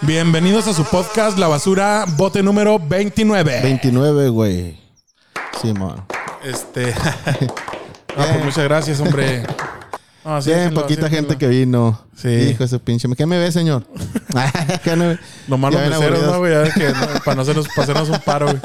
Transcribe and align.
Bienvenidos 0.00 0.68
a 0.68 0.74
su 0.74 0.84
podcast 0.84 1.38
La 1.38 1.48
Basura, 1.48 2.04
bote 2.16 2.40
número 2.42 2.78
29. 2.78 3.60
29, 3.62 4.28
güey. 4.28 4.78
Sí, 5.60 5.72
man. 5.72 6.04
Este. 6.44 6.94
Ah, 8.16 8.26
pues 8.32 8.44
muchas 8.46 8.64
gracias, 8.64 9.00
hombre. 9.00 9.44
No, 10.24 10.42
sí, 10.42 10.50
Bien, 10.50 10.74
poquita 10.74 11.08
gente 11.08 11.38
que 11.38 11.46
vino. 11.46 12.04
Sí. 12.14 12.28
Hijo 12.28 12.64
de 12.64 12.68
su 12.68 12.80
pinche. 12.80 13.08
¿Qué 13.16 13.24
me 13.24 13.38
ve, 13.38 13.50
señor? 13.50 13.86
¿Qué 14.84 14.94
no 14.94 15.08
ve? 15.08 15.18
Nomás 15.46 15.72
los 15.72 15.88
meseros. 15.88 16.22
¿no, 16.22 16.38
güey? 16.38 16.70
Que, 16.72 16.88
no, 16.90 17.20
para 17.24 17.36
no 17.36 17.42
hacernos, 17.42 17.66
para 17.68 17.82
hacernos 17.84 18.10
un 18.10 18.18
paro, 18.18 18.46
güey. 18.46 18.58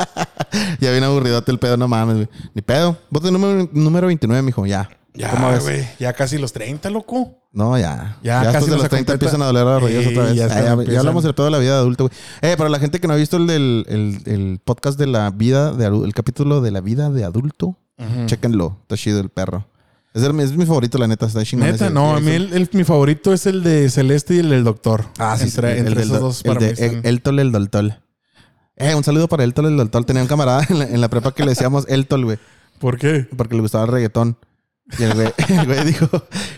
Ya 0.81 0.91
viene 0.91 1.05
aburridote 1.05 1.51
el 1.51 1.59
pedo, 1.59 1.77
no 1.77 1.87
mames, 1.87 2.15
güey. 2.15 2.29
Ni 2.53 2.61
pedo. 2.61 2.97
Voto 3.09 3.31
número, 3.31 3.69
número 3.71 4.07
29, 4.07 4.41
mijo, 4.41 4.65
ya. 4.65 4.89
¿Cómo 5.31 5.51
Ya, 5.51 5.59
güey. 5.59 5.87
Ya 5.99 6.13
casi 6.13 6.37
los 6.39 6.53
30, 6.53 6.89
loco. 6.89 7.37
No, 7.51 7.77
ya. 7.77 8.17
Ya 8.23 8.43
Ya, 8.43 8.51
casi 8.51 8.67
nos 8.71 8.79
los 8.79 8.89
30 8.89 8.89
completa. 8.89 9.13
empiezan 9.13 9.41
a 9.43 9.45
doler 9.45 9.63
las 9.65 9.81
rodillas 9.81 10.03
Sí, 10.05 10.09
otra 10.09 10.23
vez. 10.23 10.35
ya 10.35 10.45
Ah, 10.45 10.47
están- 10.59 10.85
ya, 10.85 10.91
ya 10.91 10.99
hablamos 10.99 11.23
de 11.23 11.33
la 11.51 11.57
vida 11.59 11.73
de 11.73 11.79
adulto, 11.79 12.05
güey. 12.07 12.17
Eh, 12.41 12.57
para 12.57 12.69
la 12.69 12.79
gente 12.79 12.99
que 12.99 13.07
no 13.07 13.13
ha 13.13 13.17
visto 13.17 13.37
el 13.37 13.45
del 13.47 13.85
el, 13.89 14.21
el 14.33 14.59
podcast 14.65 14.97
de 14.97 15.05
la 15.07 15.29
vida 15.29 15.71
de 15.71 15.85
el 15.85 16.13
capítulo 16.15 16.61
de 16.61 16.71
la 16.71 16.81
vida 16.81 17.11
de 17.11 17.23
adulto, 17.25 17.77
Ujú. 17.99 18.25
chéquenlo. 18.25 18.77
Está 18.81 18.97
chido 18.97 19.19
el 19.19 19.29
perro. 19.29 19.67
Es, 20.15 20.23
el- 20.23 20.39
es 20.39 20.53
mi 20.57 20.65
favorito, 20.65 20.97
la 20.97 21.07
neta. 21.07 21.27
Está 21.27 21.43
chingón. 21.43 21.67
Neta, 21.69 21.85
ese. 21.85 21.93
no. 21.93 22.15
A 22.15 22.19
mí 22.19 22.31
el, 22.31 22.51
el- 22.53 22.69
mi 22.73 22.83
favorito 22.83 23.33
es 23.33 23.45
el 23.45 23.61
de 23.61 23.89
Celeste 23.91 24.33
y 24.35 24.39
el 24.39 24.49
del 24.49 24.63
Doctor. 24.63 25.05
Ah, 25.19 25.35
sí, 25.37 25.43
entre, 25.45 25.73
sí, 25.73 25.79
entre 25.79 25.95
del 25.95 26.03
esos 26.05 26.19
do- 26.19 26.25
dos 26.25 26.41
para 26.43 26.59
mí 26.59 26.65
el, 26.75 27.01
el 27.03 27.21
Tol, 27.21 27.37
el 27.39 27.51
Doltol. 27.51 27.99
Eh, 28.77 28.95
un 28.95 29.03
saludo 29.03 29.27
para 29.27 29.43
el 29.43 29.53
Tol, 29.53 29.67
el 29.67 29.77
Doltol. 29.77 30.07
Tenía 30.07 30.23
un 30.23 30.27
camarada 30.27 30.65
en 30.69 30.79
la, 30.79 30.85
en 30.85 31.01
la 31.01 31.07
prepa 31.09 31.31
que 31.33 31.43
le 31.43 31.49
decíamos 31.51 31.85
el 31.87 32.07
Tol, 32.07 32.25
güey, 32.25 32.39
¿Por 32.79 32.97
qué? 32.97 33.27
porque 33.37 33.53
le 33.53 33.61
gustaba 33.61 33.83
el 33.85 33.91
reggaetón. 33.91 34.37
Y 34.99 35.03
el 35.03 35.13
güey, 35.13 35.33
el 35.49 35.65
güey 35.65 35.85
dijo, 35.85 36.07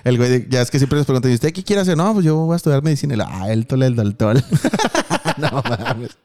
el 0.04 0.18
güey, 0.18 0.48
ya 0.50 0.62
es 0.62 0.72
que 0.72 0.78
siempre 0.80 0.98
les 0.98 1.06
preguntan, 1.06 1.32
¿y 1.32 1.36
usted 1.36 1.54
qué 1.54 1.64
quiere 1.64 1.82
hacer? 1.84 1.96
No, 1.96 2.12
pues 2.14 2.26
yo 2.26 2.36
voy 2.38 2.54
a 2.54 2.58
estudiar 2.58 2.82
medicina. 2.84 3.14
Y 3.14 3.18
le, 3.18 3.24
ah, 3.28 3.52
el 3.52 3.68
Tol, 3.68 3.84
el 3.84 3.96
Doltol. 3.96 4.44
no 5.38 5.64
mames. 5.70 6.18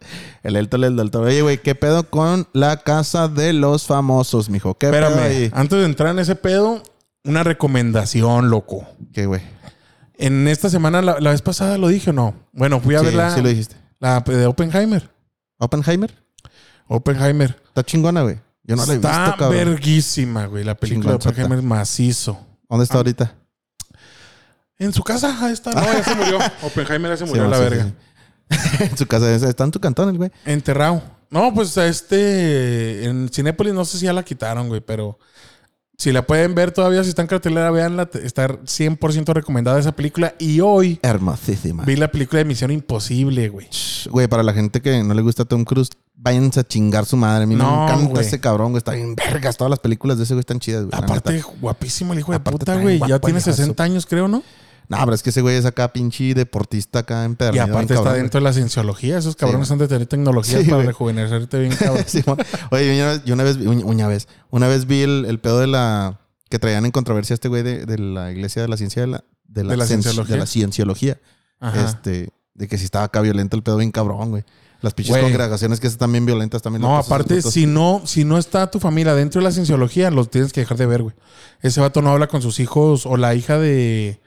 El 0.42 0.56
el 0.56 0.68
Tol, 0.68 0.84
el 0.84 0.96
Doltol. 0.96 1.24
Oye, 1.26 1.42
güey, 1.42 1.58
¿qué 1.58 1.74
pedo 1.74 2.08
con 2.08 2.48
la 2.52 2.78
casa 2.78 3.28
de 3.28 3.52
los 3.52 3.86
famosos, 3.86 4.48
mijo? 4.50 4.76
¿Qué 4.78 4.88
pedo 4.88 5.08
Espérame. 5.08 5.22
ahí? 5.30 5.50
Antes 5.52 5.78
de 5.78 5.84
entrar 5.84 6.10
en 6.10 6.18
ese 6.20 6.36
pedo, 6.36 6.82
una 7.24 7.42
recomendación, 7.44 8.50
loco. 8.50 8.86
¿Qué, 9.12 9.26
güey? 9.26 9.42
En 10.16 10.48
esta 10.48 10.68
semana, 10.70 11.02
la, 11.02 11.20
la 11.20 11.30
vez 11.30 11.42
pasada 11.42 11.78
lo 11.78 11.88
dije 11.88 12.10
o 12.10 12.12
no. 12.12 12.34
Bueno, 12.52 12.80
fui 12.80 12.94
a 12.94 13.00
Sí, 13.00 13.06
ver 13.06 13.14
la, 13.14 13.34
sí 13.34 13.40
lo 13.42 13.48
dijiste. 13.48 13.76
la 13.98 14.20
de 14.20 14.46
Oppenheimer. 14.46 15.10
¿Oppenheimer? 15.58 16.14
Oppenheimer. 16.88 17.56
Está 17.68 17.84
chingona, 17.84 18.22
güey. 18.22 18.38
Yo 18.64 18.76
no 18.76 18.86
la 18.86 18.92
he 18.92 18.96
visto, 18.96 19.08
Está 19.08 19.36
cabrón. 19.38 19.50
verguísima, 19.50 20.46
güey. 20.46 20.64
La 20.64 20.74
película 20.76 21.10
de. 21.10 21.14
Oppenheimer 21.16 21.62
macizo. 21.62 22.38
¿Dónde 22.68 22.84
está 22.84 22.96
ahorita? 22.98 23.34
En 24.78 24.92
su 24.92 25.02
casa, 25.02 25.36
ahí 25.44 25.52
está. 25.52 25.72
No, 25.72 25.82
ya 25.82 26.02
se 26.04 26.14
murió. 26.14 26.38
Oppenheimer 26.62 27.10
ya 27.10 27.16
se 27.16 27.24
murió 27.26 27.44
Sí, 27.44 27.50
la 27.50 27.56
sí, 27.56 27.62
verga. 27.62 27.84
sí, 27.84 28.56
sí. 28.78 28.84
en 28.90 28.96
su 28.96 29.06
casa. 29.06 29.34
Está 29.34 29.64
en 29.64 29.70
tu 29.70 29.80
cantón, 29.80 30.08
el 30.08 30.16
güey. 30.18 30.30
Enterrado. 30.44 31.02
No, 31.30 31.52
pues 31.54 31.76
a 31.78 31.86
este. 31.86 33.04
En 33.04 33.28
Cinépolis 33.28 33.74
no 33.74 33.84
sé 33.84 33.98
si 33.98 34.06
ya 34.06 34.12
la 34.12 34.22
quitaron, 34.22 34.68
güey, 34.68 34.80
pero. 34.80 35.18
Si 35.98 36.12
la 36.12 36.26
pueden 36.26 36.54
ver 36.54 36.70
todavía, 36.72 37.02
si 37.04 37.10
está 37.10 37.20
en 37.20 37.28
cartelera, 37.28 37.70
véanla. 37.70 38.08
Está 38.22 38.48
100% 38.48 39.34
recomendada 39.34 39.78
esa 39.78 39.92
película. 39.92 40.34
Y 40.38 40.60
hoy 40.60 40.98
Hermosísima. 41.02 41.84
vi 41.84 41.94
la 41.96 42.10
película 42.10 42.38
de 42.38 42.46
Misión 42.46 42.70
Imposible, 42.70 43.50
güey. 43.50 43.68
Ch, 43.68 44.08
Güey, 44.08 44.26
para 44.26 44.42
la 44.42 44.54
gente 44.54 44.80
que 44.80 45.02
no 45.02 45.12
le 45.12 45.20
gusta 45.20 45.44
Tom 45.44 45.62
Cruise, 45.64 45.90
váyanse 46.22 46.60
a 46.60 46.64
chingar 46.64 47.06
su 47.06 47.16
madre. 47.16 47.44
A 47.44 47.46
mí 47.46 47.54
No, 47.54 47.86
me 47.86 47.92
encanta 47.94 48.20
ese 48.20 48.40
cabrón, 48.40 48.72
güey. 48.72 48.78
Está 48.78 48.92
bien 48.92 49.14
vergas. 49.16 49.56
Todas 49.56 49.70
las 49.70 49.78
películas 49.80 50.18
de 50.18 50.24
ese 50.24 50.34
güey 50.34 50.40
están 50.40 50.60
chidas, 50.60 50.84
güey. 50.84 50.92
Aparte, 51.02 51.42
guapísimo 51.60 52.12
el 52.12 52.18
hijo 52.20 52.32
de 52.32 52.36
Aparte 52.36 52.58
puta, 52.58 52.76
güey. 52.76 52.98
Ya 53.00 53.18
tiene 53.18 53.38
el 53.38 53.42
hijo 53.42 53.50
de 53.50 53.56
su- 53.56 53.62
60 53.62 53.82
años, 53.82 54.06
creo, 54.06 54.28
¿no? 54.28 54.42
No, 54.88 54.98
pero 54.98 55.14
es 55.14 55.22
que 55.22 55.30
ese 55.30 55.40
güey 55.40 55.54
es 55.54 55.64
acá 55.66 55.92
pinche 55.92 56.34
deportista 56.34 56.98
acá 57.00 57.24
en 57.24 57.36
Y 57.54 57.58
aparte 57.58 57.94
está 57.94 58.12
dentro 58.12 58.40
de 58.40 58.44
la 58.44 58.52
cienciología. 58.52 59.18
Esos 59.18 59.36
cabrones 59.36 59.68
güey. 59.68 59.74
han 59.74 59.78
de 59.78 59.88
tener 59.88 60.06
tecnologías 60.08 60.64
Sí, 60.64 60.68
para 60.70 60.82
rejuvenecerte 60.82 61.60
bien, 61.60 61.72
cabrón. 61.78 62.04
Oye, 62.72 62.96
yo 62.96 63.04
una 63.04 63.12
vez, 63.12 63.24
yo 63.24 63.34
una 63.34 63.44
vez, 63.44 63.56
vi- 63.56 63.66
una 63.66 64.08
vez, 64.08 64.26
una 64.50 64.66
vez 64.66 64.86
vi 64.86 65.02
el, 65.02 65.26
el 65.26 65.38
pedo 65.38 65.60
de 65.60 65.68
la 65.68 66.18
que 66.48 66.58
traían 66.58 66.84
en 66.86 66.90
controversia 66.90 67.34
a 67.34 67.36
este 67.36 67.46
güey 67.48 67.62
de, 67.62 67.86
de 67.86 67.98
la 67.98 68.32
iglesia 68.32 68.62
de 68.62 68.66
la 68.68 68.76
ciencia 68.76 69.02
de 69.02 69.06
la, 69.08 69.24
de 69.44 69.62
la, 69.62 69.70
¿De 69.70 69.76
la 69.76 69.84
cienci- 69.84 69.88
cienciología? 69.88 70.34
de 70.34 70.40
la 70.40 70.46
cienciología. 70.46 71.20
Ajá. 71.60 71.84
Este, 71.86 72.30
de 72.54 72.66
que 72.66 72.76
si 72.76 72.84
estaba 72.84 73.04
acá 73.04 73.20
violento 73.20 73.56
el 73.56 73.62
pedo 73.62 73.76
bien 73.76 73.92
cabrón, 73.92 74.30
güey. 74.30 74.44
Las 74.82 74.94
pinches 74.94 75.12
Güey. 75.12 75.22
congregaciones 75.24 75.78
que 75.80 75.86
están 75.86 76.10
bien 76.12 76.24
violentas 76.24 76.62
también. 76.62 76.80
No, 76.82 76.96
aparte, 76.96 77.42
si 77.42 77.66
no, 77.66 78.02
si 78.06 78.24
no 78.24 78.38
está 78.38 78.70
tu 78.70 78.80
familia 78.80 79.14
dentro 79.14 79.40
de 79.40 79.44
la 79.44 79.52
cienciología, 79.52 80.10
los 80.10 80.30
tienes 80.30 80.52
que 80.52 80.60
dejar 80.60 80.78
de 80.78 80.86
ver, 80.86 81.02
güey. 81.02 81.14
Ese 81.60 81.80
vato 81.80 82.00
no 82.02 82.10
habla 82.10 82.28
con 82.28 82.40
sus 82.40 82.60
hijos 82.60 83.04
o 83.06 83.16
la 83.16 83.34
hija 83.34 83.58
de. 83.58 84.20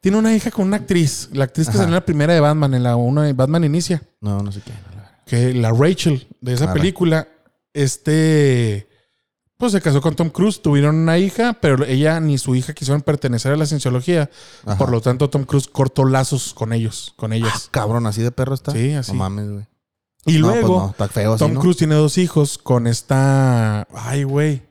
Tiene 0.00 0.18
una 0.18 0.34
hija 0.34 0.50
con 0.50 0.66
una 0.66 0.76
actriz. 0.76 1.28
La 1.32 1.44
actriz 1.44 1.66
que 1.66 1.70
Ajá. 1.72 1.78
salió 1.80 1.88
en 1.88 1.94
la 2.00 2.04
primera 2.04 2.32
de 2.34 2.40
Batman, 2.40 2.74
en 2.74 2.82
la 2.82 2.96
una 2.96 3.22
de 3.24 3.32
Batman 3.32 3.64
Inicia. 3.64 4.02
No, 4.20 4.40
no 4.42 4.52
sé 4.52 4.60
qué. 4.64 4.72
Que 5.26 5.54
la 5.54 5.70
Rachel 5.72 6.28
de 6.40 6.52
esa 6.54 6.64
Arre. 6.64 6.80
película, 6.80 7.28
este. 7.72 8.88
Pues 9.56 9.70
se 9.72 9.80
casó 9.80 10.00
con 10.00 10.16
Tom 10.16 10.30
Cruise, 10.30 10.60
tuvieron 10.60 10.96
una 10.96 11.16
hija, 11.16 11.54
pero 11.60 11.84
ella 11.84 12.18
ni 12.20 12.38
su 12.38 12.54
hija 12.56 12.74
quisieron 12.74 13.02
pertenecer 13.02 13.52
a 13.52 13.56
la 13.56 13.66
cienciología. 13.66 14.28
Ajá. 14.66 14.76
Por 14.76 14.90
lo 14.90 15.00
tanto, 15.00 15.30
Tom 15.30 15.44
Cruise 15.44 15.68
cortó 15.68 16.04
lazos 16.04 16.52
con 16.54 16.72
ellos, 16.72 17.14
con 17.16 17.32
ellas. 17.32 17.68
Cabrón, 17.70 18.06
así 18.06 18.20
de 18.20 18.32
perro 18.32 18.54
está. 18.54 18.72
Sí, 18.72 18.92
así. 18.92 19.12
No 19.12 19.18
mames, 19.18 19.48
güey. 19.50 19.66
Y 20.26 20.38
No, 20.38 20.48
luego, 20.48 20.94
pues 20.96 21.08
no, 21.10 21.14
feo 21.14 21.32
así, 21.34 21.38
Tom 21.44 21.54
¿no? 21.54 21.60
Cruise 21.60 21.76
tiene 21.76 21.94
dos 21.94 22.16
hijos 22.18 22.58
con 22.58 22.86
esta. 22.86 23.86
Ay, 23.94 24.24
güey. 24.24 24.62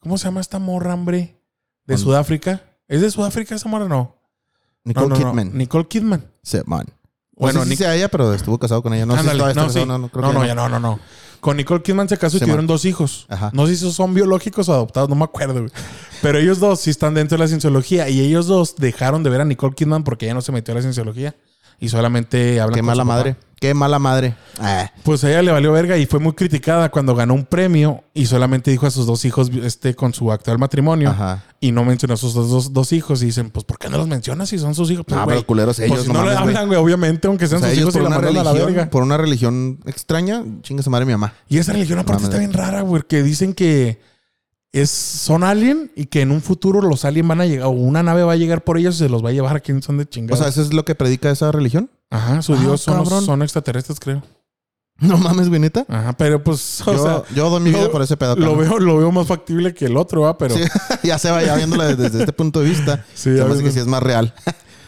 ¿Cómo 0.00 0.18
se 0.18 0.24
llama 0.24 0.40
esta 0.40 0.58
morra, 0.58 0.94
hombre? 0.94 1.40
De 1.86 1.96
Sudáfrica. 1.98 2.62
¿Es 2.88 3.00
de 3.00 3.10
Sudáfrica 3.10 3.54
esa 3.54 3.68
morra? 3.68 3.86
No. 3.88 4.16
Nicole 4.84 5.08
no, 5.08 5.14
no, 5.14 5.20
no. 5.20 5.30
Kidman. 5.30 5.56
Nicole 5.58 5.86
Kidman. 5.88 6.24
Sí, 6.42 6.58
man. 6.66 6.86
Bueno, 7.36 7.64
Nic- 7.64 7.68
sí 7.70 7.76
sea 7.76 7.94
ella, 7.94 8.08
pero 8.08 8.32
estuvo 8.34 8.58
casado 8.58 8.82
con 8.82 8.92
ella. 8.94 9.06
No 9.06 9.14
sé 9.16 9.22
si 9.30 9.36
no, 9.54 9.70
sí. 9.70 9.84
no, 9.86 9.98
no, 9.98 10.08
creo 10.08 10.22
no, 10.22 10.28
que 10.32 10.38
no, 10.38 10.46
ya 10.46 10.54
no, 10.54 10.68
no, 10.68 10.80
no. 10.80 10.98
Con 11.40 11.56
Nicole 11.56 11.82
Kidman 11.82 12.08
se 12.08 12.18
casó 12.18 12.36
y 12.36 12.40
Sí, 12.40 12.44
tuvieron 12.46 12.64
man. 12.64 12.68
dos 12.74 12.84
hijos. 12.84 13.26
Ajá. 13.28 13.50
No 13.52 13.66
sé 13.68 13.76
si 13.76 13.90
son 13.92 14.12
biológicos 14.12 14.68
o 14.68 14.72
adoptados, 14.74 15.08
no 15.08 15.14
me 15.14 15.24
acuerdo, 15.24 15.60
güey. 15.60 15.70
Pero 16.20 16.38
ellos 16.38 16.58
dos 16.58 16.80
sí 16.80 16.90
están 16.90 17.14
dentro 17.14 17.36
de 17.38 17.44
la 17.44 17.48
cienciología 17.48 18.08
y 18.08 18.20
ellos 18.20 18.46
dos 18.48 18.74
dejaron 18.76 19.22
de 19.22 19.30
ver 19.30 19.40
a 19.42 19.44
Nicole 19.44 19.74
Kidman 19.74 20.02
porque 20.02 20.26
ella 20.26 20.34
no 20.34 20.40
se 20.40 20.50
metió 20.50 20.72
a 20.72 20.76
la 20.76 20.80
cienciología 20.80 21.36
y 21.80 21.88
solamente 21.88 22.60
hablan 22.60 22.74
Qué 22.74 22.80
con 22.80 22.86
mala 22.86 23.02
su 23.02 23.08
papá. 23.08 23.16
madre. 23.18 23.36
Qué 23.60 23.74
mala 23.74 23.98
madre. 23.98 24.36
Ah, 24.60 24.88
Pues 25.02 25.24
a 25.24 25.30
ella 25.30 25.42
le 25.42 25.50
valió 25.50 25.72
verga 25.72 25.98
y 25.98 26.06
fue 26.06 26.20
muy 26.20 26.32
criticada 26.34 26.90
cuando 26.90 27.16
ganó 27.16 27.34
un 27.34 27.44
premio 27.44 28.04
y 28.14 28.26
solamente 28.26 28.70
dijo 28.70 28.86
a 28.86 28.90
sus 28.92 29.04
dos 29.04 29.24
hijos 29.24 29.50
este 29.64 29.96
con 29.96 30.14
su 30.14 30.30
actual 30.30 30.58
matrimonio 30.60 31.10
Ajá. 31.10 31.42
y 31.58 31.72
no 31.72 31.84
mencionó 31.84 32.14
a 32.14 32.16
sus 32.16 32.34
dos, 32.34 32.48
dos, 32.50 32.72
dos 32.72 32.92
hijos 32.92 33.20
y 33.22 33.26
dicen, 33.26 33.50
pues 33.50 33.64
¿por 33.64 33.76
qué 33.76 33.88
no 33.88 33.98
los 33.98 34.06
mencionas 34.06 34.48
si 34.50 34.58
son 34.60 34.76
sus 34.76 34.88
hijos? 34.92 35.04
Pues, 35.08 35.16
No, 35.18 35.24
güey, 35.24 35.38
pero 35.38 35.46
culeros 35.48 35.76
ellos, 35.80 35.90
pues, 35.96 36.06
si 36.06 36.12
no 36.12 36.20
no, 36.22 36.30
le 36.30 36.36
hablan, 36.36 36.68
güey, 36.68 36.78
obviamente, 36.78 37.26
aunque 37.26 37.48
sean 37.48 37.58
O 37.60 37.64
sea, 37.64 37.70
sus 37.70 37.80
hijos 37.80 37.94
y 37.96 37.98
por 37.98 38.02
la 38.02 38.08
una, 38.10 38.16
mandan 38.26 38.36
a 38.36 38.44
la 38.44 38.52
religión, 38.52 38.74
verga. 38.76 38.90
por 38.90 39.02
una 39.02 39.16
religión 39.16 39.80
extraña, 39.86 40.44
chingue 40.62 40.84
su 40.84 40.90
madre 40.90 41.04
mi 41.06 41.12
mamá. 41.12 41.34
Y 41.48 41.58
esa 41.58 41.72
religión 41.72 41.98
aparte 41.98 42.22
está 42.24 42.38
bien 42.38 42.52
rara, 42.52 42.82
güey, 42.82 43.02
que 43.08 43.24
dicen 43.24 43.54
que 43.54 44.00
es, 44.72 44.90
son 44.90 45.42
alien 45.44 45.90
y 45.96 46.06
que 46.06 46.20
en 46.20 46.30
un 46.30 46.42
futuro 46.42 46.82
los 46.82 47.04
aliens 47.04 47.28
van 47.28 47.40
a 47.40 47.46
llegar 47.46 47.66
o 47.66 47.70
una 47.70 48.02
nave 48.02 48.22
va 48.22 48.32
a 48.32 48.36
llegar 48.36 48.62
por 48.64 48.78
ellos 48.78 48.96
y 48.96 48.98
se 48.98 49.08
los 49.08 49.24
va 49.24 49.30
a 49.30 49.32
llevar 49.32 49.56
a 49.56 49.60
quien 49.60 49.82
son 49.82 49.96
de 49.98 50.04
O 50.04 50.06
chingados. 50.06 50.38
sea, 50.40 50.48
¿eso 50.48 50.62
es 50.62 50.72
lo 50.74 50.84
que 50.84 50.94
predica 50.94 51.30
esa 51.30 51.50
religión? 51.52 51.90
Ajá, 52.10 52.42
su 52.42 52.54
Ah, 52.54 52.58
dios 52.60 52.80
son, 52.80 52.98
los- 52.98 53.24
son 53.24 53.42
extraterrestres, 53.42 53.98
creo. 54.00 54.22
No 55.00 55.16
mames, 55.16 55.48
güey, 55.48 55.60
neta. 55.60 55.86
Ajá, 55.88 56.12
pero 56.14 56.42
pues, 56.42 56.80
o 56.86 56.92
yo, 56.92 57.02
sea, 57.02 57.22
yo 57.34 57.48
doy 57.50 57.60
mi 57.60 57.70
vida 57.70 57.84
lo- 57.84 57.92
por 57.92 58.02
ese 58.02 58.16
pedo. 58.16 58.34
lo 58.36 58.56
veo, 58.56 58.78
lo 58.78 58.98
veo 58.98 59.12
más 59.12 59.26
factible 59.26 59.72
que 59.72 59.86
el 59.86 59.96
otro, 59.96 60.22
¿va? 60.22 60.36
Pero 60.36 60.54
Sí, 60.56 60.62
ya 61.04 61.18
se 61.18 61.30
va 61.30 61.42
ya 61.42 61.54
viéndola 61.54 61.86
desde, 61.86 62.02
desde 62.04 62.20
este 62.20 62.32
punto 62.32 62.60
de 62.60 62.68
vista. 62.70 63.04
Sí, 63.14 63.36
se 63.36 63.42
ves, 63.44 63.62
que 63.62 63.70
sí 63.70 63.78
es 63.78 63.86
más 63.86 64.02
real. 64.02 64.34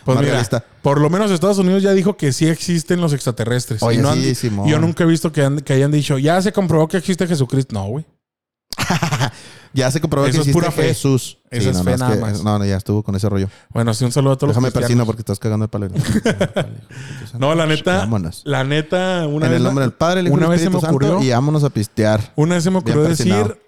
Pues 0.05 0.15
más 0.17 0.23
mira, 0.23 0.33
realista. 0.33 0.65
por 0.83 1.01
lo 1.01 1.11
menos 1.11 1.31
Estados 1.31 1.59
Unidos 1.59 1.83
ya 1.83 1.93
dijo 1.93 2.17
que 2.17 2.33
sí 2.33 2.47
existen 2.49 3.01
los 3.01 3.13
extraterrestres. 3.13 3.83
Oye, 3.83 3.99
Y 3.99 4.03
no 4.03 4.15
sí, 4.15 4.51
yo 4.67 4.79
nunca 4.79 5.05
he 5.05 5.07
visto 5.07 5.31
que, 5.31 5.43
han- 5.45 5.61
que 5.61 5.75
hayan 5.75 5.91
dicho, 5.93 6.19
ya 6.19 6.41
se 6.43 6.53
comprobó 6.53 6.89
que 6.89 6.97
existe 6.97 7.27
Jesucristo. 7.27 7.75
No, 7.75 7.87
güey. 7.87 8.05
Ya 9.73 9.91
se 9.91 10.01
comprobó 10.01 10.27
Eso 10.27 10.33
que 10.39 10.41
es 10.43 10.49
existe 10.49 10.61
pura 10.61 10.71
fe. 10.73 10.89
Jesús. 10.89 11.39
Eso 11.51 11.71
es 11.71 11.77
no, 11.77 11.85
fe 11.85 11.93
no, 11.93 11.97
nada 11.99 12.15
que- 12.15 12.21
más. 12.21 12.43
No, 12.43 12.59
no, 12.59 12.65
ya 12.65 12.77
estuvo 12.77 13.03
con 13.03 13.15
ese 13.15 13.29
rollo. 13.29 13.49
Bueno, 13.71 13.95
sí, 13.95 14.05
un 14.05 14.11
saludo 14.13 14.33
a 14.33 14.37
todos 14.37 14.51
Déjame 14.51 14.67
los 14.67 14.75
persino 14.75 15.05
cristianos. 15.05 15.07
porque 15.07 15.21
estás 15.23 15.39
cagando 15.39 15.65
el 15.65 15.71
palo. 15.71 15.89
No, 17.39 17.55
la 17.55 17.67
neta, 17.67 17.99
Vámonos. 17.99 18.43
la 18.45 18.65
neta, 18.65 19.27
una 19.29 19.47
en 19.47 19.53
vez, 19.53 19.57
el 19.59 19.63
nombre 19.63 19.85
del 19.85 19.93
Padre, 19.93 20.21
el 20.21 20.27
Hijo 20.27 20.35
y 20.35 20.39
una 20.39 20.47
el 20.47 20.51
vez 20.51 20.61
se 20.61 20.67
Espíritu 20.67 20.87
me 20.87 20.91
ocurrió- 20.91 21.23
y 21.23 21.31
vámonos 21.31 21.65
a 21.65 21.71
pistear. 21.71 22.33
una 22.37 22.57
vez 22.57 22.65
se 22.65 22.71
me 22.71 22.81
Bien 22.81 22.97
ocurrió 22.99 23.09
decir 23.09 23.59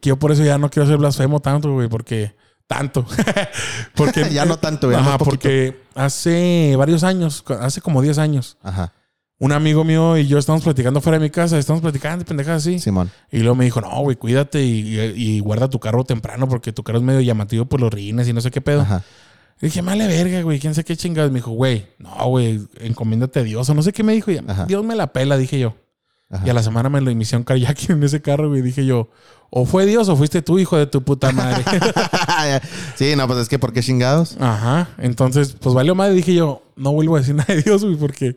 que 0.00 0.08
yo 0.08 0.16
por 0.18 0.32
eso 0.32 0.44
ya 0.44 0.58
no 0.58 0.70
quiero 0.70 0.88
ser 0.88 0.96
blasfemo 0.98 1.40
tanto, 1.40 1.72
güey, 1.72 1.88
porque 1.88 2.34
tanto. 2.66 3.04
porque 3.94 4.28
Ya 4.32 4.44
no 4.44 4.58
tanto, 4.58 4.86
güey, 4.88 4.98
Ajá, 4.98 5.18
poquito. 5.18 5.30
porque 5.30 5.80
hace 5.94 6.74
varios 6.76 7.02
años, 7.04 7.44
hace 7.60 7.80
como 7.80 8.00
10 8.02 8.18
años, 8.18 8.56
Ajá, 8.62 8.92
un 9.38 9.52
amigo 9.52 9.84
mío 9.84 10.16
y 10.16 10.26
yo 10.26 10.38
estamos 10.38 10.62
platicando 10.62 11.00
fuera 11.00 11.18
de 11.18 11.24
mi 11.24 11.30
casa, 11.30 11.58
estamos 11.58 11.82
platicando 11.82 12.24
pendejas 12.24 12.62
así. 12.62 12.78
Simón. 12.78 13.10
Y 13.30 13.38
luego 13.40 13.56
me 13.56 13.64
dijo, 13.64 13.80
no, 13.80 14.00
güey, 14.00 14.16
cuídate 14.16 14.62
y, 14.64 14.98
y 15.16 15.40
guarda 15.40 15.68
tu 15.68 15.80
carro 15.80 16.04
temprano 16.04 16.48
porque 16.48 16.72
tu 16.72 16.82
carro 16.82 16.98
es 16.98 17.04
medio 17.04 17.20
llamativo 17.20 17.64
por 17.66 17.80
los 17.80 17.92
rines 17.92 18.28
y 18.28 18.32
no 18.32 18.40
sé 18.40 18.50
qué 18.50 18.60
pedo. 18.60 18.82
Ajá. 18.82 19.02
Y 19.60 19.66
dije, 19.66 19.82
male 19.82 20.06
verga, 20.06 20.42
güey, 20.42 20.58
quién 20.58 20.74
sabe 20.74 20.84
qué 20.84 20.96
chingados. 20.96 21.30
Me 21.30 21.38
dijo, 21.38 21.52
güey, 21.52 21.86
no, 21.98 22.26
güey, 22.26 22.60
encomiéndate 22.80 23.40
a 23.40 23.42
Dios 23.42 23.68
o 23.68 23.74
no 23.74 23.82
sé 23.82 23.92
qué 23.92 24.02
me 24.02 24.12
dijo. 24.12 24.30
Y. 24.30 24.40
Dios 24.66 24.84
me 24.84 24.94
la 24.94 25.12
pela, 25.12 25.36
dije 25.36 25.58
yo. 25.58 25.76
Ajá. 26.30 26.46
Y 26.46 26.50
a 26.50 26.54
la 26.54 26.62
semana 26.62 26.88
me 26.88 27.00
lo 27.00 27.10
inició 27.10 27.38
un 27.38 27.44
kayaking 27.44 27.96
en 27.96 28.02
ese 28.02 28.20
carro, 28.20 28.48
güey. 28.48 28.62
Dije 28.62 28.84
yo, 28.84 29.10
o 29.50 29.66
fue 29.66 29.86
Dios 29.86 30.08
o 30.08 30.16
fuiste 30.16 30.42
tú, 30.42 30.58
hijo 30.58 30.76
de 30.76 30.86
tu 30.86 31.02
puta 31.02 31.30
madre. 31.30 31.64
sí, 32.96 33.14
no, 33.16 33.26
pues 33.26 33.40
es 33.40 33.48
que 33.48 33.58
¿por 33.58 33.72
qué 33.72 33.82
chingados? 33.82 34.36
Ajá. 34.40 34.88
Entonces, 34.98 35.56
pues 35.60 35.74
valió 35.74 35.94
madre. 35.94 36.14
Dije 36.14 36.34
yo, 36.34 36.62
no 36.76 36.92
vuelvo 36.92 37.16
a 37.16 37.20
decir 37.20 37.36
nada 37.36 37.54
de 37.54 37.62
Dios, 37.62 37.84
güey, 37.84 37.96
porque 37.96 38.36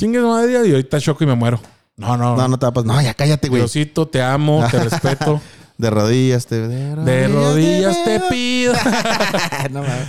Chingue 0.00 0.18
su 0.18 0.26
madre 0.28 0.52
y 0.66 0.70
ahorita 0.70 0.98
choco 0.98 1.24
y 1.24 1.26
me 1.26 1.34
muero. 1.34 1.60
No, 1.98 2.16
no. 2.16 2.34
No, 2.34 2.48
no 2.48 2.58
te 2.58 2.64
va 2.64 2.70
a 2.70 2.72
pasar. 2.72 2.86
No, 2.86 3.02
ya 3.02 3.12
cállate, 3.12 3.50
güey. 3.50 3.60
Diosito, 3.60 4.08
te 4.08 4.22
amo, 4.22 4.66
te 4.70 4.78
respeto. 4.88 5.42
De 5.76 5.90
rodillas 5.90 6.46
te... 6.46 6.66
De 6.66 7.28
rodillas 7.28 8.02
te 8.02 8.18
pido. 8.30 8.72
no 9.70 9.82
mames. 9.82 10.08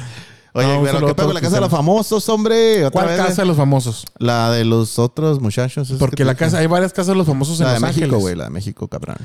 Oye, 0.53 0.67
No, 0.67 0.81
pero 0.81 0.83
¿qué 0.83 0.89
a 0.89 0.99
pedo 0.99 1.05
con 1.07 1.15
todos 1.15 1.33
la 1.33 1.41
casa 1.41 1.55
de 1.55 1.61
los 1.61 1.69
famosos, 1.69 2.29
hombre? 2.29 2.85
¿Otra 2.85 3.01
¿Cuál 3.01 3.17
vez, 3.17 3.25
casa 3.25 3.41
de 3.41 3.47
los 3.49 3.57
famosos? 3.57 4.05
La 4.17 4.49
de 4.51 4.63
los 4.63 4.97
otros 4.97 5.41
muchachos. 5.41 5.93
Porque 5.99 6.15
que 6.15 6.25
la 6.25 6.35
casa, 6.35 6.59
hay 6.59 6.67
varias 6.67 6.93
casas 6.93 7.07
de 7.07 7.15
los 7.15 7.27
famosos 7.27 7.59
en 7.59 7.65
La 7.65 7.73
de 7.73 7.79
Los 7.81 7.89
México, 7.89 8.17
güey. 8.17 8.35
La 8.35 8.45
de 8.45 8.49
México, 8.49 8.87
cabrón. 8.87 9.17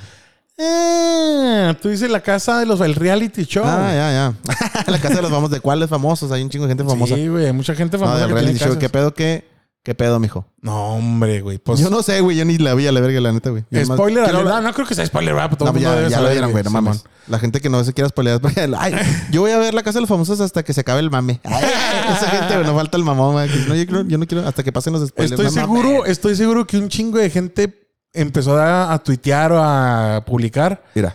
Ah, 0.58 1.76
tú 1.80 1.90
dices 1.90 2.10
la 2.10 2.20
casa 2.20 2.58
de 2.58 2.66
los 2.66 2.80
el 2.80 2.96
reality 2.96 3.44
show. 3.44 3.64
Ah, 3.64 3.92
ya, 3.92 4.10
ya. 4.10 4.84
la 4.90 4.98
casa 4.98 5.16
de 5.16 5.22
los 5.22 5.30
famosos. 5.30 5.50
¿De 5.52 5.60
cuáles 5.60 5.88
famosos? 5.88 6.32
Hay 6.32 6.42
un 6.42 6.50
chingo 6.50 6.66
de 6.66 6.70
gente 6.70 6.84
famosa. 6.84 7.14
Sí, 7.14 7.28
güey, 7.28 7.52
mucha 7.52 7.74
gente 7.76 7.98
no, 7.98 8.04
famosa 8.04 8.20
del 8.20 8.28
que 8.28 8.34
reality 8.34 8.58
tiene 8.58 8.72
show. 8.72 8.80
¿Qué 8.80 8.88
pedo, 8.88 9.14
qué? 9.14 9.55
¿Qué 9.86 9.94
pedo, 9.94 10.18
mijo? 10.18 10.44
No, 10.62 10.96
hombre, 10.96 11.42
güey. 11.42 11.58
Pues, 11.58 11.78
yo 11.78 11.90
no 11.90 12.02
sé, 12.02 12.20
güey. 12.20 12.36
Yo 12.36 12.44
ni 12.44 12.58
la 12.58 12.74
vi 12.74 12.88
a 12.88 12.90
la 12.90 12.98
verga, 12.98 13.20
la 13.20 13.30
neta, 13.30 13.50
güey. 13.50 13.62
Spoiler, 13.84 14.24
hablar- 14.24 14.54
Ah, 14.54 14.60
no 14.60 14.72
creo 14.74 14.84
que 14.84 14.96
sea 14.96 15.06
spoiler, 15.06 15.32
¿verdad? 15.32 15.56
Todo 15.56 15.72
No, 15.72 15.78
ya, 15.78 15.94
ya 15.94 16.02
lo 16.08 16.10
saber, 16.10 16.32
vieron, 16.32 16.50
güey, 16.50 16.64
no 16.64 16.70
mames. 16.70 17.04
La 17.28 17.38
gente 17.38 17.60
que 17.60 17.70
no 17.70 17.84
se 17.84 17.92
quiera 17.92 18.08
spoilear. 18.08 18.40
porque, 18.42 18.68
ay, 18.76 18.94
yo 19.30 19.42
voy 19.42 19.52
a 19.52 19.58
ver 19.58 19.74
la 19.74 19.84
casa 19.84 19.98
de 19.98 20.00
los 20.00 20.08
famosos 20.08 20.40
hasta 20.40 20.64
que 20.64 20.72
se 20.74 20.80
acabe 20.80 20.98
el 20.98 21.08
mame. 21.12 21.40
Ay, 21.44 21.64
esa 22.16 22.28
gente, 22.30 22.54
güey, 22.54 22.66
no 22.66 22.74
falta 22.74 22.96
el 22.96 23.04
mamón, 23.04 23.34
güey. 23.34 23.48
No, 23.68 23.76
yo, 23.76 24.02
yo 24.08 24.18
no 24.18 24.26
quiero 24.26 24.44
hasta 24.44 24.64
que 24.64 24.72
pasen 24.72 24.92
los 24.92 25.06
spoilers. 25.06 25.38
Estoy 25.40 25.54
seguro, 25.54 26.04
estoy 26.04 26.34
seguro 26.34 26.66
que 26.66 26.78
un 26.78 26.88
chingo 26.88 27.18
de 27.18 27.30
gente 27.30 27.88
empezó 28.12 28.58
a, 28.58 28.92
a 28.92 28.98
tuitear 29.00 29.52
o 29.52 29.62
a 29.62 30.24
publicar. 30.26 30.82
Mira. 30.96 31.14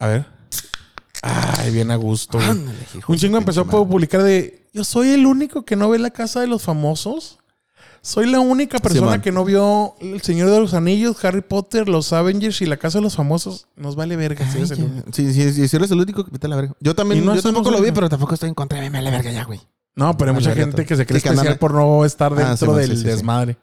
A 0.00 0.08
ver. 0.08 0.26
Ay, 1.22 1.70
bien 1.70 1.92
a 1.92 1.96
gusto. 1.96 2.40
Ándale, 2.40 2.76
Un 3.06 3.16
chingo 3.16 3.38
empezó 3.38 3.60
a 3.60 3.64
publicar 3.66 4.24
de 4.24 4.66
yo 4.74 4.82
soy 4.82 5.10
el 5.10 5.24
único 5.24 5.64
que 5.64 5.76
no 5.76 5.88
ve 5.88 6.00
la 6.00 6.10
casa 6.10 6.40
de 6.40 6.48
los 6.48 6.62
famosos. 6.64 7.38
Soy 8.06 8.30
la 8.30 8.38
única 8.38 8.78
persona 8.78 9.20
que 9.20 9.32
no 9.32 9.44
vio 9.44 9.96
El 10.00 10.22
Señor 10.22 10.48
de 10.48 10.60
los 10.60 10.74
Anillos, 10.74 11.24
Harry 11.24 11.40
Potter, 11.40 11.88
los 11.88 12.12
Avengers 12.12 12.62
y 12.62 12.66
la 12.66 12.76
casa 12.76 12.98
de 12.98 13.02
los 13.02 13.16
famosos. 13.16 13.66
Nos 13.74 13.96
vale 13.96 14.14
verga. 14.14 14.48
si. 14.48 14.64
Sí, 15.12 15.32
sí, 15.32 15.52
sí, 15.52 15.66
si 15.66 15.76
eres 15.76 15.90
el 15.90 15.98
único, 16.00 16.24
vete 16.30 16.46
a 16.46 16.50
la 16.50 16.54
verga. 16.56 16.74
Yo 16.78 16.94
también, 16.94 17.24
no 17.24 17.34
yo 17.34 17.42
tampoco 17.42 17.72
lo 17.72 17.82
vi, 17.82 17.90
pero 17.90 18.08
tampoco 18.08 18.34
estoy 18.34 18.48
en 18.48 18.54
contra 18.54 18.80
de 18.80 18.90
me 18.90 18.98
vale 18.98 19.10
verga 19.10 19.32
ya, 19.32 19.42
güey. 19.44 19.60
No, 19.96 20.16
pero 20.16 20.30
hay 20.30 20.34
mucha 20.36 20.54
gente 20.54 20.76
todo. 20.76 20.86
que 20.86 20.94
se 20.96 21.04
cree 21.04 21.18
Sí, 21.20 21.24
que 21.28 21.30
especial 21.34 21.58
por 21.58 21.74
no 21.74 22.04
estar 22.04 22.32
Ah, 22.34 22.50
dentro 22.50 22.74
sí, 22.74 22.78
del 22.80 22.90
sí, 22.90 22.96
sí, 22.96 23.02
sí. 23.02 23.08
desmadre. 23.08 23.56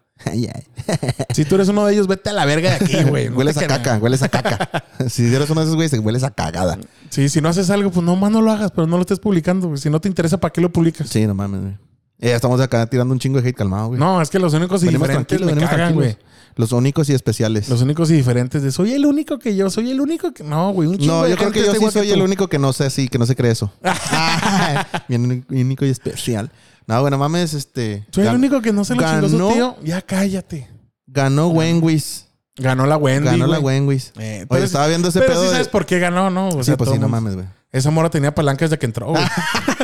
Si 1.33 1.45
tú 1.45 1.55
eres 1.55 1.69
uno 1.69 1.85
de 1.85 1.93
ellos, 1.93 2.07
vete 2.07 2.29
a 2.31 2.33
la 2.33 2.45
verga 2.45 2.71
de 2.71 2.75
aquí, 2.85 3.03
güey. 3.09 3.29
No 3.29 3.35
hueles 3.37 3.55
a 3.57 3.65
caca, 3.67 3.97
hueles 3.97 4.23
a 4.23 4.29
caca. 4.29 4.83
si 5.09 5.33
eres 5.33 5.49
uno 5.49 5.61
de 5.61 5.65
esos 5.67 5.75
güeyes, 5.75 5.93
hueles 5.99 6.23
a 6.23 6.31
cagada. 6.31 6.77
Sí, 7.09 7.29
si 7.29 7.39
no 7.39 7.49
haces 7.49 7.69
algo, 7.69 7.91
pues 7.91 8.05
no 8.05 8.15
más 8.15 8.31
no 8.31 8.41
lo 8.41 8.51
hagas, 8.51 8.71
pero 8.71 8.87
no 8.87 8.97
lo 8.97 9.01
estés 9.01 9.19
publicando. 9.19 9.67
güey. 9.67 9.79
Si 9.79 9.89
no 9.89 10.01
te 10.01 10.09
interesa, 10.09 10.37
¿para 10.39 10.51
qué 10.51 10.59
lo 10.59 10.71
publicas? 10.71 11.07
Sí, 11.07 11.25
no 11.27 11.33
mames, 11.33 11.61
güey. 11.61 11.73
Ya 12.19 12.35
estamos 12.35 12.61
acá 12.61 12.85
tirando 12.87 13.13
un 13.13 13.19
chingo 13.19 13.41
de 13.41 13.49
hate 13.49 13.57
calmado, 13.57 13.87
güey. 13.89 13.99
No, 13.99 14.21
es 14.21 14.29
que 14.29 14.39
los 14.39 14.53
únicos 14.53 14.81
y 14.83 14.85
venimos 14.85 15.07
diferentes 15.07 15.41
me 15.41 15.55
cagan, 15.55 15.93
güey. 15.93 16.17
Los 16.55 16.71
únicos 16.71 17.09
y 17.09 17.13
especiales. 17.13 17.67
Los 17.67 17.81
únicos 17.81 18.11
y 18.11 18.13
diferentes 18.13 18.61
de 18.61 18.71
soy 18.71 18.93
el 18.93 19.05
único 19.05 19.39
que 19.39 19.55
yo, 19.55 19.69
soy 19.71 19.89
el 19.91 19.99
único 19.99 20.31
que. 20.33 20.43
No, 20.43 20.71
güey, 20.71 20.87
un 20.87 20.97
chingo 20.99 21.13
No, 21.13 21.23
de 21.23 21.31
yo 21.31 21.35
creo 21.35 21.47
gente 21.47 21.59
que 21.61 21.65
yo 21.65 21.73
sí 21.73 21.79
que 21.85 21.91
soy 21.91 22.11
el 22.11 22.21
único 22.21 22.47
que 22.47 22.59
no 22.59 22.71
sé 22.73 22.85
así, 22.85 23.07
que 23.07 23.17
no 23.17 23.25
se 23.25 23.35
cree 23.35 23.51
eso. 23.51 23.71
Bien 25.07 25.45
único- 25.55 25.85
y 25.85 25.89
especial. 25.89 26.51
No, 26.85 27.01
bueno, 27.01 27.17
mames, 27.17 27.53
este. 27.53 28.05
Soy 28.11 28.27
el 28.27 28.35
único 28.35 28.61
que 28.61 28.71
no 28.71 28.85
se 28.85 28.93
lo 28.95 29.01
chingó 29.01 29.29
su 29.29 29.37
ganó- 29.37 29.53
tío. 29.53 29.75
Ya 29.83 30.01
cállate. 30.01 30.69
Ganó 31.07 31.47
Wenwis. 31.47 32.27
Ganó 32.55 32.85
la 32.85 32.97
Wendy. 32.97 33.25
Ganó 33.29 33.47
la. 33.47 33.59
Wenwis. 33.59 34.13
Eh, 34.19 34.37
Oye, 34.41 34.45
pero 34.47 34.63
estaba 34.65 34.87
viendo 34.87 35.07
ese 35.07 35.19
pero 35.21 35.33
pedo. 35.33 35.41
sí 35.41 35.47
de- 35.47 35.51
sabes 35.53 35.67
por 35.69 35.85
qué 35.87 35.97
ganó, 35.99 36.29
¿no? 36.29 36.49
O 36.49 36.63
Sí, 36.63 36.73
pues 36.77 36.89
sí, 36.91 36.99
no 36.99 37.09
mames, 37.09 37.33
güey. 37.35 37.47
Esa 37.71 37.89
mora 37.89 38.11
tenía 38.11 38.35
palancas 38.35 38.69
desde 38.69 38.79
que 38.79 38.85
entró, 38.85 39.07
güey. 39.07 39.23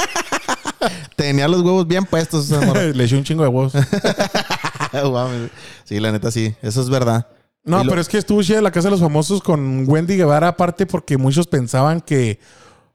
Tenía 1.19 1.47
los 1.49 1.61
huevos 1.61 1.85
bien 1.85 2.05
puestos 2.05 2.49
esa 2.49 2.61
morra. 2.65 2.81
Le 2.93 3.03
echó 3.03 3.17
un 3.17 3.23
chingo 3.23 3.43
de 3.43 3.49
huevos. 3.49 3.73
Sí, 5.85 5.99
la 5.99 6.11
neta 6.11 6.31
sí. 6.31 6.55
Eso 6.61 6.81
es 6.81 6.89
verdad. 6.89 7.27
No, 7.63 7.83
lo- 7.83 7.89
pero 7.89 8.01
es 8.01 8.07
que 8.07 8.17
estuvo 8.17 8.41
chida 8.41 8.61
la 8.61 8.71
casa 8.71 8.87
de 8.87 8.91
los 8.91 8.99
famosos 9.01 9.41
con 9.41 9.83
Wendy 9.87 10.15
Guevara, 10.15 10.47
aparte, 10.47 10.85
porque 10.85 11.17
muchos 11.17 11.47
pensaban 11.47 12.01
que. 12.01 12.39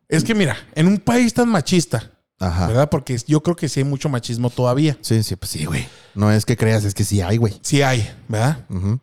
Es 0.08 0.24
que 0.24 0.34
mira, 0.34 0.56
en 0.74 0.86
un 0.86 0.98
país 0.98 1.32
tan 1.34 1.48
machista, 1.48 2.10
Ajá. 2.38 2.66
¿verdad? 2.68 2.88
Porque 2.90 3.16
yo 3.26 3.42
creo 3.42 3.56
que 3.56 3.68
sí 3.68 3.80
hay 3.80 3.84
mucho 3.84 4.08
machismo 4.08 4.50
todavía. 4.50 4.96
Sí, 5.00 5.22
sí, 5.22 5.36
pues 5.36 5.50
sí, 5.50 5.64
güey. 5.64 5.86
No 6.14 6.30
es 6.32 6.44
que 6.44 6.56
creas, 6.56 6.84
es 6.84 6.94
que 6.94 7.04
sí 7.04 7.20
hay, 7.20 7.36
güey. 7.36 7.54
Sí 7.62 7.82
hay, 7.82 8.08
¿verdad? 8.28 8.64
Ujú. 8.70 9.00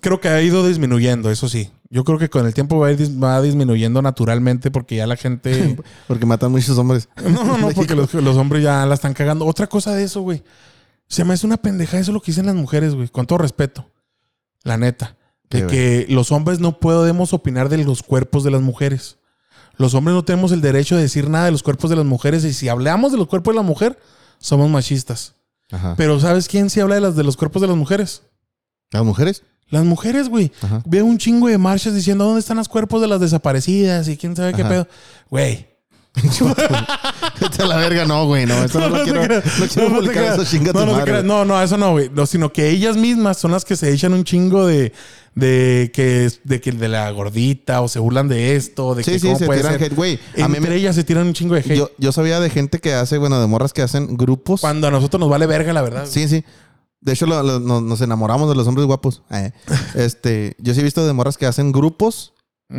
Creo 0.00 0.20
que 0.20 0.28
ha 0.28 0.40
ido 0.42 0.66
disminuyendo, 0.66 1.30
eso 1.30 1.48
sí. 1.48 1.70
Yo 1.90 2.02
creo 2.04 2.18
que 2.18 2.28
con 2.28 2.46
el 2.46 2.54
tiempo 2.54 2.78
va, 2.78 2.88
a 2.88 2.92
ir 2.92 3.22
va 3.22 3.40
disminuyendo 3.42 4.02
naturalmente 4.02 4.70
porque 4.70 4.96
ya 4.96 5.06
la 5.06 5.16
gente... 5.16 5.76
Porque 6.08 6.26
matan 6.26 6.50
muchos 6.50 6.76
hombres. 6.78 7.08
no, 7.22 7.58
no, 7.58 7.70
porque 7.70 7.94
los, 7.94 8.12
los 8.14 8.36
hombres 8.36 8.62
ya 8.62 8.84
la 8.86 8.94
están 8.94 9.14
cagando. 9.14 9.46
Otra 9.46 9.66
cosa 9.66 9.94
de 9.94 10.04
eso, 10.04 10.22
güey. 10.22 10.42
Se 11.08 11.24
me 11.24 11.34
hace 11.34 11.46
una 11.46 11.56
pendeja 11.56 11.98
eso 11.98 12.12
lo 12.12 12.20
que 12.20 12.32
dicen 12.32 12.46
las 12.46 12.54
mujeres, 12.54 12.94
güey. 12.94 13.08
Con 13.08 13.26
todo 13.26 13.38
respeto. 13.38 13.90
La 14.62 14.76
neta. 14.76 15.16
De 15.50 15.66
¿Qué, 15.66 16.06
que 16.06 16.12
los 16.12 16.32
hombres 16.32 16.58
no 16.58 16.80
podemos 16.80 17.32
opinar 17.32 17.68
de 17.68 17.84
los 17.84 18.02
cuerpos 18.02 18.44
de 18.44 18.50
las 18.50 18.62
mujeres. 18.62 19.18
Los 19.76 19.94
hombres 19.94 20.14
no 20.14 20.24
tenemos 20.24 20.52
el 20.52 20.60
derecho 20.60 20.96
de 20.96 21.02
decir 21.02 21.28
nada 21.28 21.46
de 21.46 21.52
los 21.52 21.62
cuerpos 21.62 21.90
de 21.90 21.96
las 21.96 22.06
mujeres. 22.06 22.44
Y 22.44 22.52
si 22.52 22.68
hablamos 22.68 23.12
de 23.12 23.18
los 23.18 23.28
cuerpos 23.28 23.54
de 23.54 23.56
la 23.56 23.62
mujer, 23.62 23.98
somos 24.38 24.70
machistas. 24.70 25.34
Ajá. 25.70 25.94
Pero 25.96 26.18
¿sabes 26.20 26.48
quién 26.48 26.70
sí 26.70 26.80
habla 26.80 26.96
de, 26.96 27.00
las, 27.02 27.16
de 27.16 27.24
los 27.24 27.36
cuerpos 27.36 27.62
de 27.62 27.68
las 27.68 27.76
mujeres? 27.76 28.22
¿Las 28.90 29.04
mujeres? 29.04 29.42
Las 29.74 29.84
mujeres, 29.84 30.28
güey. 30.28 30.50
Ajá. 30.62 30.82
Veo 30.86 31.04
un 31.04 31.18
chingo 31.18 31.48
de 31.48 31.58
marchas 31.58 31.94
diciendo 31.94 32.24
dónde 32.24 32.40
están 32.40 32.56
los 32.56 32.68
cuerpos 32.68 33.00
de 33.00 33.08
las 33.08 33.20
desaparecidas 33.20 34.08
y 34.08 34.16
quién 34.16 34.34
sabe 34.36 34.54
qué 34.54 34.62
Ajá. 34.62 34.70
pedo. 34.70 34.88
Güey. 35.30 35.66
La 37.58 37.76
verga, 37.76 38.04
no, 38.04 38.26
güey. 38.26 38.46
No, 38.46 38.62
eso 38.64 38.78
no, 38.88 38.88
lo 38.88 39.02
quiero. 39.04 39.22
No 39.22 39.66
quiero 39.72 39.88
No, 39.90 39.96
publicar 39.96 40.24
eso, 40.34 40.44
chinga 40.44 40.72
tu 40.72 40.78
no, 40.78 40.86
no, 40.86 40.92
te 40.92 40.98
madre. 40.98 41.10
creas. 41.10 41.24
no, 41.24 41.44
no, 41.44 41.60
eso 41.60 41.76
no, 41.76 41.92
güey. 41.92 42.08
No, 42.14 42.26
sino 42.26 42.52
que 42.52 42.70
ellas 42.70 42.96
mismas 42.96 43.36
son 43.38 43.50
las 43.52 43.64
que 43.64 43.74
se 43.76 43.92
echan 43.92 44.12
un 44.12 44.22
chingo 44.24 44.66
de, 44.66 44.92
de 45.34 45.90
que 45.92 46.30
de 46.44 46.60
que 46.60 46.72
de 46.72 46.88
la 46.88 47.10
gordita 47.10 47.80
o 47.80 47.88
se 47.88 47.98
burlan 47.98 48.28
de 48.28 48.54
esto, 48.56 48.94
de 48.94 49.02
Sí, 49.02 49.12
que 49.12 49.18
sí, 49.18 49.26
cómo 49.26 49.38
se 49.38 49.46
puede 49.46 49.60
tiran 49.60 49.72
ser. 49.78 49.82
hate. 49.88 49.96
Güey, 49.96 50.18
a 50.40 50.48
mí 50.48 50.60
me- 50.60 50.74
ellas 50.74 50.94
se 50.94 51.04
tiran 51.04 51.26
un 51.26 51.34
chingo 51.34 51.54
de 51.54 51.60
hate. 51.62 51.74
yo, 51.76 51.90
yo 51.98 52.12
sabía 52.12 52.38
de 52.40 52.50
gente 52.50 52.78
que 52.78 52.94
hace, 52.94 53.18
bueno, 53.18 53.40
de 53.40 53.46
morras 53.48 53.72
que 53.72 53.82
hacen 53.82 54.16
grupos. 54.16 54.60
Cuando 54.60 54.86
a 54.86 54.90
nosotros 54.92 55.18
nos 55.18 55.28
vale 55.28 55.46
verga, 55.46 55.72
la 55.72 55.82
verdad. 55.82 56.06
Sí, 56.08 56.28
sí. 56.28 56.44
De 57.04 57.12
hecho, 57.12 57.26
lo- 57.26 57.42
lo- 57.42 57.60
nos, 57.60 57.82
nos 57.82 58.00
enamoramos 58.00 58.48
de 58.48 58.54
los 58.54 58.66
hombres 58.66 58.86
guapos. 58.86 59.22
Eh, 59.30 59.52
Este, 59.94 60.56
yo 60.58 60.72
sí 60.74 60.80
he 60.80 60.82
visto 60.82 61.06
de 61.06 61.12
morras 61.12 61.36
que 61.36 61.46
hacen 61.46 61.70
grupos, 61.70 62.32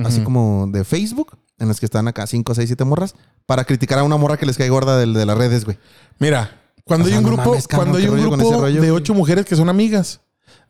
así 0.04 0.22
como 0.24 0.68
de 0.72 0.84
Facebook, 0.84 1.38
en 1.60 1.68
los 1.70 1.80
que 1.80 1.86
están 1.86 2.08
acá 2.08 2.26
5, 2.28 2.54
6, 2.56 2.68
7 2.68 2.84
morras, 2.86 3.16
para 3.46 3.64
criticar 3.64 4.00
a 4.00 4.04
una 4.04 4.18
morra 4.18 4.38
que 4.38 4.46
les 4.46 4.58
cae 4.58 4.68
gorda 4.70 4.98
de, 4.98 5.06
las 5.26 5.38
redes, 5.38 5.64
güey. 5.64 5.78
Mira, 6.20 6.60
cuando 6.84 7.06
O 7.06 7.12
hay 7.12 7.18
un 7.18 7.24
no 7.24 7.30
grupo, 7.30 7.50
mames, 7.52 7.68
cabrón, 7.68 7.86
cuando 7.92 7.98
hay 8.00 8.04
qué 8.06 8.10
un 8.10 8.18
rollo 8.18 8.30
con 8.32 8.40
grupo 8.40 8.54
ese 8.54 8.62
rollo, 8.62 8.82
de 8.82 8.92
ocho 8.92 9.14
mujeres 9.14 9.46
que 9.46 9.56
son 9.56 9.70
amigas, 9.70 10.20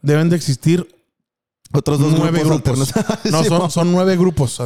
deben 0.02 0.30
de 0.30 0.36
existir 0.36 0.88
Otros 1.74 1.98
dos 2.00 2.14
nueve 2.18 2.42
grupos, 2.44 2.62
grupos. 2.78 2.96
alternos. 2.96 3.20
No, 3.32 3.44
son, 3.44 3.72
son 3.72 3.92
nueve 3.92 4.16
grupos 4.18 4.62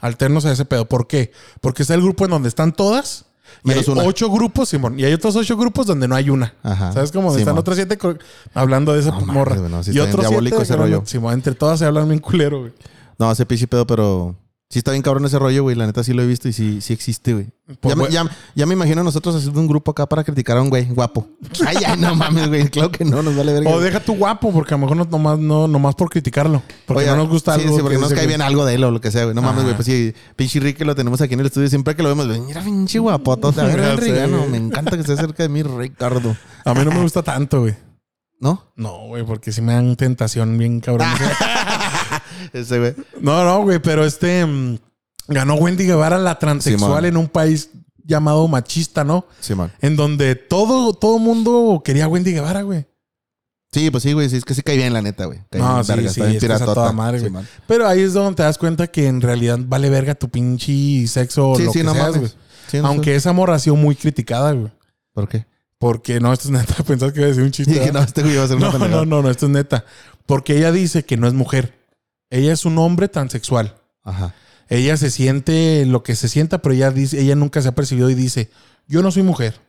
alternos 0.00 0.44
a 0.44 0.52
ese 0.52 0.64
pedo. 0.64 0.86
¿Por 0.88 1.06
qué? 1.06 1.32
Porque 1.60 1.82
está 1.82 1.94
el 1.94 2.02
grupo 2.02 2.24
en 2.24 2.32
donde 2.32 2.48
están 2.48 2.72
todas. 2.72 3.24
Y 3.64 3.68
Menos 3.68 3.86
hay 3.88 3.92
una. 3.94 4.02
ocho 4.04 4.30
grupos, 4.30 4.68
Simón. 4.68 4.98
Y 4.98 5.04
hay 5.04 5.12
otros 5.12 5.36
ocho 5.36 5.56
grupos 5.56 5.86
donde 5.86 6.08
no 6.08 6.14
hay 6.14 6.30
una. 6.30 6.54
Ajá. 6.62 6.92
¿Sabes 6.92 7.12
cómo? 7.12 7.36
Están 7.36 7.54
mo. 7.54 7.60
otras 7.60 7.76
siete 7.76 7.98
hablando 8.54 8.92
de 8.92 9.00
esa 9.00 9.10
No 9.10 9.20
morra. 9.26 9.56
güey, 9.56 9.70
no, 9.70 9.82
sí 9.82 9.92
y 9.92 9.98
otros 9.98 10.26
siete 10.28 10.62
ese 10.62 10.76
rollo. 10.76 11.02
Simón, 11.06 11.34
entre 11.34 11.54
todas 11.54 11.78
se 11.78 11.84
hablan 11.86 12.08
bien 12.08 12.20
culero, 12.20 12.60
güey. 12.60 12.72
No, 13.18 13.30
ese 13.30 13.46
pichi 13.46 13.66
pedo, 13.66 13.86
pero 13.86 14.34
sí 14.72 14.78
está 14.78 14.92
bien 14.92 15.02
cabrón 15.02 15.26
ese 15.26 15.38
rollo, 15.38 15.64
güey. 15.64 15.76
La 15.76 15.84
neta 15.84 16.02
sí 16.02 16.14
lo 16.14 16.22
he 16.22 16.26
visto 16.26 16.48
y 16.48 16.54
sí, 16.54 16.80
sí 16.80 16.94
existe, 16.94 17.34
güey. 17.34 17.46
Pues, 17.80 17.94
ya, 17.94 18.00
güey. 18.00 18.10
ya, 18.10 18.24
ya 18.54 18.64
me 18.64 18.72
imagino 18.72 19.04
nosotros 19.04 19.36
haciendo 19.36 19.60
un 19.60 19.68
grupo 19.68 19.90
acá 19.90 20.06
para 20.06 20.24
criticar 20.24 20.56
a 20.56 20.62
un 20.62 20.70
güey 20.70 20.86
guapo. 20.86 21.28
Ay, 21.66 21.76
ay, 21.86 21.98
no 21.98 22.14
mames, 22.14 22.48
güey. 22.48 22.70
Claro 22.70 22.90
que 22.90 23.04
no, 23.04 23.22
nos 23.22 23.36
vale 23.36 23.52
verga. 23.52 23.70
O 23.70 23.80
deja 23.80 24.00
tu 24.00 24.14
guapo, 24.14 24.50
porque 24.50 24.72
a 24.72 24.78
lo 24.78 24.86
mejor 24.86 24.96
no, 24.96 25.04
nomás, 25.04 25.38
no, 25.38 25.68
nomás 25.68 25.94
por 25.94 26.08
criticarlo. 26.08 26.62
Porque 26.86 27.02
Oye, 27.02 27.10
no 27.10 27.18
nos 27.18 27.28
gusta 27.28 27.54
sí, 27.54 27.60
algo. 27.60 27.76
Sí, 27.76 27.82
porque 27.82 27.96
que 27.96 28.02
nos 28.02 28.14
cae 28.14 28.26
bien 28.26 28.40
algo 28.40 28.64
de 28.64 28.74
él 28.76 28.84
o 28.84 28.90
lo 28.90 29.00
que 29.00 29.10
sea, 29.10 29.24
güey. 29.24 29.34
No 29.34 29.42
mames, 29.42 29.64
güey. 29.64 29.74
Pues 29.74 29.84
sí, 29.84 30.14
pinche 30.36 30.58
Rick 30.58 30.78
que 30.78 30.86
lo 30.86 30.94
tenemos 30.94 31.20
aquí 31.20 31.34
en 31.34 31.40
el 31.40 31.46
estudio. 31.46 31.68
Siempre 31.68 31.94
que 31.94 32.02
lo 32.02 32.08
vemos, 32.08 32.26
güey, 32.26 32.40
mira, 32.40 32.62
pinche 32.62 32.98
guapoto. 32.98 33.52
Ver, 33.52 33.96
Rigano. 34.00 34.38
güey. 34.38 34.50
Me 34.50 34.56
encanta 34.56 34.92
que 34.92 35.00
esté 35.02 35.16
cerca 35.16 35.42
de 35.42 35.50
mí, 35.50 35.62
Ricardo. 35.62 36.34
A 36.64 36.72
mí 36.72 36.82
no 36.82 36.92
me 36.92 37.02
gusta 37.02 37.22
tanto, 37.22 37.60
güey. 37.60 37.74
¿No? 38.40 38.72
No, 38.74 39.06
güey, 39.06 39.22
porque 39.24 39.52
sí 39.52 39.62
me 39.62 39.74
dan 39.74 39.94
tentación 39.94 40.58
bien 40.58 40.80
cabrón. 40.80 41.06
Ese, 42.52 42.78
güey. 42.78 42.94
No, 43.20 43.44
no, 43.44 43.62
güey, 43.62 43.78
pero 43.80 44.04
este 44.04 44.44
mm, 44.46 44.78
ganó 45.28 45.54
Wendy 45.54 45.84
Guevara 45.86 46.18
la 46.18 46.38
transexual 46.38 46.90
Simón. 46.90 47.04
en 47.04 47.16
un 47.16 47.28
país 47.28 47.70
llamado 48.04 48.46
machista, 48.48 49.04
¿no? 49.04 49.26
Simón. 49.40 49.72
En 49.80 49.96
donde 49.96 50.34
todo, 50.34 50.92
todo 50.94 51.18
mundo 51.18 51.82
quería 51.84 52.04
a 52.04 52.08
Wendy 52.08 52.32
Guevara, 52.32 52.62
güey. 52.62 52.86
Sí, 53.72 53.90
pues 53.90 54.02
sí, 54.02 54.12
güey. 54.12 54.28
Sí, 54.28 54.36
es 54.36 54.44
que 54.44 54.52
sí 54.54 54.60
cae 54.62 54.76
bien, 54.76 54.92
la 54.92 55.00
neta, 55.00 55.24
güey. 55.24 55.40
Cae 55.50 55.60
No, 55.62 55.74
bien, 55.74 55.84
sí, 55.84 55.92
verga, 55.92 56.02
sí, 56.02 56.20
está 56.20 56.24
bien 56.24 56.36
es 56.36 56.40
que 56.40 56.46
es 56.46 56.52
a 56.52 56.56
piratota. 56.56 56.74
toda 56.74 56.92
madre, 56.92 57.18
güey. 57.20 57.30
Simón. 57.30 57.48
Pero 57.66 57.86
ahí 57.88 58.00
es 58.00 58.12
donde 58.12 58.34
te 58.36 58.42
das 58.42 58.58
cuenta 58.58 58.86
que 58.88 59.06
en 59.06 59.20
realidad 59.22 59.58
vale 59.64 59.88
verga 59.88 60.14
tu 60.14 60.28
pinche 60.28 61.06
sexo 61.06 61.50
o 61.50 61.56
Sí, 61.56 61.64
lo 61.64 61.72
sí, 61.72 61.78
que 61.78 61.84
no 61.84 61.92
seas, 61.94 62.04
mames. 62.06 62.20
güey. 62.20 62.32
Sí, 62.70 62.78
no 62.78 62.88
Aunque 62.88 63.14
esa 63.16 63.32
morra 63.32 63.54
ha 63.54 63.58
sido 63.58 63.76
muy 63.76 63.94
criticada, 63.94 64.52
güey. 64.52 64.70
¿Por 65.14 65.28
qué? 65.28 65.46
Porque 65.78 66.20
no, 66.20 66.32
esto 66.32 66.48
es 66.48 66.52
neta. 66.52 66.82
Pensás 66.86 67.12
que 67.12 67.20
iba 67.20 67.26
a 67.26 67.28
decir 67.30 67.44
un 67.44 67.50
chiste. 67.50 67.72
Dije, 67.72 67.92
no, 67.92 68.00
este 68.00 68.20
güey 68.22 68.34
iba 68.34 68.44
a 68.44 68.48
ser 68.48 68.56
una 68.58 68.66
no, 68.72 68.72
pendejada. 68.72 69.04
no, 69.06 69.16
no, 69.16 69.22
no, 69.22 69.30
esto 69.30 69.46
es 69.46 69.52
neta. 69.52 69.84
Porque 70.26 70.56
ella 70.58 70.70
dice 70.70 71.04
que 71.04 71.16
no 71.16 71.26
es 71.26 71.32
mujer. 71.32 71.78
Ella 72.32 72.52
es 72.52 72.64
un 72.64 72.78
hombre 72.78 73.08
transexual. 73.08 73.74
Ajá. 74.02 74.34
Ella 74.68 74.96
se 74.96 75.10
siente 75.10 75.84
lo 75.86 76.02
que 76.02 76.16
se 76.16 76.28
sienta, 76.28 76.58
pero 76.62 76.74
ella 76.74 76.90
dice, 76.90 77.20
ella 77.20 77.34
nunca 77.36 77.60
se 77.60 77.68
ha 77.68 77.74
percibido 77.74 78.08
y 78.08 78.14
dice, 78.14 78.50
yo 78.88 79.02
no 79.02 79.10
soy 79.12 79.22
mujer, 79.22 79.60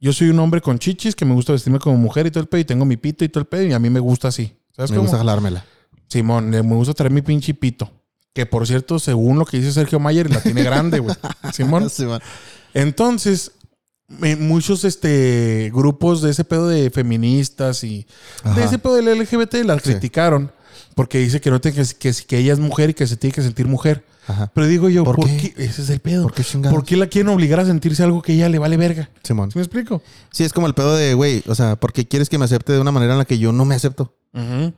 yo 0.00 0.12
soy 0.12 0.28
un 0.28 0.38
hombre 0.38 0.60
con 0.60 0.78
chichis 0.78 1.16
que 1.16 1.24
me 1.24 1.34
gusta 1.34 1.52
vestirme 1.52 1.80
como 1.80 1.96
mujer 1.96 2.26
y 2.26 2.30
todo 2.30 2.40
el 2.42 2.48
pedo 2.48 2.60
y 2.60 2.64
tengo 2.64 2.84
mi 2.84 2.96
pito 2.96 3.24
y 3.24 3.28
todo 3.28 3.40
el 3.40 3.46
pedo 3.46 3.64
y 3.64 3.72
a 3.72 3.78
mí 3.80 3.90
me 3.90 3.98
gusta 4.00 4.28
así. 4.28 4.56
¿Sabes 4.74 4.90
Me 4.92 4.96
cómo? 4.98 5.08
gusta 5.08 5.18
jalármela. 5.18 5.64
Simón, 6.08 6.54
eh, 6.54 6.62
me 6.62 6.74
gusta 6.76 6.94
traer 6.94 7.10
mi 7.12 7.22
pinche 7.22 7.54
pito. 7.54 7.90
Que 8.32 8.46
por 8.46 8.66
cierto, 8.66 8.98
según 8.98 9.38
lo 9.38 9.44
que 9.44 9.58
dice 9.58 9.72
Sergio 9.72 9.98
Mayer, 9.98 10.30
la 10.30 10.40
tiene 10.40 10.62
grande, 10.62 11.00
güey. 11.00 11.14
Simón. 11.52 11.90
Sí, 11.90 12.04
man. 12.04 12.20
Entonces, 12.72 13.52
muchos 14.38 14.84
este, 14.84 15.70
grupos 15.74 16.22
de 16.22 16.30
ese 16.30 16.44
pedo 16.44 16.68
de 16.68 16.90
feministas 16.90 17.82
y 17.84 18.06
de 18.54 18.64
ese 18.64 18.78
pedo 18.78 18.94
del 18.94 19.18
LGBT 19.18 19.54
la 19.64 19.74
Sí. 19.78 19.90
criticaron 19.90 20.52
porque 20.94 21.18
dice 21.18 21.40
que 21.40 21.50
no 21.50 21.60
te- 21.60 21.72
que, 21.72 21.82
que, 21.98 22.12
que 22.26 22.38
ella 22.38 22.52
es 22.52 22.58
mujer 22.58 22.90
y 22.90 22.94
que 22.94 23.06
se 23.06 23.16
tiene 23.16 23.34
que 23.34 23.42
sentir 23.42 23.66
mujer. 23.66 24.04
Ajá. 24.26 24.50
Pero 24.54 24.66
digo 24.68 24.88
yo, 24.88 25.02
¿Por 25.02 25.16
¿por, 25.16 25.26
qué? 25.26 25.52
qué? 25.56 25.64
Ese 25.64 25.82
es 25.82 25.90
el 25.90 25.98
pedo. 25.98 26.22
¿Por 26.22 26.32
qué 26.34 26.44
chingados? 26.44 26.76
¿Por 26.76 26.84
qué 26.84 26.96
la 26.96 27.08
quieren 27.08 27.28
obligar 27.32 27.58
a 27.58 27.64
sentirse 27.66 28.04
algo 28.04 28.22
que 28.22 28.34
ella 28.34 28.48
le 28.48 28.58
vale 28.60 28.76
verga? 28.76 29.10
Simón. 29.24 29.50
¿Sí 29.50 29.58
me 29.58 29.64
explico? 29.64 30.00
Sí, 30.30 30.44
es 30.44 30.52
como 30.52 30.68
el 30.68 30.74
pedo 30.74 30.94
de, 30.94 31.14
güey, 31.14 31.42
o 31.48 31.54
sea, 31.56 31.74
¿por 31.74 31.92
qué 31.92 32.06
quieres 32.06 32.28
que 32.28 32.38
me 32.38 32.44
acepte 32.44 32.72
de 32.72 32.78
una 32.80 32.92
manera 32.92 33.12
en 33.14 33.18
la 33.18 33.24
que 33.24 33.38
yo 33.38 33.52
no 33.52 33.64
me 33.64 33.74
acepto? 33.74 34.14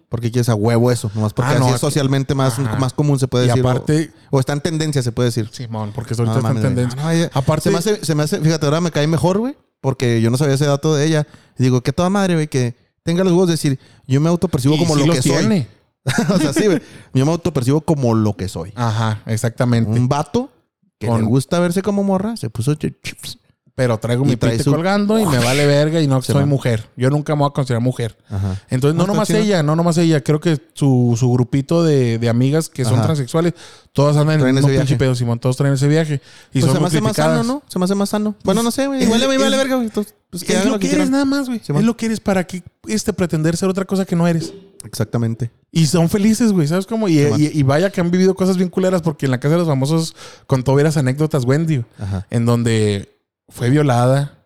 ¿Por 0.09 0.21
qué 0.21 0.33
quieres 0.33 0.49
a 0.49 0.55
huevo 0.57 0.91
eso? 0.91 1.13
Nomás 1.15 1.33
porque 1.33 1.53
Ah, 1.53 1.59
no, 1.61 1.67
así 1.67 1.75
es 1.77 1.81
socialmente 1.81 2.35
más, 2.35 2.59
Ajá. 2.59 2.77
más 2.77 2.93
común, 2.93 3.21
se 3.21 3.29
puede 3.29 3.45
Y 3.45 3.49
decir. 3.49 3.65
aparte, 3.65 4.11
O, 4.31 4.41
está 4.41 4.53
en 4.53 4.61
tendencia, 4.61 5.01
se 5.03 5.13
puede 5.13 5.29
decir. 5.29 5.49
Simón, 5.53 5.93
porque 5.95 6.15
No, 6.17 6.25
ahorita 6.25 6.39
está 6.39 6.51
en 6.51 6.63
tendencia. 6.75 6.97
No, 6.97 7.03
no, 7.05 7.11
ella- 7.13 7.31
Aparte, 7.35 7.63
se 7.65 7.71
me, 7.71 7.79
hace, 7.79 8.05
se 8.05 8.15
me 8.17 8.25
hace, 8.25 8.41
fíjate, 8.41 8.65
ahora 8.67 8.81
me 8.81 8.91
cae 8.91 9.07
mejor, 9.07 9.39
güey, 9.39 9.57
porque 9.81 10.21
yo 10.21 10.31
no 10.31 10.39
sabía 10.39 10.55
ese 10.55 10.65
dato 10.67 10.97
de 10.97 11.07
ella. 11.07 11.27
Y 11.57 11.63
digo, 11.63 11.83
que 11.83 11.93
toda 11.93 12.11
madre, 12.11 12.35
güey, 12.35 12.49
que 12.49 12.75
tenga 13.05 13.23
los 13.23 13.33
huevos 13.33 13.47
de 13.47 13.53
decir, 13.53 13.79
yo 14.09 14.21
me 14.21 14.29
autopercibo 14.29 14.77
como 14.77 14.97
sí 14.97 15.07
lo 15.07 15.13
que 15.13 15.23
soy. 15.23 15.67
o 16.35 16.39
sea, 16.39 16.53
sí, 16.53 16.67
güey. 16.67 16.81
Yo 17.15 17.25
me 17.25 17.33
autopercibo 17.33 17.81
como 17.81 18.15
lo 18.15 18.35
que 18.37 18.49
soy. 18.49 18.73
Ajá, 18.77 19.23
exactamente. 19.27 19.91
Un 19.91 20.09
vato 20.09 20.51
que 20.99 21.07
Con- 21.07 21.21
le 21.23 21.27
gusta 21.27 21.59
verse 21.61 21.83
como 21.83 22.03
morra, 22.05 22.37
se 22.37 22.51
puso 22.51 22.73
ch- 22.75 22.95
chips. 23.03 23.39
Pero 23.77 23.99
traigo 23.99 24.25
mi 24.25 24.37
pito 24.37 24.63
su- 24.63 24.71
colgando 24.73 25.19
y 25.19 25.27
me 25.27 25.39
vale 25.39 25.67
verga 25.67 26.01
y 26.01 26.07
no 26.07 26.23
Se 26.23 26.33
soy 26.33 26.43
va. 26.43 26.47
mujer. 26.47 26.89
Yo 26.97 27.11
nunca 27.11 27.35
me 27.35 27.41
voy 27.41 27.49
a 27.49 27.53
considerar 27.53 27.83
mujer. 27.83 28.17
Ajá. 28.31 28.63
Entonces, 28.71 28.97
no, 28.97 29.05
No, 29.05 29.13
nomás 29.15 29.27
chido. 29.27 29.41
ella, 29.41 29.65
no 29.65 29.75
nomás 29.75 29.99
ella. 29.99 30.23
Creo 30.23 30.39
que 30.39 30.61
su, 30.75 31.17
su 31.19 31.33
grupito 31.33 31.83
de, 31.83 32.19
de 32.21 32.29
amigas 32.29 32.69
que 32.69 32.85
son 32.85 32.95
Ajá. 32.95 33.07
transexuales, 33.07 33.55
todas 33.93 34.17
andan 34.17 34.35
en 34.37 34.41
Traen 34.43 34.59
ese 34.59 34.67
mismo 34.69 34.79
pinche 34.79 34.95
viaje. 34.95 34.97
pedo, 35.05 35.15
Simón. 35.17 35.41
Todos 35.41 35.57
traen 35.57 35.75
ese 35.75 35.89
viaje. 35.89 36.21
Y 36.53 36.61
Pues 36.61 36.67
son 36.67 36.75
se 36.75 36.81
me 36.81 36.87
hace 36.87 37.01
más 37.01 37.17
sano. 37.17 37.43
¿no? 37.43 37.63
Se 37.67 37.79
me 37.81 37.85
hace 37.87 37.95
más 37.97 38.09
sano. 38.11 38.37
Bueno, 38.45 38.63
no 38.63 38.71
sé, 38.71 38.87
güey. 38.87 39.03
Igual 39.03 39.27
me 39.29 39.39
vale 39.39 39.57
verga, 39.57 39.75
güey. 39.75 39.89
Pues 39.91 40.15
es 40.43 40.51
hagan 40.57 40.71
lo 40.71 40.79
que 40.79 40.93
eres 40.93 41.11
nada 41.11 41.25
más, 41.25 41.49
güey. 41.49 41.61
Es 41.67 41.85
lo 41.85 41.97
que 41.97 42.07
eres 42.07 42.21
para 42.21 42.47
que 42.47 42.63
este 42.87 43.13
pretender 43.13 43.57
ser 43.57 43.69
otra 43.69 43.85
cosa 43.87 44.05
que 44.05 44.15
no 44.15 44.29
eres. 44.29 44.53
Exactamente. 44.85 45.51
Y 45.73 45.87
son 45.87 46.09
felices, 46.09 46.53
güey. 46.53 46.69
¿Sabes 46.69 46.87
cómo? 46.87 47.09
Y, 47.09 47.19
y- 47.19 47.51
y 47.53 47.63
vaya 47.65 47.91
que 47.91 48.01
han 48.01 48.11
vivido 48.13 48.35
cosas 48.37 48.57
bien 48.57 48.69
culeras 48.69 49.03
porque 49.03 49.27
en 49.27 49.33
la 49.33 49.41
casa 49.41 49.55
de 49.55 49.59
los 49.59 49.69
famosos 49.69 50.15
contó 50.47 50.75
veras 50.77 50.97
anécdotas, 50.97 51.45
Wendy, 51.45 51.85
Ajá. 51.99 52.27
en 52.31 52.47
donde 52.47 53.14
fue 53.49 53.71
violada, 53.71 54.39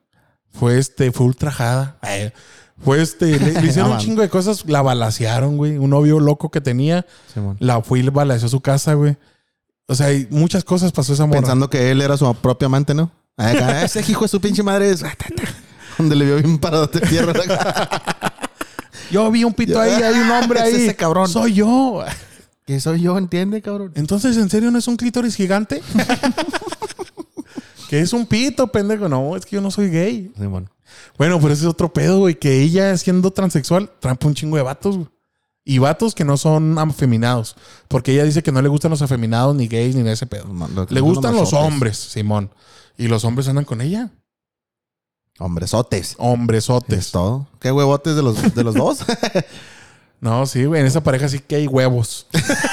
fue 0.53 0.79
este, 0.79 1.13
fue 1.13 1.27
ultrajada. 1.27 1.97
Ay, 2.01 2.33
Fue 2.83 3.01
este, 3.03 3.39
le, 3.39 3.61
le 3.61 3.67
hicieron 3.69 3.93
un 3.93 3.99
chingo 3.99 4.23
de 4.23 4.29
cosas, 4.29 4.65
la 4.67 4.83
balacearon, 4.83 5.57
güey. 5.57 5.79
Un 5.79 5.91
novio 5.91 6.21
loco 6.21 6.51
que 6.51 6.61
tenía, 6.61 7.07
la 7.59 7.81
fue 7.83 8.01
y 8.01 8.03
le 8.03 8.11
balaceó 8.11 8.47
a 8.47 8.51
su 8.51 8.61
casa, 8.61 8.95
güey. 8.95 9.17
O 9.87 9.95
sea, 9.95 10.13
y 10.13 10.27
muchas 10.31 10.65
cosas 10.65 10.93
pasó 10.93 11.15
esa 11.15 11.27
morra. 11.27 11.41
Pensando 11.41 11.71
que 11.71 11.91
él 11.91 12.03
era 12.03 12.17
su 12.17 12.33
propio 12.35 12.67
amante, 12.67 12.93
¿no? 12.95 13.11
Acá, 13.37 13.83
Ese 13.85 14.01
hijo 14.09 14.23
de 14.23 14.29
su 14.29 14.41
pinche 14.41 14.63
madre 14.63 14.91
es. 14.91 15.03
Donde 15.99 16.15
le 16.15 16.25
vio 16.27 16.37
bien 16.37 16.59
parado 16.59 16.87
de 16.87 17.01
tierra. 17.01 17.33
Yo 19.11 19.31
vi 19.31 19.43
un 19.45 19.55
pito 19.55 19.81
ahí, 19.81 19.91
hay 19.91 20.21
un 20.21 20.31
hombre 20.31 20.61
Es 20.61 20.67
ahí. 20.67 20.83
ese 20.83 20.95
cabrón. 20.95 21.29
Soy 21.29 21.55
yo. 21.55 22.05
que 22.67 22.79
soy 22.79 23.01
yo, 23.01 23.17
¿entiende, 23.17 23.63
cabrón? 23.63 23.93
Entonces, 23.95 24.37
¿en 24.37 24.51
serio 24.51 24.71
no 24.71 24.79
es 24.79 24.87
un 24.87 24.97
clítoris 24.99 25.35
gigante? 25.35 25.83
Que 27.89 28.01
es 28.01 28.13
un 28.13 28.27
pito, 28.27 28.69
pendejo. 28.69 29.09
No, 29.09 29.35
es 29.37 29.45
que 29.47 29.57
yo 29.57 29.61
no 29.63 29.71
soy 29.71 29.91
gay. 29.91 30.31
Simón. 30.37 30.71
Bueno, 31.17 31.41
pero 31.41 31.53
ese 31.53 31.63
es 31.65 31.69
otro 31.69 31.93
pedo, 31.93 32.19
güey. 32.21 32.35
Que 32.39 32.63
ella, 32.63 32.97
siendo 32.97 33.31
transexual, 33.31 33.91
trampa 34.01 34.27
un 34.29 34.35
chingo 34.35 34.57
de 34.57 34.63
vatos, 34.63 34.97
güey. 34.97 35.09
Y 35.65 35.79
vatos 35.79 36.15
que 36.15 36.25
no 36.25 36.37
son 36.39 36.79
afeminados. 36.79 37.57
Porque 37.89 38.13
ella 38.13 38.25
dice 38.25 38.43
que 38.43 38.53
no 38.53 38.63
le 38.63 38.69
gustan 38.69 38.91
los 38.91 39.03
afeminados, 39.03 39.55
ni 39.55 39.69
gays, 39.69 39.95
ni 39.97 40.03
de 40.03 40.13
ese 40.13 40.27
pedo. 40.27 40.47
Le 40.89 41.01
gustan 41.01 41.35
los 41.35 41.53
hombres, 41.53 41.97
Simón. 41.99 42.51
Y 42.97 43.09
los 43.09 43.25
hombres 43.25 43.49
andan 43.49 43.65
con 43.67 43.81
ella. 43.81 44.11
Hombresotes. 45.39 46.15
Hombresotes. 46.19 46.99
Es 46.99 47.11
todo. 47.13 47.47
¿Qué 47.61 47.71
huevotes 47.71 48.17
de 48.17 48.23
los, 48.23 48.55
de 48.55 48.65
los 48.65 48.75
dos? 48.75 48.99
No, 50.21 50.47
sí, 50.47 50.65
güey. 50.65 50.81
En 50.81 50.87
esa 50.89 51.01
pareja 51.01 51.29
sí 51.29 51.39
que 51.39 51.55
hay 51.55 51.69
huevos. 51.69 52.27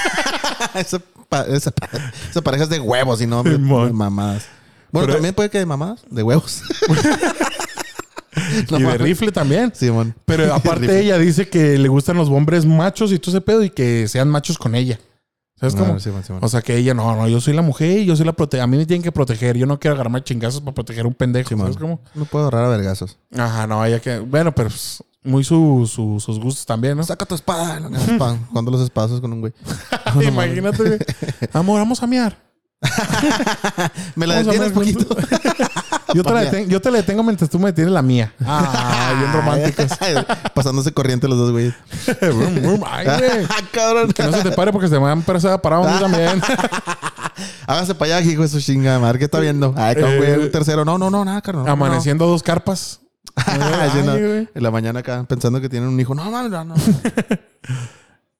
esa, 0.74 0.98
pa- 1.30 1.44
esa, 1.46 1.70
pa- 1.70 1.88
esa 2.32 2.42
pareja 2.42 2.64
es 2.64 2.72
de 2.72 2.80
huevos 2.80 3.22
y 3.22 3.28
no 3.28 3.44
mamadas. 3.44 4.46
Bueno, 4.96 5.06
Pero- 5.08 5.14
también 5.18 5.36
puede 5.36 5.50
que 5.50 5.60
de 5.60 5.66
mamadas. 5.66 6.02
De 6.10 6.24
huevos. 6.24 6.62
No 8.70 8.80
y 8.80 8.84
de 8.84 8.98
rifle 8.98 9.32
también. 9.32 9.72
Simón. 9.74 10.14
Pero 10.26 10.54
aparte 10.54 11.00
ella 11.00 11.18
dice 11.18 11.48
que 11.48 11.78
le 11.78 11.88
gustan 11.88 12.18
los 12.18 12.28
hombres 12.30 12.66
machos 12.66 13.12
y 13.14 13.20
todo 13.20 13.32
ese 13.32 13.40
pedo 13.42 13.64
y 13.64 13.70
que 13.70 14.08
sean 14.10 14.28
machos 14.30 14.58
con 14.58 14.76
ella. 14.76 15.00
¿Sabes 15.58 15.74
No, 15.76 15.86
cómo? 15.86 16.00
Simón, 16.02 16.24
Simón. 16.26 16.44
O 16.44 16.50
sea 16.50 16.62
que 16.62 16.76
ella, 16.76 16.94
no, 16.94 17.16
no, 17.16 17.30
yo 17.30 17.40
soy 17.40 17.54
la 17.54 17.62
mujer 17.62 18.00
y 18.00 18.06
yo 18.06 18.14
soy 18.18 18.26
la 18.26 18.34
prote 18.34 18.60
A 18.60 18.68
mí 18.68 18.76
me 18.76 18.86
tienen 18.86 19.04
que 19.04 19.12
proteger. 19.14 19.56
Yo 19.56 19.66
no 19.66 19.80
quiero 19.80 19.96
agarrarme 19.96 20.22
chingazos 20.22 20.60
para 20.60 20.74
proteger 20.76 21.06
a 21.06 21.08
un 21.08 21.14
pendejo. 21.14 21.56
¿Sabes 21.58 21.78
cómo? 21.78 22.02
No 22.14 22.26
puedo 22.26 22.44
ahorrar 22.46 22.66
a 22.66 22.70
vergazos. 22.70 23.18
Ajá, 23.34 23.66
no, 23.68 23.84
ella 23.86 24.02
que. 24.02 24.20
Bueno, 24.20 24.54
pero 24.54 24.68
pues, 24.68 25.02
muy 25.24 25.46
su, 25.46 25.90
su- 25.92 26.20
sus 26.20 26.38
gustos 26.38 26.66
también, 26.66 26.98
¿no? 26.98 27.04
Saca 27.04 27.26
tu 27.26 27.36
espada. 27.36 27.80
Pa- 28.20 28.38
Jugando 28.50 28.70
los 28.72 28.82
espadazos 28.82 29.22
con 29.22 29.32
un 29.32 29.40
güey. 29.40 29.54
Imagínate. 30.28 31.00
Amor, 31.54 31.80
vamos 31.80 32.04
a 32.04 32.08
miar. 32.08 32.38
Me 34.16 34.28
la 34.28 34.44
detienes 34.44 34.72
poquito. 34.72 35.06
juntos. 35.16 35.26
Yo 36.14 36.24
te, 36.24 36.32
la 36.34 36.42
detengo, 36.42 36.70
yo 36.70 36.80
te 36.82 36.92
la 36.92 36.98
detengo 37.00 37.24
mientras 37.24 37.50
tú 37.50 37.60
me 37.60 37.66
detienes 37.68 37.92
la 37.92 38.02
mía. 38.02 38.32
Ah, 38.46 39.14
bien 39.18 39.34
románticos. 39.34 39.88
Pasándose 40.54 40.94
corriente 40.94 41.28
los 41.28 41.38
dos 41.38 41.52
güeyes. 41.52 41.74
Brum, 42.22 42.56
brum. 42.62 42.84
Ay, 42.90 43.06
güey. 43.06 43.46
Ah, 43.50 43.58
cabrón. 43.72 44.14
Que 44.14 44.24
no 44.24 44.32
se 44.32 44.44
te 44.44 44.52
pare 44.52 44.72
porque 44.72 44.88
se 44.88 44.98
me 44.98 45.12
empezar 45.12 45.60
parado 45.62 45.84
a 45.84 45.92
mí 45.92 46.00
también. 46.00 46.42
Hágase 47.68 47.96
para 47.96 48.18
allá, 48.18 48.32
hijo 48.32 48.44
de 48.44 48.48
su 48.48 48.62
chingada 48.62 48.98
madre. 49.00 49.20
¿Qué 49.20 49.26
está 49.26 49.40
viendo? 49.40 49.74
Ay, 49.76 49.96
cabrón, 49.96 50.18
güey, 50.18 50.30
Eh, 50.32 50.38
un 50.38 50.52
tercero. 50.52 50.86
No, 50.86 50.98
no, 50.98 51.10
no, 51.10 51.26
nada, 51.26 51.42
carnal. 51.42 51.66
no, 51.66 51.72
Amaneciendo 51.72 52.28
dos 52.28 52.42
carpas. 52.44 53.02
no. 53.36 53.66
Ay, 53.66 54.04
no. 54.06 54.14
En 54.16 54.50
la 54.54 54.72
mañana 54.72 55.02
acá 55.02 55.26
pensando 55.28 55.60
que 55.60 55.68
tienen 55.68 55.90
un 55.90 56.00
hijo. 56.00 56.16
No, 56.16 56.32
mames, 56.32 56.52
no, 56.52 56.64
no. 56.64 56.76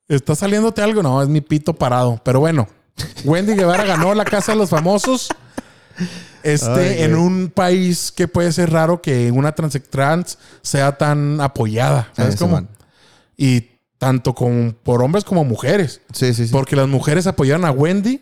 ¿Está 0.08 0.36
saliéndote 0.36 0.82
algo? 0.82 1.04
No, 1.04 1.22
es 1.22 1.28
mi 1.28 1.42
pito 1.42 1.74
parado. 1.74 2.22
Pero 2.24 2.40
bueno, 2.40 2.68
Wendy 3.24 3.54
Guevara 3.54 3.84
ganó 3.84 4.14
la 4.14 4.26
Casa 4.26 4.54
de 4.54 4.58
los 4.58 4.70
Famosos. 4.70 5.30
Este, 6.44 6.70
Ay, 7.00 7.04
en 7.04 7.16
un 7.16 7.50
país 7.50 8.12
que 8.12 8.28
puede 8.28 8.52
ser 8.52 8.72
raro 8.72 9.02
que 9.02 9.32
una 9.32 9.54
trans, 9.54 9.80
trans 9.90 10.38
sea 10.62 10.98
tan 10.98 11.42
apoyada. 11.42 12.10
¿Sabes 12.16 12.36
Ese 12.36 12.44
cómo? 12.44 12.54
man. 12.54 12.70
Y 13.36 13.72
tanto 13.98 14.36
con, 14.36 14.78
por 14.84 15.02
hombres 15.02 15.24
como 15.24 15.44
mujeres. 15.44 16.02
Sí, 16.14 16.34
sí, 16.34 16.48
sí. 16.48 16.52
Porque 16.52 16.76
las 16.76 16.88
mujeres 16.88 17.28
apoyaron 17.28 17.66
a 17.66 17.72
Wendy. 17.72 18.22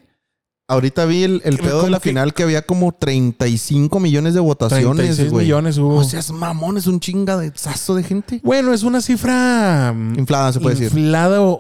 Ahorita 0.65 1.03
vi 1.05 1.23
el, 1.23 1.41
el 1.43 1.57
pedo 1.57 1.83
de 1.83 1.89
la 1.89 1.99
que- 1.99 2.09
final 2.09 2.33
que 2.33 2.43
había 2.43 2.61
como 2.61 2.93
35 2.93 3.99
millones 3.99 4.33
de 4.33 4.39
votaciones, 4.39 4.95
36 5.17 5.29
güey. 5.31 5.45
millones 5.45 5.77
hubo. 5.77 5.97
O 5.97 6.03
sea, 6.05 6.21
es 6.21 6.31
mamón, 6.31 6.77
es 6.77 6.87
un 6.87 7.01
chinga 7.01 7.35
de 7.37 7.51
sazo 7.53 7.95
de 7.95 8.03
gente. 8.03 8.39
bueno, 8.45 8.73
es 8.73 8.83
una 8.83 9.01
cifra 9.01 9.93
mm, 9.93 10.17
Inflada, 10.19 10.53
se 10.53 10.61
puede 10.61 10.75
decir. 10.75 10.97
inflada 10.97 11.41
o, 11.41 11.59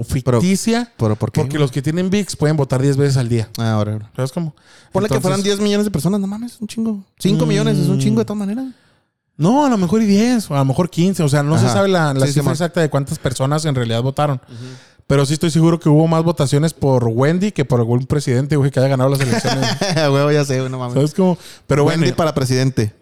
o 0.00 0.04
ficticia. 0.04 0.92
¿Pero 0.96 1.14
por 1.14 1.30
qué? 1.30 1.42
porque 1.42 1.58
los 1.60 1.70
que 1.70 1.80
tienen 1.80 2.10
VIX 2.10 2.34
pueden 2.36 2.56
votar 2.56 2.82
10 2.82 2.96
veces 2.96 3.16
al 3.18 3.28
día. 3.28 3.48
Ah, 3.56 3.72
ahora, 3.72 3.92
ahora. 3.92 4.10
¿Sabes 4.16 4.32
cómo? 4.32 4.54
Ponle 4.90 5.08
que 5.08 5.20
fueran 5.20 5.42
10 5.42 5.60
millones 5.60 5.84
de 5.84 5.90
personas, 5.92 6.20
no 6.20 6.26
mames, 6.26 6.54
es 6.54 6.60
un 6.60 6.66
chingo. 6.66 7.04
5 7.20 7.46
millones 7.46 7.78
es 7.78 7.86
un 7.88 8.00
chingo 8.00 8.18
de 8.18 8.24
todas 8.24 8.38
maneras. 8.40 8.66
No, 9.36 9.64
a 9.66 9.68
lo 9.68 9.78
mejor 9.78 10.00
y 10.02 10.06
10, 10.06 10.50
o 10.50 10.54
a 10.54 10.58
lo 10.58 10.64
mejor 10.64 10.90
15. 10.90 11.22
O 11.22 11.28
sea, 11.28 11.42
no 11.42 11.58
se 11.58 11.66
sabe 11.68 11.88
la, 11.88 12.14
la 12.14 12.26
Sí, 12.26 12.34
cifra 12.34 12.52
exacta 12.52 12.80
de 12.80 12.88
cuántas 12.90 13.18
personas 13.18 13.64
en 13.64 13.74
realidad 13.74 14.02
votaron. 14.02 14.40
Pero 15.06 15.26
sí 15.26 15.34
estoy 15.34 15.50
seguro 15.50 15.78
que 15.78 15.88
hubo 15.88 16.06
más 16.06 16.22
votaciones 16.24 16.72
por 16.72 17.04
Wendy 17.06 17.52
que 17.52 17.64
por 17.64 17.80
algún 17.80 18.06
presidente 18.06 18.56
güey, 18.56 18.70
que 18.70 18.80
haya 18.80 18.88
ganado 18.88 19.10
las 19.10 19.20
elecciones. 19.20 19.68
Huevo, 19.96 20.30
ya 20.30 20.44
sé, 20.44 20.66
no 20.68 20.78
mames. 20.78 20.94
¿Sabes 20.94 21.14
cómo? 21.14 21.36
Pero 21.66 21.84
Wendy 21.84 22.00
bueno, 22.06 22.16
para 22.16 22.34
presidente. 22.34 22.94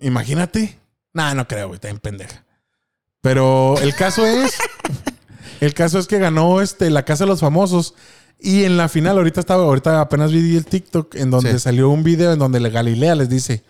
imagínate. 0.00 0.78
Nah, 1.12 1.34
no 1.34 1.46
creo, 1.46 1.66
güey, 1.68 1.74
está 1.76 1.88
en 1.88 1.98
pendeja. 1.98 2.44
Pero 3.20 3.76
el 3.80 3.94
caso 3.94 4.24
es. 4.26 4.54
el 5.60 5.74
caso 5.74 5.98
es 5.98 6.06
que 6.06 6.18
ganó 6.18 6.60
este, 6.62 6.88
la 6.88 7.04
Casa 7.04 7.24
de 7.24 7.28
los 7.30 7.40
Famosos. 7.40 7.94
Y 8.38 8.64
en 8.64 8.78
la 8.78 8.88
final, 8.88 9.18
ahorita 9.18 9.40
estaba, 9.40 9.64
ahorita 9.64 10.00
apenas 10.00 10.32
vi 10.32 10.56
el 10.56 10.64
TikTok 10.64 11.14
en 11.16 11.30
donde 11.30 11.52
Sí. 11.52 11.58
salió 11.58 11.90
un 11.90 12.02
video 12.02 12.32
en 12.32 12.38
donde 12.38 12.58
la 12.60 12.70
Galilea 12.70 13.14
les 13.14 13.28
dice: 13.28 13.64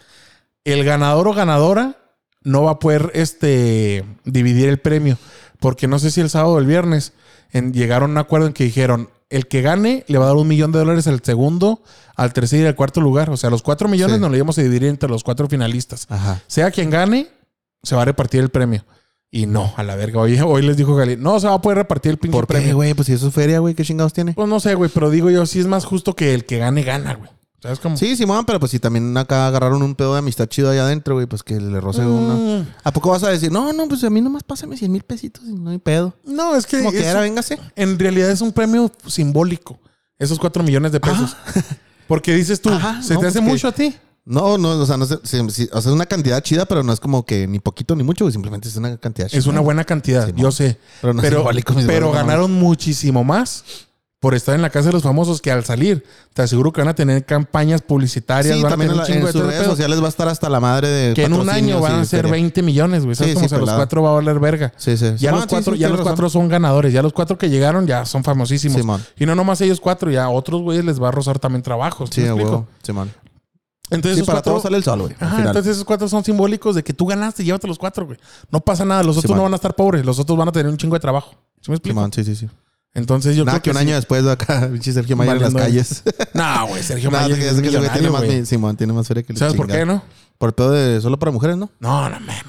el 0.64 0.84
ganador 0.84 1.26
o 1.26 1.34
ganadora 1.34 1.96
no 2.44 2.62
va 2.62 2.72
a 2.72 2.78
poder 2.78 3.10
este, 3.14 4.04
dividir 4.24 4.68
el 4.68 4.78
premio. 4.78 5.18
Porque 5.58 5.88
no 5.88 5.98
sé 5.98 6.10
si 6.12 6.20
el 6.20 6.30
sábado 6.30 6.54
o 6.54 6.58
el 6.60 6.66
viernes 6.66 7.12
en- 7.52 7.72
llegaron 7.72 8.10
a 8.10 8.12
un 8.12 8.18
acuerdo 8.18 8.46
en 8.46 8.52
que 8.52 8.64
dijeron: 8.64 9.08
el 9.28 9.46
que 9.46 9.62
gane 9.62 10.04
le 10.08 10.18
va 10.18 10.24
a 10.24 10.28
dar 10.28 10.36
un 10.36 10.48
millón 10.48 10.72
de 10.72 10.78
dólares 10.80 11.06
al 11.06 11.22
segundo, 11.22 11.82
al 12.16 12.32
tercer 12.32 12.62
y 12.62 12.66
al 12.66 12.74
cuarto 12.74 13.00
lugar. 13.00 13.30
O 13.30 13.36
sea, 13.36 13.50
los 13.50 13.62
cuatro 13.62 13.88
millones 13.88 14.16
Sí. 14.16 14.20
nos 14.20 14.30
lo 14.30 14.36
íbamos 14.36 14.58
a 14.58 14.62
dividir 14.62 14.84
entre 14.84 15.08
los 15.08 15.22
cuatro 15.24 15.48
finalistas. 15.48 16.06
Ajá. 16.08 16.42
Sea 16.46 16.70
quien 16.70 16.90
gane, 16.90 17.28
se 17.82 17.94
va 17.94 18.02
a 18.02 18.04
repartir 18.06 18.40
el 18.40 18.48
premio. 18.50 18.84
Y 19.32 19.46
no, 19.46 19.72
a 19.76 19.84
la 19.84 19.94
verga. 19.94 20.20
Hoy, 20.20 20.40
hoy 20.40 20.62
les 20.62 20.76
dijo 20.76 20.96
Gali, 20.96 21.16
no 21.16 21.38
se 21.38 21.46
va 21.46 21.54
a 21.54 21.60
poder 21.62 21.78
repartir 21.78 22.10
el 22.10 22.18
pinche 22.18 22.32
¿Por 22.36 22.48
qué, 22.48 22.54
premio. 22.54 22.74
güey? 22.74 22.94
Pues 22.94 23.06
si 23.06 23.12
eso 23.12 23.28
es 23.28 23.34
feria, 23.34 23.60
güey, 23.60 23.74
¿qué 23.74 23.84
chingados 23.84 24.12
tiene? 24.12 24.32
Pues 24.32 24.48
no 24.48 24.58
sé, 24.58 24.74
güey, 24.74 24.90
pero 24.92 25.08
digo 25.08 25.30
yo, 25.30 25.46
sí 25.46 25.60
es 25.60 25.66
más 25.68 25.84
justo 25.84 26.16
que 26.16 26.34
el 26.34 26.44
que 26.46 26.58
gane, 26.58 26.82
gana, 26.82 27.14
güey. 27.14 27.30
¿Sabes 27.62 27.78
cómo? 27.78 27.96
Sí, 27.96 28.16
Simón, 28.16 28.44
pero 28.46 28.58
pues 28.58 28.72
si 28.72 28.78
también 28.78 29.14
acá 29.18 29.46
agarraron 29.46 29.82
un 29.82 29.94
pedo 29.94 30.14
de 30.14 30.20
amistad 30.20 30.46
chido 30.46 30.70
allá 30.70 30.82
adentro, 30.84 31.14
güey, 31.14 31.26
pues 31.26 31.42
que 31.42 31.60
le 31.60 31.78
roce 31.80 32.00
una. 32.00 32.34
Mm, 32.62 32.66
¿A 32.82 32.92
poco 32.92 33.10
vas 33.10 33.22
a 33.22 33.28
decir, 33.28 33.52
no, 33.52 33.72
no, 33.72 33.86
pues 33.86 34.02
a 34.04 34.08
mí 34.10 34.20
nomás 34.22 34.42
pásame 34.42 34.76
100 34.78 34.90
mil 34.90 35.02
pesitos 35.02 35.44
y 35.46 35.52
no 35.52 35.70
hay 35.70 35.78
pedo? 35.78 36.14
No, 36.24 36.56
es 36.56 36.64
que, 36.66 36.78
Como 36.78 36.90
es- 36.90 36.96
que 36.96 37.06
era, 37.06 37.20
véngase. 37.20 37.58
en 37.76 37.98
realidad 37.98 38.30
es 38.30 38.40
un 38.40 38.52
premio 38.52 38.90
simbólico. 39.06 39.78
Esos 40.18 40.38
cuatro 40.38 40.62
millones 40.62 40.92
de 40.92 41.00
pesos. 41.00 41.36
Porque 42.08 42.34
dices 42.34 42.60
tú, 42.60 42.70
Ajá, 42.70 43.02
¿se 43.02 43.14
no, 43.14 43.20
te 43.20 43.26
hace 43.26 43.38
pues 43.40 43.44
que- 43.46 43.50
mucho 43.52 43.68
a 43.68 43.72
ti? 43.72 43.94
No, 44.24 44.58
no, 44.58 44.70
o 44.70 44.86
sea, 44.86 44.96
no 44.96 45.06
sí, 45.06 45.16
o 45.40 45.48
sea, 45.50 45.66
es 45.78 45.86
una 45.86 46.06
cantidad 46.06 46.40
chida, 46.42 46.66
pero 46.66 46.82
no 46.82 46.92
es 46.92 47.00
como 47.00 47.24
que 47.24 47.46
ni 47.46 47.58
poquito 47.58 47.96
ni 47.96 48.02
mucho, 48.04 48.24
güey, 48.24 48.32
simplemente 48.32 48.68
es 48.68 48.76
una 48.76 48.96
cantidad 48.98 49.28
chida. 49.28 49.38
Es 49.38 49.46
una 49.46 49.60
buena 49.60 49.84
cantidad, 49.84 50.26
Sí, 50.26 50.32
yo 50.36 50.52
sé. 50.52 50.78
Pero 51.00 51.14
no 51.14 51.22
es 51.22 51.28
pero 51.28 51.44
pero 51.86 52.12
ganaron 52.12 52.52
muchísimo 52.52 53.24
más 53.24 53.64
por 54.20 54.34
estar 54.34 54.54
en 54.54 54.60
la 54.60 54.68
casa 54.68 54.88
de 54.88 54.92
los 54.92 55.02
famosos 55.02 55.40
que 55.40 55.50
al 55.50 55.64
salir, 55.64 56.04
te 56.34 56.42
aseguro 56.42 56.72
que 56.72 56.82
van 56.82 56.88
a 56.88 56.94
tener 56.94 57.24
campañas 57.24 57.80
publicitarias, 57.80 58.54
Sí, 58.54 58.62
van 58.62 58.74
a 58.74 58.76
tener 58.76 58.92
en, 58.92 58.98
un 58.98 59.06
chingo 59.06 59.20
en 59.20 59.26
de 59.26 59.32
sus 59.32 59.42
redes 59.42 59.64
sociales 59.64 60.00
va 60.02 60.06
a 60.06 60.08
estar 60.10 60.28
hasta 60.28 60.50
la 60.50 60.60
madre 60.60 60.88
de 60.88 61.14
Que 61.14 61.24
en 61.24 61.32
un 61.32 61.48
año 61.48 61.80
van 61.80 62.00
a 62.00 62.04
ser 62.04 62.20
feria. 62.20 62.32
20 62.32 62.62
millones, 62.62 63.04
güey. 63.04 63.16
¿Sabes 63.16 63.38
Sí, 63.38 63.48
sí, 63.48 63.56
los 63.56 63.70
cuatro 63.70 64.02
va 64.02 64.10
a 64.10 64.14
valer 64.14 64.38
verga? 64.38 64.74
Sí, 64.76 64.98
sí. 64.98 65.06
Ya, 65.16 65.16
Simón, 65.16 65.34
los 65.36 65.42
sí, 65.44 65.48
cuatro, 65.48 65.72
sí, 65.72 65.78
ya 65.78 65.88
los 65.88 65.98
razón. 65.98 66.12
cuatro 66.12 66.30
son 66.30 66.48
ganadores. 66.48 66.92
Ya 66.92 67.00
los 67.00 67.14
cuatro 67.14 67.38
que 67.38 67.48
llegaron 67.48 67.86
ya 67.86 68.04
son 68.04 68.22
famosísimos. 68.22 68.78
Simón. 68.78 69.02
Y 69.18 69.24
no 69.24 69.34
nomás 69.34 69.58
ellos 69.62 69.80
cuatro, 69.80 70.10
ya 70.10 70.24
a 70.24 70.28
otros 70.28 70.60
güeyes 70.60 70.84
les 70.84 71.02
va 71.02 71.08
a 71.08 71.12
rozar 71.12 71.38
también 71.38 71.62
trabajos. 71.62 72.10
Sí, 72.12 72.22
huevo. 72.22 72.68
Simón. 72.82 73.10
Entonces 73.88 74.16
Sí, 74.16 74.20
esos 74.20 74.26
para 74.26 74.36
cuatro... 74.36 74.52
todos 74.52 74.62
sale 74.64 74.76
el 74.76 74.84
sol, 74.84 75.00
güey. 75.00 75.14
Ajá, 75.18 75.44
entonces 75.46 75.72
esos 75.72 75.84
cuatro 75.84 76.08
son 76.08 76.22
simbólicos 76.22 76.74
de 76.74 76.84
que 76.84 76.92
tú 76.92 77.06
ganaste 77.06 77.42
y 77.42 77.46
llévate 77.46 77.66
los 77.66 77.78
cuatro, 77.78 78.04
güey. 78.04 78.18
No 78.50 78.60
pasa 78.60 78.84
nada. 78.84 79.02
Los 79.02 79.16
otros 79.16 79.34
no 79.34 79.42
van 79.44 79.52
a 79.54 79.56
estar 79.56 79.74
pobres. 79.74 80.04
Los 80.04 80.18
otros 80.18 80.36
van 80.36 80.48
a 80.48 80.52
tener 80.52 80.70
un 80.70 80.76
chingo 80.76 80.94
de 80.94 81.00
trabajo. 81.00 81.36
¿Sí 81.62 81.70
me 81.70 81.76
explico? 81.76 81.94
Simón, 81.98 82.12
sí, 82.12 82.22
sí, 82.22 82.36
sí. 82.36 82.48
Entonces 82.94 83.36
yo 83.36 83.44
Nada, 83.44 83.60
creo 83.60 83.62
que 83.62 83.70
que, 83.70 83.82
un 83.82 83.88
año 83.88 83.94
después 83.96 84.24
de 84.24 84.32
acá, 84.32 84.68
pinche 84.72 84.92
Sergio 84.92 85.16
Mayer 85.16 85.36
en 85.36 85.42
las 85.42 85.54
calles. 85.54 86.02
No, 86.34 86.66
güey. 86.68 86.82
Sergio 86.82 87.10
Mayer 87.12 87.38
es 87.38 87.44
ese 87.52 87.62
que 87.62 87.68
ese 87.68 87.78
güey 87.78 87.90
tiene 87.92 88.10
más, 88.10 88.22
mi- 88.22 88.44
Simón, 88.46 88.76
tiene 88.76 88.92
más 88.92 89.06
feria 89.06 89.22
que 89.22 89.32
el 89.32 89.38
¿Sabes 89.38 89.54
por 89.54 89.66
qué, 89.68 89.84
no? 89.86 90.02
Por 90.38 90.54
pedo 90.54 90.70
de 90.70 91.00
solo 91.00 91.18
para 91.18 91.30
mujeres, 91.32 91.56
¿no? 91.56 91.70
No, 91.80 92.08
no 92.08 92.18
mames. 92.20 92.42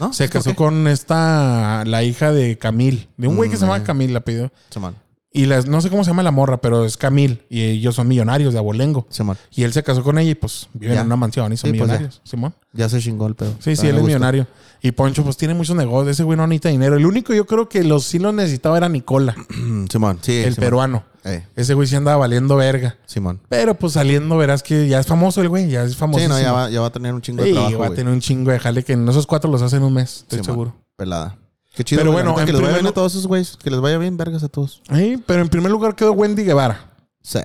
¿No? 0.00 0.12
Se 0.12 0.24
¿Por 0.24 0.32
casó 0.32 0.56
con 0.56 0.88
esta, 0.88 1.84
la 1.86 2.02
hija 2.02 2.32
de 2.32 2.56
Camil. 2.58 3.08
De 3.16 3.28
un 3.28 3.36
güey 3.36 3.50
que 3.50 3.56
se 3.56 3.64
Mm, 3.64 3.68
llama 3.68 3.78
eh. 3.78 3.84
Camil, 3.84 4.14
la 4.14 4.20
pidió. 4.20 4.50
Simón. 4.70 4.96
Y 5.34 5.46
las, 5.46 5.66
no 5.66 5.80
sé 5.80 5.88
cómo 5.88 6.04
se 6.04 6.10
llama 6.10 6.22
la 6.22 6.30
morra, 6.30 6.60
pero 6.60 6.84
es 6.84 6.96
Camil. 6.98 7.42
Y 7.48 7.62
ellos 7.62 7.94
son 7.94 8.06
millonarios 8.06 8.52
de 8.52 8.58
Abolengo. 8.58 9.06
Simón. 9.08 9.38
Y 9.50 9.62
él 9.62 9.72
se 9.72 9.82
casó 9.82 10.02
con 10.02 10.18
ella 10.18 10.30
y 10.30 10.34
pues 10.34 10.68
viven 10.74 10.96
Ya. 10.96 11.00
en 11.00 11.06
una 11.06 11.16
mansión 11.16 11.50
y 11.52 11.56
son 11.56 11.70
Sí, 11.72 11.78
pues, 11.78 11.88
ya. 11.88 11.94
millonarios. 11.94 12.20
Simón. 12.24 12.54
Ya 12.74 12.88
se 12.88 13.00
chingó 13.00 13.26
el 13.26 13.34
pedo. 13.34 13.54
Sí, 13.58 13.74
sí, 13.76 13.86
él 13.86 13.96
es 13.96 14.02
millonario. 14.02 14.46
Y 14.82 14.92
Poncho, 14.92 15.22
pues 15.24 15.36
tiene 15.36 15.54
muchos 15.54 15.74
negocios. 15.76 16.08
Ese 16.16 16.22
güey 16.24 16.36
no 16.36 16.46
necesita 16.46 16.68
dinero. 16.68 16.96
El 16.96 17.06
único 17.06 17.32
yo 17.32 17.46
creo 17.46 17.68
que 17.68 17.82
los 17.84 18.04
sí 18.04 18.18
lo 18.18 18.32
necesitaba 18.32 18.76
era 18.76 18.88
Nicola, 18.88 19.34
Simón, 19.90 20.18
sí. 20.20 20.32
el 20.38 20.54
Simón. 20.54 20.56
peruano. 20.66 21.04
Eh, 21.24 21.44
Ese 21.54 21.74
güey 21.74 21.86
sí 21.86 21.94
andaba 21.94 22.16
valiendo 22.16 22.56
verga. 22.56 22.96
Simón. 23.06 23.40
Pero 23.48 23.74
pues 23.78 23.92
saliendo 23.92 24.36
verás 24.36 24.62
que 24.64 24.88
ya 24.88 24.98
es 24.98 25.06
famoso 25.06 25.40
el 25.40 25.48
güey, 25.48 25.68
ya 25.70 25.84
es 25.84 25.96
famoso. 25.96 26.20
Sí, 26.20 26.28
no, 26.28 26.38
ya 26.40 26.52
va, 26.52 26.68
ya 26.68 26.80
va 26.80 26.88
a 26.88 26.92
tener 26.92 27.14
un 27.14 27.22
chingo 27.22 27.42
de 27.42 27.50
Sí, 27.50 27.54
trabajo, 27.54 27.78
va 27.78 27.86
a 27.86 27.90
tener 27.94 28.12
un 28.12 28.20
chingo 28.20 28.50
de 28.50 28.58
jale 28.58 28.82
que 28.82 28.94
en 28.94 29.08
esos 29.08 29.26
cuatro 29.28 29.48
los 29.50 29.62
hacen 29.62 29.82
un 29.84 29.94
mes, 29.94 30.16
estoy 30.22 30.40
Simón. 30.40 30.44
seguro. 30.44 30.74
Pelada. 30.96 31.36
Qué 31.74 31.84
chido. 31.84 32.00
Pero 32.00 32.12
bueno, 32.12 32.34
que 32.36 32.52
les 32.52 32.60
vaya 32.60 32.74
bien 32.74 32.86
a 32.86 32.92
todos 32.92 33.12
esos 33.12 33.26
güeyes. 33.26 33.56
Que 33.56 33.70
les 33.70 33.80
vaya 33.80 33.98
bien, 33.98 34.16
vergas 34.16 34.42
a 34.42 34.48
todos. 34.48 34.82
Sí, 34.94 35.22
pero 35.26 35.42
en 35.42 35.48
primer 35.48 35.70
lugar 35.72 35.94
quedó 35.96 36.12
Wendy 36.12 36.44
Guevara. 36.44 36.92
Sí. 37.22 37.38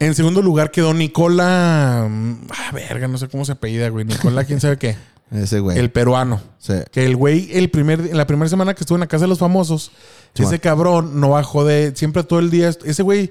En 0.00 0.14
segundo 0.14 0.42
lugar 0.42 0.70
quedó 0.70 0.94
Nicola. 0.94 2.06
mm, 2.08 2.46
Ah, 2.50 2.70
verga, 2.72 3.08
no 3.08 3.18
sé 3.18 3.28
cómo 3.28 3.44
se 3.44 3.52
apellida, 3.52 3.88
güey. 3.88 4.04
Nicola, 4.04 4.44
quién 4.44 4.60
sabe 4.60 4.76
qué. 4.78 4.96
Ese 5.30 5.60
güey. 5.60 5.78
El 5.78 5.90
peruano. 5.90 6.40
Sí. 6.58 6.74
Que 6.90 7.04
el 7.04 7.16
güey, 7.16 7.48
el 7.52 7.70
primer, 7.70 8.00
en 8.00 8.16
la 8.16 8.26
primera 8.26 8.48
semana 8.48 8.74
que 8.74 8.80
estuvo 8.80 8.96
en 8.96 9.00
la 9.00 9.06
casa 9.08 9.24
de 9.24 9.28
los 9.28 9.38
famosos, 9.38 9.90
Sí, 10.34 10.42
ese 10.42 10.52
man. 10.52 10.60
cabrón 10.60 11.20
no 11.20 11.30
bajó 11.30 11.64
de. 11.64 11.92
Siempre 11.96 12.22
todo 12.22 12.38
el 12.38 12.50
día. 12.50 12.68
Ese 12.84 13.02
güey, 13.02 13.30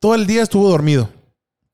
todo 0.00 0.14
el 0.16 0.26
día 0.26 0.42
estuvo 0.42 0.68
dormido. 0.68 1.08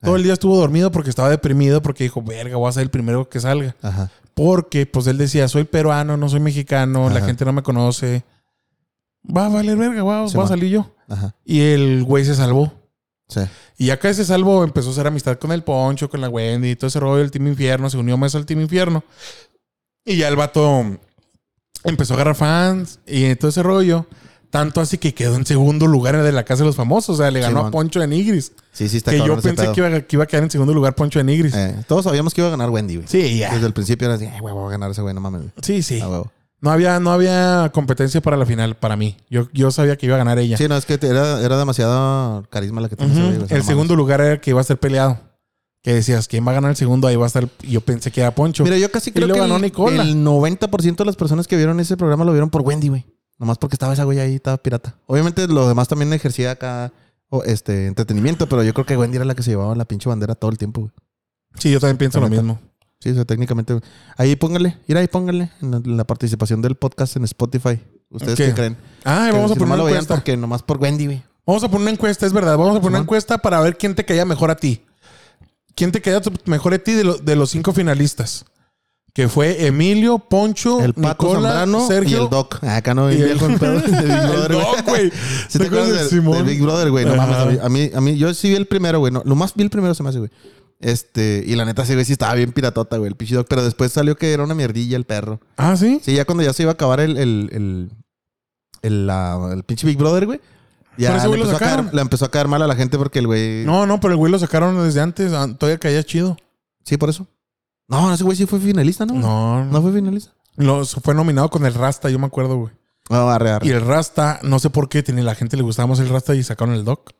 Todo 0.03 0.15
Ah. 0.15 0.17
el 0.17 0.23
día 0.23 0.33
estuvo 0.33 0.57
dormido 0.57 0.91
porque 0.91 1.11
estaba 1.11 1.29
deprimido, 1.31 1.83
porque 1.83 2.05
dijo, 2.05 2.23
verga, 2.23 2.57
voy 2.57 2.69
a 2.69 2.73
ser 2.73 2.83
el 2.85 2.91
primero 2.91 3.29
que 3.29 3.41
salga. 3.41 3.77
Ajá. 3.83 4.11
Porque, 4.35 4.87
pues 4.87 5.07
él 5.07 5.19
decía, 5.19 5.47
soy 5.49 5.65
peruano, 5.65 6.17
no 6.17 6.29
soy 6.29 6.41
mexicano, 6.41 7.11
la 7.11 7.21
gente 7.21 7.45
no 7.45 7.53
me 7.53 7.63
conoce. 7.63 8.25
Va 9.25 9.47
a 9.47 9.49
valer 9.51 9.77
verga, 9.77 10.03
va, 10.03 10.27
Sí, 10.29 10.37
voy 10.37 10.45
a 10.47 10.49
salir 10.49 10.71
yo. 10.71 10.95
Ajá. 11.09 11.35
Y 11.45 11.61
el 11.61 12.05
güey 12.05 12.25
se 12.25 12.35
salvó. 12.35 12.73
Sí. 13.29 13.41
Y 13.77 13.87
ya 13.87 13.99
que 13.99 14.09
ese 14.09 14.25
salvo 14.25 14.65
empezó 14.65 14.89
a 14.89 14.93
hacer 14.93 15.07
amistad 15.07 15.39
con 15.39 15.53
el 15.53 15.63
Poncho, 15.63 16.09
con 16.09 16.21
la 16.21 16.29
Wendy 16.29 16.71
y 16.71 16.77
todo 16.77 16.89
ese 16.89 16.99
rollo 17.01 17.17
del 17.19 17.31
Team 17.31 17.47
Infierno, 17.49 17.91
se 17.91 17.99
unió 17.99 18.17
más 18.17 18.35
al 18.35 18.47
Team 18.47 18.61
Infierno. 18.63 19.05
Y 20.05 20.17
ya 20.17 20.29
el 20.29 20.37
vato 20.37 20.85
empezó 21.85 22.15
a 22.15 22.17
agarrar 22.17 22.35
fans 22.35 22.99
y 23.07 23.35
todo 23.37 23.51
ese 23.51 23.63
rollo. 23.63 24.07
Tanto 24.51 24.81
así 24.81 24.99
que 24.99 25.15
quedó 25.15 25.37
en 25.37 25.47
segundo 25.47 25.87
lugar 25.87 26.21
de 26.21 26.33
la 26.33 26.45
casa 26.45 26.65
de 26.65 26.67
los 26.67 26.77
famosos. 26.77 27.21
O 27.21 27.23
sea, 27.23 27.31
le 27.31 27.41
ganó 27.41 27.67
a 27.67 27.71
Poncho 27.71 28.01
de 28.01 28.09
Nigris. 28.09 28.53
Sí, 28.73 28.89
sí, 28.89 28.97
está 28.97 29.13
Que 29.13 29.19
yo 29.19 29.35
pensé 29.41 29.55
pedo. 29.55 29.73
que 29.73 29.81
iba, 29.81 30.01
que 30.01 30.17
iba 30.17 30.25
a 30.25 30.27
quedar 30.27 30.43
en 30.43 30.51
segundo 30.51 30.75
lugar 30.75 30.97
Poncho 30.97 31.21
de 31.21 31.25
Nigris. 31.25 31.55
Eh, 31.55 31.77
todos 31.87 32.05
sabíamos 32.05 32.35
que 32.35 32.41
iba 32.41 32.49
a 32.49 32.51
ganar 32.51 32.69
Wendy, 32.69 32.97
güey. 32.97 33.09
Sí, 33.09 33.39
ya. 33.39 33.55
Desde 33.55 33.67
el 33.69 33.73
principio 33.73 34.07
era 34.07 34.17
así, 34.17 34.29
güey, 34.41 34.53
voy 34.53 34.67
a 34.67 34.71
ganar 34.71 34.91
ese 34.91 35.03
güey, 35.03 35.15
no 35.15 35.21
mames. 35.21 35.43
güey. 35.43 35.53
Sí, 35.63 35.83
sí. 35.83 36.03
No 36.63 36.71
había, 36.71 37.01
no 37.01 37.13
había 37.13 37.71
competencia 37.73 38.21
para 38.21 38.37
la 38.37 38.45
final, 38.45 38.77
para 38.77 38.97
mí. 38.97 39.17
Yo, 39.31 39.49
yo 39.53 39.71
sabía 39.71 39.97
que 39.97 40.07
iba 40.07 40.17
a 40.17 40.19
ganar 40.19 40.39
ella. 40.39 40.59
Sí, 40.59 40.69
no, 40.69 40.77
es 40.77 40.85
que 40.85 40.99
era, 41.01 41.41
era 41.41 41.57
demasiado 41.57 42.45
carisma 42.51 42.81
la 42.83 42.89
que 42.89 42.97
tenía 42.97 43.29
o 43.43 43.47
sea, 43.47 43.57
El 43.57 43.63
segundo 43.63 43.97
lugar 43.97 44.21
era 44.21 44.33
el 44.33 44.41
que 44.41 44.51
iba 44.51 44.61
a 44.61 44.65
ser 44.65 44.79
peleado. 44.79 45.19
Que 45.83 45.95
decías, 45.95 46.29
¿quién 46.29 46.47
va 46.47 46.51
a 46.51 46.55
ganar 46.55 46.73
el 46.73 46.77
segundo? 46.77 47.09
Ahí 47.09 47.17
va 47.17 47.25
a 47.25 47.29
estar. 47.29 47.49
Yo 47.63 47.81
pensé 47.81 48.11
que 48.11 48.21
era 48.21 48.35
Poncho. 48.35 48.65
Mira, 48.65 48.77
yo 48.77 48.91
casi 48.91 49.13
creo 49.13 49.27
lo 49.27 49.33
que 49.33 49.41
ganó 49.41 49.57
el, 49.57 49.63
Nicola. 49.63 50.03
el 50.03 50.17
90% 50.17 50.97
de 50.97 51.05
las 51.07 51.17
personas 51.17 51.47
que 51.47 51.57
vieron 51.57 51.81
ese 51.81 51.97
programa 51.97 52.27
lo 52.27 52.33
vieron 52.33 52.51
por 52.51 52.61
Wendy, 52.61 52.89
güey. 52.89 53.07
Nomás 53.41 53.59
porque 53.59 53.75
estaba 53.75 53.93
esa 53.95 54.05
güey 54.05 54.21
ahí, 54.21 54.37
estaba 54.37 54.59
pirata. 54.59 54.95
Obviamente 55.07 55.49
lo 55.49 55.67
demás 55.67 55.89
también 55.89 56.13
ejercía 56.13 56.53
acá 56.53 56.93
o, 57.29 57.43
este 57.43 57.87
entretenimiento, 57.89 58.49
pero 58.49 58.63
yo 58.63 58.73
creo 58.75 58.87
que 58.87 58.97
Wendy 58.97 59.17
era 59.17 59.25
la 59.25 59.35
que 59.35 59.43
se 59.43 59.51
llevaba 59.51 59.75
la 59.75 59.87
pinche 59.87 60.09
bandera 60.09 60.35
todo 60.37 60.51
el 60.53 60.59
tiempo, 60.59 60.83
güey. 60.83 60.93
Sí, 61.57 61.73
yo 61.73 61.81
también 61.81 61.97
pienso 61.99 62.21
lo 62.21 62.29
mismo. 62.29 62.61
Sí, 63.01 63.11
o 63.11 63.15
sea, 63.15 63.25
técnicamente. 63.25 63.81
Ahí 64.19 64.37
póngale, 64.37 64.77
ir 64.87 64.97
ahí 64.99 65.09
póngale 65.09 65.51
en 65.63 65.71
la, 65.71 65.77
en 65.79 65.97
la 65.97 66.05
participación 66.05 66.61
del 66.61 66.75
podcast 66.77 67.17
en 67.17 67.25
Spotify. 67.25 67.81
¿Ustedes 68.11 68.37
¿Qué? 68.37 68.47
qué 68.49 68.55
creen? 68.55 68.77
Ah, 69.05 69.29
Que 69.31 69.37
vamos 69.37 69.53
a 69.53 69.55
poner 69.55 69.75
una 69.81 69.85
encuesta. 69.89 70.15
porque 70.17 70.37
nomás 70.37 70.63
por 70.63 70.77
Wendy, 70.77 71.07
güey. 71.07 71.23
Vamos 71.47 71.65
a 71.65 71.69
poner 71.69 71.83
una 71.83 71.91
encuesta, 71.93 72.27
es 72.27 72.33
verdad. 72.35 72.59
Vamos 72.59 72.77
a 72.77 72.81
poner 72.81 72.91
una 72.91 72.99
encuesta 73.05 73.39
para 73.39 73.59
ver 73.61 73.79
quién 73.79 73.95
te 73.95 74.05
caía 74.05 74.27
mejor 74.27 74.51
a 74.51 74.57
ti. 74.57 74.85
¿Quién 75.75 75.93
te 75.93 76.03
caía 76.03 76.21
mejor 76.45 76.75
a 76.75 76.79
ti 76.79 76.93
de, 76.93 77.05
lo- 77.05 77.17
de 77.17 77.37
los 77.37 77.51
cinco 77.51 77.73
finalistas? 77.73 78.45
Que 79.13 79.29
fue 79.29 79.67
Emilio, 79.67 80.19
Poncho, 80.21 80.81
El 80.81 80.95
Pato 80.95 81.27
Nicola, 81.27 81.49
Zambrano 81.51 81.87
Sergio 81.89 82.19
y 82.19 82.23
el 82.25 82.31
Doc. 82.31 82.59
Ah, 82.63 82.77
Acá 82.77 82.95
no 82.95 83.11
y 83.11 83.17
vi 83.17 83.23
el- 83.23 83.39
pedo 83.39 83.81
de 83.81 83.87
Big 83.87 83.95
el 83.97 84.07
Brother, 84.07 84.53
güey. 84.55 84.65
Doc, 84.65 84.85
güey. 84.87 85.11
¿Sí 85.49 85.59
te 85.59 85.59
¿Te 85.59 85.67
acuerdas 85.67 86.11
del, 86.11 86.25
del 86.25 86.45
Big 86.45 86.63
Brother, 86.63 86.91
güey? 86.91 87.05
No 87.05 87.17
mames, 87.17 87.61
a 87.61 87.69
mí, 87.69 87.91
a 87.93 88.01
mí, 88.01 88.17
yo 88.17 88.33
sí 88.35 88.49
vi 88.49 88.55
el 88.55 88.67
primero, 88.67 89.01
güey. 89.01 89.13
No, 89.13 89.23
lo 89.25 89.35
más 89.35 89.55
vi 89.55 89.65
el 89.65 89.71
primero 89.71 89.95
se 89.95 90.03
me 90.05 90.11
hace, 90.11 90.19
güey. 90.21 90.31
Este, 90.79 91.43
y 91.47 91.57
la 91.57 91.65
neta, 91.65 91.83
ese 91.83 91.95
güey 91.95 92.05
sí 92.07 92.13
estaba 92.13 92.35
bien 92.35 92.53
piratota, 92.53 92.97
güey, 92.99 93.09
el 93.09 93.17
pinche 93.17 93.35
Doc. 93.35 93.47
Pero 93.51 93.63
después 93.65 93.93
salió 93.93 94.17
que 94.17 94.33
era 94.33 94.45
una 94.45 94.55
mierdilla 94.55 94.97
el 94.97 95.05
perro. 95.05 95.41
Ah, 95.57 95.77
sí. 95.77 96.01
Sí, 96.03 96.15
ya 96.15 96.25
cuando 96.25 96.43
ya 96.45 96.53
se 96.53 96.63
iba 96.63 96.71
a 96.71 96.75
acabar 96.75 97.01
el, 97.01 97.17
el, 97.19 97.51
el, 97.53 97.91
el, 98.83 99.07
la- 99.07 99.51
el 99.53 99.65
pinche 99.65 99.87
Big 99.87 99.99
Brother, 99.99 100.27
güey. 100.27 100.41
Ya 100.97 101.17
le 101.27 101.35
empezó, 101.37 101.57
a 101.57 101.59
caer, 101.59 101.95
le 101.95 102.01
empezó 102.03 102.25
a 102.27 102.31
caer 102.31 102.49
mal 102.49 102.61
a 102.63 102.67
la 102.67 102.77
gente 102.77 102.97
porque 102.99 103.19
el 103.21 103.27
güey. 103.27 103.65
No, 103.65 103.87
no, 103.87 104.01
pero 104.01 104.13
el 104.13 104.19
güey 104.19 104.31
lo 104.31 104.39
sacaron 104.39 104.83
desde 104.85 105.01
antes. 105.01 105.33
ah, 105.33 105.49
Todavía 105.59 105.79
caía 105.79 106.03
chido. 106.05 106.37
Sí, 106.85 106.97
por 106.97 107.09
eso. 107.11 107.27
No, 107.91 108.13
ese 108.15 108.25
güey 108.25 108.37
sí 108.37 108.47
fue 108.47 108.59
finalista, 108.61 109.05
¿no? 109.05 109.15
No, 109.15 109.65
No 109.65 109.83
fue 109.83 109.93
finalista. 109.93 110.33
Lo, 110.57 110.85
fue 110.85 111.15
nominado 111.15 111.51
con 111.51 111.67
el 111.67 111.75
Rasta, 111.75 112.09
yo 112.11 112.19
me 112.19 112.27
acuerdo, 112.27 112.57
güey. 112.57 112.73
No, 113.09 113.29
arre, 113.29 113.51
arre. 113.51 113.67
Y 113.67 113.71
el 113.71 113.81
Rasta, 113.85 114.39
no 114.43 114.59
sé 114.59 114.71
por 114.71 114.89
qué, 114.89 115.03
tenía, 115.03 115.25
la 115.25 115.35
gente 115.35 115.57
le 115.57 115.63
gustaba 115.63 115.89
más 115.89 115.99
el 116.01 116.09
Rasta 116.09 116.35
y 116.35 116.43
sacaron 116.43 116.75
el 116.75 116.85
Doc. 116.85 117.11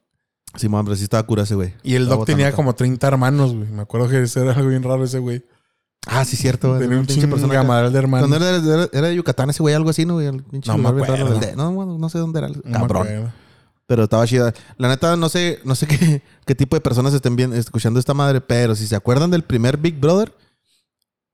Sí, 0.57 0.69
man, 0.69 0.85
pero 0.85 0.97
sí 0.97 1.05
estaba 1.05 1.23
cura 1.25 1.43
ese 1.45 1.55
güey. 1.55 1.75
Y 1.83 1.95
el 1.95 2.03
Estaba 2.05 2.19
Doc 2.19 2.27
tenía 2.27 2.53
como 2.53 2.75
30 2.75 3.07
hermanos, 3.07 3.55
güey. 3.55 3.69
Me 3.69 3.83
acuerdo 3.83 4.09
que 4.09 4.23
ese 4.23 4.41
era 4.41 4.53
algo 4.53 4.69
bien 4.69 4.83
raro 4.83 5.05
ese 5.05 5.19
güey. 5.19 5.45
Ah, 6.07 6.25
sí, 6.25 6.37
cierto. 6.37 6.69
güey. 6.71 6.81
Tenía 6.81 6.99
un 6.99 7.07
pinche 7.07 7.29
persona 7.29 7.53
de 7.91 7.99
hermanos. 7.99 8.29
¿Dónde 8.31 8.49
era, 8.49 8.57
era, 8.57 8.89
era 8.93 9.09
de 9.09 9.15
Yucatán 9.17 9.51
ese 9.51 9.63
güey, 9.63 9.75
algo 9.75 9.91
así, 9.91 10.07
¿no? 10.07 10.15
güey? 10.15 10.27
El 10.27 10.43
pinche 10.43 10.71
No 10.71 10.79
me 10.79 10.89
acuerdo. 10.89 11.39
de- 11.39 11.57
No, 11.57 11.99
no 11.99 12.09
sé 12.09 12.19
dónde 12.19 12.39
era. 12.39 12.49
el 12.49 12.55
No 12.57 12.63
me 12.65 12.73
Cabrón. 12.73 13.03
acuerdo. 13.07 13.33
Pero 13.87 14.05
estaba 14.05 14.27
chida. 14.27 14.53
La 14.77 14.89
neta, 14.89 15.17
no 15.17 15.29
sé, 15.29 15.61
no 15.65 15.75
sé 15.75 15.87
qué, 15.89 16.23
qué 16.47 16.55
tipo 16.55 16.77
de 16.77 16.81
personas 16.81 17.13
estén 17.15 17.37
bien 17.37 17.53
escuchando 17.53 17.99
esta 18.01 18.15
madre, 18.15 18.41
pero 18.41 18.75
si 18.77 18.87
se 18.87 18.97
acuerdan 18.97 19.31
del 19.31 19.43
primer 19.45 19.77
Big 19.77 19.99
Brother. 20.01 20.33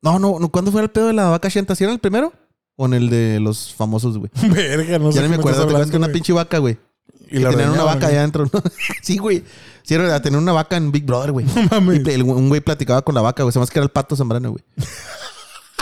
No, 0.02 0.18
no, 0.18 0.38
no, 0.38 0.48
¿cuándo 0.50 0.70
fue 0.72 0.82
el 0.82 0.90
pedo 0.90 1.08
de 1.08 1.12
la 1.14 1.26
vaca 1.28 1.48
Shenta? 1.48 1.74
¿Sí 1.74 1.84
era 1.84 1.92
el 1.92 1.98
primero? 1.98 2.32
¿O 2.76 2.86
en 2.86 2.94
el 2.94 3.08
de 3.10 3.40
los 3.40 3.72
famosos, 3.74 4.18
güey? 4.18 4.30
Verga, 4.50 4.98
no 4.98 5.10
sé 5.10 5.16
ya 5.16 5.22
no 5.22 5.28
me 5.30 5.36
acuerdo. 5.36 5.50
estás 5.62 5.66
¿Te 5.66 5.70
acuerdas 5.72 5.90
que 5.90 5.96
una 5.96 6.06
hablando, 6.06 6.12
pinche 6.12 6.32
vaca, 6.32 6.58
güey? 6.58 6.78
Que 7.28 7.40
la 7.40 7.50
tenían 7.50 7.70
una 7.70 7.84
vaca 7.84 8.06
allá 8.06 8.18
adentro. 8.20 8.48
¿no? 8.52 8.62
sí, 9.02 9.16
güey. 9.18 9.42
Sí, 9.82 9.94
era 9.94 10.20
tener 10.22 10.38
una 10.38 10.52
vaca 10.52 10.76
en 10.76 10.92
Big 10.92 11.04
Brother, 11.04 11.32
güey. 11.32 11.46
No 11.54 11.62
mames. 11.70 12.02
Y 12.06 12.10
el- 12.10 12.22
un 12.22 12.48
güey 12.48 12.60
platicaba 12.60 13.02
con 13.02 13.14
la 13.14 13.20
vaca, 13.22 13.42
güey. 13.42 13.52
Se 13.52 13.58
más 13.58 13.70
que 13.70 13.78
era 13.78 13.84
el 13.84 13.90
pato 13.90 14.14
Zambrano, 14.16 14.50
güey. 14.50 14.62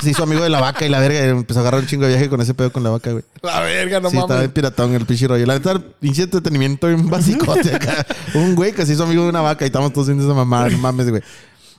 Se 0.03 0.11
hizo 0.11 0.23
amigo 0.23 0.43
de 0.43 0.51
la 0.51 0.61
vaca 0.61 0.85
y 0.85 0.89
la 0.89 1.01
verga. 1.01 1.25
y 1.25 1.29
empezó 1.31 1.61
a 1.61 1.63
agarrar 1.63 1.81
un 1.81 1.87
chingo 1.87 2.05
de 2.05 2.11
viaje 2.11 2.29
con 2.29 2.41
ese 2.41 2.53
pedo 2.55 2.71
con 2.73 2.83
la 2.83 2.91
vaca, 2.91 3.11
güey. 3.13 3.25
La 3.43 3.61
verga, 3.61 4.01
no 4.01 4.11
sí, 4.11 4.17
estaba 4.17 4.35
mames. 4.35 4.43
bien 4.43 4.53
piratón 4.53 4.95
el 4.95 5.07
pinche 5.07 5.27
rollo. 5.29 5.47
La 5.47 5.55
neta, 5.55 5.81
pinche 6.01 6.23
entretenimiento 6.23 6.87
bien 6.89 7.09
acá. 7.75 8.07
Un 8.35 8.55
güey 8.55 8.73
que 8.73 8.85
se 8.87 8.93
hizo 8.93 9.05
amigo 9.05 9.23
de 9.25 9.29
una 9.31 9.41
vaca 9.41 9.65
y 9.65 9.67
estamos 9.67 9.93
todos 9.93 10.07
viendo 10.09 10.25
esa 10.25 10.35
mamada. 10.35 10.69
No 10.69 10.79
mames, 10.79 11.11
güey. 11.11 11.23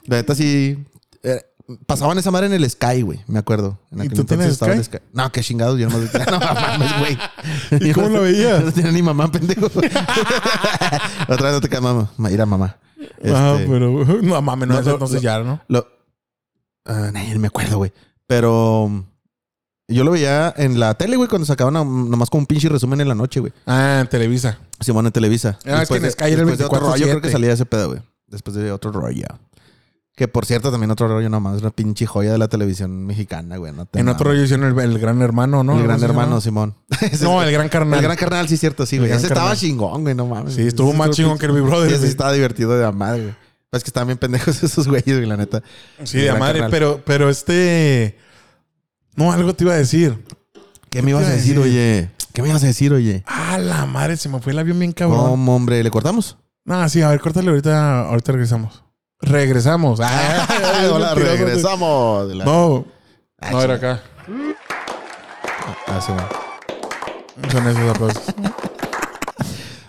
La 0.06 0.17
neta 0.17 0.34
sí... 0.36 0.78
eh, 1.24 1.41
Pasaban 1.88 2.17
esa 2.19 2.30
madre 2.30 2.45
en 2.47 2.54
el 2.54 2.69
Sky, 2.69 3.01
güey. 3.01 3.21
Me 3.28 3.39
acuerdo. 3.39 3.80
En 3.91 3.97
¿Y 3.97 4.01
aquel 4.01 4.13
tú 4.15 4.21
entonces 4.21 4.51
estaba 4.54 4.73
el 4.73 4.84
Sky? 4.84 4.97
No, 5.13 5.32
qué 5.32 5.41
chingados. 5.41 5.80
Yo 5.80 5.89
no, 5.89 5.97
no 6.32 6.39
mames, 6.39 6.99
güey. 6.99 7.17
¿Y 7.89 7.91
cómo 7.91 8.10
lo 8.10 8.21
veías? 8.21 8.63
No 8.65 8.71
tenía 8.71 8.91
ni 8.91 9.01
mamá, 9.01 9.32
pendejo. 9.32 9.65
Otra 11.28 11.45
vez 11.45 11.54
no 11.54 11.62
te 11.62 11.69
quedas, 11.69 11.82
mamá. 11.84 12.12
Mira, 12.17 12.45
mamá. 12.45 12.78
Ah, 13.25 13.56
Este, 13.58 13.67
pero. 13.67 14.06
No 14.21 14.41
mames, 14.41 14.67
no, 14.67 14.82
No, 14.82 14.91
entonces 14.91 15.21
ya, 15.21 15.39
¿no? 15.39 15.62
Lo. 15.67 15.88
Ah, 16.86 17.10
ni 17.13 17.38
me 17.39 17.47
acuerdo, 17.47 17.78
güey. 17.78 17.91
Pero. 18.28 19.06
Yo 19.88 20.04
lo 20.04 20.12
veía 20.12 20.51
en 20.58 20.80
la 20.80 20.95
tele, 20.95 21.15
güey, 21.15 21.30
cuando 21.30 21.45
sacaban 21.45 21.73
nomás 21.75 22.30
con 22.32 22.39
un 22.39 22.45
pinche 22.47 22.67
resumen 22.69 23.01
en 23.01 23.08
la 23.08 23.13
noche, 23.13 23.39
güey. 23.39 23.54
Ah, 23.67 23.99
en 24.01 24.08
Televisa. 24.08 24.58
Simón 24.80 25.06
en 25.06 25.12
Televisa. 25.12 25.60
Ah, 25.65 25.84
es 25.84 25.89
que 25.89 25.97
en 25.97 26.01
de- 26.04 26.12
Sky 26.12 26.23
era 26.23 26.41
el 26.41 26.47
después 26.47 26.58
de 26.58 26.65
otro 26.65 26.80
rollo, 26.80 27.06
24/7. 27.06 27.10
creo 27.10 27.21
que 27.21 27.32
salía 27.32 27.54
ese 27.54 27.65
pedo, 27.67 27.89
güey. 27.89 28.01
Después 28.28 28.56
de 28.56 28.71
otro 28.71 28.91
rollo. 28.91 29.28
Que 30.15 30.30
por 30.30 30.45
cierto, 30.45 30.71
también 30.71 30.89
otro 30.91 31.10
rollo 31.10 31.30
nomás. 31.30 31.60
Una 31.62 31.71
pinche 31.71 32.06
joya 32.06 32.32
de 32.32 32.38
la 32.38 32.47
televisión 32.47 33.06
mexicana, 33.06 33.58
güey. 33.58 33.73
No 33.73 33.86
te 33.86 33.99
En 33.99 34.08
otro 34.08 34.30
rollo 34.32 34.43
hicieron 34.43 34.65
el, 34.71 34.80
el 34.80 34.97
gran 34.97 35.21
hermano, 35.21 35.62
¿no? 35.63 35.78
El 35.78 35.84
gran 35.84 36.01
hermano, 36.01 36.30
¿no? 36.36 36.41
Simón. 36.41 36.73
No, 37.21 37.41
es- 37.41 37.47
el 37.47 37.54
gran 37.54 37.67
carnal. 37.67 37.99
el 37.99 38.06
gran 38.06 38.15
carnal, 38.17 38.47
sí, 38.47 38.56
cierto, 38.56 38.86
sí, 38.86 38.97
güey. 38.97 39.12
Ese 39.12 39.28
estaba 39.28 39.56
chingón, 39.58 40.04
güey, 40.04 40.15
no 40.15 40.25
mames. 40.25 40.54
Sí, 40.56 40.62
estuvo 40.62 40.89
Ese 40.89 40.97
más 40.97 41.10
chingón 41.10 41.38
que 41.38 41.47
el 41.47 41.51
Big 41.51 41.63
Brother. 41.63 41.89
Sí, 41.89 41.95
ese 41.97 42.08
estaba 42.08 42.32
divertido 42.32 42.78
de 42.78 42.84
la 42.84 42.93
madre, 42.93 43.23
güey. 43.23 43.36
Pues 43.69 43.84
que 43.84 43.89
estaban 43.89 44.08
bien 44.08 44.17
pendejos 44.17 44.63
esos 44.63 44.88
güeyes, 44.88 45.17
güey, 45.17 45.25
la 45.25 45.36
neta. 45.36 45.62
Sí, 46.06 46.19
de 46.19 46.32
madre, 46.32 46.60
carnal. 46.60 46.71
pero, 46.71 47.01
pero 47.06 47.30
este. 47.30 48.17
No, 49.17 49.34
algo 49.34 49.54
te 49.54 49.65
iba 49.65 49.73
a 49.73 49.78
decir. 49.78 50.23
¿Qué 50.89 51.01
me 51.01 51.12
ibas 51.12 51.25
a 51.25 51.32
decir, 51.32 51.56
decir? 51.58 51.60
oye? 51.60 52.10
¿Qué 52.32 52.41
me 52.41 52.47
ibas 52.49 52.63
a 52.63 52.67
decir, 52.67 52.93
oye? 52.93 53.23
Ah, 53.28 53.58
la 53.58 53.86
madre, 53.86 54.15
se 54.15 54.30
me 54.30 54.39
fue 54.39 54.54
el 54.54 54.60
avión 54.60 54.80
bien 54.80 54.93
cabrón. 54.93 55.19
¿Cómo, 55.32 55.56
hombre? 55.58 55.84
¿Le 55.84 55.91
cortamos? 55.91 56.38
No, 56.63 56.88
sí, 56.88 57.01
a 57.01 57.10
ver, 57.10 57.19
córtale 57.19 57.49
ahorita, 57.49 58.08
ahorita 58.08 58.32
regresamos. 58.32 58.85
Regresamos. 59.25 59.99
Ah, 60.01 60.47
Hola, 60.91 61.15
regresamos. 61.15 62.33
No, 62.35 62.85
Ah, 63.41 63.51
no 63.51 63.61
era 63.61 63.75
acá. 63.75 64.01
Ah, 65.88 65.99
sí. 66.01 66.11
Son 67.51 67.67
esos 67.67 67.89
aplausos. 67.89 68.23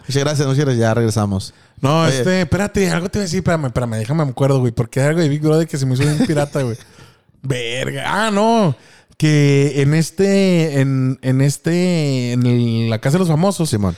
Muchas 0.08 0.24
gracias, 0.24 0.46
muchas 0.46 0.64
gracias. 0.64 0.78
Ya 0.78 0.94
regresamos. 0.94 1.54
No, 1.80 2.02
Oye. 2.02 2.18
este, 2.18 2.40
espérate, 2.42 2.90
algo 2.90 3.08
te 3.08 3.18
iba 3.18 3.22
a 3.22 3.26
decir, 3.26 3.38
espérame, 3.38 3.66
espérame, 3.66 3.96
déjame 3.98 4.24
me 4.24 4.30
acuerdo, 4.30 4.60
güey, 4.60 4.72
porque 4.72 5.00
hay 5.00 5.08
algo 5.08 5.20
de 5.20 5.28
Big 5.28 5.42
Brother 5.42 5.66
que 5.68 5.76
se 5.78 5.86
me 5.86 5.94
hizo 5.94 6.02
bien 6.04 6.18
pirata, 6.26 6.62
güey. 6.62 6.76
Verga. 7.42 8.04
Ah, 8.26 8.30
no. 8.30 8.76
Que 9.16 9.80
en 9.82 9.94
este, 9.94 10.80
en, 10.80 11.18
en 11.22 11.40
este, 11.40 12.32
en 12.32 12.44
el- 12.46 12.90
la 12.90 12.98
casa 13.00 13.14
de 13.14 13.20
los 13.20 13.28
famosos, 13.28 13.70
Simón. 13.70 13.96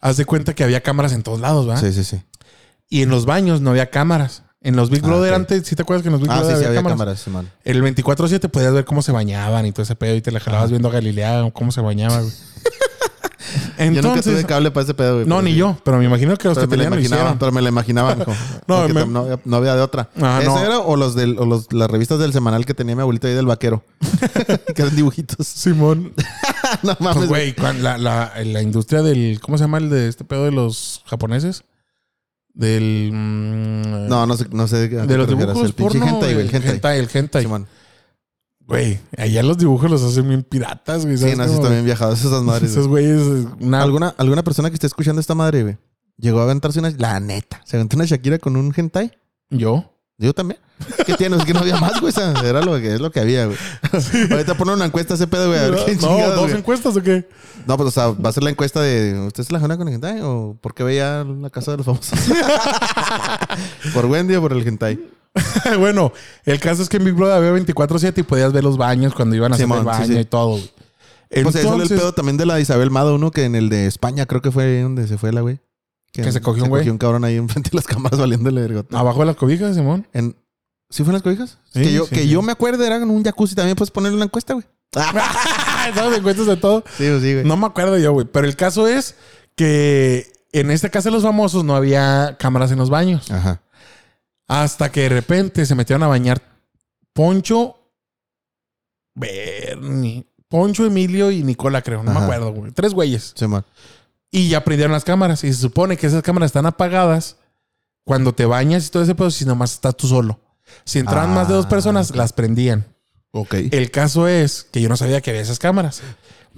haz 0.00 0.16
de 0.16 0.24
cuenta 0.24 0.54
que 0.54 0.62
había 0.64 0.82
cámaras 0.82 1.12
en 1.12 1.22
todos 1.22 1.40
lados, 1.40 1.66
¿verdad? 1.66 1.80
Sí, 1.82 1.92
sí, 1.92 2.04
sí. 2.04 2.22
Y 2.88 3.02
en 3.02 3.08
los 3.10 3.24
baños 3.26 3.60
no 3.60 3.70
había 3.70 3.90
cámaras. 3.90 4.42
En 4.62 4.76
los 4.76 4.90
Big 4.90 5.00
Ah, 5.02 5.06
Brother 5.08 5.32
antes, 5.34 5.66
¿sí 5.66 5.74
te 5.74 5.82
acuerdas 5.82 6.02
que 6.02 6.08
en 6.08 6.12
los 6.12 6.20
Big 6.20 6.30
Ah, 6.30 6.34
sí, 6.34 6.40
Brother 6.40 6.56
sí, 6.58 6.64
había, 6.66 6.78
había 6.80 6.90
cámaras? 6.90 7.22
cámaras. 7.24 7.50
El 7.64 7.82
24-7 7.82 8.48
podías 8.50 8.72
ver 8.74 8.84
cómo 8.84 9.00
se 9.00 9.10
bañaban 9.10 9.64
y 9.64 9.72
todo 9.72 9.82
ese 9.84 9.96
pedo 9.96 10.14
y 10.16 10.20
te 10.20 10.30
la 10.32 10.40
jalabas 10.40 10.64
Ajá. 10.64 10.70
viendo 10.70 10.88
a 10.88 10.92
Galilea 10.92 11.50
cómo 11.54 11.72
se 11.72 11.80
bañaba, 11.80 12.20
güey. 12.20 12.32
yo 13.78 13.86
nunca 13.86 14.00
tuve 14.02 14.16
Entonces, 14.18 14.44
cable 14.46 14.70
para 14.70 14.84
ese 14.84 14.92
pedo, 14.92 15.14
güey. 15.14 15.26
no, 15.26 15.40
ni 15.40 15.52
sí. 15.52 15.56
yo, 15.56 15.78
pero 15.82 15.96
me 15.98 16.04
imagino 16.04 16.36
que 16.36 16.46
los 16.48 16.58
que 16.58 16.66
tenían 16.66 16.90
lo 16.94 17.00
hicieron. 17.00 17.38
pero 17.38 17.50
me 17.52 17.62
la 17.62 17.70
imaginaba, 17.70 18.14
hijo. 18.20 18.32
No, 18.68 18.86
me- 18.88 19.06
no, 19.06 19.20
había- 19.20 19.40
no 19.46 19.56
había 19.56 19.74
de 19.76 19.80
otra. 19.80 20.10
Ah, 20.20 20.38
¿Ese 20.42 20.50
no. 20.50 20.58
era 20.62 20.78
o 20.78 20.94
los 20.96 21.14
del 21.14 21.38
o 21.38 21.46
los, 21.46 21.72
las 21.72 21.90
revistas 21.90 22.18
del 22.18 22.34
semanal 22.34 22.66
que 22.66 22.74
tenía 22.74 22.94
mi 22.94 23.00
abuelita 23.00 23.28
ahí 23.28 23.34
del 23.34 23.46
vaquero? 23.46 23.82
que 24.76 24.82
eran 24.82 24.94
dibujitos. 24.94 25.46
Simón. 25.46 26.12
no 26.82 26.96
mames, 27.00 27.26
Pues, 27.28 27.28
güey. 27.28 27.54
la, 27.80 27.96
la 27.98 28.62
industria 28.62 29.00
del. 29.00 29.40
¿Cómo 29.40 29.56
se 29.56 29.64
llama 29.64 29.78
el 29.78 29.88
de 29.88 30.08
este 30.08 30.24
pedo 30.24 30.44
de 30.44 30.52
los 30.52 31.02
japoneses? 31.06 31.64
Del. 32.60 33.10
mm, 33.12 34.08
No, 34.08 34.26
no 34.26 34.36
sé, 34.36 34.46
no 34.50 34.68
sé. 34.68 34.88
de 34.88 35.16
los 35.16 35.26
dibujos 35.26 35.64
El 35.64 35.72
porno, 35.72 36.06
hentai. 36.06 36.32
El 36.32 36.40
hentai. 36.54 36.70
hentai, 36.70 36.98
el 36.98 37.08
hentai. 37.12 37.42
Simón. 37.42 37.66
Güey, 38.66 39.00
allá 39.16 39.42
los 39.42 39.56
dibujos 39.58 39.90
los 39.90 40.02
hacen 40.02 40.28
bien 40.28 40.42
piratas, 40.44 41.04
güey. 41.04 41.16
Sí, 41.16 41.22
¿sabes 41.34 41.38
no, 41.38 41.62
sí 41.62 41.68
bien 41.72 41.84
viajados 41.86 42.20
esas 42.20 42.42
madres. 42.44 42.70
Esos 42.70 42.86
güey. 42.86 43.06
güeyes. 43.12 43.46
Una, 43.60 43.82
¿Alguna, 43.82 44.14
¿Alguna 44.18 44.44
persona 44.44 44.68
que 44.68 44.74
esté 44.74 44.86
escuchando 44.86 45.20
esta 45.20 45.34
madre, 45.34 45.62
güey? 45.62 45.78
Llegó 46.18 46.40
a 46.40 46.42
aventarse 46.44 46.78
una... 46.78 46.90
La 46.90 47.18
neta. 47.18 47.62
¿Se 47.64 47.76
aventó 47.76 47.96
una 47.96 48.04
Shakira 48.04 48.38
con 48.38 48.56
un 48.56 48.72
hentai? 48.76 49.10
¿Yo? 49.48 49.90
Yo 50.20 50.34
también. 50.34 50.60
¿Qué 51.06 51.14
tienes? 51.14 51.40
Es 51.40 51.46
que 51.46 51.54
no 51.54 51.60
había 51.60 51.78
más, 51.78 51.98
güey. 51.98 52.10
O 52.10 52.12
sea, 52.12 52.34
era 52.44 52.60
lo 52.60 52.78
que, 52.78 52.94
es 52.94 53.00
lo 53.00 53.10
que 53.10 53.20
había, 53.20 53.46
güey. 53.46 53.56
Ahorita 54.30 54.54
ponen 54.54 54.74
una 54.74 54.84
encuesta 54.84 55.14
a 55.14 55.16
ese 55.16 55.26
pedo, 55.26 55.48
güey. 55.48 55.58
A 55.58 55.70
ver 55.70 55.84
qué 55.86 55.96
no, 55.96 56.30
¿dos 56.32 56.40
güey. 56.42 56.58
encuestas 56.58 56.94
o 56.94 57.02
qué? 57.02 57.26
No, 57.66 57.78
pues, 57.78 57.88
o 57.88 57.90
sea, 57.90 58.08
va 58.08 58.28
a 58.28 58.32
ser 58.32 58.42
la 58.42 58.50
encuesta 58.50 58.82
de... 58.82 59.18
¿Usted 59.26 59.44
se 59.44 59.52
la 59.52 59.60
jona 59.60 59.78
con 59.78 59.88
el 59.88 59.94
hentai? 59.94 60.20
¿O 60.20 60.58
por 60.60 60.74
qué 60.74 60.84
veía 60.84 61.24
la 61.24 61.48
casa 61.48 61.70
de 61.70 61.78
los 61.78 61.86
famosos? 61.86 62.18
¿Por 63.94 64.06
Wendy 64.06 64.34
o 64.34 64.42
por 64.42 64.52
el 64.52 64.66
hentai? 64.66 65.00
bueno, 65.78 66.12
el 66.44 66.60
caso 66.60 66.82
es 66.82 66.90
que 66.90 66.98
en 66.98 67.04
Big 67.04 67.14
Brother 67.14 67.36
había 67.36 67.64
24-7 67.64 68.18
y 68.18 68.22
podías 68.22 68.52
ver 68.52 68.64
los 68.64 68.76
baños 68.76 69.14
cuando 69.14 69.36
iban 69.36 69.52
a 69.52 69.54
hacer 69.54 69.64
Simón, 69.64 69.78
el 69.78 69.84
baño 69.86 70.06
sí. 70.06 70.18
y 70.18 70.24
todo, 70.26 70.50
güey. 70.50 70.70
Pues 71.30 71.56
ahí 71.56 71.62
sale 71.62 71.68
el 71.68 71.72
Entonces, 71.72 71.98
pedo 71.98 72.12
también 72.12 72.36
de 72.36 72.44
la 72.44 72.60
Isabel 72.60 72.90
Mado, 72.90 73.14
uno 73.14 73.30
que 73.30 73.44
en 73.44 73.54
el 73.54 73.70
de 73.70 73.86
España 73.86 74.26
creo 74.26 74.42
que 74.42 74.50
fue 74.50 74.82
donde 74.82 75.06
se 75.06 75.16
fue 75.16 75.32
la 75.32 75.40
güey. 75.40 75.60
Que 76.12 76.32
se 76.32 76.40
cogió 76.40 76.64
un 76.64 76.70
güey. 76.70 76.88
un 76.88 76.98
cabrón 76.98 77.24
ahí 77.24 77.36
enfrente 77.36 77.70
de 77.70 77.76
las 77.76 77.86
cámaras 77.86 78.18
valiéndole 78.18 78.60
vergota. 78.62 78.98
abajo 78.98 79.20
de 79.20 79.26
las 79.26 79.36
cobijas, 79.36 79.74
Simón. 79.74 80.06
En... 80.12 80.36
¿Sí 80.90 81.04
fue 81.04 81.10
en 81.10 81.14
las 81.14 81.22
cobijas? 81.22 81.58
Sí, 81.72 81.82
que 81.82 81.92
yo, 81.92 82.04
sí, 82.06 82.14
que 82.14 82.22
sí. 82.22 82.28
yo 82.28 82.42
me 82.42 82.50
acuerdo 82.50 82.84
era 82.84 82.96
en 82.96 83.08
un 83.10 83.22
jacuzzi 83.22 83.54
también 83.54 83.76
puedes 83.76 83.92
ponerle 83.92 84.16
una 84.16 84.24
encuesta, 84.24 84.54
güey. 84.54 84.66
¿Sabes? 85.94 86.18
Encuestas 86.18 86.46
de 86.46 86.56
todo. 86.56 86.82
Sí, 86.96 87.04
sí, 87.20 87.34
güey. 87.34 87.44
No 87.44 87.56
me 87.56 87.66
acuerdo 87.66 87.96
yo, 87.96 88.12
güey. 88.12 88.26
Pero 88.26 88.46
el 88.48 88.56
caso 88.56 88.88
es 88.88 89.14
que 89.54 90.32
en 90.52 90.70
esta 90.72 90.88
casa 90.88 91.10
de 91.10 91.14
los 91.14 91.22
famosos 91.22 91.64
no 91.64 91.76
había 91.76 92.36
cámaras 92.40 92.72
en 92.72 92.78
los 92.78 92.90
baños. 92.90 93.30
Ajá. 93.30 93.62
Hasta 94.48 94.90
que 94.90 95.02
de 95.02 95.10
repente 95.10 95.64
se 95.64 95.76
metieron 95.76 96.02
a 96.02 96.08
bañar 96.08 96.42
Poncho, 97.12 97.76
Bernie, 99.14 100.26
Poncho, 100.48 100.84
Emilio 100.84 101.30
y 101.30 101.44
Nicola, 101.44 101.82
creo. 101.82 102.02
No 102.02 102.12
me 102.12 102.20
acuerdo, 102.20 102.52
güey. 102.52 102.72
Tres 102.72 102.92
güeyes. 102.94 103.32
Sí, 103.36 103.46
man. 103.46 103.64
Y 104.30 104.48
ya 104.48 104.62
prendieron 104.64 104.92
las 104.92 105.04
cámaras. 105.04 105.42
Y 105.44 105.52
se 105.52 105.60
supone 105.60 105.96
que 105.96 106.06
esas 106.06 106.22
cámaras 106.22 106.48
están 106.48 106.66
apagadas 106.66 107.36
cuando 108.04 108.32
te 108.34 108.46
bañas 108.46 108.86
y 108.86 108.90
todo 108.90 109.02
ese 109.02 109.14
pedo, 109.14 109.30
si 109.30 109.44
nomás 109.44 109.72
estás 109.74 109.96
tú 109.96 110.06
solo. 110.06 110.40
Si 110.84 110.98
entraban 110.98 111.30
Ah, 111.30 111.34
más 111.34 111.48
de 111.48 111.54
dos 111.54 111.66
personas, 111.66 112.10
ok. 112.10 112.16
las 112.16 112.32
prendían. 112.32 112.86
Ok. 113.32 113.54
El 113.70 113.90
caso 113.90 114.26
es 114.28 114.66
que 114.72 114.80
yo 114.80 114.88
no 114.88 114.96
sabía 114.96 115.20
que 115.20 115.30
había 115.30 115.42
esas 115.42 115.58
cámaras. 115.58 116.02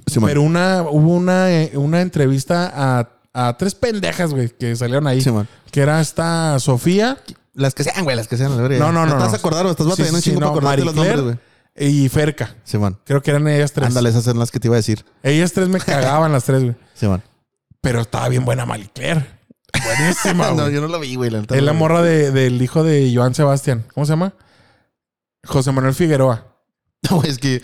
Sí. 0.07 0.21
Pero 0.25 0.43
una, 0.43 0.83
hubo 0.83 1.15
una, 1.15 1.51
eh, 1.51 1.73
una 1.75 2.01
entrevista 2.01 2.71
a, 2.75 3.09
a 3.33 3.57
tres 3.59 3.75
pendejas, 3.75 4.33
güey, 4.33 4.49
que 4.51 4.75
salieron 4.77 5.07
ahí. 5.07 5.21
Sí, 5.21 5.31
man. 5.31 5.49
Que 5.71 5.81
era 5.81 6.01
esta 6.01 6.59
Sofía 6.61 7.19
Las 7.55 7.75
que 7.75 7.85
sean, 7.85 8.05
güey, 8.05 8.17
las 8.17 8.29
que 8.29 8.37
sean. 8.37 8.57
la. 8.57 8.69
No, 8.79 8.93
no, 8.93 9.05
no, 9.07 9.13
¿Estás 9.15 9.31
no. 9.33 9.37
acordado? 9.37 9.71
¿Estás 9.71 9.85
Sí, 9.87 9.91
batallando 9.91 10.17
un 10.19 10.23
chingo 10.23 10.41
no, 10.41 10.47
para 10.47 10.51
acordarte 10.53 10.85
los 10.85 10.95
nombres, 10.95 11.21
güey? 11.21 11.37
y 11.77 12.09
Ferca. 12.11 12.55
Sí, 12.65 12.77
man. 12.79 12.99
Creo 13.05 13.23
que 13.23 13.31
eran 13.31 13.47
ellas 13.49 13.73
tres. 13.73 13.89
Ándale, 13.89 14.09
esas 14.11 14.25
son 14.25 14.39
las 14.39 14.51
que 14.51 14.61
te 14.61 14.69
iba 14.69 14.77
a 14.77 14.79
decir. 14.79 15.05
Ellas 15.23 15.53
tres 15.53 15.69
me 15.69 15.79
cagaban 15.81 16.33
las 16.33 16.45
tres, 16.45 16.63
güey. 16.63 16.75
Sí, 16.95 17.07
man. 17.07 17.23
Pero 17.83 18.01
estaba 18.01 18.29
bien 18.31 18.45
buena 18.47 18.65
Marie 18.65 18.89
Claire. 18.95 19.27
Buenísima, 19.85 20.49
no, 20.53 20.55
güey. 20.63 20.73
yo 20.73 20.81
no 20.81 20.87
lo 20.89 20.99
vi, 21.01 21.15
güey. 21.17 21.31
La 21.31 21.41
Es 21.41 21.63
la 21.63 21.73
morra 21.75 22.01
de- 22.01 22.31
del 22.31 22.63
hijo 22.63 22.83
de 22.85 23.13
Joan 23.15 23.35
Sebastián. 23.35 23.85
¿Cómo 23.93 24.07
se 24.07 24.13
llama? 24.13 24.33
José 25.45 25.71
Manuel 25.73 25.95
Figueroa. 25.95 26.47
No, 27.11 27.21
es 27.25 27.39
que 27.39 27.61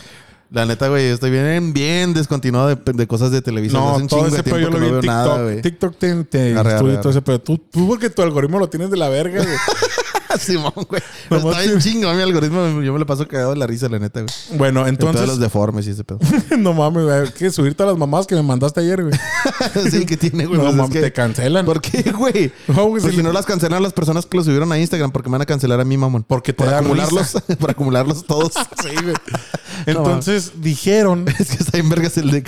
la 0.50 0.66
neta, 0.66 0.88
güey, 0.88 1.04
estoy 1.06 1.30
bien, 1.30 1.72
bien 1.72 2.12
descontinuado 2.12 2.74
de, 2.74 2.92
de 2.92 3.06
cosas 3.06 3.30
de 3.30 3.40
televisión. 3.40 3.80
No, 3.80 3.90
Hace 3.92 4.02
un 4.02 4.08
todo 4.08 4.26
ese 4.26 4.42
pedo 4.42 4.58
yo 4.58 4.70
lo 4.70 4.80
vi 4.80 4.88
no 4.90 4.94
en 4.96 5.00
TikTok. 5.02 5.06
nada. 5.06 5.62
TikTok 5.62 5.96
te, 5.98 6.24
te 6.24 6.58
Arre, 6.58 6.70
instruye 6.72 6.92
arre, 6.94 7.02
todo 7.02 7.10
ese 7.10 7.22
pedo. 7.22 7.38
Tú, 7.40 7.56
tú 7.58 7.86
porque 7.86 8.10
tu 8.10 8.22
algoritmo 8.22 8.58
lo 8.58 8.68
tienes 8.68 8.90
de 8.90 8.96
la 8.96 9.08
verga, 9.08 9.44
güey. 9.44 9.56
Simón, 10.40 10.72
güey. 10.88 11.02
Pero 11.28 11.50
está 11.50 11.62
bien 11.62 11.78
chingo 11.80 12.12
mi 12.12 12.22
algoritmo. 12.22 12.80
Yo 12.82 12.92
me 12.92 12.98
lo 12.98 13.06
paso 13.06 13.26
cagado 13.26 13.50
de 13.50 13.56
la 13.56 13.66
risa, 13.66 13.88
la 13.88 13.98
neta, 13.98 14.20
güey. 14.20 14.32
Bueno, 14.58 14.80
Entonces... 14.86 15.22
entonces... 15.22 15.28
los 15.28 15.38
deformes 15.40 15.86
y 15.86 15.90
ese 15.90 16.04
pedo. 16.04 16.18
no 16.58 16.72
mames, 16.74 17.04
güey. 17.04 17.20
Hay 17.20 17.28
que 17.30 17.50
subir 17.50 17.74
todas 17.74 17.92
las 17.92 17.98
mamás 17.98 18.26
que 18.26 18.34
me 18.34 18.42
mandaste 18.42 18.80
ayer, 18.80 19.02
güey. 19.02 19.14
sí, 19.90 20.04
que 20.06 20.16
tiene, 20.16 20.46
güey. 20.46 20.56
No 20.58 20.64
pues 20.64 20.72
es 20.72 20.76
mames, 20.78 20.92
que- 20.92 21.00
te 21.00 21.12
cancelan. 21.12 21.64
¿Por 21.64 21.80
qué, 21.80 22.10
güey? 22.12 22.52
No, 22.68 22.90
Pues 22.90 23.02
si 23.04 23.16
le- 23.16 23.22
no 23.22 23.32
las 23.32 23.46
cancelan 23.46 23.82
las 23.82 23.92
personas 23.92 24.26
que 24.26 24.36
lo 24.36 24.44
subieron 24.44 24.70
a 24.72 24.78
Instagram, 24.78 25.10
porque 25.10 25.28
me 25.28 25.34
van 25.34 25.42
a 25.42 25.46
cancelar 25.46 25.80
a 25.80 25.84
mí, 25.84 25.96
mamón. 25.96 26.24
Porque 26.24 26.52
te 26.52 26.58
Por 26.64 26.70
da 26.70 26.78
acumularlos, 26.78 27.32
por 27.58 27.70
acumularlos 27.70 28.24
todos. 28.26 28.52
Sí, 28.82 28.94
güey. 29.02 29.14
Entonces 29.86 30.52
dijeron 30.60 31.26
es 31.38 31.48
que 31.50 31.62
está 31.62 31.78
en 31.78 31.88
vergas 31.88 32.16
el 32.18 32.30
de 32.30 32.42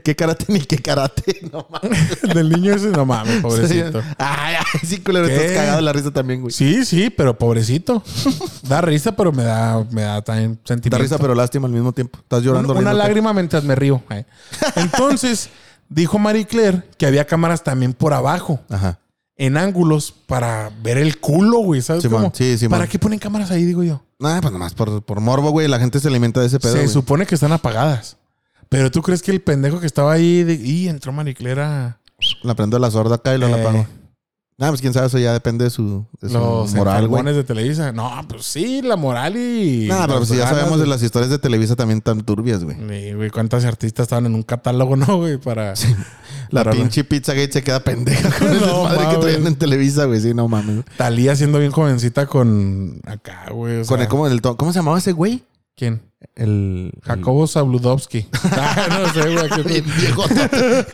qué 0.00 0.16
karate 0.16 0.46
ni 0.48 0.60
qué 0.60 0.78
karate. 0.78 1.40
No 1.52 1.66
mames. 1.70 2.20
del 2.34 2.48
niño 2.48 2.74
ese, 2.74 2.88
no 2.88 3.04
mames, 3.04 3.40
pobrecito. 3.42 4.02
Ay, 4.18 4.56
ay, 4.58 4.80
sí, 4.86 4.98
culero. 4.98 5.26
Estás 5.26 5.52
cagado 5.52 5.76
de 5.76 5.82
la 5.82 5.92
risa 5.92 6.10
también, 6.10 6.40
güey. 6.40 6.52
Sí, 6.52 6.84
sí, 6.84 7.10
pero 7.20 7.36
pobrecito. 7.36 8.02
Da 8.62 8.80
risa, 8.80 9.12
pero 9.14 9.30
me 9.30 9.42
da, 9.42 9.84
me 9.90 10.02
da 10.02 10.22
también 10.22 10.54
Da 10.54 10.60
sentimiento. 10.64 11.02
risa, 11.02 11.18
pero 11.18 11.34
lástima 11.34 11.66
al 11.66 11.72
mismo 11.72 11.92
tiempo. 11.92 12.18
Estás 12.18 12.42
llorando. 12.42 12.72
una, 12.72 12.94
lágrima 12.94 13.34
mientras 13.34 13.62
me 13.64 13.74
río. 13.74 14.02
eh. 14.10 14.24
Entonces, 14.76 15.50
dijo 15.88 16.18
Marie 16.18 16.46
Claire 16.46 16.82
que 16.96 17.04
había 17.06 17.26
cámaras 17.26 17.62
también 17.62 17.92
por 17.92 18.14
abajo, 18.14 18.60
Ajá. 18.70 18.98
en 19.36 19.56
ángulos, 19.58 20.12
para 20.26 20.70
ver 20.82 20.96
el 20.96 21.18
culo, 21.20 21.58
güey. 21.58 21.82
¿Sabes 21.82 22.02
Simón, 22.04 22.22
cómo? 22.22 22.32
sí, 22.34 22.56
Simón. 22.56 22.78
¿Para 22.78 22.88
qué 22.88 22.98
ponen 22.98 23.18
cámaras 23.18 23.50
ahí, 23.50 23.64
digo 23.64 23.82
yo? 23.82 24.02
Ah, 24.22 24.38
pues 24.40 24.52
nomás 24.52 24.72
por, 24.74 25.02
por 25.02 25.20
morbo, 25.20 25.50
güey. 25.50 25.68
La 25.68 25.78
gente 25.78 26.00
se 26.00 26.08
alimenta 26.08 26.40
de 26.40 26.46
ese 26.46 26.58
pedo. 26.58 26.72
Se 26.72 26.78
güey. 26.78 26.88
supone 26.88 27.26
que 27.26 27.34
están 27.34 27.52
apagadas. 27.52 28.16
Pero 28.70 28.90
tú 28.90 29.02
crees 29.02 29.20
que 29.22 29.30
el 29.32 29.42
pendejo 29.42 29.80
que 29.80 29.86
estaba 29.86 30.12
ahí, 30.12 30.42
de, 30.44 30.54
y 30.54 30.88
entró 30.88 31.12
Marie 31.12 31.34
Claire 31.34 31.62
a... 31.62 31.98
La 32.42 32.54
prendo 32.54 32.78
la 32.78 32.90
sorda 32.90 33.16
acá 33.16 33.32
y 33.32 33.34
Eh, 33.36 33.38
la 33.38 33.56
apago. 33.56 33.86
Ah, 34.62 34.68
pues 34.68 34.82
quién 34.82 34.92
sabe, 34.92 35.06
eso 35.06 35.18
ya 35.18 35.32
depende 35.32 35.64
de 35.64 35.70
su, 35.70 36.04
de 36.20 36.28
su 36.28 36.34
Los 36.34 36.74
moral, 36.74 37.08
güey. 37.08 37.24
de 37.24 37.44
Televisa. 37.44 37.92
No, 37.92 38.10
pues 38.28 38.44
sí, 38.44 38.82
la 38.82 38.96
moral 38.96 39.34
y. 39.36 39.86
Nah, 39.88 40.06
pero 40.06 40.18
pues 40.18 40.28
ya 40.28 40.36
ganas 40.44 40.50
sabemos 40.58 40.78
de 40.78 40.86
las 40.86 41.02
historias 41.02 41.30
de 41.30 41.38
Televisa 41.38 41.76
también 41.76 42.02
tan 42.02 42.20
turbias, 42.20 42.62
güey. 42.62 42.76
Sí, 42.76 43.12
güey, 43.14 43.30
cuántas 43.30 43.64
artistas 43.64 44.04
estaban 44.04 44.26
en 44.26 44.34
un 44.34 44.42
catálogo, 44.42 44.96
¿no, 44.96 45.16
güey? 45.16 45.38
Para. 45.38 45.72
La 46.50 46.62
Para- 46.64 46.72
pinche 46.76 47.04
Pizzagate 47.04 47.52
se 47.52 47.62
queda 47.64 47.80
pendeja 47.80 48.28
con 48.38 48.48
el 48.52 48.60
No 48.60 48.66
desmadre 48.88 49.08
que 49.14 49.16
traían 49.22 49.46
en 49.46 49.54
Televisa, 49.56 50.04
güey. 50.04 50.20
Sí, 50.20 50.34
no 50.34 50.46
mames. 50.46 50.84
Talía 50.98 51.34
siendo 51.36 51.58
bien 51.58 51.70
jovencita 51.72 52.26
con. 52.26 53.00
Acá, 53.06 53.46
güey. 53.52 53.80
o 53.80 53.86
Con 53.86 54.00
el, 54.02 54.08
¿cómo, 54.08 54.26
el 54.26 54.42
to- 54.42 54.56
¿Cómo 54.58 54.72
se 54.72 54.80
llamaba 54.80 54.98
ese 54.98 55.12
güey? 55.12 55.42
¿Quién? 55.74 56.02
El... 56.34 56.92
Jacobo 57.02 57.46
Zabludovsky. 57.46 58.26
Ah, 58.52 58.88
no 58.90 59.12
sé, 59.14 59.22
güey. 59.32 59.44
el- 59.46 59.64
¿qué- 59.64 59.76
el 59.78 59.82
viejo 59.82 60.24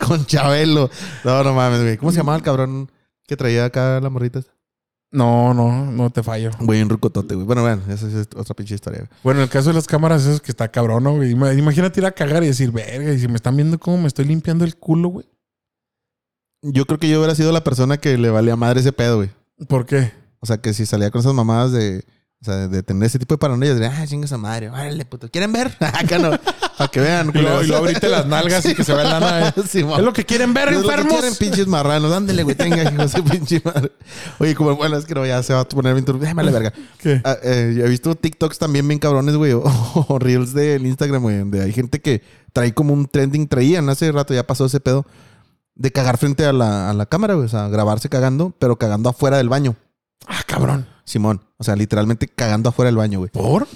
con 0.07 0.25
Chabelo. 0.25 0.89
No, 1.25 1.43
no 1.43 1.53
mames, 1.53 1.81
güey. 1.81 1.97
¿Cómo 1.97 2.11
se 2.13 2.17
llamaba 2.19 2.37
el 2.37 2.43
cabrón 2.43 2.89
que 3.27 3.37
traía 3.37 3.65
acá 3.65 3.99
las 3.99 4.11
morritas? 4.11 4.45
No, 5.11 5.53
no, 5.53 5.85
no 5.89 6.09
te 6.09 6.21
fallo. 6.21 6.51
Güey, 6.59 6.81
un 6.81 6.89
rucotote, 6.89 7.33
güey. 7.35 7.45
Bueno, 7.47 7.61
bueno, 7.61 7.81
esa 7.89 8.07
es 8.07 8.27
otra 8.35 8.53
pinche 8.55 8.75
historia, 8.75 8.99
güey. 8.99 9.09
Bueno, 9.23 9.39
en 9.39 9.43
el 9.45 9.49
caso 9.49 9.69
de 9.69 9.75
las 9.75 9.87
cámaras, 9.87 10.23
eso 10.23 10.33
es 10.33 10.41
que 10.41 10.51
está 10.51 10.69
cabrón, 10.69 11.03
¿no, 11.03 11.15
güey? 11.15 11.31
Ima- 11.33 11.57
Imagínate 11.57 11.99
ir 12.01 12.05
a 12.05 12.11
cagar 12.11 12.43
y 12.43 12.47
decir, 12.47 12.71
verga, 12.71 13.13
y 13.13 13.19
si 13.19 13.27
me 13.27 13.35
están 13.35 13.55
viendo 13.55 13.79
cómo 13.79 13.97
me 13.99 14.07
estoy 14.07 14.25
limpiando 14.25 14.65
el 14.65 14.75
culo, 14.75 15.09
güey. 15.09 15.25
Yo 16.61 16.85
creo 16.85 16.99
que 16.99 17.07
yo 17.09 17.19
hubiera 17.19 17.35
sido 17.35 17.51
la 17.51 17.63
persona 17.63 17.97
que 17.97 18.17
le 18.17 18.29
valía 18.29 18.55
madre 18.55 18.81
ese 18.81 18.91
pedo, 18.91 19.17
güey. 19.17 19.29
¿Por 19.69 19.85
qué? 19.85 20.11
O 20.39 20.45
sea, 20.45 20.57
que 20.57 20.73
si 20.73 20.85
salía 20.85 21.09
con 21.11 21.19
esas 21.21 21.33
mamadas 21.33 21.71
de... 21.71 22.03
O 22.39 22.45
sea, 22.45 22.67
de 22.67 22.83
tener 22.83 23.07
ese 23.07 23.17
tipo 23.17 23.33
de 23.33 23.39
paranoia, 23.39 23.73
diría, 23.73 23.91
ah, 23.97 24.05
chinga 24.05 24.25
esa 24.25 24.37
madre, 24.37 24.69
órale, 24.69 25.05
puto. 25.05 25.27
¿Quieren 25.27 25.51
ver? 25.51 25.75
Acá 25.79 26.19
no. 26.19 26.29
Para 26.77 26.87
que 26.91 26.99
vean, 26.99 27.31
Y 27.33 27.39
luego, 27.39 27.75
abrite 27.75 28.07
las 28.07 28.27
nalgas 28.27 28.63
y 28.67 28.75
que 28.75 28.83
se 28.83 28.93
vea 28.93 29.05
la 29.05 29.19
nana. 29.19 29.47
eh. 29.49 29.53
Simón. 29.67 29.99
Es 29.99 30.05
lo 30.05 30.13
que 30.13 30.23
quieren 30.23 30.53
ver, 30.53 30.67
Es 30.69 30.75
lo 30.75 30.81
que 30.81 30.87
enfermos. 30.87 31.13
quieren, 31.13 31.35
pinches 31.35 31.65
marranos. 31.65 32.11
Ándele, 32.13 32.43
güey, 32.43 32.55
tenga, 32.55 32.83
hijo 32.83 33.07
de 33.07 33.23
pinche 33.23 33.59
madre. 33.65 33.91
Oye, 34.37 34.53
como, 34.53 34.75
bueno, 34.75 34.97
es 34.97 35.05
que 35.05 35.15
no, 35.15 35.25
ya 35.25 35.41
se 35.41 35.55
va 35.55 35.61
a 35.61 35.67
poner 35.67 35.93
bien 35.95 36.05
turbio. 36.05 36.21
Déjame 36.21 36.43
la 36.43 36.51
verga. 36.51 36.73
¿Qué? 36.99 37.19
Ah, 37.25 37.37
eh, 37.41 37.73
yo 37.75 37.85
he 37.85 37.89
visto 37.89 38.13
TikToks 38.13 38.59
también 38.59 38.87
bien 38.87 38.99
cabrones, 38.99 39.35
güey, 39.35 39.53
o, 39.53 39.63
o 40.07 40.19
Reels 40.19 40.53
del 40.53 40.85
Instagram, 40.85 41.23
güey, 41.23 41.39
donde 41.39 41.63
hay 41.63 41.73
gente 41.73 42.01
que 42.01 42.21
trae 42.53 42.71
como 42.71 42.93
un 42.93 43.07
trending, 43.07 43.47
traían 43.47 43.89
hace 43.89 44.11
rato, 44.11 44.35
ya 44.35 44.45
pasó 44.45 44.67
ese 44.67 44.79
pedo, 44.79 45.07
de 45.73 45.91
cagar 45.91 46.19
frente 46.19 46.45
a 46.45 46.53
la, 46.53 46.91
a 46.91 46.93
la 46.93 47.07
cámara, 47.07 47.33
güey, 47.33 47.47
o 47.47 47.49
sea, 47.49 47.67
grabarse 47.67 48.09
cagando, 48.09 48.53
pero 48.59 48.77
cagando 48.77 49.09
afuera 49.09 49.37
del 49.37 49.49
baño. 49.49 49.75
Ah, 50.27 50.41
cabrón. 50.45 50.87
Simón, 51.05 51.41
o 51.57 51.63
sea, 51.63 51.75
literalmente 51.75 52.27
cagando 52.27 52.69
afuera 52.69 52.87
del 52.87 52.97
baño, 52.97 53.19
güey. 53.19 53.31
¿Por? 53.31 53.67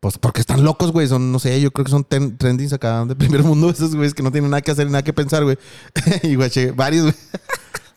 Pues 0.00 0.18
porque 0.18 0.40
están 0.40 0.62
locos, 0.64 0.92
güey. 0.92 1.08
Son, 1.08 1.32
no 1.32 1.38
sé, 1.38 1.58
yo 1.60 1.70
creo 1.70 1.84
que 1.86 1.90
son 1.90 2.04
ten- 2.04 2.36
trendings 2.36 2.72
acá 2.74 3.04
de 3.06 3.16
primer 3.16 3.42
mundo, 3.42 3.70
esos 3.70 3.94
güeyes 3.96 4.12
que 4.12 4.22
no 4.22 4.30
tienen 4.30 4.50
nada 4.50 4.60
que 4.60 4.70
hacer 4.70 4.86
y 4.86 4.90
nada 4.90 5.02
que 5.02 5.12
pensar, 5.14 5.44
güey. 5.44 5.56
y 6.22 6.34
güey, 6.34 6.50
varios, 6.76 7.04
güey. 7.04 7.14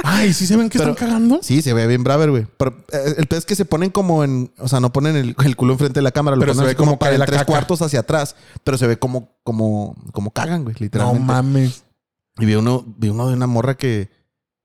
Ay, 0.04 0.32
¿sí 0.32 0.46
se 0.46 0.56
ven 0.56 0.70
que 0.70 0.78
Pero- 0.78 0.92
están 0.92 1.08
cagando? 1.10 1.40
Sí, 1.42 1.62
se 1.62 1.74
ve 1.74 1.86
bien 1.88 2.04
braver, 2.04 2.30
güey. 2.32 2.48
Pero 2.58 2.78
eh, 2.94 3.16
el 3.18 3.26
peor 3.28 3.40
es 3.40 3.46
que 3.46 3.56
se 3.56 3.66
ponen 3.66 3.90
como 3.90 4.24
en, 4.24 4.52
o 4.60 4.68
sea, 4.70 4.80
no 4.80 4.94
ponen 4.94 5.16
el, 5.18 5.36
el 5.44 5.56
culo 5.58 5.74
enfrente 5.74 6.00
de 6.00 6.04
la 6.04 6.12
cámara, 6.12 6.38
lo 6.38 6.42
Pero 6.42 6.54
se 6.54 6.58
ponen 6.60 6.68
ve 6.68 6.72
así 6.72 6.78
como 6.78 6.92
como 6.92 7.00
para 7.00 7.26
tres 7.26 7.40
caca. 7.40 7.46
cuartos 7.52 7.82
hacia 7.82 8.00
atrás, 8.02 8.36
pero 8.64 8.78
se 8.78 8.88
ve 8.88 8.98
como, 8.98 9.36
como, 9.44 9.96
como 10.14 10.32
cagan, 10.32 10.64
güey, 10.64 10.76
No 10.76 10.80
literalmente. 10.86 11.26
mames. 11.26 11.84
y 12.40 12.46
vi 12.46 12.56
uno, 12.56 12.86
vi 12.98 13.10
uno 13.10 13.28
de 13.28 13.34
una 13.34 13.48
morra 13.48 13.76
que, 13.76 14.10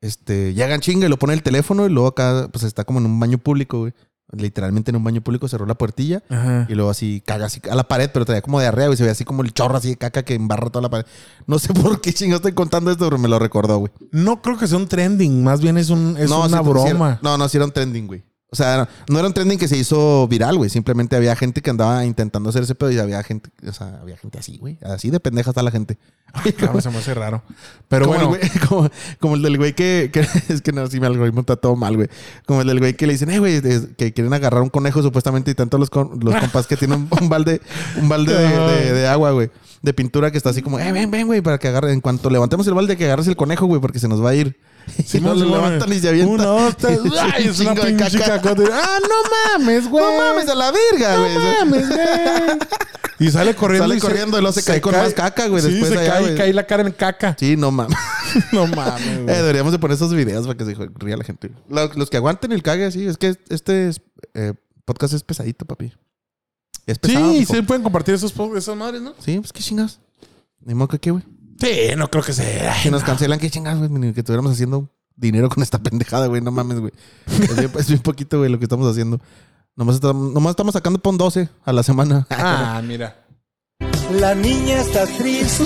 este, 0.03 0.53
llegan 0.53 0.81
chinga 0.81 1.07
y 1.07 1.09
lo 1.09 1.19
pone 1.19 1.33
el 1.33 1.43
teléfono 1.43 1.87
y 1.87 1.91
luego 1.91 2.09
acá, 2.09 2.49
pues 2.53 2.65
está 2.65 2.85
como 2.85 2.99
en 2.99 3.07
un 3.07 3.19
baño 3.19 3.39
público, 3.39 3.79
güey. 3.81 3.95
Literalmente 4.35 4.91
en 4.91 4.97
un 4.97 5.05
baño 5.05 5.21
público 5.21 5.47
cerró 5.47 5.67
la 5.67 5.75
puertilla 5.75 6.23
Ajá. 6.31 6.67
y 6.71 6.75
luego 6.75 6.89
así 6.91 7.23
caga 7.27 7.47
así 7.47 7.61
a 7.71 7.75
la 7.75 7.85
pared, 7.87 8.09
pero 8.15 8.25
traía 8.25 8.41
como 8.41 8.61
de 8.61 8.67
arriba 8.67 8.91
y 8.93 8.97
se 8.97 9.05
ve 9.05 9.11
así 9.11 9.27
como 9.27 9.43
el 9.43 9.53
chorro 9.53 9.77
así 9.77 9.91
de 9.91 9.97
caca 9.99 10.23
que 10.23 10.33
embarra 10.35 10.71
toda 10.71 10.81
la 10.83 10.89
pared. 10.91 11.05
No 11.47 11.59
sé 11.59 11.75
por 11.75 12.01
qué 12.01 12.15
chingo 12.15 12.37
estoy 12.37 12.53
contando 12.53 12.91
esto, 12.91 13.05
pero 13.05 13.19
me 13.19 13.29
lo 13.29 13.39
recordó, 13.39 13.77
güey. 13.79 13.93
No 14.11 14.41
creo 14.41 14.57
que 14.57 14.67
sea 14.67 14.79
un 14.79 14.89
trending, 14.89 15.45
más 15.45 15.61
bien 15.61 15.77
es, 15.77 15.91
un, 15.91 16.17
es 16.19 16.31
una 16.31 16.49
sí, 16.49 16.65
sí 16.65 16.71
broma. 16.71 17.09
era- 17.09 17.19
no, 17.23 17.37
no, 17.37 17.47
sí 17.49 17.59
era 17.59 17.67
un 17.67 17.73
trending, 17.73 18.07
güey. 18.07 18.25
O 18.53 18.57
sea, 18.57 18.87
no 19.09 19.19
era 19.19 19.27
un 19.27 19.33
trending 19.33 19.59
que 19.59 19.67
se 19.67 19.79
hizo 19.79 20.29
viral, 20.29 20.59
güey. 20.59 20.69
Simplemente 20.69 21.17
había 21.17 21.35
gente 21.35 21.63
que 21.63 21.71
andaba 21.71 22.05
intentando 22.05 22.51
hacer 22.51 22.65
ese 22.65 22.75
pedo 22.75 22.91
y 22.91 22.99
había 22.99 23.23
gente, 23.23 23.49
o 23.67 23.73
sea, 23.73 23.99
había 24.03 24.19
gente 24.19 24.39
así, 24.39 24.59
güey. 24.59 24.77
Así 24.83 25.09
de 25.09 25.21
pendeja 25.21 25.51
está 25.53 25.63
la 25.63 25.71
gente. 25.71 25.97
Ay, 26.35 26.53
cabrón, 26.53 26.83
se 26.83 26.91
me 26.91 26.99
hace 26.99 27.15
raro. 27.15 27.43
Pero 27.89 28.07
como 28.07 28.19
bueno, 28.19 28.37
el 28.37 28.43
güey- 28.51 28.61
como, 28.69 28.91
como 29.21 29.35
el 29.37 29.43
del 29.43 29.57
güey 29.57 29.73
que, 29.75 30.11
que- 30.13 30.27
es 30.53 30.61
que 30.61 30.71
no, 30.73 30.87
sí, 30.87 31.01
mi 31.01 31.07
algoritmo 31.07 31.41
está 31.41 31.57
todo 31.57 31.77
mal, 31.77 31.97
güey. 31.97 32.09
Como 32.47 32.61
el 32.61 32.67
del 32.67 32.79
güey 32.79 32.93
que 32.95 33.07
le 33.07 33.15
dicen, 33.15 33.31
eh, 33.31 33.39
güey, 33.39 33.63
que 33.97 34.13
quieren 34.13 34.35
agarrar 34.35 34.61
un 34.63 34.69
conejo 34.69 35.01
supuestamente 35.03 35.51
y 35.51 35.55
tanto 35.55 35.79
los, 35.79 35.89
los 36.21 36.35
compas 36.37 36.67
que 36.67 36.77
tienen 36.77 37.09
un, 37.11 37.23
un 37.23 37.29
balde, 37.31 37.63
un 37.97 38.09
balde 38.11 38.35
de, 38.35 38.49
de- 38.49 38.93
de 38.93 39.07
agua, 39.09 39.31
güey. 39.31 39.51
De 39.81 39.95
pintura 39.95 40.31
que 40.31 40.37
está 40.37 40.51
así 40.51 40.61
como, 40.61 40.79
eh, 40.79 40.93
ven, 40.93 41.11
ven, 41.11 41.27
güey, 41.27 41.41
para 41.41 41.57
que 41.59 41.69
agarren. 41.69 41.93
En 41.95 42.01
cuanto 42.03 42.29
levantemos 42.29 42.67
el 42.67 42.75
balde, 42.75 42.99
que 42.99 43.07
agarres 43.07 43.27
el 43.29 43.37
conejo, 43.37 43.65
güey, 43.67 43.81
porque 43.81 43.99
se 43.99 44.09
nos 44.09 44.23
va 44.23 44.29
a 44.31 44.35
ir. 44.35 44.59
Simón, 45.07 45.39
no 45.39 45.45
Simón, 45.45 45.63
levantan 45.63 45.93
y 45.93 45.99
se 45.99 46.09
avientan. 46.09 46.35
Uno, 46.35 46.45
dos, 46.45 46.77
tres. 46.77 46.99
Un 47.05 47.13
Ay, 47.19 47.47
es 47.49 47.61
una 47.61 47.75
pinche 47.75 48.19
caca. 48.19 48.41
cacote. 48.41 48.65
Ah, 48.73 48.99
no 49.03 49.59
mames, 49.59 49.89
güey. 49.89 50.05
No 50.05 50.19
mames 50.19 50.49
a 50.49 50.55
la 50.55 50.71
verga, 50.73 51.19
güey. 51.19 51.35
No 51.35 51.41
mames, 51.41 51.89
güey. 51.89 52.59
Y 53.19 53.31
sale 53.31 53.55
corriendo. 53.55 53.85
Sale 53.87 53.97
y 53.99 54.01
corriendo 54.01 54.37
y 54.39 54.41
luego 54.41 54.53
se 54.53 54.65
cae 54.65 54.81
con 54.81 54.93
más 54.95 55.15
caca, 55.15 55.47
güey, 55.47 55.63
Sí, 55.63 55.71
después 55.71 55.93
se 55.93 55.99
allá, 55.99 56.13
cae, 56.15 56.23
güey. 56.23 56.37
cae 56.37 56.53
la 56.53 56.67
cara 56.67 56.83
en 56.83 56.93
caca. 56.93 57.37
Sí, 57.39 57.57
no 57.57 57.71
mames. 57.71 57.97
No 58.51 58.67
mames, 58.67 59.07
Eh, 59.07 59.23
güey. 59.23 59.37
deberíamos 59.37 59.73
de 59.73 59.79
poner 59.79 59.95
esos 59.95 60.13
videos 60.13 60.47
para 60.47 60.57
que 60.59 60.65
se 60.65 60.75
ría 60.97 61.17
la 61.17 61.23
gente. 61.25 61.53
Los, 61.69 61.97
los 61.97 62.11
que 62.11 62.17
aguanten 62.17 62.51
el 62.53 62.63
cague 62.63 62.85
así. 62.87 63.07
Es 63.07 63.19
que 63.19 63.37
este 63.49 63.89
es, 63.89 64.01
eh, 64.35 64.55
podcast 64.85 65.15
es 65.15 65.23
pesadito, 65.23 65.65
papi. 65.67 65.93
Es 66.87 66.99
pesado. 66.99 67.31
Sí, 67.33 67.45
sí 67.47 67.63
pueden 67.63 67.85
compartir 67.85 68.15
esos, 68.15 68.35
esas 68.57 68.77
madres, 68.77 69.01
¿no? 69.01 69.15
Sí, 69.21 69.39
pues 69.39 69.53
qué 69.53 69.63
chingas. 69.63 70.01
Ni 70.65 70.75
que 70.89 70.99
qué, 70.99 71.11
güey. 71.13 71.23
Sí, 71.63 71.95
no 71.97 72.11
creo 72.11 72.25
que 72.25 72.33
sea. 72.33 72.75
Que 72.83 72.91
nos 72.91 73.05
cancelan, 73.05 73.39
qué 73.39 73.49
chingas, 73.49 73.79
güey. 73.79 73.89
Ni 73.89 74.13
que 74.13 74.21
estuviéramos 74.21 74.51
haciendo 74.53 74.89
dinero 75.15 75.49
con 75.49 75.63
esta 75.63 75.79
pendejada, 75.79 76.27
güey. 76.27 76.41
No 76.41 76.51
mames, 76.51 76.81
güey. 76.81 76.93
Es 77.27 77.57
bien, 77.57 77.71
es 77.79 77.87
bien 77.89 78.01
poquito, 78.01 78.39
güey, 78.39 78.51
lo 78.51 78.59
que 78.59 78.65
estamos 78.65 78.91
haciendo. 78.91 79.21
Nomás, 79.77 79.95
estamos- 79.95 80.33
nomás 80.33 80.51
estamos 80.51 80.73
sacando 80.73 80.99
pon 80.99 81.17
12 81.17 81.49
a 81.65 81.73
la 81.73 81.83
semana. 81.85 82.27
Ah, 82.31 82.83
mira. 82.87 83.25
La 84.11 84.35
niña 84.35 84.81
está 84.81 85.07
triste. 85.07 85.65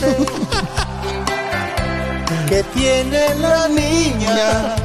¿Qué 2.49 2.63
tiene 2.75 3.35
la 3.41 3.67
niña? 3.69 4.77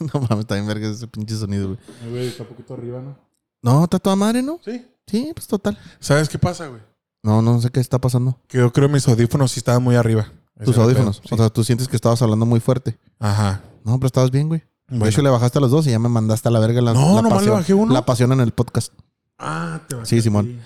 no 0.00 0.20
mames, 0.28 0.46
bien 0.46 0.66
verga 0.66 0.88
ese 0.88 1.06
pinche 1.06 1.36
sonido, 1.36 1.66
güey. 1.68 1.78
Güey, 2.10 2.26
está 2.28 2.42
un 2.44 2.48
poquito 2.48 2.74
arriba, 2.74 3.00
¿no? 3.00 3.16
No, 3.62 3.84
está 3.84 3.98
toda 3.98 4.16
madre, 4.16 4.42
¿no? 4.42 4.58
Sí. 4.64 4.86
Sí, 5.06 5.32
pues 5.34 5.46
total. 5.46 5.78
¿Sabes 5.98 6.28
qué 6.28 6.38
pasa, 6.38 6.66
güey? 6.68 6.80
No, 7.22 7.42
no 7.42 7.60
sé 7.60 7.70
qué 7.70 7.80
está 7.80 7.98
pasando. 8.00 8.38
Que 8.48 8.58
yo 8.58 8.72
creo 8.72 8.88
que 8.88 8.94
mis 8.94 9.06
audífonos 9.08 9.52
sí 9.52 9.60
estaban 9.60 9.82
muy 9.82 9.96
arriba. 9.96 10.32
Tus 10.64 10.76
audífonos. 10.78 11.22
O 11.30 11.36
sea, 11.36 11.48
tú 11.50 11.64
sientes 11.64 11.88
que 11.88 11.96
estabas 11.96 12.20
hablando 12.22 12.44
muy 12.46 12.60
fuerte. 12.60 12.98
Ajá. 13.18 13.62
No, 13.84 13.96
pero 13.98 14.06
estabas 14.08 14.30
bien, 14.30 14.48
güey. 14.48 14.62
Bueno. 14.88 15.04
De 15.04 15.10
hecho, 15.10 15.22
le 15.22 15.30
bajaste 15.30 15.58
a 15.58 15.60
los 15.60 15.70
dos 15.70 15.86
y 15.86 15.90
ya 15.90 15.98
me 15.98 16.08
mandaste 16.08 16.48
a 16.48 16.50
la 16.50 16.58
verga 16.60 16.80
la, 16.82 16.92
No, 16.92 17.14
la 17.16 17.22
nomás 17.22 17.24
le 17.24 17.30
pasión. 17.38 17.54
bajé 17.56 17.74
uno. 17.74 17.94
La 17.94 18.04
pasión 18.04 18.32
en 18.32 18.40
el 18.40 18.52
podcast. 18.52 18.92
Ah, 19.38 19.80
te 19.88 19.96
Sí, 20.04 20.20
Simón. 20.20 20.60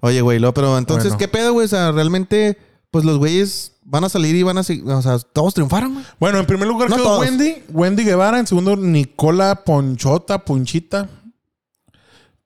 Oye, 0.00 0.20
güey, 0.20 0.38
lo, 0.38 0.52
pero 0.52 0.76
entonces, 0.78 1.04
Bueno. 1.12 1.18
¿qué 1.18 1.28
pedo, 1.28 1.52
güey? 1.52 1.64
O 1.64 1.68
sea, 1.68 1.92
realmente, 1.92 2.58
pues 2.90 3.04
los 3.04 3.18
güeyes 3.18 3.72
van 3.84 4.04
a 4.04 4.08
salir 4.08 4.34
y 4.36 4.42
van 4.42 4.58
a 4.58 4.62
seguir. 4.62 4.88
O 4.90 5.00
sea, 5.02 5.18
todos 5.18 5.54
triunfaron, 5.54 5.94
güey. 5.94 6.04
Bueno, 6.20 6.38
en 6.38 6.46
primer 6.46 6.68
lugar 6.68 6.90
No 6.90 6.96
quedó 6.96 7.04
todos. 7.04 7.20
Wendy. 7.20 7.62
Wendy 7.70 8.04
Guevara. 8.04 8.38
En 8.38 8.46
segundo, 8.46 8.76
Nicola 8.76 9.62
Ponchota, 9.64 10.44
Punchita. 10.44 11.08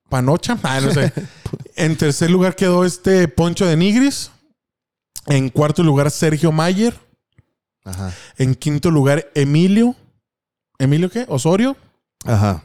Panocha. 0.09 0.57
Ah, 0.63 0.79
no 0.81 0.91
sé. 0.91 1.11
en 1.75 1.95
tercer 1.97 2.29
lugar 2.29 2.55
quedó 2.55 2.85
este 2.85 3.27
Poncho 3.27 3.65
de 3.65 3.75
Nigris. 3.77 4.31
En 5.27 5.49
cuarto 5.49 5.83
lugar, 5.83 6.11
Sergio 6.11 6.51
Mayer. 6.51 6.93
Ajá. 7.85 8.13
En 8.37 8.55
quinto 8.55 8.91
lugar, 8.91 9.29
Emilio. 9.35 9.95
¿Emilio 10.79 11.09
qué? 11.09 11.25
Osorio. 11.29 11.77
Ajá. 12.25 12.63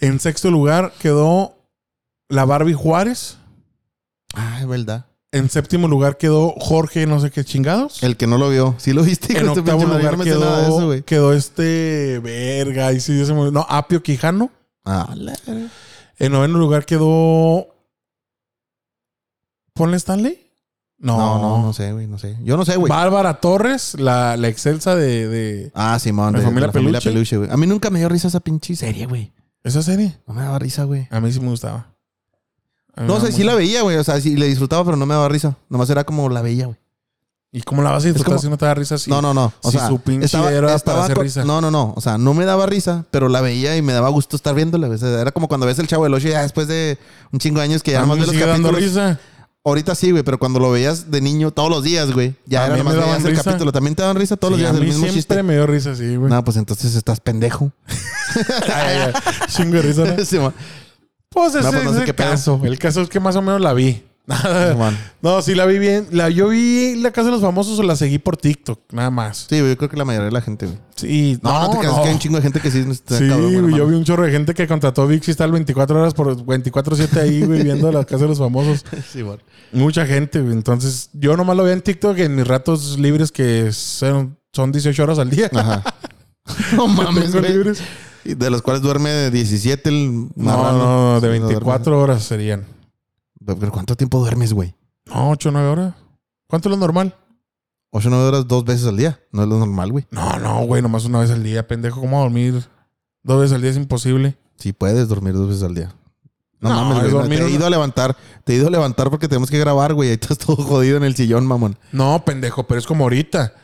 En 0.00 0.20
sexto 0.20 0.50
lugar 0.50 0.92
quedó 1.00 1.56
la 2.28 2.44
Barbie 2.44 2.74
Juárez. 2.74 3.36
Ah, 4.34 4.58
es 4.60 4.66
verdad. 4.66 5.06
En 5.32 5.48
séptimo 5.48 5.86
lugar 5.86 6.18
quedó 6.18 6.54
Jorge, 6.58 7.06
no 7.06 7.20
sé 7.20 7.30
qué 7.30 7.44
chingados. 7.44 8.02
El 8.02 8.16
que 8.16 8.26
no 8.26 8.36
lo 8.38 8.48
vio. 8.48 8.74
Sí 8.78 8.92
lo 8.92 9.02
viste, 9.04 9.38
en 9.38 9.44
tu 9.52 9.60
octavo 9.60 9.84
lugar 9.84 10.18
no 10.18 10.24
quedó, 10.24 10.60
eso, 10.96 11.04
quedó 11.04 11.32
este 11.32 12.18
verga. 12.20 12.92
Y 12.92 13.00
sí, 13.00 13.16
ya 13.18 13.26
se 13.26 13.32
me- 13.34 13.50
no, 13.52 13.64
Apio 13.68 14.02
Quijano. 14.02 14.50
Ah, 14.84 15.12
la. 15.16 15.34
En 16.20 16.30
noveno 16.32 16.58
lugar 16.58 16.86
quedó. 16.86 17.66
¿Ponle 19.74 19.96
Stanley? 19.96 20.46
No, 20.98 21.16
No, 21.16 21.38
no, 21.40 21.62
no 21.62 21.72
sé, 21.72 21.92
güey. 21.92 22.06
No 22.06 22.18
sé. 22.18 22.36
Yo 22.44 22.56
no 22.58 22.64
sé, 22.66 22.76
güey. 22.76 22.90
Bárbara 22.90 23.40
Torres, 23.40 23.94
la, 23.98 24.36
la 24.36 24.48
excelsa 24.48 24.94
de, 24.94 25.26
de 25.28 25.72
Ah, 25.74 25.98
Simón. 25.98 26.34
La 26.34 26.40
De, 26.40 26.44
familia 26.44 26.60
de 26.62 26.66
la 26.66 26.72
familia 26.72 27.00
Peluche. 27.00 27.10
peluche, 27.10 27.36
güey. 27.38 27.50
A 27.50 27.56
mí 27.56 27.66
nunca 27.66 27.88
me 27.90 27.98
dio 28.00 28.08
risa 28.10 28.28
esa 28.28 28.40
pinche 28.40 28.76
serie, 28.76 29.06
güey. 29.06 29.32
esa 29.64 29.82
serie. 29.82 30.18
No 30.26 30.34
me 30.34 30.42
daba 30.42 30.58
risa, 30.58 30.84
güey. 30.84 31.08
A 31.10 31.20
mí 31.20 31.32
sí 31.32 31.40
me 31.40 31.48
gustaba. 31.48 31.86
No 32.96 33.18
sé, 33.18 33.32
sí 33.32 33.44
la 33.44 33.54
veía, 33.54 33.80
güey. 33.80 33.96
O 33.96 34.04
sea, 34.04 34.20
sí 34.20 34.36
le 34.36 34.46
disfrutaba, 34.46 34.84
pero 34.84 34.96
no 34.98 35.06
me 35.06 35.14
daba 35.14 35.28
risa. 35.30 35.56
Nomás 35.70 35.88
era 35.88 36.04
como 36.04 36.28
la 36.28 36.42
veía, 36.42 36.66
güey. 36.66 36.78
¿Y 37.52 37.62
cómo 37.62 37.82
la 37.82 37.90
vas 37.90 38.04
a 38.04 38.06
disfrutar 38.06 38.26
como- 38.34 38.38
si 38.40 38.48
no 38.48 38.56
te 38.56 38.64
da 38.64 38.74
risa 38.74 38.94
así? 38.94 39.10
No, 39.10 39.20
no, 39.20 39.34
no. 39.34 39.52
O 39.62 39.70
si 39.72 39.78
sea, 39.78 39.88
su 39.88 39.98
pinche 40.00 40.38
era 40.56 40.78
para 40.78 41.02
hacer 41.04 41.16
con- 41.16 41.24
risa. 41.24 41.44
No, 41.44 41.60
no, 41.60 41.70
no. 41.72 41.92
O 41.96 42.00
sea, 42.00 42.16
no 42.16 42.32
me 42.32 42.44
daba 42.44 42.66
risa, 42.66 43.04
pero 43.10 43.28
la 43.28 43.40
veía 43.40 43.76
y 43.76 43.82
me 43.82 43.92
daba 43.92 44.08
gusto 44.08 44.36
estar 44.36 44.54
viéndola. 44.54 44.88
O 44.88 44.96
sea, 44.96 45.20
era 45.20 45.32
como 45.32 45.48
cuando 45.48 45.66
ves 45.66 45.78
el 45.80 45.88
chavo 45.88 46.04
del 46.04 46.14
8 46.14 46.28
ya 46.28 46.42
después 46.42 46.68
de 46.68 46.96
un 47.32 47.40
chingo 47.40 47.58
de 47.58 47.64
años 47.64 47.82
que 47.82 47.90
ya 47.90 48.02
A 48.02 48.06
me 48.06 48.14
ves 48.14 48.28
los 48.28 48.36
capítulos. 48.36 48.76
risa. 48.80 49.18
Ahorita 49.64 49.94
sí, 49.94 50.10
güey, 50.12 50.22
pero 50.22 50.38
cuando 50.38 50.58
lo 50.60 50.70
veías 50.70 51.10
de 51.10 51.20
niño 51.20 51.50
todos 51.50 51.68
los 51.68 51.82
días, 51.82 52.12
güey. 52.12 52.34
Ya 52.46 52.62
A 52.62 52.66
era 52.68 52.76
daban 52.82 52.96
veías 52.96 53.24
el 53.24 53.36
capítulo. 53.44 53.72
También 53.72 53.94
te 53.96 54.02
dan 54.02 54.16
risa 54.16 54.36
todos 54.36 54.54
Sí, 54.54 54.60
los 54.62 54.70
a 54.70 54.72
días 54.72 54.80
el 54.80 54.80
mí 54.80 54.86
mismo 54.86 55.02
siempre 55.02 55.18
chiste. 55.20 55.42
me 55.42 55.52
dio 55.54 55.66
risa, 55.66 55.94
sí, 55.96 56.16
güey. 56.16 56.30
No, 56.30 56.42
pues 56.44 56.56
entonces 56.56 56.94
estás 56.94 57.18
pendejo. 57.20 57.72
Chingo 59.48 59.74
de 59.76 59.82
risa, 59.82 60.04
¿no? 60.04 60.24
Simón. 60.24 60.54
Pues 61.28 61.54
ese 61.54 61.64
No, 61.64 61.72
pues 61.72 61.84
no 61.84 61.90
es 61.90 61.94
sé 61.96 62.00
el 62.02 62.06
qué 62.06 62.14
pedo. 62.14 62.30
caso. 62.30 62.60
El 62.64 62.78
caso 62.78 63.02
es 63.02 63.08
que 63.08 63.20
más 63.20 63.36
o 63.36 63.42
menos 63.42 63.60
la 63.60 63.72
vi. 63.72 64.02
No, 65.22 65.42
sí 65.42 65.54
la 65.54 65.66
vi 65.66 65.78
bien. 65.78 66.06
La, 66.10 66.28
yo 66.28 66.48
vi 66.48 66.96
La 66.96 67.10
Casa 67.10 67.26
de 67.26 67.32
los 67.32 67.40
Famosos 67.40 67.78
o 67.78 67.82
la 67.82 67.96
seguí 67.96 68.18
por 68.18 68.36
TikTok, 68.36 68.80
nada 68.92 69.10
más. 69.10 69.46
Sí, 69.48 69.58
yo 69.58 69.76
creo 69.76 69.88
que 69.88 69.96
la 69.96 70.04
mayoría 70.04 70.26
de 70.26 70.32
la 70.32 70.40
gente, 70.40 70.66
güey. 70.66 70.78
Sí, 70.96 71.38
No, 71.42 71.60
no, 71.60 71.70
te 71.70 71.78
creas 71.78 71.94
que 71.94 72.08
hay 72.08 72.12
un 72.14 72.18
chingo 72.18 72.36
de 72.36 72.42
gente 72.42 72.60
que 72.60 72.70
sí 72.70 72.84
está 72.90 73.18
Sí, 73.18 73.28
cabrón, 73.28 73.42
güey, 73.52 73.60
güey, 73.60 73.70
no 73.72 73.76
yo 73.78 73.86
vi 73.86 73.94
un 73.96 74.04
chorro 74.04 74.24
de 74.24 74.30
gente 74.32 74.54
que 74.54 74.66
contrató 74.66 75.06
VIX 75.06 75.28
y 75.28 75.30
está 75.30 75.44
el 75.44 75.52
24 75.52 76.00
horas 76.00 76.14
por 76.14 76.36
24-7 76.44 77.16
ahí, 77.20 77.42
güey, 77.42 77.62
viendo 77.64 77.90
la 77.90 78.04
casa 78.04 78.22
de 78.24 78.28
los 78.28 78.38
famosos. 78.38 78.84
Simón. 79.10 79.40
Mucha 79.72 80.06
gente, 80.06 80.40
güey. 80.40 80.52
Entonces, 80.52 81.10
yo 81.12 81.36
nomás 81.36 81.56
lo 81.56 81.64
veo 81.64 81.72
en 81.72 81.80
TikTok 81.82 82.18
en 82.18 82.34
mis 82.36 82.46
ratos 82.46 82.98
libres 82.98 83.32
que 83.32 83.72
son, 83.72 84.36
son 84.52 84.72
18 84.72 85.02
horas 85.02 85.18
al 85.18 85.30
día. 85.30 85.50
Ajá. 85.54 85.82
no 86.76 86.86
mames, 86.86 87.32
güey. 87.32 87.52
libres. 87.52 87.82
Y 88.24 88.34
De 88.34 88.50
los 88.50 88.60
cuales 88.60 88.82
duerme 88.82 89.08
de 89.10 89.30
17 89.30 89.88
el 89.88 90.12
No, 90.12 90.30
marrano. 90.36 90.78
no, 91.14 91.20
de 91.20 91.32
Sí, 91.32 91.40
no 91.40 91.48
24 91.48 91.98
horas 91.98 92.22
serían. 92.22 92.66
¿Pero 93.44 93.72
cuánto 93.72 93.96
tiempo 93.96 94.18
duermes, 94.18 94.52
güey? 94.52 94.74
No, 95.06 95.30
8 95.30 95.48
o 95.48 95.52
9 95.52 95.68
horas. 95.68 95.94
¿Cuánto 96.46 96.68
es 96.68 96.70
lo 96.70 96.76
normal? 96.78 97.16
8 97.90 98.08
o 98.08 98.10
9 98.10 98.26
horas 98.28 98.48
dos 98.48 98.64
veces 98.64 98.86
al 98.86 98.96
día. 98.96 99.20
No 99.32 99.42
es 99.42 99.48
lo 99.48 99.58
normal, 99.58 99.90
güey. 99.92 100.06
No, 100.10 100.38
no, 100.38 100.64
güey, 100.66 100.82
nomás 100.82 101.04
una 101.04 101.20
vez 101.20 101.30
al 101.30 101.42
día, 101.42 101.66
pendejo. 101.66 102.00
¿Cómo 102.00 102.20
dormir 102.20 102.64
dos 103.22 103.40
veces 103.40 103.54
al 103.54 103.62
día 103.62 103.70
es 103.70 103.76
imposible? 103.76 104.36
Sí 104.56 104.72
puedes 104.72 105.08
dormir 105.08 105.34
dos 105.34 105.48
veces 105.48 105.62
al 105.62 105.74
día. 105.74 105.92
No, 106.60 106.68
No, 106.68 106.84
mames, 106.84 107.06
es 107.06 107.14
güey. 107.14 107.28
Te 107.28 107.44
he 107.46 107.50
ido 107.50 107.66
a 107.66 107.70
levantar. 107.70 108.16
Te 108.44 108.52
he 108.52 108.56
ido 108.56 108.68
a 108.68 108.70
levantar 108.70 109.08
porque 109.08 109.28
tenemos 109.28 109.50
que 109.50 109.58
grabar, 109.58 109.94
güey. 109.94 110.10
Ahí 110.10 110.14
estás 110.20 110.36
todo 110.38 110.56
jodido 110.56 110.98
en 110.98 111.04
el 111.04 111.16
sillón, 111.16 111.46
mamón. 111.46 111.78
No, 111.92 112.22
pendejo, 112.24 112.66
pero 112.66 112.78
es 112.78 112.86
como 112.86 113.04
ahorita. 113.04 113.54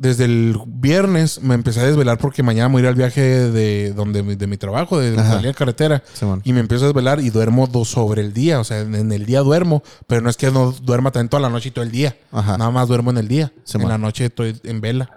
Desde 0.00 0.24
el 0.24 0.58
viernes 0.66 1.42
me 1.42 1.54
empecé 1.54 1.80
a 1.80 1.84
desvelar 1.84 2.16
porque 2.16 2.42
mañana 2.42 2.70
me 2.70 2.72
voy 2.76 2.80
a 2.80 2.84
ir 2.84 2.88
al 2.88 2.94
viaje 2.94 3.20
de 3.20 3.92
donde 3.92 4.22
de 4.22 4.46
mi 4.46 4.56
trabajo, 4.56 4.98
de 4.98 5.14
salir 5.14 5.50
a 5.50 5.52
carretera. 5.52 6.02
Simón. 6.14 6.40
Y 6.42 6.54
me 6.54 6.60
empiezo 6.60 6.84
a 6.84 6.88
desvelar 6.88 7.20
y 7.20 7.28
duermo 7.28 7.66
dos 7.66 7.88
sobre 7.90 8.22
el 8.22 8.32
día. 8.32 8.60
O 8.60 8.64
sea, 8.64 8.80
en, 8.80 8.94
en 8.94 9.12
el 9.12 9.26
día 9.26 9.40
duermo, 9.40 9.82
pero 10.06 10.22
no 10.22 10.30
es 10.30 10.38
que 10.38 10.50
no 10.50 10.72
duerma 10.72 11.10
también 11.10 11.28
toda 11.28 11.42
la 11.42 11.50
noche 11.50 11.68
y 11.68 11.72
todo 11.72 11.84
el 11.84 11.90
día. 11.90 12.16
Ajá. 12.32 12.56
Nada 12.56 12.70
más 12.70 12.88
duermo 12.88 13.10
en 13.10 13.18
el 13.18 13.28
día. 13.28 13.52
Sí, 13.64 13.76
en 13.78 13.88
la 13.88 13.98
noche 13.98 14.24
estoy 14.24 14.58
en 14.64 14.80
vela. 14.80 15.10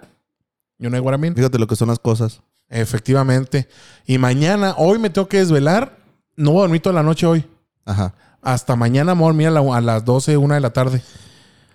You 0.78 0.90
know 0.90 1.02
what 1.02 1.14
I 1.14 1.18
mean? 1.18 1.34
Fíjate 1.34 1.58
lo 1.58 1.66
que 1.66 1.76
son 1.76 1.88
las 1.88 1.98
cosas. 1.98 2.42
Efectivamente. 2.68 3.68
Y 4.06 4.18
mañana, 4.18 4.74
hoy 4.76 4.98
me 4.98 5.08
tengo 5.08 5.28
que 5.28 5.38
desvelar. 5.38 5.96
No 6.36 6.50
voy 6.50 6.58
a 6.58 6.62
dormir 6.64 6.82
toda 6.82 6.94
la 6.94 7.02
noche 7.02 7.24
hoy. 7.26 7.44
Ajá. 7.86 8.14
Hasta 8.42 8.76
mañana 8.76 9.14
me 9.14 9.20
voy 9.22 9.28
a 9.28 9.32
dormir 9.32 9.46
a, 9.48 9.50
la- 9.50 9.76
a 9.76 9.80
las 9.80 10.04
12, 10.04 10.36
1 10.36 10.54
de 10.54 10.60
la 10.60 10.70
tarde. 10.74 11.02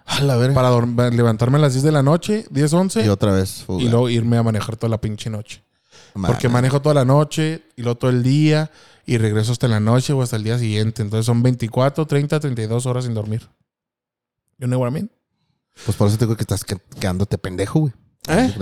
A 0.09 0.21
la 0.21 0.35
verga. 0.37 0.55
Para 0.55 1.09
levantarme 1.11 1.57
a 1.57 1.61
las 1.61 1.73
10 1.73 1.83
de 1.83 1.91
la 1.91 2.03
noche, 2.03 2.45
10, 2.49 2.73
11. 2.73 3.05
Y 3.05 3.09
otra 3.09 3.31
vez. 3.31 3.63
fuga. 3.65 3.83
y 3.83 3.89
luego 3.89 4.09
irme 4.09 4.37
a 4.37 4.43
manejar 4.43 4.75
toda 4.75 4.89
la 4.89 4.99
pinche 4.99 5.29
noche. 5.29 5.63
Porque 6.13 6.49
manejo 6.49 6.81
toda 6.81 6.95
la 6.95 7.05
noche 7.05 7.63
y 7.75 7.83
luego 7.83 7.97
todo 7.97 8.11
el 8.11 8.23
día 8.23 8.71
y 9.05 9.17
regreso 9.17 9.51
hasta 9.51 9.67
la 9.67 9.79
noche 9.79 10.11
o 10.13 10.21
hasta 10.21 10.35
el 10.35 10.43
día 10.43 10.57
siguiente. 10.57 11.01
Entonces 11.03 11.25
son 11.25 11.41
24, 11.43 12.05
30, 12.07 12.39
32 12.39 12.85
horas 12.87 13.05
sin 13.05 13.13
dormir. 13.13 13.47
You 14.57 14.67
know 14.67 14.79
what 14.81 14.89
I 14.89 14.93
mean? 14.93 15.11
Pues 15.85 15.95
por 15.95 16.07
eso 16.07 16.17
te 16.17 16.25
digo 16.25 16.35
que 16.35 16.43
estás 16.43 16.63
que- 16.65 16.77
quedándote 16.99 17.37
pendejo, 17.37 17.79
güey. 17.81 17.93
¿Eh? 18.27 18.53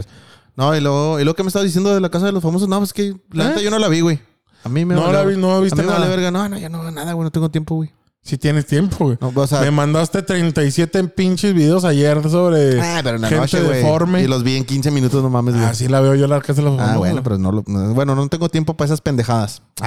No, 0.55 0.75
y 0.75 0.81
luego, 0.81 1.19
y 1.19 1.23
lo 1.23 1.36
que 1.36 1.43
me 1.43 1.47
estaba 1.47 1.63
diciendo 1.65 1.93
de 1.93 2.01
la 2.01 2.10
casa 2.10 2.25
de 2.27 2.31
los 2.31 2.43
famosos, 2.43 2.67
no, 2.67 2.77
pues 2.79 2.93
que 2.93 3.15
la 3.31 3.45
¿Eh? 3.45 3.47
neta 3.49 3.62
yo 3.62 3.71
no 3.71 3.79
la 3.79 3.88
vi, 3.88 4.01
güey. 4.01 4.19
A 4.63 4.69
mí 4.69 4.86
me 4.86 4.93
No 4.95 5.01
vale- 5.01 5.13
la 5.13 5.23
vi, 5.23 5.38
no 5.38 5.55
A 5.55 5.60
viste 5.62 5.75
mí 5.77 5.81
me 5.83 5.88
nada. 5.88 5.99
vale 5.99 6.12
verga. 6.12 6.29
No, 6.31 6.47
no, 6.49 6.57
ya 6.57 6.69
no 6.69 6.81
veo 6.81 6.91
nada, 6.91 7.13
güey. 7.13 7.23
No 7.23 7.31
tengo 7.31 7.49
tiempo, 7.49 7.75
güey. 7.75 7.91
Si 8.27 8.37
tienes 8.37 8.65
tiempo, 8.65 9.05
güey. 9.05 9.17
No, 9.21 9.31
o 9.33 9.47
sea, 9.47 9.61
Me 9.61 9.71
mandaste 9.71 10.21
37 10.21 11.05
pinches 11.05 11.53
videos 11.53 11.85
ayer 11.85 12.29
sobre 12.29 12.81
ah, 12.81 12.99
pero 13.01 13.15
en 13.15 13.21
la 13.21 13.29
gente 13.29 13.41
noche, 13.41 13.61
deforme. 13.61 14.21
Y 14.21 14.27
los 14.27 14.43
vi 14.43 14.57
en 14.57 14.65
15 14.65 14.91
minutos, 14.91 15.23
no 15.23 15.29
mames, 15.29 15.55
güey. 15.55 15.65
Así 15.65 15.87
la 15.87 16.01
veo 16.01 16.13
yo 16.13 16.27
la 16.27 16.41
casa 16.41 16.61
de 16.61 16.69
los 16.69 16.77
Ah, 16.79 16.97
bueno, 16.97 17.23
pero 17.23 17.37
no 17.37 17.53
lo. 17.53 17.63
no- 17.65 17.93
bueno, 17.93 18.15
no 18.15 18.27
tengo 18.27 18.49
tiempo 18.49 18.75
para 18.75 18.87
esas 18.87 18.99
pendejadas. 18.99 19.61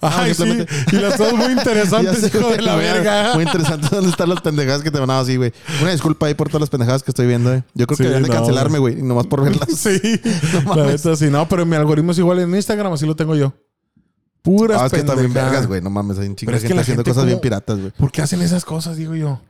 Ay, 0.00 0.34
No, 0.36 0.44
sí. 0.44 0.66
Y 0.90 0.96
las 0.96 1.16
cosas 1.16 1.34
muy 1.34 1.52
interesantes, 1.52 2.18
sé, 2.18 2.26
hijo 2.36 2.50
de 2.50 2.62
la 2.62 2.74
verga. 2.74 3.30
Muy 3.34 3.44
interesante 3.44 3.86
dónde 3.90 4.10
están 4.10 4.28
las 4.28 4.40
pendejadas 4.40 4.82
que 4.82 4.90
te 4.90 4.98
a 4.98 5.20
así, 5.20 5.36
güey. 5.36 5.52
Una 5.80 5.92
disculpa 5.92 6.26
ahí 6.26 6.34
por 6.34 6.48
todas 6.48 6.62
las 6.62 6.70
pendejadas 6.70 7.02
que 7.04 7.12
estoy 7.12 7.28
viendo, 7.28 7.54
eh. 7.54 7.62
Yo 7.74 7.86
creo 7.86 7.96
Sí, 7.96 8.02
que 8.02 8.08
deberían 8.08 8.22
de 8.28 8.28
no, 8.30 8.34
cancelarme, 8.42 8.78
güey. 8.80 9.02
Nomás 9.02 9.26
por 9.26 9.42
verlas. 9.44 9.68
Sí, 9.76 10.00
la 10.54 10.60
mames. 10.62 11.04
neta 11.04 11.16
sí. 11.16 11.26
No, 11.30 11.48
pero 11.48 11.64
mi 11.64 11.76
algoritmo 11.76 12.10
es 12.12 12.18
igual 12.18 12.40
en 12.40 12.54
Instagram, 12.54 12.92
así 12.92 13.06
lo 13.06 13.14
tengo 13.14 13.36
yo. 13.36 13.52
Puras 14.42 14.80
Ah, 14.82 14.86
es 14.86 14.92
que 14.92 14.98
pendejadas. 15.04 15.32
vergas, 15.32 15.66
güey. 15.66 15.80
No 15.80 15.90
mames, 15.90 16.18
hay 16.18 16.26
un 16.28 16.36
chingo 16.36 16.52
de 16.52 16.60
gente 16.60 16.80
haciendo 16.80 17.04
cosas 17.04 17.26
bien 17.26 17.40
piratas, 17.40 17.78
güey. 17.78 17.90
¿Por 17.92 18.10
qué 18.10 18.22
hacen 18.22 18.42
esas 18.42 18.64
cosas, 18.64 18.96
digo 18.96 19.14
yo? 19.14 19.40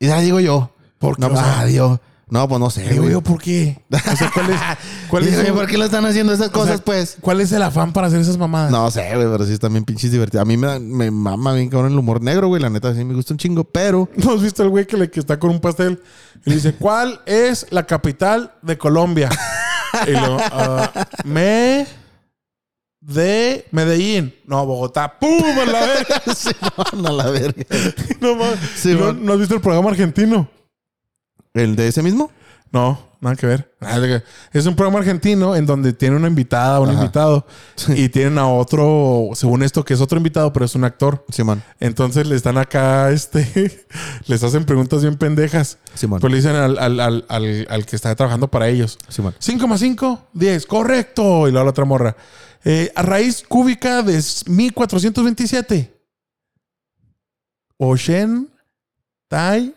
Y 0.00 0.06
ya 0.08 0.20
digo 0.20 0.40
yo. 0.40 0.70
¿Por 0.98 1.16
qué? 1.16 1.20
No, 1.22 1.28
O 1.28 1.36
sea, 1.36 1.60
ah, 1.60 1.64
digo. 1.66 2.00
No, 2.28 2.48
pues 2.48 2.58
no 2.58 2.70
sé, 2.70 2.82
digo 2.88 3.02
güey. 3.02 3.12
yo, 3.12 3.20
¿por 3.20 3.40
qué? 3.40 3.78
O 3.88 4.16
sea, 4.16 4.30
¿cuál 4.34 4.50
es, 4.50 4.60
cuál 5.08 5.22
es, 5.28 5.30
Digo, 5.38 5.46
su- 5.50 5.54
¿Por 5.54 5.66
qué 5.68 5.78
lo 5.78 5.84
están 5.84 6.04
haciendo 6.06 6.32
esas 6.32 6.48
o 6.48 6.52
cosas, 6.52 6.76
sea, 6.76 6.84
pues? 6.84 7.16
¿Cuál 7.20 7.40
es 7.40 7.52
el 7.52 7.62
afán 7.62 7.92
para 7.92 8.08
hacer 8.08 8.18
esas 8.20 8.36
mamadas? 8.36 8.72
No 8.72 8.90
sé, 8.90 9.14
güey, 9.14 9.28
pero 9.30 9.46
sí 9.46 9.52
están 9.52 9.72
bien 9.72 9.84
pinches 9.84 10.10
divertidas. 10.10 10.42
A 10.42 10.44
mí 10.44 10.56
me, 10.56 10.80
me 10.80 11.10
mama 11.12 11.52
bien 11.52 11.68
cabrón 11.68 11.92
el 11.92 11.98
humor 11.98 12.20
negro, 12.20 12.48
güey. 12.48 12.60
La 12.60 12.68
neta, 12.68 12.92
sí 12.94 13.04
me 13.04 13.14
gusta 13.14 13.32
un 13.34 13.38
chingo, 13.38 13.62
pero... 13.62 14.08
¿No 14.16 14.32
has 14.32 14.42
visto 14.42 14.64
el 14.64 14.70
güey 14.70 14.86
que, 14.88 14.96
le, 14.96 15.08
que 15.08 15.20
está 15.20 15.38
con 15.38 15.50
un 15.50 15.60
pastel? 15.60 16.02
Y 16.44 16.52
dice, 16.54 16.74
¿cuál 16.74 17.20
es 17.26 17.66
la 17.70 17.86
capital 17.86 18.52
de 18.60 18.76
Colombia? 18.76 19.28
y 20.08 20.10
lo, 20.10 20.38
ah, 20.40 20.90
me 21.24 21.86
de 23.06 23.66
Medellín. 23.70 24.34
No, 24.46 24.66
Bogotá. 24.66 25.18
¡Pum! 25.18 25.42
A 25.44 25.64
la 25.64 25.80
verga. 25.80 26.22
sí, 26.34 26.50
no, 26.94 27.08
a 27.08 27.12
la 27.12 27.30
verga. 27.30 27.64
No, 28.20 28.34
mames. 28.34 28.58
Sí, 28.76 28.94
¿No, 28.94 29.06
man. 29.06 29.24
¿No 29.24 29.32
has 29.34 29.38
visto 29.38 29.54
el 29.54 29.60
programa 29.60 29.90
argentino? 29.90 30.48
¿El 31.54 31.76
de 31.76 31.88
ese 31.88 32.02
mismo? 32.02 32.30
No, 32.72 32.98
nada 33.20 33.36
que 33.36 33.46
ver. 33.46 33.72
Ver. 33.80 34.24
Es 34.52 34.66
un 34.66 34.74
programa 34.74 34.98
argentino 34.98 35.54
en 35.54 35.64
donde 35.66 35.92
tiene 35.92 36.16
una 36.16 36.26
invitada, 36.26 36.80
un 36.80 36.90
Ajá. 36.90 36.98
invitado, 36.98 37.46
y 37.88 38.08
tienen 38.08 38.38
a 38.38 38.48
otro, 38.48 39.30
según 39.34 39.62
esto, 39.62 39.84
que 39.84 39.94
es 39.94 40.00
otro 40.00 40.18
invitado, 40.18 40.52
pero 40.52 40.66
es 40.66 40.74
un 40.74 40.84
actor. 40.84 41.24
Simón. 41.30 41.62
Entonces 41.78 42.26
le 42.26 42.34
están 42.34 42.58
acá, 42.58 43.10
este, 43.12 43.86
les 44.26 44.42
hacen 44.42 44.64
preguntas 44.64 45.02
bien 45.02 45.16
pendejas. 45.16 45.78
Simón. 45.94 46.20
Pues 46.20 46.30
le 46.32 46.38
dicen 46.38 46.56
al, 46.56 46.76
al, 46.78 47.00
al, 47.00 47.24
al, 47.28 47.86
que 47.86 47.94
está 47.94 48.14
trabajando 48.16 48.48
para 48.48 48.68
ellos. 48.68 48.98
Simón. 49.08 49.34
5 49.38 49.68
más 49.68 49.80
5, 49.80 50.26
10, 50.32 50.66
correcto. 50.66 51.46
Y 51.46 51.52
luego 51.52 51.64
la 51.64 51.70
otra 51.70 51.84
morra. 51.84 52.16
Eh, 52.68 52.90
a 52.96 53.02
raíz 53.02 53.44
cúbica 53.46 54.02
de 54.02 54.18
1427. 54.48 55.88
Ochen, 57.78 58.50
Tai 59.28 59.72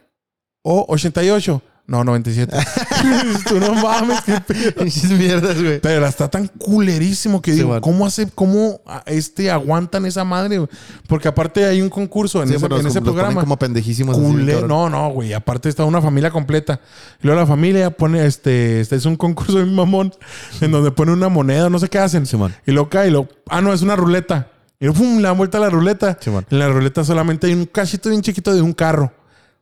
o 0.63 0.91
88. 0.91 1.61
No, 1.89 2.03
97. 2.03 2.55
Tú 3.49 3.59
no 3.59 3.73
mames, 3.73 4.21
qué 4.21 4.39
pedo. 4.45 4.85
Mierdas, 5.17 5.61
güey. 5.61 5.79
Pero 5.81 6.05
está 6.05 6.29
tan 6.29 6.47
culerísimo 6.47 7.41
que 7.41 7.51
Sí, 7.51 7.57
digo, 7.57 7.69
man. 7.69 7.81
¿cómo 7.81 8.05
hace, 8.05 8.29
cómo 8.29 8.79
este 9.07 9.49
aguantan 9.49 10.05
esa 10.05 10.23
madre? 10.23 10.59
güey? 10.59 10.69
Porque 11.07 11.27
aparte 11.27 11.65
hay 11.65 11.81
un 11.81 11.89
concurso 11.89 12.41
en 12.43 12.49
Sí, 12.49 12.55
ese, 12.55 12.65
en 12.65 12.69
los- 12.69 12.79
ese 12.81 12.87
los 12.87 12.93
ponen 12.99 13.13
programa. 13.15 13.41
como 13.41 13.57
pendejísimos. 13.57 14.15
así, 14.17 14.23
cabrón. 14.23 14.67
no, 14.67 14.89
no, 14.89 15.09
güey. 15.09 15.33
Aparte 15.33 15.67
está 15.67 15.83
una 15.85 15.99
familia 16.01 16.29
completa. 16.29 16.79
Y 17.23 17.25
luego 17.27 17.41
la 17.41 17.47
familia 17.47 17.89
pone, 17.89 18.23
este, 18.25 18.79
este 18.81 18.95
es 18.95 19.05
un 19.05 19.15
concurso 19.15 19.57
de 19.57 19.65
mamón 19.65 20.13
en 20.61 20.71
donde 20.71 20.91
pone 20.91 21.11
una 21.11 21.27
moneda, 21.29 21.69
no 21.71 21.79
sé 21.79 21.89
qué 21.89 21.97
hacen. 21.99 22.25
Simón. 22.27 22.53
Y 22.67 22.71
luego 22.71 22.89
cae 22.89 23.07
y 23.07 23.11
lo, 23.11 23.27
ah, 23.49 23.61
no, 23.61 23.73
es 23.73 23.81
una 23.81 23.95
ruleta. 23.95 24.49
Y 24.79 24.85
luego, 24.85 24.99
pum, 24.99 25.17
le 25.17 25.23
dan 25.23 25.37
vuelta 25.37 25.57
a 25.57 25.61
la 25.61 25.69
ruleta. 25.69 26.17
En 26.51 26.59
la 26.59 26.69
ruleta 26.69 27.03
solamente 27.03 27.47
hay 27.47 27.53
un 27.53 27.65
cachito 27.65 28.09
bien 28.09 28.21
chiquito 28.21 28.53
de 28.53 28.61
un 28.61 28.73
carro. 28.73 29.11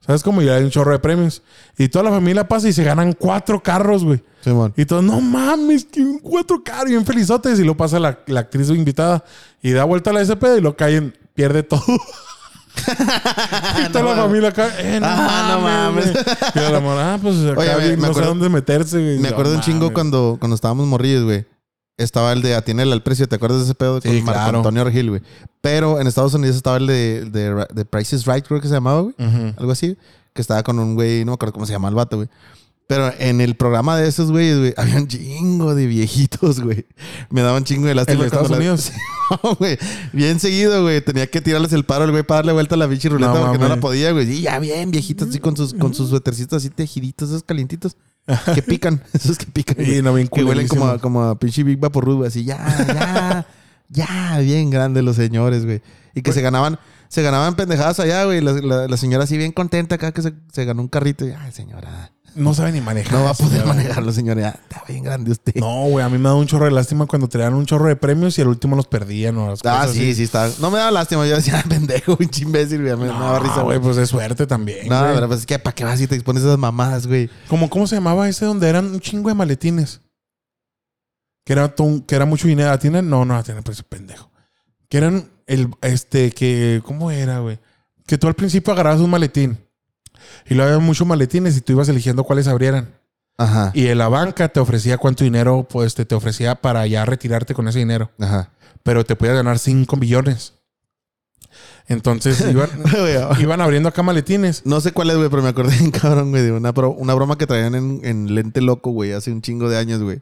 ¿Sabes 0.05 0.23
cómo? 0.23 0.41
Y 0.41 0.47
hay 0.47 0.63
un 0.63 0.69
chorro 0.69 0.91
de 0.91 0.99
premios. 0.99 1.41
Y 1.77 1.89
toda 1.89 2.03
la 2.05 2.12
familia 2.12 2.47
pasa 2.47 2.69
y 2.69 2.73
se 2.73 2.83
ganan 2.83 3.13
cuatro 3.13 3.62
carros, 3.62 4.05
güey. 4.05 4.23
Simón. 4.41 4.73
Y 4.77 4.86
todos, 4.86 5.03
no 5.03 5.19
mames, 5.19 5.83
que 5.86 5.99
un 6.01 6.19
cuatro 6.19 6.63
carros, 6.63 6.89
bien 6.89 7.05
felizotes. 7.05 7.60
Y 7.60 7.63
luego 7.63 7.77
pasa 7.77 7.99
la, 7.99 8.19
la 8.27 8.41
actriz 8.41 8.69
invitada 8.69 9.23
y 9.62 9.71
da 9.71 9.83
vuelta 9.83 10.12
a 10.12 10.13
la 10.13 10.21
SP 10.23 10.47
y 10.57 10.62
lo 10.62 10.77
caen, 10.77 11.13
pierde 11.33 11.63
todo. 11.63 11.83
y 13.88 13.91
toda 13.91 14.15
la 14.15 14.23
familia 14.23 14.49
acá, 14.49 14.69
eh, 14.79 14.99
no, 14.99 15.07
Ah, 15.10 15.51
no 15.55 15.62
mames. 15.62 16.05
mames. 16.13 16.25
güey. 16.53 16.67
Y 16.67 16.71
la 16.71 16.79
morra, 16.79 17.13
ah, 17.15 17.19
pues 17.21 17.36
acá 17.45 17.60
Oye, 17.60 17.91
me- 17.91 17.97
no 17.97 18.03
sé 18.05 18.10
acuerdo- 18.12 18.27
dónde 18.29 18.49
meterse, 18.49 18.99
güey. 19.01 19.15
Me 19.17 19.23
No 19.29 19.29
acuerdo 19.29 19.55
un 19.55 19.62
chingo 19.62 19.86
mames. 19.86 19.93
cuando, 19.93 20.38
cuando 20.39 20.55
estábamos 20.55 20.88
morrillos, 20.88 21.23
güey. 21.25 21.45
Estaba 21.97 22.31
el 22.31 22.43
de 22.43 22.53
Atiéndele 22.53 22.93
al 22.93 23.01
precio, 23.01 23.27
¿te 23.27 23.36
acuerdas 23.36 23.60
de 23.60 23.65
ese 23.65 23.75
pedo? 23.75 23.99
Sí, 23.99 24.07
Con 24.07 24.23
Marco 24.25 24.41
claro. 24.41 24.57
Antonio 24.60 24.81
Argil, 24.83 25.10
güey. 25.10 25.21
Pero 25.62 25.99
en 25.99 26.05
Estados 26.05 26.33
Unidos 26.36 26.55
estaba 26.55 26.77
el 26.77 26.86
de, 26.86 27.25
de, 27.25 27.65
de 27.73 27.86
Price 27.86 28.15
is 28.15 28.25
Right, 28.25 28.45
creo 28.45 28.62
que 28.62 28.67
se 28.67 28.75
llamaba, 28.75 29.01
güey. 29.01 29.15
Algo 29.57 29.71
así. 29.71 29.97
Que 30.33 30.41
estaba 30.41 30.62
con 30.62 30.77
un 30.77 30.93
güey, 30.93 31.25
no 31.25 31.31
me 31.31 31.36
acuerdo 31.36 31.53
cómo 31.53 31.65
se 31.65 31.73
llama 31.73 31.89
el 31.89 31.95
vato, 31.95 32.17
güey. 32.17 32.29
Pero 32.86 33.12
en 33.19 33.41
el 33.41 33.55
programa 33.55 33.97
de 33.97 34.07
esos 34.07 34.31
güeyes, 34.31 34.60
güey, 34.60 34.73
había 34.77 34.95
un 34.95 35.07
chingo 35.10 35.76
de 35.76 35.88
viejitos, 35.88 36.61
güey. 36.61 36.86
Me 37.30 37.41
daban 37.41 37.65
chingo 37.65 37.88
de 37.88 37.95
lástima. 37.95 38.24
¿El 38.24 38.30
cuando 38.30 38.45
Estados 38.45 38.57
Unidos? 38.59 38.91
No, 39.43 39.55
güey. 39.55 39.78
Bien 40.13 40.39
seguido, 40.39 40.84
güey. 40.84 41.01
Tenía 41.01 41.28
que 41.28 41.41
tirarles 41.41 41.74
el 41.74 41.84
paro 41.84 42.05
al 42.05 42.11
güey 42.11 42.24
para 42.24 42.38
darle 42.38 42.53
vuelta 42.53 42.76
a 42.76 42.78
la 42.78 42.88
pinche 42.88 43.09
ruleta 43.09 43.34
No 43.34 43.41
porque 43.41 43.57
no 43.57 43.67
la 43.67 43.78
podía, 43.78 44.13
güey. 44.13 44.32
Y 44.32 44.41
ya 44.43 44.57
bien, 44.59 44.89
viejitos, 44.89 45.28
así 45.28 45.39
con 45.39 45.57
sus, 45.57 45.74
con 45.74 45.93
sus 45.93 46.09
suétercitos 46.11 46.63
así 46.63 46.69
tejiditos, 46.69 47.28
esos 47.28 47.43
calientitos. 47.43 47.97
Que 48.55 48.61
pican, 48.61 49.01
esos 49.13 49.38
que 49.38 49.45
pican. 49.45 49.78
Y 49.80 49.86
güey. 49.86 50.01
no, 50.01 50.13
bien 50.13 50.28
que 50.28 50.43
huelen 50.43 50.67
como, 50.67 50.88
a- 50.88 50.99
como 50.99 51.23
a 51.23 51.39
pinche 51.39 51.63
Big 51.63 51.80
Vaporru, 51.80 52.17
güey. 52.17 52.28
Así, 52.28 52.43
ya, 52.43 52.57
ya, 52.88 53.47
ya, 53.89 54.39
bien 54.39 54.69
grandes 54.69 55.03
los 55.03 55.15
señores, 55.15 55.65
güey. 55.65 55.82
Y 56.13 56.21
que 56.21 56.34
se 56.34 56.41
ganaban, 56.41 56.78
se 57.09 57.21
ganaban 57.21 57.55
pendejadas 57.55 57.99
allá, 57.99 58.25
güey. 58.25 58.41
La, 58.41 58.51
la- 58.53 58.88
la 58.88 58.97
señora 58.97 59.23
así 59.23 59.38
bien 59.38 59.51
contenta 59.51 59.95
acá 59.95 60.11
que 60.11 60.21
se, 60.21 60.34
se 60.51 60.65
ganó 60.65 60.82
un 60.82 60.88
carrito. 60.88 61.25
Y, 61.25 61.32
Ay, 61.32 61.51
señora. 61.51 62.11
No 62.38 62.53
sabe 62.53 62.71
ni 62.71 62.79
manejar. 62.81 63.13
No 63.13 63.23
va 63.25 63.31
a 63.31 63.33
poder 63.33 63.51
señora. 63.61 63.67
manejarlo, 63.73 64.11
señora. 64.13 64.49
Está 64.69 64.83
bien 64.88 65.03
grande 65.03 65.31
usted. 65.31 65.55
No, 65.55 65.85
güey, 65.89 66.05
a 66.05 66.09
mí 66.09 66.17
me 66.17 66.29
da 66.29 66.35
un 66.35 66.47
chorro 66.47 66.65
de 66.65 66.71
lástima 66.71 67.05
cuando 67.05 67.27
traían 67.27 67.53
un 67.53 67.65
chorro 67.65 67.88
de 67.88 67.95
premios 67.95 68.38
y 68.38 68.41
el 68.41 68.47
último 68.47 68.75
los 68.75 68.88
perdían 68.88 69.38
o 69.38 69.49
las 69.49 69.59
Ah, 69.65 69.81
cosas 69.81 69.91
sí, 69.91 69.99
así. 70.03 70.15
sí, 70.15 70.23
está. 70.23 70.49
No 70.59 70.71
me 70.71 70.77
da 70.77 70.91
lástima. 70.91 71.25
Yo 71.27 71.35
decía, 71.35 71.61
"Ah, 71.63 71.63
pendejo, 71.69 72.15
un 72.19 72.29
imbécil, 72.41 72.81
güey. 72.83 72.95
Me, 72.95 73.03
me 73.05 73.07
daba 73.07 73.39
risa, 73.39 73.55
No, 73.57 73.63
güey. 73.65 73.79
pues 73.79 73.97
es 73.97 74.09
suerte 74.09 74.47
también. 74.47 74.88
No, 74.88 74.99
güey. 75.01 75.13
pero 75.15 75.27
pues 75.27 75.39
es 75.41 75.45
que, 75.45 75.59
¿para 75.59 75.73
qué 75.75 75.83
vas 75.83 75.99
y 75.99 76.07
te 76.07 76.15
expones 76.15 76.43
esas 76.43 76.57
mamadas, 76.57 77.07
güey? 77.07 77.29
Como, 77.47 77.69
¿Cómo 77.69 77.88
se 77.88 77.95
llamaba 77.95 78.29
ese 78.29 78.45
donde 78.45 78.69
eran 78.69 78.85
un 78.85 78.99
chingo 78.99 79.29
de 79.29 79.35
maletines? 79.35 80.01
Que 81.45 81.53
era, 81.53 81.73
que 82.07 82.15
era 82.15 82.25
mucho 82.25 82.47
dinero. 82.47 82.71
¿Atiende? 82.71 83.01
No, 83.01 83.25
no, 83.25 83.35
Atiende, 83.35 83.61
pues 83.63 83.81
pendejo. 83.83 84.29
Que 84.89 84.97
eran 84.97 85.29
el, 85.45 85.69
este, 85.81 86.31
que, 86.31 86.81
¿cómo 86.85 87.09
era, 87.11 87.39
güey? 87.39 87.59
Que 88.05 88.17
tú 88.17 88.27
al 88.27 88.35
principio 88.35 88.73
agarrabas 88.73 88.99
un 89.01 89.09
maletín. 89.09 89.57
Y 90.49 90.53
luego 90.55 90.71
había 90.73 90.86
muchos 90.86 91.05
maletines 91.07 91.57
y 91.57 91.61
tú 91.61 91.73
ibas 91.73 91.89
eligiendo 91.89 92.23
cuáles 92.23 92.47
abrieran. 92.47 92.93
Ajá. 93.38 93.71
Y 93.73 93.88
en 93.88 93.97
la 93.99 94.07
banca 94.07 94.49
te 94.49 94.59
ofrecía 94.59 94.97
cuánto 94.97 95.23
dinero, 95.23 95.67
pues 95.69 95.93
te, 95.95 96.05
te 96.05 96.15
ofrecía 96.15 96.55
para 96.55 96.88
ya 96.88 97.05
retirarte 97.05 97.53
con 97.53 97.67
ese 97.67 97.80
dinero. 97.80 98.11
Ajá. 98.19 98.51
Pero 98.84 99.05
te 99.05 99.15
podías 99.15 99.36
ganar 99.36 99.59
5 99.59 99.95
millones. 99.97 100.53
Entonces 101.88 102.43
iban, 103.39 103.61
abriendo 103.61 103.89
acá 103.89 104.03
maletines. 104.03 104.65
No 104.65 104.82
sé 104.82 104.91
cuál 104.91 105.09
es, 105.11 105.17
güey, 105.17 105.30
pero 105.30 105.41
me 105.41 105.49
acordé 105.49 105.91
cabrón, 106.01 106.32
güey, 106.32 106.43
de 106.43 106.51
una, 106.51 106.73
bro- 106.73 106.95
una 106.97 107.13
broma 107.13 107.38
que 107.38 107.47
traían 107.47 107.75
en, 107.75 108.01
en 108.03 108.34
Lente 108.36 108.61
Loco, 108.61 108.91
güey, 108.91 109.13
hace 109.13 109.32
un 109.32 109.41
chingo 109.41 109.69
de 109.69 109.78
años, 109.78 110.01
güey. 110.01 110.19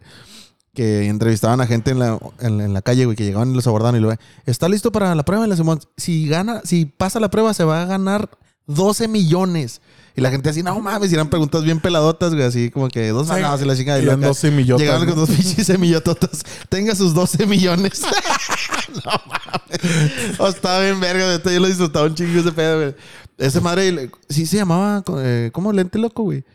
Que 0.73 1.07
entrevistaban 1.07 1.61
a 1.61 1.67
gente 1.67 1.91
en 1.91 1.99
la, 1.99 2.19
en, 2.41 2.59
en 2.59 2.73
la 2.73 2.81
calle, 2.81 3.05
güey, 3.05 3.15
que 3.15 3.23
llegaban 3.23 3.51
y 3.51 3.55
los 3.55 3.65
abordaban 3.65 3.95
y 3.95 3.99
lo 4.01 4.13
¿Está 4.45 4.67
listo 4.67 4.91
para 4.91 5.15
la 5.15 5.23
prueba? 5.23 5.45
Y 5.45 5.47
le 5.47 5.55
decimos, 5.55 5.87
si 5.95 6.27
gana, 6.27 6.61
si 6.65 6.85
pasa 6.85 7.19
la 7.21 7.29
prueba, 7.29 7.53
se 7.53 7.63
va 7.63 7.81
a 7.81 7.85
ganar 7.85 8.29
12 8.67 9.07
millones. 9.07 9.79
Y 10.17 10.21
la 10.21 10.31
gente 10.31 10.49
así, 10.49 10.63
no 10.63 10.79
mames, 10.79 11.11
y 11.11 11.15
eran 11.15 11.29
preguntas 11.29 11.63
bien 11.63 11.81
peladotas, 11.81 12.33
güey, 12.33 12.45
así 12.45 12.71
como 12.71 12.87
que 12.87 13.09
dos 13.09 13.27
manadas 13.27 13.61
y 13.61 13.65
la 13.65 13.75
chingada. 13.75 13.99
Y 13.99 14.03
eran 14.03 14.21
luego 14.21 14.31
acá 14.33 14.47
12 14.47 14.51
millotas, 14.51 14.81
Llegaban 14.81 15.01
¿no? 15.01 15.13
con 15.13 15.25
dos 15.25 15.29
pinches 15.35 15.67
semillototas. 15.67 16.43
Tenga 16.69 16.95
sus 16.95 17.13
12 17.13 17.45
millones. 17.45 18.01
no 19.05 19.11
mames. 19.27 20.39
O 20.39 20.47
estaba 20.47 20.79
bien 20.79 21.01
verga, 21.01 21.25
güey. 21.25 21.55
Yo 21.55 21.59
lo 21.59 21.67
disfrutaba 21.67 22.05
un 22.05 22.15
chingo 22.15 22.39
ese 22.39 22.51
pedo, 22.53 22.77
güey. 22.77 22.95
Ese 23.37 23.59
madre, 23.59 24.09
sí 24.29 24.45
se 24.45 24.55
llamaba, 24.55 25.03
eh, 25.17 25.49
¿cómo? 25.51 25.73
Lente 25.73 25.99
Loco, 25.99 26.23
güey. 26.23 26.45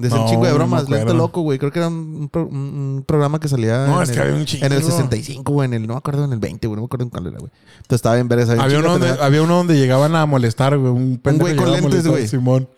De 0.00 0.08
ese 0.08 0.16
No, 0.16 0.26
chingo 0.28 0.44
de 0.44 0.50
no 0.50 0.56
bromas, 0.56 0.82
Lente 0.84 0.96
acuerdo. 1.02 1.18
Loco, 1.18 1.40
güey. 1.42 1.58
Creo 1.58 1.70
que 1.70 1.78
era 1.78 1.88
un, 1.88 2.28
pro- 2.32 2.46
un- 2.46 2.56
un 2.96 3.04
programa 3.06 3.38
que 3.38 3.48
salía 3.48 3.86
No, 3.86 3.98
en, 3.98 4.02
es 4.04 4.10
que 4.10 4.16
el, 4.16 4.22
había 4.22 4.34
un 4.34 4.44
chingo. 4.46 4.66
en 4.66 4.72
el 4.72 4.82
65, 4.82 5.52
güey. 5.52 5.66
En 5.66 5.74
el, 5.74 5.86
no 5.86 5.94
me 5.94 5.98
acuerdo, 5.98 6.24
en 6.24 6.32
el 6.32 6.38
20, 6.38 6.66
güey. 6.66 6.76
No 6.76 6.82
me 6.82 6.86
acuerdo 6.86 7.04
en 7.04 7.10
cuál 7.10 7.26
era, 7.26 7.38
güey. 7.38 7.50
Entonces 7.76 7.96
estaba 7.96 8.14
bien 8.14 8.28
verga. 8.28 8.46
sabía 8.46 8.60
un 8.62 8.64
Había 8.66 8.78
uno, 8.78 8.98
de 8.98 9.08
donde, 9.08 9.22
había 9.24 9.42
uno 9.42 9.56
donde 9.56 9.76
llegaban 9.78 10.16
a 10.16 10.24
molestar, 10.26 10.76
güey. 10.78 10.92
Un, 10.92 11.18
pendejo 11.18 11.44
güey 11.46 11.56
con 11.56 11.72
lentes, 11.72 12.06
güey. 12.06 12.26
Simón. 12.28 12.68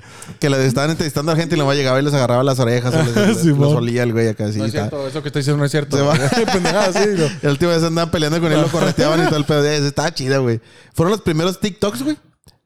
Que 0.40 0.50
le 0.50 0.66
estaban 0.66 0.90
entrevistando 0.90 1.32
a 1.32 1.36
gente 1.36 1.54
y 1.54 1.58
luego 1.58 1.72
llegaba 1.74 2.00
y 2.00 2.02
les 2.04 2.14
agarraba 2.14 2.42
las 2.42 2.58
orejas. 2.58 2.94
o 2.94 3.02
les, 3.02 3.16
les- 3.28 3.38
Simón. 3.38 3.60
los 3.60 3.72
olía 3.74 4.02
el 4.02 4.12
güey 4.12 4.28
acá. 4.28 4.46
así, 4.46 4.58
no 4.58 4.64
es 4.64 4.72
cierto, 4.72 5.06
eso 5.06 5.22
que 5.22 5.28
estoy 5.28 5.40
diciendo 5.40 5.58
no 5.58 5.64
es 5.64 5.70
cierto. 5.70 5.96
Se 5.96 6.02
va. 6.02 6.14
Pendejada, 6.52 6.92
sí. 6.92 7.08
no. 7.16 7.24
Y 7.42 7.46
la 7.46 7.50
última 7.50 7.70
vez 7.72 7.82
andaban 7.82 8.10
peleando 8.10 8.40
con 8.40 8.52
él, 8.52 8.60
lo 8.60 8.68
correteaban 8.68 9.22
y 9.22 9.26
todo 9.28 9.36
el 9.36 9.44
pedo. 9.44 9.64
Estaba 9.64 10.12
chida, 10.12 10.38
güey. 10.38 10.60
Fueron 10.94 11.12
los 11.12 11.20
primeros 11.20 11.60
TikToks, 11.60 12.02
güey. 12.02 12.16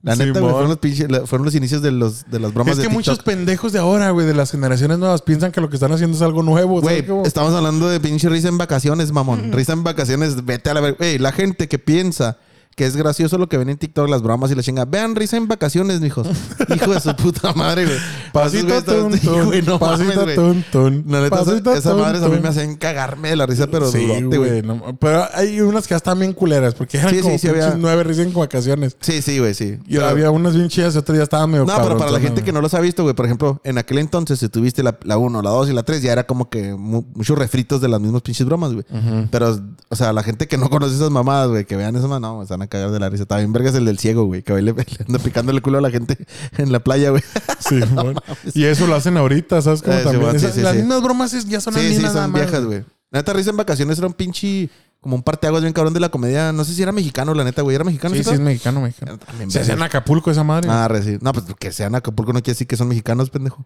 La 0.06 0.16
neta, 0.16 0.40
güey. 0.40 0.52
Fueron 0.52 0.68
los, 0.70 0.78
pinches- 0.80 1.10
la- 1.10 1.26
fueron 1.26 1.44
los 1.44 1.54
inicios 1.54 1.82
de, 1.82 1.90
los, 1.90 2.30
de 2.30 2.38
las 2.40 2.54
bromas 2.54 2.72
Es 2.72 2.76
de 2.78 2.82
que 2.84 2.88
TikTok. 2.88 2.94
muchos 2.94 3.18
pendejos 3.24 3.72
de 3.72 3.78
ahora, 3.80 4.10
güey, 4.10 4.26
de 4.26 4.34
las 4.34 4.50
generaciones 4.50 4.98
nuevas, 4.98 5.20
piensan 5.22 5.52
que 5.52 5.60
lo 5.60 5.68
que 5.68 5.76
están 5.76 5.92
haciendo 5.92 6.16
es 6.16 6.22
algo 6.22 6.42
nuevo. 6.42 6.80
¿sabes 6.80 7.06
Güey, 7.08 7.26
estamos 7.26 7.52
hablando 7.54 7.88
de 7.88 8.00
pinche 8.00 8.28
risa 8.28 8.48
en 8.48 8.56
vacaciones, 8.56 9.12
mamón. 9.12 9.52
Risa 9.52 9.72
en 9.72 9.84
vacaciones, 9.84 10.44
vete 10.44 10.70
a 10.70 10.74
la 10.74 10.80
verga. 10.80 10.96
Güey, 10.98 11.18
la 11.18 11.32
gente 11.32 11.68
que 11.68 11.78
piensa 11.78 12.38
que 12.76 12.84
es 12.84 12.94
gracioso 12.94 13.38
lo 13.38 13.48
que 13.48 13.56
ven 13.56 13.70
en 13.70 13.78
TikTok, 13.78 14.06
las 14.08 14.20
bromas 14.22 14.50
y 14.50 14.54
la 14.54 14.62
chinga. 14.62 14.84
Vean 14.84 15.16
risa 15.16 15.38
en 15.38 15.48
vacaciones, 15.48 16.00
mijos. 16.02 16.28
Hijo 16.74 16.92
de 16.92 17.00
su 17.00 17.16
puta 17.16 17.54
madre, 17.54 17.86
güey. 17.86 17.96
Pasito 18.34 18.76
están- 18.76 19.08
güey, 19.46 19.62
no 19.62 19.78
mames, 19.78 20.06
pasito 20.06 20.22
güey. 20.24 20.34
tun, 20.36 20.64
tun, 20.70 21.04
La 21.08 21.22
neta, 21.22 21.36
esa- 21.36 21.44
pasito 21.46 21.72
esas 21.72 21.92
tun, 21.94 22.02
madres 22.02 22.22
a 22.22 22.28
mí 22.28 22.38
me 22.38 22.48
hacen 22.48 22.76
cagarme 22.76 23.30
de 23.30 23.36
la 23.36 23.46
risa, 23.46 23.66
pero 23.68 23.90
Sí, 23.90 24.06
güey. 24.06 24.22
güey. 24.24 24.62
no- 24.62 24.94
pero 25.00 25.24
hay 25.32 25.58
unas 25.62 25.84
que 25.86 25.92
ya 25.94 25.96
están 25.96 26.18
bien 26.18 26.34
culeras, 26.34 26.74
porque 26.74 26.98
eran 26.98 27.14
Sí, 27.14 27.20
como 27.22 27.38
sí, 27.38 27.48
había- 27.48 27.74
nueve 27.78 28.04
recién 28.04 28.30
con 28.30 28.42
vacaciones. 28.42 28.94
Sí, 29.00 29.22
sí, 29.22 29.38
güey, 29.38 29.54
sí. 29.54 29.78
Y 29.86 29.94
Pero- 29.94 30.06
había 30.08 30.30
unas 30.30 30.54
bien 30.54 30.68
chidas 30.68 30.94
y 30.94 30.98
otras 30.98 31.16
ya 31.16 31.24
estaban 31.24 31.50
medio 31.50 31.64
No, 31.64 31.74
pero 31.82 31.96
para 31.96 32.10
la 32.10 32.20
gente 32.20 32.42
que 32.42 32.50
güey. 32.50 32.54
no 32.56 32.60
los 32.60 32.74
ha 32.74 32.80
visto, 32.80 33.02
güey, 33.04 33.14
por 33.14 33.24
ejemplo, 33.24 33.58
en 33.64 33.78
aquel 33.78 33.96
entonces, 33.98 34.38
si 34.38 34.50
tuviste 34.50 34.82
la, 34.82 34.98
la 35.02 35.16
1, 35.16 35.40
la 35.40 35.48
2 35.48 35.70
y 35.70 35.72
la 35.72 35.82
3, 35.82 36.02
ya 36.02 36.12
era 36.12 36.26
como 36.26 36.50
que 36.50 36.74
mu- 36.74 37.06
muchos 37.14 37.38
refritos 37.38 37.80
de 37.80 37.88
las 37.88 38.02
mismas 38.02 38.20
pinches 38.20 38.44
bromas, 38.46 38.74
güey. 38.74 38.84
Pero, 39.30 39.58
o 39.88 39.96
sea, 39.96 40.12
la 40.12 40.22
gente 40.22 40.46
que 40.46 40.58
no 40.58 40.68
conoce 40.68 40.94
esas 40.94 41.10
mamadas, 41.10 41.48
güey, 41.48 41.64
que 41.64 41.74
vean 41.74 41.96
esas 41.96 42.10
mamadas, 42.10 42.20
no, 42.20 42.36
van 42.46 42.65
a 42.66 42.68
cagar 42.68 42.90
de 42.90 43.00
la 43.00 43.08
risa. 43.08 43.24
Bien, 43.36 43.52
vergas 43.52 43.74
el 43.74 43.84
del 43.86 43.98
ciego, 43.98 44.24
güey, 44.26 44.42
que 44.42 44.52
le, 44.54 44.60
le 44.72 44.74
anda 45.06 45.18
picando 45.18 45.52
el 45.52 45.62
culo 45.62 45.78
a 45.78 45.80
la 45.80 45.90
gente 45.90 46.18
en 46.58 46.70
la 46.72 46.80
playa, 46.80 47.10
güey. 47.10 47.22
Sí, 47.58 47.80
bueno. 47.94 48.20
Y 48.54 48.64
eso 48.64 48.86
lo 48.86 48.94
hacen 48.94 49.16
ahorita, 49.16 49.60
¿sabes? 49.62 49.82
Como 49.82 49.94
Eh, 49.96 49.98
sí, 50.00 50.04
también. 50.04 50.30
sí, 50.32 50.36
Esas- 50.36 50.54
sí, 50.54 50.60
las 50.60 50.72
sí. 50.72 50.78
mismas 50.78 51.02
bromas 51.02 51.32
ya 51.48 51.60
son 51.60 51.74
Sí, 51.74 51.94
sí, 51.96 52.02
nada 52.02 52.22
son 52.22 52.32
más, 52.32 52.40
viejas, 52.42 52.64
güey. 52.64 52.84
La 53.10 53.20
neta, 53.20 53.32
risa 53.32 53.50
en 53.50 53.56
vacaciones 53.56 53.98
era 53.98 54.06
un 54.08 54.12
pinche, 54.12 54.68
como 55.00 55.14
un 55.16 55.22
parteaguas 55.22 55.62
bien 55.62 55.72
cabrón 55.72 55.94
de 55.94 56.00
la 56.00 56.08
comedia. 56.08 56.52
No 56.52 56.64
sé 56.64 56.74
si 56.74 56.82
era 56.82 56.90
mexicano, 56.92 57.32
la 57.34 57.44
neta, 57.44 57.62
güey. 57.62 57.74
¿Era 57.76 57.84
mexicano? 57.84 58.14
Sí, 58.16 58.24
sí, 58.24 58.30
es 58.30 58.40
mexicano, 58.40 58.80
mexicano. 58.80 59.16
También 59.18 59.50
Se 59.50 59.60
hacía 59.60 59.74
en. 59.74 59.82
Acapulco 59.82 60.30
esa 60.30 60.42
madre. 60.44 60.68
Ah, 60.70 60.88
sí. 61.02 61.16
No, 61.20 61.32
pues 61.32 61.46
que 61.58 61.72
sean 61.72 61.94
Acapulco 61.94 62.32
no 62.32 62.40
quiere 62.40 62.54
decir 62.54 62.66
que 62.66 62.76
son 62.76 62.88
mexicanos, 62.88 63.30
pendejo. 63.30 63.64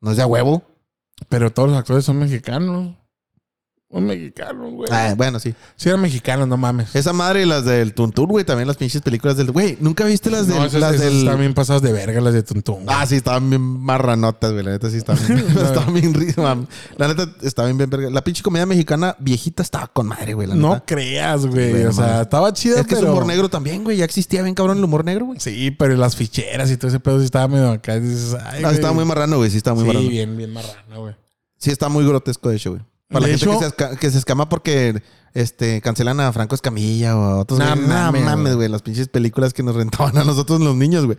No 0.00 0.10
es 0.12 0.16
de 0.16 0.22
a 0.22 0.26
huevo. 0.26 0.62
Pero 1.28 1.52
todos 1.52 1.68
los 1.68 1.78
actores 1.78 2.04
son 2.04 2.18
mexicanos. 2.18 2.96
Un 3.94 4.06
mexicano, 4.06 4.70
güey. 4.70 4.88
Ah, 4.90 5.12
bueno, 5.14 5.38
sí. 5.38 5.54
Sí, 5.76 5.90
eran 5.90 6.00
mexicanos, 6.00 6.48
no 6.48 6.56
mames. 6.56 6.96
Esa 6.96 7.12
madre 7.12 7.42
y 7.42 7.44
las 7.44 7.66
del 7.66 7.92
Tuntur, 7.92 8.26
güey. 8.26 8.42
También 8.42 8.66
las 8.66 8.78
pinches 8.78 9.02
películas 9.02 9.36
del. 9.36 9.50
Güey, 9.52 9.76
¿nunca 9.80 10.04
viste 10.06 10.30
las, 10.30 10.46
del, 10.46 10.56
no, 10.56 10.64
esas, 10.64 10.80
las 10.80 10.94
esas 10.94 11.24
del. 11.24 11.36
bien 11.36 11.52
pasadas 11.52 11.82
de 11.82 11.92
verga, 11.92 12.18
las 12.22 12.32
de 12.32 12.42
Tuntún. 12.42 12.84
güey. 12.84 12.96
Ah, 12.98 13.04
sí, 13.04 13.16
estaban 13.16 13.50
bien 13.50 13.60
marranotas, 13.60 14.50
güey. 14.50 14.64
La 14.64 14.70
neta 14.70 14.88
sí 14.88 14.96
estaban 14.96 15.22
bien. 15.26 15.40
estaban 15.62 15.92
bien 15.92 16.14
risas. 16.14 16.58
La 16.96 17.06
neta 17.08 17.28
estaba 17.42 17.68
bien, 17.68 17.76
bien 17.76 17.90
verga. 17.90 18.08
La 18.08 18.24
pinche 18.24 18.42
comedia 18.42 18.64
mexicana 18.64 19.14
viejita 19.18 19.62
estaba 19.62 19.86
con 19.88 20.06
madre, 20.06 20.32
güey. 20.32 20.48
La 20.48 20.54
no 20.54 20.82
creas, 20.86 21.44
güey. 21.44 21.84
O 21.84 21.92
sea, 21.92 22.06
mames. 22.06 22.20
estaba 22.22 22.50
chida, 22.54 22.80
Es 22.80 22.86
que 22.86 22.94
pero... 22.94 23.08
es 23.08 23.12
humor 23.12 23.26
negro 23.26 23.50
también, 23.50 23.84
güey. 23.84 23.98
Ya 23.98 24.06
existía 24.06 24.40
bien 24.42 24.54
cabrón 24.54 24.78
el 24.78 24.84
humor 24.84 25.04
negro, 25.04 25.26
güey. 25.26 25.38
Sí, 25.38 25.70
pero 25.70 25.94
las 25.96 26.16
ficheras 26.16 26.70
y 26.70 26.78
todo 26.78 26.88
ese 26.88 26.98
pedo 26.98 27.18
sí 27.18 27.26
estaba 27.26 27.46
medio 27.46 27.70
acá. 27.70 28.00
dices, 28.00 28.34
ay, 28.42 28.62
No, 28.62 28.68
güey. 28.68 28.74
estaba 28.76 28.94
muy 28.94 29.04
marrano, 29.04 29.36
güey. 29.36 29.50
Sí, 29.50 29.58
estaba 29.58 29.74
muy 29.74 29.82
Sí, 29.84 29.88
marrano. 29.88 30.08
bien, 30.08 30.34
bien 30.38 30.50
marrano, 30.50 31.00
güey. 31.00 31.14
Sí, 31.58 31.70
está 31.70 31.90
muy 31.90 32.06
grotesco, 32.06 32.48
de 32.48 32.56
hecho, 32.56 32.70
güey. 32.70 32.82
Para 33.12 33.26
De 33.26 33.32
la 33.32 33.38
gente 33.38 33.54
hecho- 33.66 33.74
que, 33.76 33.84
se 33.90 33.96
que 33.98 34.10
se 34.10 34.18
escama 34.18 34.48
porque 34.48 35.02
este, 35.34 35.80
cancelan 35.80 36.18
a 36.20 36.32
Franco 36.32 36.54
Escamilla 36.54 37.16
o 37.16 37.22
a 37.22 37.36
otros. 37.40 37.58
Güeyes. 37.60 37.76
Nah, 37.86 38.04
mames, 38.06 38.24
mames, 38.24 38.54
güey. 38.56 38.68
Las 38.68 38.82
pinches 38.82 39.08
películas 39.08 39.52
que 39.52 39.62
nos 39.62 39.76
rentaban 39.76 40.16
a 40.18 40.24
nosotros 40.24 40.60
los 40.60 40.74
niños, 40.76 41.04
güey. 41.06 41.18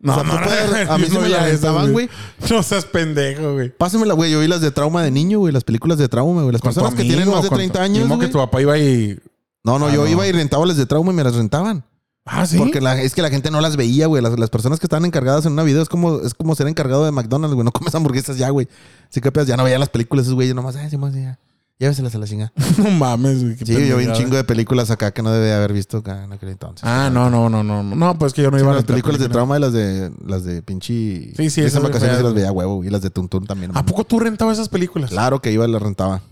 No, 0.00 0.12
O 0.12 0.14
sea, 0.16 0.24
no, 0.24 0.34
no, 0.40 0.46
puedes- 0.46 0.86
no, 0.88 0.92
A 0.94 0.98
mí 0.98 1.06
no 1.12 1.20
me 1.20 1.28
las 1.28 1.44
rentaban, 1.44 1.92
güey. 1.92 2.08
No 2.50 2.62
seas 2.64 2.84
pendejo, 2.86 3.52
güey. 3.52 3.70
Pásamela, 3.70 4.14
güey. 4.14 4.32
Yo 4.32 4.40
vi 4.40 4.48
las 4.48 4.60
de 4.60 4.70
trauma 4.72 5.02
de 5.04 5.10
niño, 5.12 5.38
güey. 5.38 5.52
Las 5.52 5.62
películas 5.64 5.96
de 5.98 6.08
trauma, 6.08 6.42
güey. 6.42 6.52
Las 6.52 6.60
personas 6.62 6.94
que 6.94 7.02
tienen 7.04 7.28
más 7.30 7.42
de 7.42 7.48
con 7.48 7.56
tu- 7.56 7.56
30 7.56 7.82
años, 7.82 8.08
güey. 8.08 8.20
que 8.20 8.28
tu 8.28 8.38
papá 8.38 8.60
iba 8.60 8.76
y... 8.78 9.18
No, 9.64 9.78
no, 9.78 9.86
Ah, 9.86 9.92
yo 9.94 10.02
no. 10.02 10.08
iba 10.10 10.26
y 10.26 10.32
rentaba 10.32 10.66
las 10.66 10.76
de 10.76 10.86
trauma 10.86 11.12
y 11.12 11.14
me 11.14 11.22
las 11.22 11.36
rentaban. 11.36 11.84
Ah, 12.24 12.46
¿sí? 12.46 12.56
Porque 12.56 12.80
la- 12.80 13.00
es 13.02 13.14
que 13.14 13.22
la 13.22 13.30
gente 13.30 13.50
no 13.50 13.60
las 13.60 13.76
veía, 13.76 14.06
güey. 14.06 14.22
Las, 14.22 14.38
las 14.38 14.48
personas 14.50 14.78
que 14.78 14.86
estaban 14.86 15.04
encargadas 15.04 15.44
en 15.46 15.52
una 15.52 15.64
video 15.64 15.82
es 15.82 15.88
como, 15.88 16.20
es 16.20 16.34
como 16.34 16.54
ser 16.54 16.68
encargado 16.68 17.04
de 17.04 17.10
McDonald's, 17.10 17.54
güey. 17.54 17.64
No 17.64 17.72
comes 17.72 17.94
hamburguesas 17.94 18.38
ya, 18.38 18.50
güey. 18.50 18.68
Que 19.12 19.32
pues, 19.32 19.46
ya 19.46 19.56
no 19.56 19.64
veía 19.64 19.78
las 19.78 19.88
películas 19.88 20.24
esos 20.26 20.34
güeyes 20.34 20.54
nomás. 20.54 20.76
Ay, 20.76 20.88
sí, 20.88 20.96
más, 20.96 21.12
ya. 21.14 21.38
Lléveselas 21.78 22.14
a 22.14 22.18
la 22.18 22.26
chinga. 22.28 22.52
no 22.78 22.90
mames, 22.92 23.42
güey. 23.42 23.56
Sí, 23.56 23.88
yo 23.88 23.96
vi 23.96 24.06
un 24.06 24.12
chingo 24.12 24.36
de 24.36 24.44
películas 24.44 24.92
acá 24.92 25.10
que 25.10 25.20
no 25.20 25.32
debía 25.32 25.56
haber 25.56 25.72
visto 25.72 25.98
acá 25.98 26.22
en 26.22 26.32
aquel 26.32 26.50
entonces. 26.50 26.84
Ah, 26.84 27.10
no, 27.12 27.28
no, 27.28 27.48
no, 27.50 27.64
no. 27.64 27.82
No, 27.82 28.18
pues 28.20 28.32
que 28.34 28.42
yo 28.42 28.52
no 28.52 28.56
Sí, 28.58 28.62
iba 28.62 28.70
a 28.72 28.76
las 28.76 28.84
películas 28.84 29.18
de 29.18 29.28
trauma 29.28 29.56
y 29.56 29.60
las 29.60 29.72
de 29.72 30.12
las 30.24 30.44
de 30.44 30.62
pinche. 30.62 31.32
Sí, 31.36 31.50
sí, 31.50 31.60
Esas 31.62 31.82
vacaciones 31.82 32.18
sí 32.18 32.22
las 32.22 32.32
güey. 32.32 32.34
veía 32.44 32.52
huevo. 32.52 32.84
Y 32.84 32.90
las 32.90 33.02
de 33.02 33.10
Tuntún 33.10 33.46
también. 33.46 33.72
¿A 33.76 33.84
poco 33.84 34.04
tú 34.04 34.20
rentabas 34.20 34.58
esas 34.58 34.68
películas? 34.68 35.10
Claro 35.10 35.40
que 35.42 35.50
iba 35.50 35.66
y 35.66 35.72
las 35.72 35.82
rentaba. 35.82 36.22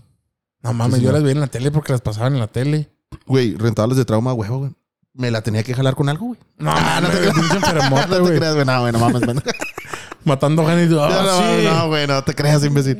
No 0.63 0.71
mames, 0.71 0.99
Sí, 0.99 1.03
yo 1.05 1.11
las 1.11 1.21
veía 1.21 1.33
en 1.33 1.41
la 1.41 1.47
tele 1.47 1.69
porque 1.71 1.91
las 1.91 2.01
pasaban 2.01 2.33
en 2.35 2.39
la 2.39 2.47
tele. 2.47 2.89
Güey, 3.25 3.55
rentaba 3.55 3.89
las 3.89 3.97
de 3.97 4.05
trauma 4.05 4.31
a 4.31 4.33
huevo, 4.35 4.59
güey. 4.59 4.71
Me 5.13 5.29
la 5.29 5.41
tenía 5.41 5.63
que 5.63 5.73
jalar 5.73 5.95
con 5.95 6.07
algo, 6.09 6.27
güey. 6.27 6.39
No, 6.57 6.71
Ah, 6.73 6.99
no 7.01 7.09
te 7.09 7.17
pinche 7.31 7.55
enfermote, 7.55 8.07
no 8.19 8.25
te 8.27 8.35
creas, 8.37 8.53
güey. 8.53 8.65
No, 8.65 8.79
güey, 8.81 8.93
no 8.93 8.99
mames, 8.99 9.27
man. 9.27 9.43
Matando 10.23 10.65
gente 10.67 10.87
tú, 10.87 10.95
No, 10.95 11.09
no, 11.09 11.37
sí. 11.39 11.65
no, 11.65 11.87
güey, 11.87 12.07
no 12.07 12.23
te 12.23 12.35
creas, 12.35 12.63
imbécil. 12.63 12.97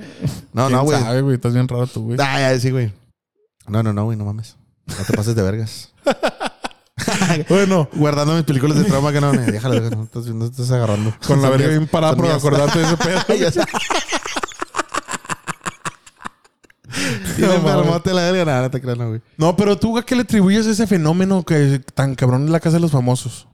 No, 0.53 0.65
¿Quién 0.67 0.77
no, 0.77 0.83
güey. 0.83 0.99
sabe, 0.99 1.21
güey? 1.21 1.35
Estás 1.35 1.53
bien 1.53 1.67
raro 1.67 1.85
tú, 1.87 2.03
güey. 2.05 2.17
Ah, 2.19 2.39
ya, 2.39 2.59
sí, 2.59 2.71
güey. 2.71 2.91
No, 3.67 3.83
no, 3.83 3.93
no, 3.93 4.05
güey, 4.05 4.17
no 4.17 4.25
mames. 4.25 4.57
No 4.87 4.95
te 5.05 5.13
pases 5.13 5.35
de 5.35 5.41
vergas. 5.43 5.93
Bueno, 7.47 7.87
Guardando 7.93 8.33
mis 8.33 8.43
películas 8.43 8.77
de 8.77 8.83
trauma 8.85 9.11
que 9.11 9.21
no, 9.21 9.31
ne, 9.31 9.45
déjalo, 9.51 9.75
déjalo, 9.75 9.95
no 9.97 10.03
estás, 10.03 10.25
no 10.27 10.45
estás 10.45 10.69
agarrando. 10.71 11.13
con 11.25 11.41
la 11.41 11.49
verga 11.49 11.67
bien 11.67 11.87
parada 11.87 12.15
por 12.15 12.29
acordarte 12.29 12.79
de 12.79 12.85
ese 12.85 12.97
pedo. 12.97 13.19
No 17.41 17.47
le 17.53 17.59
mames. 17.59 17.71
enfermote 17.75 18.13
la 18.13 18.21
verga, 18.31 18.45
nada, 18.45 18.61
no 18.63 18.71
te 18.71 18.81
creas, 18.81 18.97
no, 18.97 19.09
güey. 19.09 19.21
No, 19.37 19.55
pero 19.55 19.77
tú, 19.77 19.97
¿a 19.97 20.05
qué 20.05 20.15
le 20.15 20.21
atribuyes 20.21 20.65
ese 20.65 20.87
fenómeno 20.87 21.43
que 21.43 21.81
tan 21.93 22.15
cabrón 22.15 22.43
en 22.43 22.51
la 22.51 22.59
casa 22.59 22.77
de 22.77 22.81
los 22.81 22.91
famosos? 22.91 23.47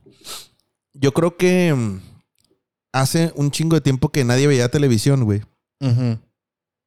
Yo 0.94 1.12
creo 1.12 1.36
que 1.36 1.72
mm, 1.74 2.00
hace 2.92 3.32
un 3.36 3.50
chingo 3.50 3.74
de 3.76 3.80
tiempo 3.80 4.08
que 4.10 4.24
nadie 4.24 4.46
veía 4.46 4.68
televisión, 4.70 5.24
güey. 5.24 5.42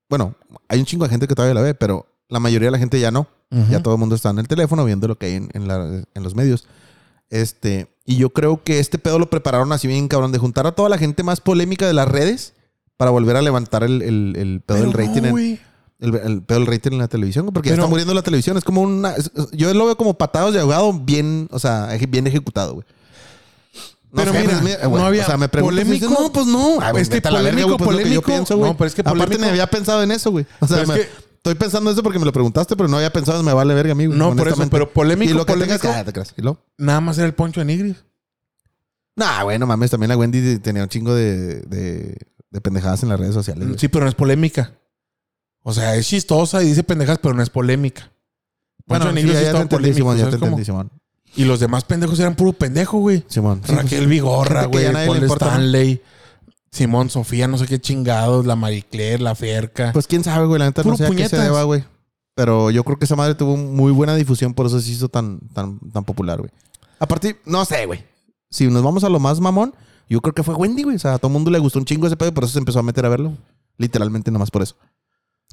Bueno, 0.10 0.36
hay 0.68 0.80
un 0.80 0.86
chingo 0.86 1.06
de 1.06 1.10
gente 1.10 1.28
que 1.28 1.36
todavía 1.36 1.54
la 1.56 1.62
ve, 1.62 1.74
pero 1.74 2.06
la 2.28 2.40
mayoría 2.40 2.68
de 2.68 2.72
la 2.72 2.80
gente 2.80 3.00
ya 3.00 3.12
no. 3.12 3.28
Ya 3.70 3.82
todo 3.84 3.94
el 3.96 4.00
mundo 4.00 4.16
está 4.16 4.30
en 4.30 4.40
el 4.40 4.48
teléfono 4.48 4.86
viendo 4.86 5.08
lo 5.10 5.18
que 5.18 5.26
hay 5.26 5.34
en, 5.36 5.50
en 5.54 5.68
la- 5.68 6.04
en 6.14 6.24
los 6.24 6.36
medios. 6.36 6.68
Este, 7.30 7.94
Y 8.06 8.16
yo 8.18 8.30
creo 8.32 8.64
que 8.64 8.80
este 8.80 8.98
pedo 8.98 9.20
lo 9.20 9.30
prepararon 9.30 9.72
así 9.74 9.88
bien, 9.88 10.08
cabrón, 10.08 10.32
de 10.32 10.38
juntar 10.40 10.66
a 10.68 10.72
toda 10.74 10.90
la 10.90 10.98
gente 10.98 11.24
más 11.24 11.40
polémica 11.42 11.86
de 11.86 11.94
las 11.94 12.08
redes 12.08 12.54
para 12.98 13.12
volver 13.12 13.36
a 13.36 13.42
levantar 13.42 13.84
el, 13.84 14.02
el- 14.02 14.36
el 14.38 14.62
pedo 14.62 14.78
del 14.78 14.94
rating. 14.94 15.22
no, 15.22 15.28
en, 15.28 15.32
güey. 15.32 15.60
El, 16.02 16.16
el 16.16 16.42
pedo 16.44 16.60
del 16.60 16.68
rating 16.68 16.92
en 16.92 16.98
la 17.00 17.08
televisión, 17.08 17.46
porque 17.54 17.70
ya 17.70 17.76
está 17.76 17.88
muriendo 17.88 18.14
la 18.14 18.22
televisión. 18.24 18.58
Es 18.58 18.64
como 18.66 18.82
una. 18.82 19.14
es- 19.14 19.32
yo 19.54 19.74
lo 19.74 19.86
veo 19.86 19.96
como 19.96 20.18
patados 20.18 20.54
de 20.54 20.60
ahogado 20.60 20.92
bien, 20.94 21.48
o 21.52 21.60
sea, 21.60 21.96
eje- 21.96 22.10
bien 22.10 22.28
ejecutado, 22.28 22.74
güey. 22.74 22.86
Pero 24.14 24.34
mira, 24.34 24.62
no 24.90 25.06
había 25.06 25.24
o 25.24 25.26
sea, 25.26 25.38
me 25.38 25.48
polémico. 25.48 25.94
dices, 25.94 26.10
No, 26.10 26.34
pues 26.34 26.46
no. 26.46 26.80
Ah, 26.82 26.92
Es 26.98 27.08
que 27.08 27.16
vete 27.16 27.28
a 27.30 27.32
la 27.32 27.42
verga, 27.42 27.62
polémico, 27.62 27.78
güey, 27.78 27.78
pues, 27.78 27.98
lo 27.98 28.04
que 28.04 28.10
yo 28.14 28.22
polémico. 28.22 28.26
pienso, 28.26 28.58
güey. 28.58 28.72
No, 28.72 28.78
pero 28.78 28.88
es 28.90 28.94
que 28.96 29.02
Aparte, 29.02 29.20
polémico- 29.20 29.42
me 29.42 29.50
había 29.50 29.68
pensado 29.68 30.04
en 30.04 30.12
eso, 30.12 30.32
güey. 30.32 30.46
O 30.60 30.68
sea, 30.68 30.82
es 30.82 30.90
que- 30.90 31.08
estoy 31.38 31.56
pensando 31.56 31.90
en 31.90 31.94
eso 31.94 32.04
porque 32.04 32.20
me 32.20 32.26
lo 32.26 32.34
preguntaste, 32.34 32.76
pero 32.76 32.90
no 32.90 32.98
había 32.98 33.14
pensado 33.14 33.40
en 33.40 33.46
me 33.46 33.54
vale 33.54 33.74
verga 33.74 33.94
a 33.94 33.96
mí, 33.96 34.08
güey. 34.08 34.18
No, 34.20 34.36
por 34.36 34.50
eso, 34.50 34.68
pero 34.70 34.92
polémico, 34.92 35.32
Y 35.32 35.34
lo 35.34 35.46
que 35.46 35.54
tengas, 35.54 35.80
polémico. 35.80 36.00
ah, 36.02 36.04
te 36.04 36.12
creas. 36.12 36.34
¿Y 36.38 36.42
luego? 36.42 36.60
Nada 36.78 37.00
más 37.00 37.18
era 37.20 37.28
el 37.28 37.34
poncho 37.34 37.62
de 37.62 37.66
Nigris. 37.66 37.96
Nah, 39.16 39.44
güey, 39.44 39.58
no 39.60 39.66
mames. 39.68 39.92
También 39.92 40.10
la 40.10 40.18
Wendy 40.18 40.60
tenía 40.60 40.84
un 40.84 40.90
chingo 40.90 41.14
de, 41.16 41.62
de, 41.62 42.18
de 42.50 42.62
pendejadas 42.62 43.04
en 43.04 43.10
las 43.10 43.20
redes 43.20 43.34
sociales. 43.34 43.66
güey. 43.68 43.80
Sí, 43.80 43.88
pero 43.88 44.04
no 44.06 44.10
es 44.10 44.16
polémica. 44.16 44.74
O 45.64 45.74
sea, 45.74 45.96
es 45.96 46.08
chistosa 46.08 46.64
y 46.64 46.68
dice 46.68 46.84
pendejas, 46.84 47.20
pero 47.22 47.34
no 47.34 47.44
es 47.44 47.50
polémica. 47.50 48.12
Poncho 48.86 49.12
de 49.14 49.22
sí, 49.22 49.28
ya, 49.28 49.52
te 49.54 49.58
entendí. 49.60 49.94
Simón, 49.94 50.18
ya 50.18 50.26
¿sabes 50.26 50.40
te 50.40 50.46
entendí, 50.46 50.66
Simón. 50.66 50.92
Y 51.36 51.46
los 51.46 51.60
demás 51.60 51.84
pendejos 51.86 52.20
eran 52.20 52.36
puro 52.36 52.54
pendejo, 52.54 53.00
güey. 53.00 53.24
Simón. 53.28 53.62
Sí, 53.66 53.74
Raquel 53.74 54.00
pues, 54.00 54.10
Vigorra, 54.10 54.66
güey. 54.66 54.92
Paul 54.92 55.18
importa, 55.18 55.46
¿no? 55.46 55.52
Stanley. 55.52 56.02
Simón, 56.72 57.10
Sofía, 57.10 57.48
no 57.48 57.58
sé 57.58 57.68
qué 57.68 57.80
chingados. 57.80 58.46
La 58.46 58.56
Marie 58.56 58.84
Claire, 58.84 59.22
la 59.22 59.36
Ferca. 59.36 59.92
Pues 59.94 60.08
quién 60.08 60.24
sabe, 60.24 60.46
güey. 60.48 60.60
La 60.60 60.66
neta 60.66 60.84
Puro 60.84 60.94
no 60.94 60.98
sé 60.98 61.06
a 61.06 61.08
qué 61.08 61.14
se 61.14 61.18
puñetas. 61.18 61.44
deba, 61.44 61.64
güey. 61.64 61.84
Pero 62.34 62.72
yo 62.72 62.84
creo 62.84 62.98
que 62.98 63.06
esa 63.06 63.16
madre 63.16 63.36
tuvo 63.36 63.58
muy 63.58 63.92
buena 63.92 64.16
difusión, 64.16 64.54
por 64.54 64.66
eso 64.66 64.80
se 64.80 64.90
hizo 64.90 65.10
tan, 65.10 65.40
tan, 65.54 65.80
tan 65.92 66.04
popular, 66.04 66.40
güey. 66.40 66.52
Aparte, 67.00 67.40
no 67.46 67.66
sé, 67.66 67.86
güey. 67.86 68.04
Si 68.50 68.68
nos 68.68 68.84
vamos 68.84 69.04
a 69.04 69.10
lo 69.10 69.20
más 69.20 69.40
mamón, 69.40 69.74
yo 70.10 70.22
creo 70.22 70.34
que 70.34 70.44
fue 70.44 70.56
Wendy, 70.56 70.84
güey. 70.84 70.96
O 70.96 71.00
sea, 71.00 71.16
a 71.16 71.18
todo 71.18 71.28
el 71.28 71.34
mundo 71.34 71.52
le 71.52 71.60
gustó 71.60 71.80
un 71.80 71.86
chingo 71.86 72.08
ese 72.08 72.18
pedo, 72.18 72.34
por 72.34 72.46
eso 72.46 72.54
se 72.54 72.60
empezó 72.60 72.80
a 72.80 72.84
meter 72.84 73.06
a 73.06 73.10
verlo. 73.10 73.34
Literalmente, 73.78 74.32
nomás 74.32 74.52
por 74.52 74.62
eso. 74.62 74.76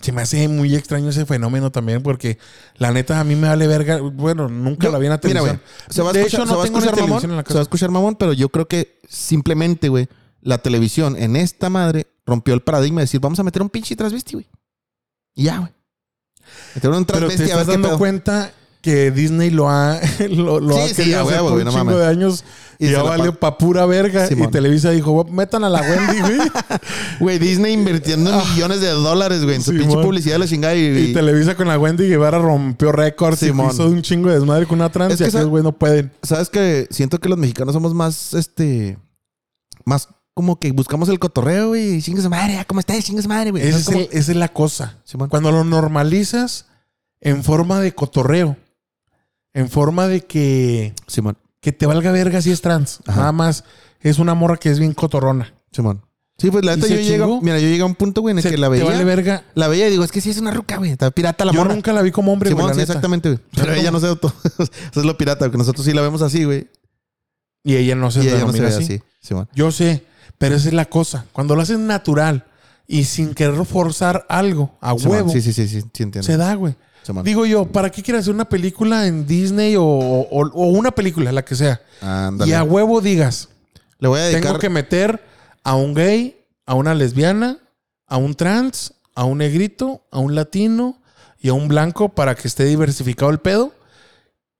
Se 0.00 0.12
me 0.12 0.22
hace 0.22 0.46
muy 0.48 0.74
extraño 0.76 1.08
ese 1.10 1.26
fenómeno 1.26 1.72
también, 1.72 2.02
porque 2.02 2.38
la 2.76 2.92
neta 2.92 3.18
a 3.18 3.24
mí 3.24 3.34
me 3.34 3.48
vale 3.48 3.66
verga. 3.66 3.98
Bueno, 4.00 4.48
nunca 4.48 4.86
Yo- 4.86 4.92
la 4.92 4.98
vi 4.98 5.06
en 5.06 5.10
la 5.10 5.20
Mira, 5.22 5.40
televisión. 5.40 5.60
Se 5.88 6.02
va 6.02 6.10
a 6.10 6.12
de 6.12 6.20
escuchar, 6.20 6.40
hecho, 6.42 6.46
no 6.46 6.62
tengo 6.62 6.64
escuchar 6.78 6.94
televisión 6.94 7.08
mamón. 7.10 7.30
en 7.30 7.36
la 7.36 7.42
Se 7.42 7.48
va 7.48 7.50
a 7.50 7.54
casa. 7.54 7.62
escuchar 7.62 7.90
mamón, 7.90 8.14
pero 8.16 8.32
yo 8.32 8.48
creo 8.48 8.68
que 8.68 9.00
simplemente, 9.08 9.88
güey, 9.88 10.08
la 10.40 10.58
televisión 10.58 11.16
en 11.16 11.34
esta 11.34 11.68
madre 11.68 12.06
rompió 12.24 12.54
el 12.54 12.60
paradigma 12.62 13.00
de 13.00 13.04
decir, 13.04 13.20
vamos 13.20 13.40
a 13.40 13.42
meter 13.42 13.60
un 13.60 13.70
pinche 13.70 13.96
transvesti, 13.96 14.34
güey. 14.34 14.46
Y 15.34 15.44
ya, 15.44 15.58
güey. 15.58 15.72
Meter 16.76 16.90
un 16.90 17.04
Pero 17.04 17.18
te 17.18 17.18
transvesti 17.34 17.42
a 17.42 17.56
ver 17.56 17.60
estás 17.62 17.66
dando 17.66 17.88
pedo. 17.88 17.98
cuenta 17.98 18.52
que 18.92 19.10
Disney 19.10 19.50
lo 19.50 19.68
ha, 19.68 20.00
lo, 20.30 20.60
lo 20.60 20.74
Sí, 20.74 20.80
ha 20.80 20.88
sí, 20.88 20.94
querido 20.94 21.18
a 21.18 21.22
hacer 21.22 21.34
huevo, 21.34 21.48
por 21.48 21.62
güey, 21.62 21.66
un 21.66 21.80
chingo 21.80 21.98
de 21.98 22.06
años 22.06 22.44
Y 22.78 22.90
ya 22.90 23.02
valió 23.02 23.32
pa- 23.34 23.50
pa' 23.52 23.58
pura 23.58 23.84
verga. 23.86 24.26
Simón. 24.26 24.48
Y 24.48 24.52
Televisa 24.52 24.90
dijo, 24.90 25.24
metan 25.24 25.64
a 25.64 25.68
la 25.68 25.80
Wendy, 25.82 26.20
güey. 26.20 26.50
Güey, 27.20 27.38
Disney 27.38 27.72
invirtiendo 27.72 28.30
millones 28.54 28.80
de 28.80 28.88
dólares, 28.90 29.42
güey, 29.42 29.56
en 29.56 29.62
su 29.62 29.70
Ah. 29.70 29.74
Simón. 29.74 29.88
pinche 29.88 30.02
publicidad 30.04 30.34
de 30.34 30.38
la 30.38 30.46
chingada 30.46 30.74
y, 30.76 30.86
y 30.96 31.12
Televisa 31.12 31.56
con 31.56 31.66
la 31.68 31.78
Wendy 31.78 32.08
Guevara 32.08 32.38
rompió 32.38 32.92
récords 32.92 33.42
y 33.42 33.46
hizo 33.46 33.86
un 33.88 34.02
chingo 34.02 34.28
de 34.28 34.36
desmadre 34.36 34.66
con 34.66 34.78
una 34.78 34.90
trans 34.90 35.12
Es 35.14 35.18
que 35.18 35.24
y 35.24 35.28
aquellos 35.28 35.48
güey 35.48 35.62
no 35.64 35.72
pueden. 35.72 36.12
sabes 36.22 36.48
que 36.50 36.86
siento 36.90 37.18
que 37.18 37.28
los 37.28 37.38
mexicanos 37.38 37.74
somos 37.74 37.92
más, 37.94 38.34
este, 38.34 38.96
más 39.84 40.08
como 40.34 40.60
que 40.60 40.70
buscamos 40.70 41.08
el 41.08 41.18
cotorreo, 41.18 41.68
güey, 41.68 42.00
su 42.22 42.30
madre, 42.30 42.64
¿cómo 42.68 42.78
estás? 42.78 43.04
Chingue 43.04 43.22
su 43.22 43.28
madre, 43.28 43.50
güey. 43.50 43.66
Esa 43.66 43.78
es, 43.78 43.84
como- 43.86 44.38
la 44.38 44.46
cosa. 44.48 44.98
Simón. 45.04 45.28
Cuando 45.28 45.50
lo 45.50 45.64
normalizas 45.64 46.66
en 47.20 47.42
forma 47.42 47.80
de 47.80 47.92
cotorreo, 47.92 48.56
en 49.54 49.68
forma 49.68 50.06
de 50.08 50.22
que, 50.24 50.94
Simón, 51.06 51.36
que 51.60 51.72
te 51.72 51.86
valga 51.86 52.12
verga 52.12 52.40
si 52.42 52.50
es 52.50 52.60
trans. 52.60 53.00
Ajá. 53.06 53.20
Nada 53.20 53.32
más 53.32 53.64
es 54.00 54.18
una 54.18 54.34
morra 54.34 54.56
que 54.56 54.70
es 54.70 54.78
bien 54.78 54.94
cotorrona. 54.94 55.52
Simón. 55.72 56.02
Sí, 56.40 56.52
pues 56.52 56.64
la 56.64 56.74
¿Y 56.74 56.76
neta 56.76 56.88
yo 56.88 57.00
llego, 57.00 57.40
mira, 57.42 57.58
yo 57.58 57.66
llegué 57.66 57.82
a 57.82 57.86
un 57.86 57.96
punto, 57.96 58.20
güey, 58.20 58.30
en 58.30 58.38
el 58.38 58.42
Se- 58.44 58.50
que 58.50 58.58
la 58.58 58.68
veía, 58.68 58.84
vale 58.84 59.02
verga. 59.02 59.42
la 59.54 59.66
veía 59.66 59.88
y 59.88 59.90
digo, 59.90 60.04
es 60.04 60.12
que 60.12 60.20
sí 60.20 60.30
es 60.30 60.38
una 60.38 60.52
ruca, 60.52 60.76
güey, 60.76 60.92
está 60.92 61.10
pirata 61.10 61.44
la 61.44 61.50
Yo 61.52 61.58
morra. 61.60 61.74
nunca 61.74 61.92
la 61.92 62.00
vi 62.00 62.12
como 62.12 62.32
hombre, 62.32 62.50
güey, 62.50 62.58
Simón, 62.60 62.68
la 62.68 62.74
sí, 62.74 62.80
neta. 62.80 62.92
exactamente, 62.92 63.28
güey. 63.30 63.40
Pero 63.52 63.64
¿Sabes 63.66 63.80
ella 63.80 63.90
no 63.90 63.98
se 63.98 64.06
auto. 64.06 64.32
Eso 64.58 65.00
es 65.00 65.04
lo 65.04 65.18
pirata, 65.18 65.40
porque 65.46 65.58
nosotros 65.58 65.84
sí 65.84 65.92
la 65.92 66.00
vemos 66.02 66.22
así, 66.22 66.44
güey. 66.44 66.68
Y 67.64 67.74
ella 67.74 67.96
no 67.96 68.12
se 68.12 68.22
Y 68.22 68.28
ella 68.28 68.44
no 68.44 68.52
se 68.52 68.60
ve 68.60 68.68
así. 68.68 68.84
así. 68.84 69.02
Simón. 69.20 69.48
Yo 69.52 69.72
sé, 69.72 70.04
pero 70.38 70.54
esa 70.54 70.68
es 70.68 70.74
la 70.74 70.84
cosa. 70.84 71.26
Cuando 71.32 71.56
lo 71.56 71.62
haces 71.62 71.80
natural 71.80 72.46
y 72.86 73.02
sin 73.04 73.34
querer 73.34 73.64
forzar 73.64 74.24
algo 74.28 74.76
a 74.80 74.96
Simón. 74.96 75.10
huevo, 75.16 75.30
Sí, 75.30 75.42
sí, 75.42 75.52
sí, 75.52 75.66
sí, 75.66 75.80
sí 75.92 76.02
entiendo. 76.04 76.22
se 76.22 76.36
da, 76.36 76.54
güey. 76.54 76.76
Simón. 77.08 77.24
Digo 77.24 77.44
yo, 77.46 77.66
¿para 77.66 77.90
qué 77.90 78.02
quieres 78.02 78.22
hacer 78.22 78.34
una 78.34 78.48
película 78.48 79.06
en 79.06 79.26
Disney 79.26 79.76
o, 79.76 79.82
o- 79.84 80.50
o 80.52 80.66
una 80.68 80.90
película, 80.92 81.32
la 81.32 81.44
que 81.44 81.54
sea? 81.56 81.80
Ándale. 82.00 82.50
Y 82.50 82.54
a 82.54 82.62
huevo 82.62 83.00
digas, 83.00 83.48
Le 83.98 84.08
voy 84.08 84.20
a 84.20 84.24
dedicar 84.24 84.42
tengo 84.44 84.58
que 84.58 84.68
meter 84.70 85.22
a 85.64 85.74
un 85.74 85.94
gay, 85.94 86.36
a 86.66 86.74
una 86.74 86.94
lesbiana, 86.94 87.58
a 88.06 88.16
un 88.16 88.34
trans, 88.34 88.94
a 89.14 89.24
un 89.24 89.38
negrito, 89.38 90.02
a 90.10 90.18
un 90.20 90.34
latino 90.34 90.98
y 91.40 91.48
a 91.48 91.52
un 91.54 91.66
blanco 91.68 92.08
para 92.10 92.34
que 92.34 92.46
esté 92.48 92.64
diversificado 92.64 93.30
el 93.30 93.38
pedo. 93.38 93.72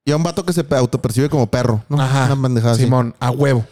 y 0.04 0.10
a 0.10 0.16
un 0.16 0.22
vato 0.22 0.42
que 0.44 0.54
se 0.54 0.64
autopercibe 0.70 1.28
como 1.28 1.48
perro, 1.48 1.84
¿no? 1.90 2.00
Ajá. 2.00 2.32
Una 2.32 2.42
pendejada 2.42 2.72
así. 2.72 2.84
Simón, 2.84 3.14
a 3.20 3.30
huevo. 3.30 3.66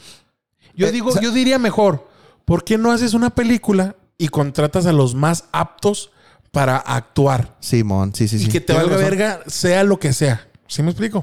Yo 0.74 0.86
Eh, 0.86 0.92
digo, 0.92 1.08
o 1.08 1.12
sea- 1.12 1.22
yo 1.22 1.30
diría 1.32 1.58
mejor, 1.58 2.06
¿por 2.44 2.62
qué 2.62 2.76
no 2.76 2.92
haces 2.92 3.14
una 3.14 3.30
película 3.30 3.96
y 4.18 4.28
contratas 4.28 4.84
a 4.84 4.92
los 4.92 5.14
más 5.14 5.44
aptos 5.52 6.10
para 6.56 6.78
actuar? 6.78 7.54
Simón, 7.60 8.14
sí, 8.14 8.26
sí, 8.28 8.38
sí. 8.38 8.46
y 8.46 8.48
que 8.48 8.62
te 8.62 8.72
valga 8.72 8.96
verga, 8.96 9.40
sea 9.46 9.84
lo 9.84 9.98
que 9.98 10.14
sea. 10.14 10.48
¿Sí 10.66 10.82
me 10.82 10.90
explico? 10.90 11.22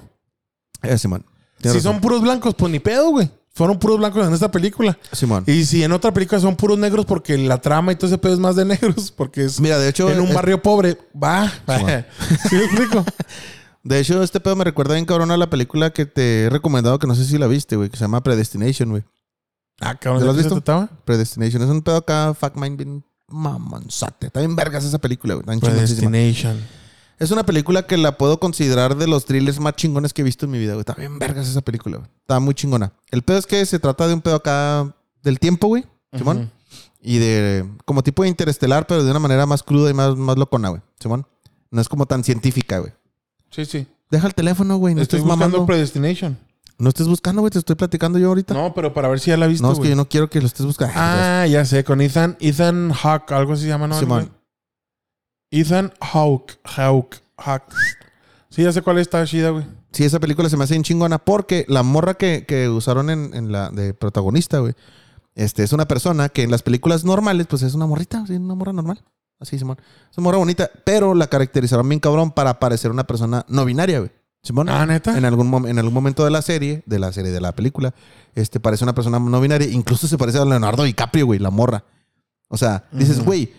Eh, 0.83 0.95
Simón. 0.95 1.25
Si 1.59 1.81
son 1.81 1.99
puros 1.99 2.21
blancos, 2.21 2.53
pues 2.53 2.71
ni 2.71 2.77
pedo, 2.79 3.09
güey. 3.09 3.31
Fueron 3.49 3.79
puros 3.79 3.97
blancos 3.97 4.27
en 4.27 4.31
esta 4.31 4.51
película. 4.51 4.95
Simón. 5.11 5.43
Y 5.47 5.65
si 5.65 5.83
en 5.83 5.91
otra 5.91 6.13
película 6.13 6.39
son 6.39 6.55
puros 6.55 6.77
negros 6.77 7.07
porque 7.07 7.35
la 7.35 7.59
trama 7.59 7.91
y 7.91 7.95
todo 7.95 8.09
ese 8.09 8.19
pedo 8.19 8.33
es 8.33 8.39
más 8.39 8.55
de 8.55 8.65
negros, 8.65 9.11
porque 9.17 9.45
es 9.45 9.59
Mira, 9.59 9.79
de 9.79 9.89
hecho, 9.89 10.07
en 10.11 10.21
un 10.21 10.31
barrio 10.31 10.61
pobre, 10.61 10.99
va. 11.11 11.49
¿Sí 12.47 12.55
me 12.55 12.65
explico? 12.65 13.03
de 13.83 13.99
hecho, 13.99 14.21
este 14.21 14.39
pedo 14.39 14.55
me 14.55 14.65
recuerda 14.65 14.93
bien 14.93 15.07
cabrón 15.07 15.31
a 15.31 15.37
la 15.37 15.49
película 15.49 15.89
que 15.89 16.05
te 16.05 16.43
he 16.43 16.49
recomendado, 16.51 16.99
que 16.99 17.07
no 17.07 17.15
sé 17.15 17.25
si 17.25 17.39
la 17.39 17.47
viste, 17.47 17.75
güey, 17.75 17.89
que 17.89 17.97
se 17.97 18.03
llama 18.03 18.21
Predestination, 18.21 18.91
güey. 18.91 19.03
Ah, 19.81 19.95
cabrón, 19.95 20.19
¿Ya 20.21 20.25
lo 20.25 20.31
has 20.31 20.37
¿de 20.37 20.43
qué 20.43 20.49
se 20.49 20.55
visto? 20.55 20.63
trataba? 20.63 20.89
Predestination. 21.05 21.63
Es 21.63 21.69
un 21.69 21.81
pedo 21.81 21.95
acá, 21.97 22.35
fuck 22.39 22.55
mind, 22.55 22.77
bien 22.77 23.03
mamonzate. 23.27 24.27
Está 24.27 24.39
bien 24.39 24.55
vergas 24.55 24.83
esa 24.83 24.99
película, 24.99 25.35
güey. 25.35 25.59
Predestination. 25.59 26.59
Es 27.19 27.31
una 27.31 27.45
película 27.45 27.85
que 27.87 27.95
la 27.97 28.17
puedo 28.17 28.39
considerar 28.39 28.95
de 28.95 29.07
los 29.07 29.25
thrillers 29.25 29.59
más 29.59 29.75
chingones 29.75 30.13
que 30.13 30.21
he 30.21 30.25
visto 30.25 30.45
en 30.45 30.51
mi 30.51 30.59
vida, 30.59 30.73
güey. 30.73 30.81
Está 30.81 30.93
bien 30.93 31.19
vergas 31.19 31.47
esa 31.47 31.61
película, 31.61 31.97
güey. 31.97 32.09
Está 32.21 32.39
muy 32.39 32.53
chingona. 32.53 32.91
El 33.11 33.21
pedo 33.21 33.37
es 33.37 33.45
que 33.45 33.65
se 33.65 33.79
trata 33.79 34.07
de 34.07 34.15
un 34.15 34.21
pedo 34.21 34.35
acá 34.35 34.93
del 35.21 35.39
tiempo, 35.39 35.67
güey. 35.67 35.85
Simón. 36.17 36.51
Y 37.01 37.17
de 37.19 37.65
como 37.85 38.03
tipo 38.03 38.23
de 38.23 38.29
interestelar, 38.29 38.87
pero 38.87 39.03
de 39.03 39.11
una 39.11 39.19
manera 39.19 39.45
más 39.45 39.63
cruda 39.63 39.89
y 39.89 39.93
más, 39.93 40.15
más 40.15 40.37
locona, 40.37 40.69
güey. 40.69 40.81
Simón. 40.99 41.25
No 41.69 41.81
es 41.81 41.89
como 41.89 42.05
tan 42.05 42.23
científica, 42.23 42.79
güey. 42.79 42.93
Sí, 43.51 43.65
sí. 43.65 43.87
Deja 44.09 44.27
el 44.27 44.33
teléfono, 44.33 44.77
güey. 44.77 44.95
No 44.95 45.01
Estoy 45.01 45.19
buscando 45.19 45.45
mamando. 45.45 45.65
Predestination. 45.65 46.37
No 46.83 46.89
estés 46.89 47.07
buscando, 47.07 47.41
güey. 47.41 47.49
Te 47.49 47.59
estoy 47.59 47.77
platicando 47.77 48.19
yo 48.19 48.27
ahorita. 48.27 48.53
No, 48.53 48.63
No, 48.63 48.73
pero 48.73 48.93
para 48.93 49.07
ver 49.07 49.19
si 49.21 49.31
ya 49.31 49.37
la 49.37 49.47
viste, 49.47 49.65
es 49.71 49.79
que 49.79 49.87
yo 49.89 49.95
no 49.95 50.09
quiero 50.09 50.29
que 50.29 50.41
lo 50.41 50.47
estés 50.47 50.65
buscando. 50.65 50.93
Ah, 50.97 51.47
ya 51.49 51.63
sé, 51.63 51.85
con 51.85 52.01
Ethan, 52.01 52.35
Ethan 52.41 52.91
Hawke, 52.91 53.31
algo 53.31 53.53
así 53.53 53.63
se 53.63 53.69
llama, 53.69 53.87
¿no? 53.87 53.97
Simón. 53.97 54.31
Ethan 55.49 55.93
Hawke, 56.01 56.59
Hawke, 56.65 57.21
Hawke. 57.37 57.73
Sí, 58.49 58.63
ya 58.63 58.73
sé 58.73 58.81
cuál 58.81 58.97
está 58.97 59.25
chida, 59.25 59.51
güey. 59.51 59.65
Sí, 59.91 60.03
esa 60.03 60.19
película 60.19 60.49
se 60.49 60.57
me 60.57 60.65
hace 60.65 60.73
bien 60.73 60.83
chingona 60.83 61.19
porque 61.19 61.65
la 61.69 61.83
morra 61.83 62.15
que, 62.15 62.45
que 62.45 62.67
usaron 62.67 63.09
en, 63.09 63.33
en 63.33 63.51
la 63.51 63.69
de 63.69 63.93
protagonista, 63.93 64.59
güey, 64.59 64.73
este, 65.35 65.63
es 65.63 65.71
una 65.71 65.87
persona 65.87 66.27
que 66.29 66.43
en 66.43 66.51
las 66.51 66.63
películas 66.63 67.05
normales, 67.05 67.47
pues 67.47 67.61
es 67.61 67.75
una 67.75 67.85
morrita, 67.85 68.25
sí, 68.27 68.33
una 68.33 68.55
morra 68.55 68.73
normal. 68.73 69.03
Así, 69.39 69.57
Simón. 69.57 69.77
Es 70.11 70.17
una 70.17 70.25
morra 70.25 70.37
bonita, 70.37 70.69
pero 70.83 71.13
la 71.13 71.27
caracterizaron 71.27 71.87
bien 71.87 71.99
cabrón 71.99 72.31
para 72.31 72.59
parecer 72.59 72.91
una 72.91 73.05
persona 73.05 73.45
no 73.47 73.63
binaria, 73.63 73.99
güey. 73.99 74.11
Simón. 74.43 74.67
Ah, 74.69 74.85
neta. 74.85 75.17
En 75.17 75.25
algún, 75.25 75.49
mom- 75.49 75.69
en 75.69 75.79
algún 75.79 75.93
momento 75.93 76.25
de 76.25 76.31
la 76.31 76.41
serie, 76.41 76.83
de 76.85 76.99
la 76.99 77.11
serie, 77.13 77.31
de 77.31 77.39
la 77.41 77.53
película, 77.53 77.93
este, 78.35 78.59
parece 78.59 78.83
una 78.83 78.93
persona 78.93 79.17
no 79.19 79.39
binaria. 79.41 79.67
Incluso 79.69 80.07
se 80.07 80.17
parece 80.17 80.37
a 80.37 80.45
Leonardo 80.45 80.83
DiCaprio, 80.83 81.25
güey, 81.25 81.39
la 81.39 81.49
morra. 81.49 81.83
O 82.49 82.57
sea, 82.57 82.83
dices, 82.91 83.23
güey, 83.23 83.51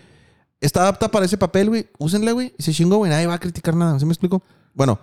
está 0.61 0.87
apta 0.87 1.09
para 1.09 1.25
ese 1.25 1.37
papel, 1.37 1.69
güey. 1.69 1.87
Úsenla, 1.97 2.31
güey. 2.33 2.53
Y 2.57 2.63
se 2.63 2.71
chingó, 2.71 2.97
güey. 2.97 3.09
Nadie 3.11 3.25
va 3.27 3.33
a 3.33 3.39
criticar 3.39 3.75
nada. 3.75 3.99
¿Sí 3.99 4.05
me 4.05 4.11
explico? 4.11 4.43
Bueno, 4.73 4.99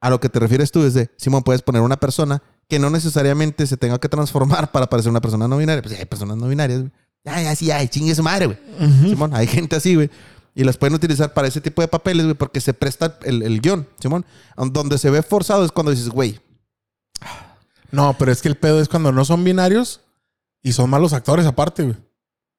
a 0.00 0.08
lo 0.08 0.20
que 0.20 0.28
te 0.28 0.38
refieres 0.38 0.70
tú 0.70 0.84
es 0.84 0.94
de, 0.94 1.10
Simón, 1.16 1.42
puedes 1.42 1.62
poner 1.62 1.82
una 1.82 1.96
persona 1.98 2.42
que 2.68 2.78
no 2.78 2.88
necesariamente 2.88 3.66
se 3.66 3.76
tenga 3.76 3.98
que 3.98 4.08
transformar 4.08 4.70
para 4.70 4.86
parecer 4.88 5.10
una 5.10 5.20
persona 5.20 5.48
no 5.48 5.56
binaria. 5.58 5.82
Pues 5.82 5.98
hay 5.98 6.04
personas 6.06 6.36
no 6.36 6.46
binarias, 6.48 6.80
güey. 6.80 6.92
Ya, 7.24 7.40
ya, 7.42 7.56
sí, 7.56 7.70
ay, 7.70 7.88
chingue 7.88 8.14
su 8.14 8.22
madre, 8.22 8.46
güey. 8.46 8.58
Simón, 9.08 9.34
hay 9.34 9.46
gente 9.46 9.74
así, 9.76 9.94
güey. 9.94 10.10
Y 10.54 10.62
las 10.64 10.76
pueden 10.76 10.94
utilizar 10.94 11.32
para 11.34 11.48
ese 11.48 11.60
tipo 11.60 11.82
de 11.82 11.88
papeles, 11.88 12.24
güey, 12.26 12.36
porque 12.36 12.60
se 12.60 12.74
presta 12.74 13.18
el, 13.22 13.42
el 13.42 13.60
guion, 13.60 13.88
Simón. 13.98 14.24
Donde 14.56 14.98
se 14.98 15.10
ve 15.10 15.22
forzado 15.22 15.64
es 15.64 15.72
cuando 15.72 15.90
dices, 15.90 16.08
güey, 16.10 16.38
No, 17.90 18.16
pero 18.18 18.32
es 18.32 18.42
que 18.42 18.48
el 18.48 18.56
pedo 18.56 18.80
es 18.80 18.88
cuando 18.88 19.12
no 19.12 19.24
son 19.24 19.44
binarios 19.44 20.00
y 20.62 20.72
son 20.72 20.90
malos 20.90 21.12
actores 21.12 21.46
aparte, 21.46 21.82
güey. 21.84 21.96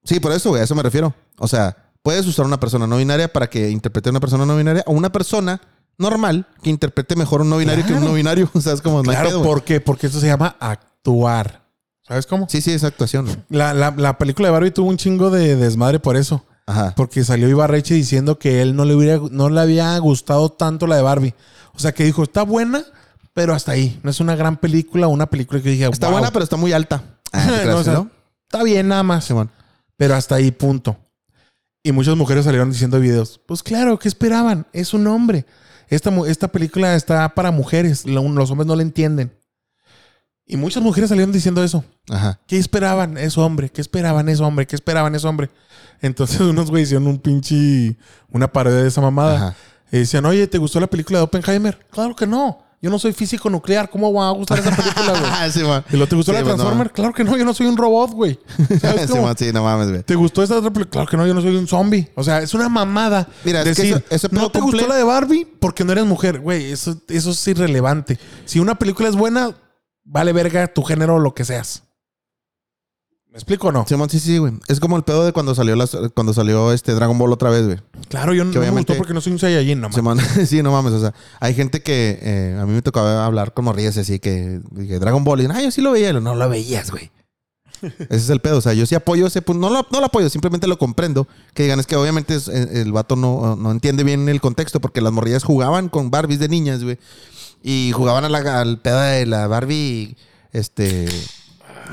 Sí, 0.04 0.20
por 0.20 0.32
eso, 0.32 0.50
güey, 0.50 0.62
a 0.62 0.66
eso 0.66 0.76
me 0.76 0.84
refiero. 0.84 1.14
O 1.40 1.48
sea, 1.48 1.76
puedes 2.04 2.26
usar 2.28 2.46
una 2.46 2.60
persona 2.60 2.86
no 2.88 2.98
binaria 2.98 3.32
para 3.32 3.50
que 3.50 3.70
interprete 3.70 4.10
a 4.10 4.12
una 4.12 4.20
persona 4.20 4.46
no 4.46 4.56
binaria 4.56 4.84
o 4.86 4.92
una 4.94 5.12
persona 5.12 5.60
normal 5.98 6.46
que 6.62 6.70
interprete 6.70 7.16
mejor 7.16 7.42
un 7.42 7.50
no 7.50 7.58
binario 7.58 7.86
que 7.86 7.94
un 7.94 8.04
no 8.06 8.14
binario. 8.14 8.50
O 8.54 8.62
sea, 8.62 8.74
es 8.74 8.82
como, 8.82 9.02
Claro, 9.04 9.30
pedo. 9.30 9.44
¿por 9.44 9.64
qué? 9.64 9.80
Porque 9.82 10.08
eso 10.08 10.20
se 10.20 10.28
llama 10.28 10.56
actuar. 10.60 11.66
¿Sabes 12.08 12.28
cómo? 12.28 12.48
Sí, 12.50 12.62
sí, 12.62 12.72
esa 12.72 12.88
actuación. 12.88 13.46
La, 13.50 13.74
la- 13.74 13.96
la 13.98 14.18
película 14.20 14.48
de 14.50 14.52
Barbie 14.52 14.72
tuvo 14.72 14.90
un 14.90 14.98
chingo 14.98 15.32
de 15.32 15.56
desmadre 15.56 16.00
por 16.00 16.16
eso. 16.18 16.44
Ajá. 16.68 16.94
Porque 16.96 17.24
salió 17.24 17.48
Ibarreche 17.48 17.94
diciendo 17.94 18.40
que 18.40 18.62
él 18.62 18.76
no 18.76 18.86
le, 18.86 18.96
hubiera, 18.96 19.20
no 19.32 19.50
le 19.50 19.62
había 19.62 19.98
gustado 20.00 20.50
tanto 20.50 20.88
la 20.88 20.96
de 20.96 21.02
Barbie. 21.04 21.34
O 21.74 21.80
sea, 21.80 21.94
que 21.94 22.04
dijo, 22.04 22.24
está 22.24 22.44
buena, 22.44 22.84
pero 23.34 23.54
hasta 23.54 23.74
ahí. 23.74 24.00
No 24.04 24.10
es 24.10 24.20
una 24.20 24.36
gran 24.36 24.58
película, 24.58 25.08
una 25.08 25.28
película 25.30 25.62
que 25.62 25.70
dije, 25.70 25.86
Está 25.86 26.08
"Wow". 26.08 26.14
buena, 26.18 26.32
pero 26.32 26.44
está 26.44 26.58
muy 26.58 26.74
alta. 26.74 27.04
Ah, 27.32 27.46
¿te 27.48 27.62
creas 27.62 27.66
No, 27.68 27.76
o 27.76 27.78
que 27.80 27.84
sea, 27.84 27.94
no? 27.94 28.10
Está 28.50 28.64
bien 28.64 28.88
nada 28.88 29.04
más. 29.04 29.26
Simón. 29.26 29.52
Pero 29.98 30.16
hasta 30.16 30.36
ahí, 30.36 30.52
punto. 30.52 30.98
Y 31.84 31.92
muchas 31.92 32.16
mujeres 32.18 32.46
salieron 32.46 32.72
diciendo 32.72 32.98
en 32.98 33.04
videos, 33.04 33.40
pues 33.46 33.62
claro, 33.62 34.00
¿qué 34.00 34.08
esperaban? 34.08 34.66
Es 34.74 34.94
un 34.96 35.06
hombre. 35.08 35.46
Esta, 35.88 36.10
esta 36.28 36.48
película 36.48 36.96
está 36.96 37.30
para 37.36 37.52
mujeres. 37.52 38.06
Lo- 38.08 38.28
Los 38.28 38.50
hombres 38.50 38.66
no 38.68 38.76
la 38.76 38.82
entienden. 38.82 39.32
Y 40.48 40.58
muchas 40.58 40.84
mujeres 40.84 41.10
salieron 41.10 41.32
diciendo 41.32 41.64
eso. 41.64 41.84
Ajá. 42.10 42.40
¿Qué 42.48 42.58
esperaban? 42.58 43.18
Es 43.18 43.38
hombre. 43.38 43.70
¿Qué 43.70 43.82
esperaban? 43.82 44.30
Es 44.30 44.40
hombre. 44.40 44.68
¿Qué 44.68 44.76
esperaban? 44.76 45.16
Es 45.16 45.26
hombre. 45.26 45.50
Entonces 46.02 46.40
unos 46.42 46.70
güeyes 46.70 46.90
hicieron 46.90 47.08
un 47.08 47.18
pinche... 47.20 47.98
Una 48.32 48.52
parodia 48.52 48.82
de 48.82 48.88
esa 48.88 49.02
mamada. 49.02 49.36
Ajá. 49.36 49.56
Y 49.92 50.00
decían, 50.00 50.26
oye, 50.26 50.46
¿te 50.48 50.58
gustó 50.58 50.80
la 50.80 50.88
película 50.88 51.20
de 51.20 51.24
Oppenheimer? 51.24 51.80
Claro 51.90 52.16
que 52.16 52.28
no. 52.28 52.60
Yo 52.82 52.92
no 52.92 53.00
soy 53.00 53.14
físico 53.14 53.50
nuclear. 53.50 53.90
¿Cómo 53.90 54.14
va 54.14 54.28
a 54.28 54.32
gustar 54.32 54.60
esa 54.60 54.70
película, 54.76 55.20
güey? 55.20 55.52
Simón. 55.52 55.84
¿Y 55.92 55.98
lo 55.98 56.06
te 56.06 56.16
gustó 56.16 56.32
Sí, 56.32 56.38
la 56.38 56.44
pues, 56.44 56.52
no. 56.58 56.64
Transformer? 56.64 56.92
Claro 56.92 57.14
que 57.14 57.24
no. 57.24 57.36
Yo 57.38 57.46
no 57.46 57.54
soy 57.54 57.66
un 57.66 57.78
robot, 57.78 58.12
güey. 58.12 58.38
¿Sabes 58.82 59.08
cómo? 59.10 59.22
Simón, 59.22 59.36
sí, 59.40 59.52
no 59.52 59.64
mames, 59.64 59.90
güey. 59.90 60.04
¿Te 60.04 60.14
gustó 60.14 60.44
esta 60.44 60.58
otra 60.58 60.70
película? 60.70 60.92
Claro 60.92 61.10
que 61.10 61.18
no, 61.18 61.26
yo 61.26 61.34
no 61.34 61.42
soy 61.42 61.56
un 61.56 61.68
zombie. 61.68 62.12
O 62.16 62.24
sea, 62.24 62.40
es 62.40 62.54
una 62.54 62.70
mamada. 62.70 63.28
Mira, 63.44 63.62
es 63.64 63.76
que 63.78 63.82
decir, 63.84 64.04
ese- 64.06 64.16
ese 64.16 64.30
pedo 64.30 64.42
no 64.42 64.50
te 64.52 64.60
cumple- 64.60 64.74
gustó 64.74 64.88
la 64.88 64.96
de 64.96 65.04
Barbie 65.04 65.48
porque 65.60 65.84
no 65.84 65.94
eres 65.94 66.06
mujer. 66.06 66.40
Güey, 66.40 66.72
eso, 66.72 67.02
eso 67.08 67.32
es 67.32 67.48
irrelevante. 67.48 68.20
Si 68.46 68.60
una 68.60 68.76
película 68.76 69.08
es 69.10 69.16
buena, 69.16 69.56
vale 70.06 70.32
verga 70.32 70.68
tu 70.68 70.84
género 70.84 71.16
o 71.16 71.20
lo 71.20 71.34
que 71.34 71.44
seas. 71.44 71.84
¿Me 73.36 73.40
explico 73.40 73.68
o 73.68 73.72
no? 73.74 73.86
Simón, 73.86 74.10
sí, 74.10 74.22
sí, 74.22 74.38
güey. 74.38 74.54
Es 74.70 74.80
como 74.80 74.96
el 74.96 75.04
pedo 75.04 75.26
de 75.26 75.34
cuando 75.34 75.54
salió 75.54 75.76
las, 75.76 75.94
cuando 76.14 76.34
salió 76.34 76.72
este 76.72 76.94
Dragon 76.94 77.18
Ball 77.18 77.34
otra 77.34 77.50
vez, 77.50 77.66
güey. 77.66 77.80
Claro, 78.08 78.34
yo 78.34 78.46
no, 78.46 78.58
me 78.58 78.70
gustó 78.70 78.96
porque 78.96 79.14
no 79.14 79.20
soy 79.20 79.34
un 79.34 79.40
Saiyajin, 79.40 79.82
no 79.82 79.90
mames. 79.90 79.96
Simón, 79.96 80.20
sí, 80.48 80.64
no 80.64 80.72
mames. 80.72 80.94
O 80.94 81.02
sea, 81.02 81.14
hay 81.42 81.54
gente 81.54 81.82
que 81.82 82.18
eh, 82.22 82.58
a 82.58 82.66
mí 82.66 82.72
me 82.72 82.82
tocaba 82.82 83.26
hablar 83.26 83.54
con 83.54 83.66
morrillas 83.66 83.98
así 83.98 84.20
que 84.20 84.62
Dragon 84.72 85.26
Ball 85.26 85.42
y 85.42 85.48
ah, 85.48 85.62
yo 85.62 85.70
sí 85.70 85.82
lo 85.82 85.92
veía. 85.92 86.12
Y 86.12 86.14
no 86.14 86.34
lo 86.34 86.48
veías, 86.48 86.92
güey. 86.92 87.12
Ese 87.82 88.16
es 88.16 88.30
el 88.30 88.40
pedo. 88.40 88.60
O 88.60 88.62
sea, 88.62 88.74
yo 88.74 88.86
sí 88.86 88.96
apoyo 88.96 89.28
ese 89.28 89.42
punto. 89.42 89.68
No 89.68 89.74
lo, 89.74 89.86
no 89.92 90.00
lo 90.00 90.06
apoyo, 90.06 90.30
simplemente 90.30 90.66
lo 90.66 90.78
comprendo. 90.78 91.28
Que 91.54 91.64
digan, 91.64 91.82
es 91.82 91.88
que 91.88 91.98
obviamente 91.98 92.36
es- 92.36 92.48
eh, 92.48 92.82
el 92.82 92.94
vato 92.94 93.18
no, 93.18 93.58
no 93.58 93.72
entiende 93.72 94.06
bien 94.06 94.30
el 94.30 94.40
contexto 94.40 94.80
porque 94.80 95.02
las 95.02 95.12
morrillas 95.12 95.44
jugaban 95.44 95.90
con 95.90 96.10
Barbies 96.10 96.40
de 96.40 96.48
niñas, 96.48 96.84
güey. 96.84 96.98
Y 97.68 97.92
jugaban 97.94 98.24
a 98.26 98.30
la- 98.30 98.62
al 98.62 98.78
pedo 98.78 99.00
de 99.02 99.26
la 99.26 99.48
Barbie, 99.48 100.16
este... 100.52 101.08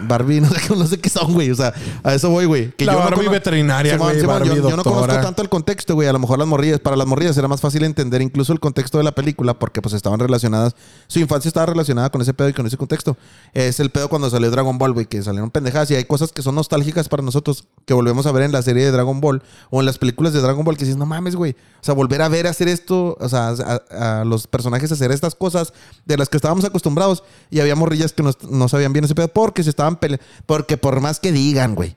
Barbie, 0.02 0.40
no 0.42 0.48
sé, 0.48 0.56
qué- 0.68 0.76
no 0.76 0.86
sé 0.86 0.98
qué 1.00 1.08
son, 1.08 1.32
güey. 1.32 1.50
O 1.50 1.54
sea, 1.54 1.72
a 2.02 2.14
eso 2.14 2.30
voy, 2.30 2.44
güey. 2.46 2.72
Que 2.72 2.84
La 2.84 2.94
yo 2.94 2.98
Barbie 2.98 3.28
veterinaria, 3.28 3.96
güey. 3.96 4.16
Yo, 4.20 4.54
yo 4.70 4.76
no 4.76 4.82
conozco 4.84 5.06
tanto 5.22 5.42
el 5.42 5.48
contexto, 5.48 5.94
güey. 5.94 6.08
A 6.08 6.12
lo 6.12 6.18
mejor 6.18 6.38
las 6.38 6.48
morrillas, 6.48 6.80
para 6.80 6.96
las 6.96 7.06
morrillas 7.06 7.36
era 7.36 7.48
más 7.48 7.60
fácil 7.60 7.84
entender 7.84 8.22
incluso 8.22 8.52
el 8.52 8.60
contexto 8.60 8.98
de 8.98 9.04
la 9.04 9.12
película 9.12 9.58
porque 9.58 9.82
pues 9.82 9.94
estaban 9.94 10.18
relacionadas. 10.20 10.74
Su 11.06 11.18
infancia 11.18 11.48
estaba 11.48 11.66
relacionada 11.66 12.10
con 12.10 12.20
ese 12.22 12.34
pedo 12.34 12.48
y 12.48 12.52
con 12.52 12.66
ese 12.66 12.76
contexto. 12.76 13.16
Es 13.52 13.80
el 13.80 13.90
pedo 13.90 14.08
cuando 14.08 14.30
salió 14.30 14.50
Dragon 14.50 14.78
Ball, 14.78 14.92
güey, 14.92 15.06
que 15.06 15.22
salieron 15.22 15.50
pendejadas 15.50 15.90
y 15.90 15.94
hay 15.94 16.04
cosas 16.04 16.32
que 16.32 16.42
son 16.42 16.54
nostálgicas 16.54 17.08
para 17.08 17.22
nosotros 17.22 17.64
que 17.84 17.94
volvemos 17.94 18.26
a 18.26 18.32
ver 18.32 18.44
en 18.44 18.52
la 18.52 18.62
serie 18.62 18.84
de 18.84 18.90
Dragon 18.92 19.20
Ball 19.20 19.42
o 19.70 19.80
en 19.80 19.86
las 19.86 19.98
películas 19.98 20.32
de 20.32 20.40
Dragon 20.40 20.64
Ball 20.64 20.76
que 20.76 20.84
dices, 20.84 20.96
no 20.98 21.06
mames, 21.06 21.36
güey. 21.36 21.52
O 21.80 21.84
sea, 21.84 21.94
volver 21.94 22.22
a 22.22 22.28
ver 22.28 22.46
hacer 22.46 22.68
esto, 22.68 23.16
o 23.18 23.28
sea, 23.28 23.48
a, 23.90 24.20
a 24.20 24.24
los 24.24 24.46
personajes 24.46 24.92
hacer 24.92 25.10
estas 25.10 25.34
cosas 25.34 25.72
de 26.04 26.16
las 26.16 26.28
que 26.28 26.36
estábamos 26.36 26.64
acostumbrados 26.64 27.24
y 27.50 27.58
había 27.60 27.74
morrillas 27.74 28.12
que 28.12 28.22
no, 28.22 28.30
no 28.48 28.68
sabían 28.68 28.92
bien 28.92 29.04
ese 29.04 29.14
pedo 29.16 29.28
porque 29.28 29.64
se 29.64 29.70
estaban 29.70 29.81
peleando. 29.90 30.24
Porque 30.46 30.76
por 30.76 31.00
más 31.00 31.20
que 31.20 31.32
digan, 31.32 31.74
güey. 31.74 31.96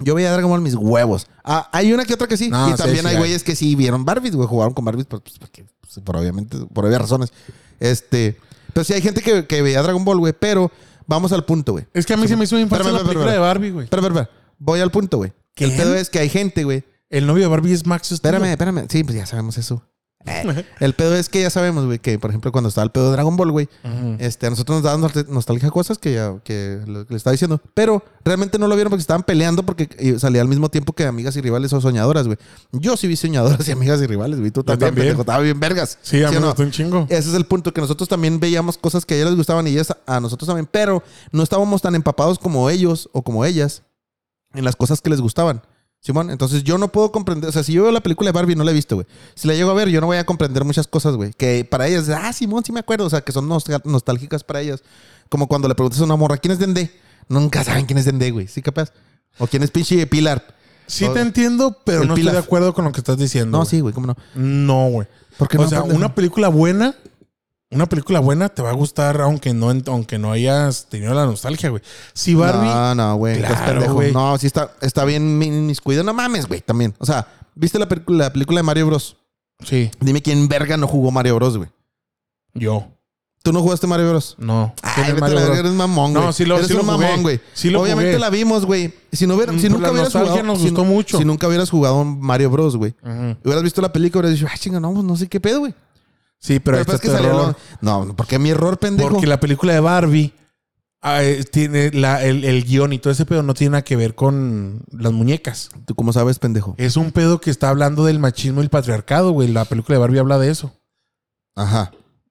Yo 0.00 0.14
veía 0.14 0.32
Dragon 0.32 0.50
Ball 0.50 0.60
mis 0.60 0.74
huevos. 0.74 1.26
Ah, 1.44 1.68
hay 1.72 1.92
una 1.92 2.04
que 2.04 2.14
otra 2.14 2.28
que 2.28 2.36
sí. 2.36 2.50
No, 2.50 2.68
y 2.68 2.72
sí, 2.72 2.76
también 2.76 3.00
sí 3.00 3.06
hay 3.06 3.14
hay. 3.14 3.18
güeyes 3.18 3.42
que 3.42 3.56
sí 3.56 3.74
vieron 3.74 4.04
Barbies, 4.04 4.36
güey. 4.36 4.46
Jugaron 4.46 4.74
con 4.74 4.84
Barbies 4.84 5.06
pues, 5.06 5.22
pues, 5.22 5.38
porque, 5.38 5.66
pues, 5.80 5.98
por 6.04 6.16
obviamente, 6.16 6.56
por 6.72 6.86
obvias 6.86 7.00
razones. 7.00 7.32
Este. 7.80 8.38
Pero 8.72 8.84
sí 8.84 8.92
hay 8.92 9.02
gente 9.02 9.22
que, 9.22 9.46
que 9.46 9.62
veía 9.62 9.82
Dragon 9.82 10.04
Ball, 10.04 10.18
güey. 10.18 10.32
Pero 10.38 10.70
vamos 11.06 11.32
al 11.32 11.44
punto, 11.44 11.72
güey. 11.72 11.86
Es 11.94 12.06
que 12.06 12.14
a 12.14 12.16
mí 12.16 12.28
se 12.28 12.36
me 12.36 12.44
hizo 12.44 12.58
infancia 12.58 12.90
Espérame, 12.90 13.02
la 13.02 13.08
película 13.08 13.32
de. 13.32 13.38
Barbie, 13.38 13.70
güey. 13.70 13.84
Espera, 13.84 14.02
espera, 14.02 14.20
espera. 14.22 14.40
Voy 14.58 14.80
al 14.80 14.90
punto, 14.90 15.16
güey. 15.16 15.32
El 15.56 15.72
pedo 15.72 15.94
es 15.94 16.10
que 16.10 16.20
hay 16.20 16.28
gente, 16.28 16.62
güey. 16.62 16.84
El 17.10 17.26
novio 17.26 17.44
de 17.44 17.48
Barbie 17.48 17.72
es 17.72 17.86
Max 17.86 18.06
Steel. 18.06 18.16
Espérame, 18.16 18.50
espérame. 18.52 18.86
Sí, 18.88 19.02
pues 19.02 19.16
ya 19.16 19.26
sabemos 19.26 19.58
eso. 19.58 19.82
Eh, 20.26 20.64
El 20.80 20.94
pedo 20.94 21.14
es 21.14 21.28
que 21.28 21.40
ya 21.40 21.48
sabemos, 21.48 21.86
güey, 21.86 22.00
que 22.00 22.18
por 22.18 22.30
ejemplo 22.30 22.50
cuando 22.52 22.68
estaba 22.68 22.84
el 22.84 22.90
pedo 22.90 23.06
de 23.06 23.12
Dragon 23.12 23.36
Ball, 23.36 23.52
güey, 23.52 23.68
este, 24.18 24.46
a 24.46 24.50
nosotros 24.50 24.76
nos 24.76 24.82
daban 24.84 25.00
nostal- 25.00 25.28
nostalgia 25.28 25.70
cosas 25.70 25.96
que, 25.98 26.14
ya, 26.14 26.34
que 26.44 26.80
le 26.86 27.16
estaba 27.16 27.32
diciendo. 27.32 27.60
Pero 27.72 28.02
realmente 28.24 28.58
no 28.58 28.66
lo 28.66 28.74
vieron 28.74 28.90
porque 28.90 29.00
estaban 29.00 29.22
peleando 29.22 29.62
porque 29.64 30.18
salía 30.18 30.42
al 30.42 30.48
mismo 30.48 30.68
tiempo 30.70 30.92
que 30.92 31.04
amigas 31.06 31.36
y 31.36 31.40
rivales 31.40 31.72
o 31.72 31.80
soñadoras, 31.80 32.26
güey. 32.26 32.36
Yo 32.72 32.96
sí 32.96 33.06
vi 33.06 33.16
soñadoras 33.16 33.66
y 33.68 33.72
amigas 33.72 34.00
y 34.02 34.06
rivales, 34.06 34.38
güey. 34.40 34.50
Tú 34.50 34.64
también. 34.64 35.16
Estaba 35.18 35.38
bien 35.40 35.60
vergas. 35.60 35.98
Sí, 36.02 36.22
a 36.22 36.28
mí 36.28 36.34
me 36.34 36.40
no? 36.40 36.46
gustó 36.48 36.62
un 36.64 36.72
chingo. 36.72 37.06
Ese 37.08 37.28
es 37.30 37.34
el 37.34 37.46
punto, 37.46 37.72
que 37.72 37.80
nosotros 37.80 38.08
también 38.08 38.40
veíamos 38.40 38.76
cosas 38.76 39.06
que 39.06 39.14
a 39.14 39.16
ellas 39.18 39.28
les 39.30 39.36
gustaban 39.36 39.66
y 39.66 39.70
ellas 39.70 39.94
a 40.06 40.20
nosotros 40.20 40.46
también, 40.48 40.68
pero 40.70 41.02
no 41.32 41.42
estábamos 41.42 41.80
tan 41.80 41.94
empapados 41.94 42.38
como 42.38 42.68
ellos 42.70 43.08
o 43.12 43.22
como 43.22 43.44
ellas 43.44 43.82
en 44.52 44.64
las 44.64 44.76
cosas 44.76 45.00
que 45.00 45.10
les 45.10 45.20
gustaban. 45.20 45.62
Simón, 46.00 46.30
entonces 46.30 46.62
yo 46.64 46.78
no 46.78 46.88
puedo 46.88 47.10
comprender, 47.10 47.48
o 47.50 47.52
sea, 47.52 47.62
si 47.64 47.72
yo 47.72 47.82
veo 47.82 47.92
la 47.92 48.00
película 48.00 48.28
de 48.28 48.32
Barbie 48.32 48.54
no 48.54 48.62
la 48.64 48.70
he 48.70 48.74
visto, 48.74 48.94
güey. 48.94 49.06
Si 49.34 49.48
la 49.48 49.54
llego 49.54 49.70
a 49.70 49.74
ver, 49.74 49.88
yo 49.88 50.00
no 50.00 50.06
voy 50.06 50.16
a 50.16 50.24
comprender 50.24 50.64
muchas 50.64 50.86
cosas, 50.86 51.16
güey, 51.16 51.32
que 51.32 51.66
para 51.68 51.86
ellas, 51.88 52.08
ah, 52.08 52.32
Simón, 52.32 52.64
sí 52.64 52.70
me 52.72 52.80
acuerdo, 52.80 53.04
o 53.06 53.10
sea, 53.10 53.20
que 53.20 53.32
son 53.32 53.48
nostal- 53.48 53.82
nostálgicas 53.84 54.44
para 54.44 54.60
ellas. 54.60 54.82
Como 55.28 55.48
cuando 55.48 55.68
le 55.68 55.74
preguntas 55.74 56.00
a 56.00 56.04
una 56.04 56.16
morra, 56.16 56.36
¿quién 56.38 56.52
es 56.52 56.58
Dendé? 56.58 56.90
Nunca 57.28 57.64
saben 57.64 57.84
quién 57.84 57.98
es 57.98 58.04
Dendé, 58.04 58.30
güey, 58.30 58.46
¿sí 58.46 58.62
capaz? 58.62 58.92
O 59.38 59.46
quién 59.46 59.62
es 59.62 59.70
pinche 59.70 60.06
Pilar. 60.06 60.56
Sí 60.86 61.04
O- 61.04 61.12
te 61.12 61.20
entiendo, 61.20 61.76
pero 61.84 62.04
no 62.04 62.14
Pilaf. 62.14 62.28
estoy 62.32 62.32
de 62.42 62.46
acuerdo 62.46 62.74
con 62.74 62.84
lo 62.86 62.92
que 62.92 63.00
estás 63.00 63.18
diciendo. 63.18 63.58
No, 63.58 63.64
sí, 63.66 63.80
güey, 63.80 63.92
¿cómo 63.92 64.06
no? 64.06 64.16
No, 64.34 64.88
güey. 64.88 65.06
¿Por 65.36 65.48
qué 65.48 65.58
O 65.58 65.62
no, 65.62 65.68
sea, 65.68 65.82
una 65.82 66.14
película 66.14 66.48
buena, 66.48 66.94
una 67.70 67.86
película 67.86 68.20
buena 68.20 68.48
te 68.48 68.62
va 68.62 68.70
a 68.70 68.74
gustar 68.74 69.20
aunque 69.20 69.52
no, 69.52 69.70
aunque 69.88 70.18
no 70.18 70.32
hayas 70.32 70.86
tenido 70.88 71.12
la 71.14 71.26
nostalgia, 71.26 71.68
güey. 71.70 71.82
Si 72.14 72.34
Barbie, 72.34 72.66
No, 72.68 72.94
no, 72.94 73.16
güey. 73.16 73.38
Claro, 73.38 73.92
güey. 73.94 74.12
No, 74.12 74.38
sí 74.38 74.46
está, 74.46 74.72
está 74.80 75.04
bien 75.04 75.38
mi- 75.38 75.50
mis 75.50 75.80
cuidados. 75.80 76.06
No 76.06 76.14
mames, 76.14 76.46
güey, 76.46 76.60
también. 76.62 76.94
O 76.98 77.04
sea, 77.06 77.26
¿viste 77.54 77.78
la, 77.78 77.86
película- 77.88 78.24
la 78.24 78.32
película 78.32 78.58
de 78.60 78.62
Mario 78.62 78.86
Bros? 78.86 79.16
sí, 79.64 79.90
Dime 80.00 80.22
quién 80.22 80.48
verga 80.48 80.76
no 80.76 80.86
jugó 80.86 81.10
Mario 81.10 81.34
Bros, 81.34 81.56
güey. 81.58 81.68
yo, 82.54 82.86
¿Tú 83.42 83.52
no 83.52 83.62
jugaste 83.62 83.86
Mario 83.86 84.10
Bros? 84.10 84.34
no. 84.38 84.74
Ay, 84.82 84.92
¿Quién 84.94 85.06
es 85.06 85.12
vete 85.14 85.20
Mario 85.20 85.36
la 85.36 85.42
verga, 85.42 85.58
eres 85.60 85.72
mamón, 85.72 86.12
güey. 86.12 86.24
No, 86.24 86.32
sí 86.32 86.44
lo- 86.44 86.56
eres 86.56 86.66
sí 86.68 86.74
lo 86.74 86.80
jugué. 86.84 86.92
mamón, 86.98 87.22
güey. 87.22 87.40
Sí 87.54 87.70
lo 87.70 87.80
Obviamente 87.82 88.12
jugué. 88.12 88.18
la 88.20 88.30
vimos, 88.30 88.66
güey. 88.66 88.92
Si 89.12 89.26
no, 89.26 89.36
hubiera, 89.36 89.52
Mm, 89.52 89.56
si 89.56 89.60
pues 89.62 89.72
nunca 89.72 89.86
la 89.86 89.92
hubieras 89.92 90.12
jugado... 90.12 90.42
nos 90.42 90.58
si 90.58 90.64
gustó 90.64 90.82
no- 90.84 90.90
mucho. 90.90 91.18
Si 91.18 91.24
nunca 91.24 91.46
hubieras 91.46 91.70
jugado 91.70 92.04
Mario 92.04 92.50
Bros, 92.50 92.76
güey. 92.76 92.94
Ujú. 93.02 93.36
Hubieras 93.44 93.62
visto 93.62 93.80
la 93.80 93.92
película 93.92 94.22
y 94.26 94.32
hubieras 94.32 94.40
dicho, 94.40 94.52
ah, 94.52 94.58
chinga, 94.58 94.80
no, 94.80 94.92
pues 94.92 95.04
no 95.04 95.16
sé 95.16 95.28
qué 95.28 95.38
pedo, 95.40 95.60
güey. 95.60 95.74
Sí, 96.40 96.60
pero, 96.60 96.78
ahí 96.78 96.84
Pero 96.84 96.96
está 96.96 97.08
es 97.08 97.12
que 97.14 97.22
tu 97.22 97.28
error. 97.28 97.56
No, 97.80 98.14
porque 98.16 98.38
mi 98.38 98.50
error, 98.50 98.78
pendejo. 98.78 99.10
Porque 99.10 99.26
la 99.26 99.40
película 99.40 99.72
de 99.72 99.80
Barbie 99.80 100.32
ah, 101.02 101.22
eh, 101.22 101.44
tiene 101.44 101.90
la- 101.92 102.24
el, 102.24 102.44
el 102.44 102.64
guion 102.64 102.92
y 102.92 102.98
todo 102.98 103.12
ese 103.12 103.26
pedo 103.26 103.42
no 103.42 103.54
tiene 103.54 103.72
nada 103.72 103.82
que 103.82 103.96
ver 103.96 104.14
con 104.14 104.82
las 104.92 105.12
muñecas. 105.12 105.70
¿Tú 105.86 105.94
cómo 105.94 106.12
sabes, 106.12 106.38
pendejo? 106.38 106.74
Es 106.78 106.96
un 106.96 107.10
pedo 107.12 107.40
que 107.40 107.50
está 107.50 107.68
hablando 107.70 108.04
del 108.04 108.18
machismo 108.20 108.60
y 108.60 108.64
el 108.64 108.70
patriarcado, 108.70 109.32
güey. 109.32 109.48
La 109.48 109.64
película 109.64 109.96
de 109.96 110.00
Barbie 110.00 110.18
habla 110.20 110.38
de 110.38 110.50
eso. 110.50 110.72
Ajá. 111.56 111.90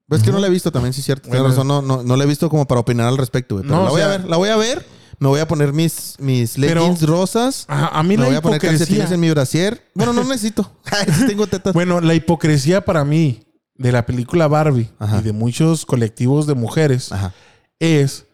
Ves 0.09 0.23
que 0.23 0.31
no 0.31 0.39
la 0.39 0.47
he 0.47 0.49
visto 0.49 0.71
también, 0.71 0.93
sí 0.93 1.01
es 1.01 1.05
cierto. 1.05 1.23
Tienes 1.23 1.41
Bueno. 1.41 1.53
razón, 1.53 1.67
no, 1.67 1.81
no, 1.81 2.01
no 2.01 2.15
la 2.15 2.23
he 2.23 2.27
visto 2.27 2.49
como 2.49 2.65
para 2.65 2.79
opinar 2.79 3.07
al 3.07 3.17
respecto, 3.17 3.55
güey. 3.55 3.67
Pero 3.67 3.75
No, 3.77 3.83
la 3.83 3.89
o 3.89 3.91
voy 3.91 4.01
a 4.01 4.07
ver, 4.07 4.23
la 4.25 4.37
voy 4.37 4.49
a 4.49 4.55
ver. 4.55 4.85
Me 5.19 5.27
voy 5.27 5.39
a 5.41 5.47
poner 5.47 5.73
mis, 5.73 6.15
mis 6.19 6.53
Pero- 6.55 6.81
leggings 6.81 7.01
rosas. 7.01 7.65
Ajá, 7.67 7.87
a 7.87 8.03
mí 8.03 8.15
Me 8.15 8.21
la 8.23 8.27
voy 8.27 8.35
a 8.37 8.41
poner 8.41 8.61
calcetines 8.61 9.11
en 9.11 9.19
mi 9.19 9.29
brasier. 9.31 9.83
Bueno, 9.95 10.13
no 10.13 10.23
necesito. 10.23 10.71
Tengo 11.27 11.47
tetas. 11.47 11.73
Bueno, 11.73 11.99
la 11.99 12.13
hipocresía 12.13 12.85
para 12.85 13.03
mí 13.03 13.41
de 13.77 13.91
la 13.91 14.05
película 14.05 14.47
Barbie 14.47 14.89
Ajá. 14.99 15.19
y 15.19 15.23
de 15.23 15.33
muchos 15.33 15.85
colectivos 15.85 16.47
de 16.47 16.55
mujeres 16.55 17.11
Ajá. 17.11 17.33
es 17.79 18.25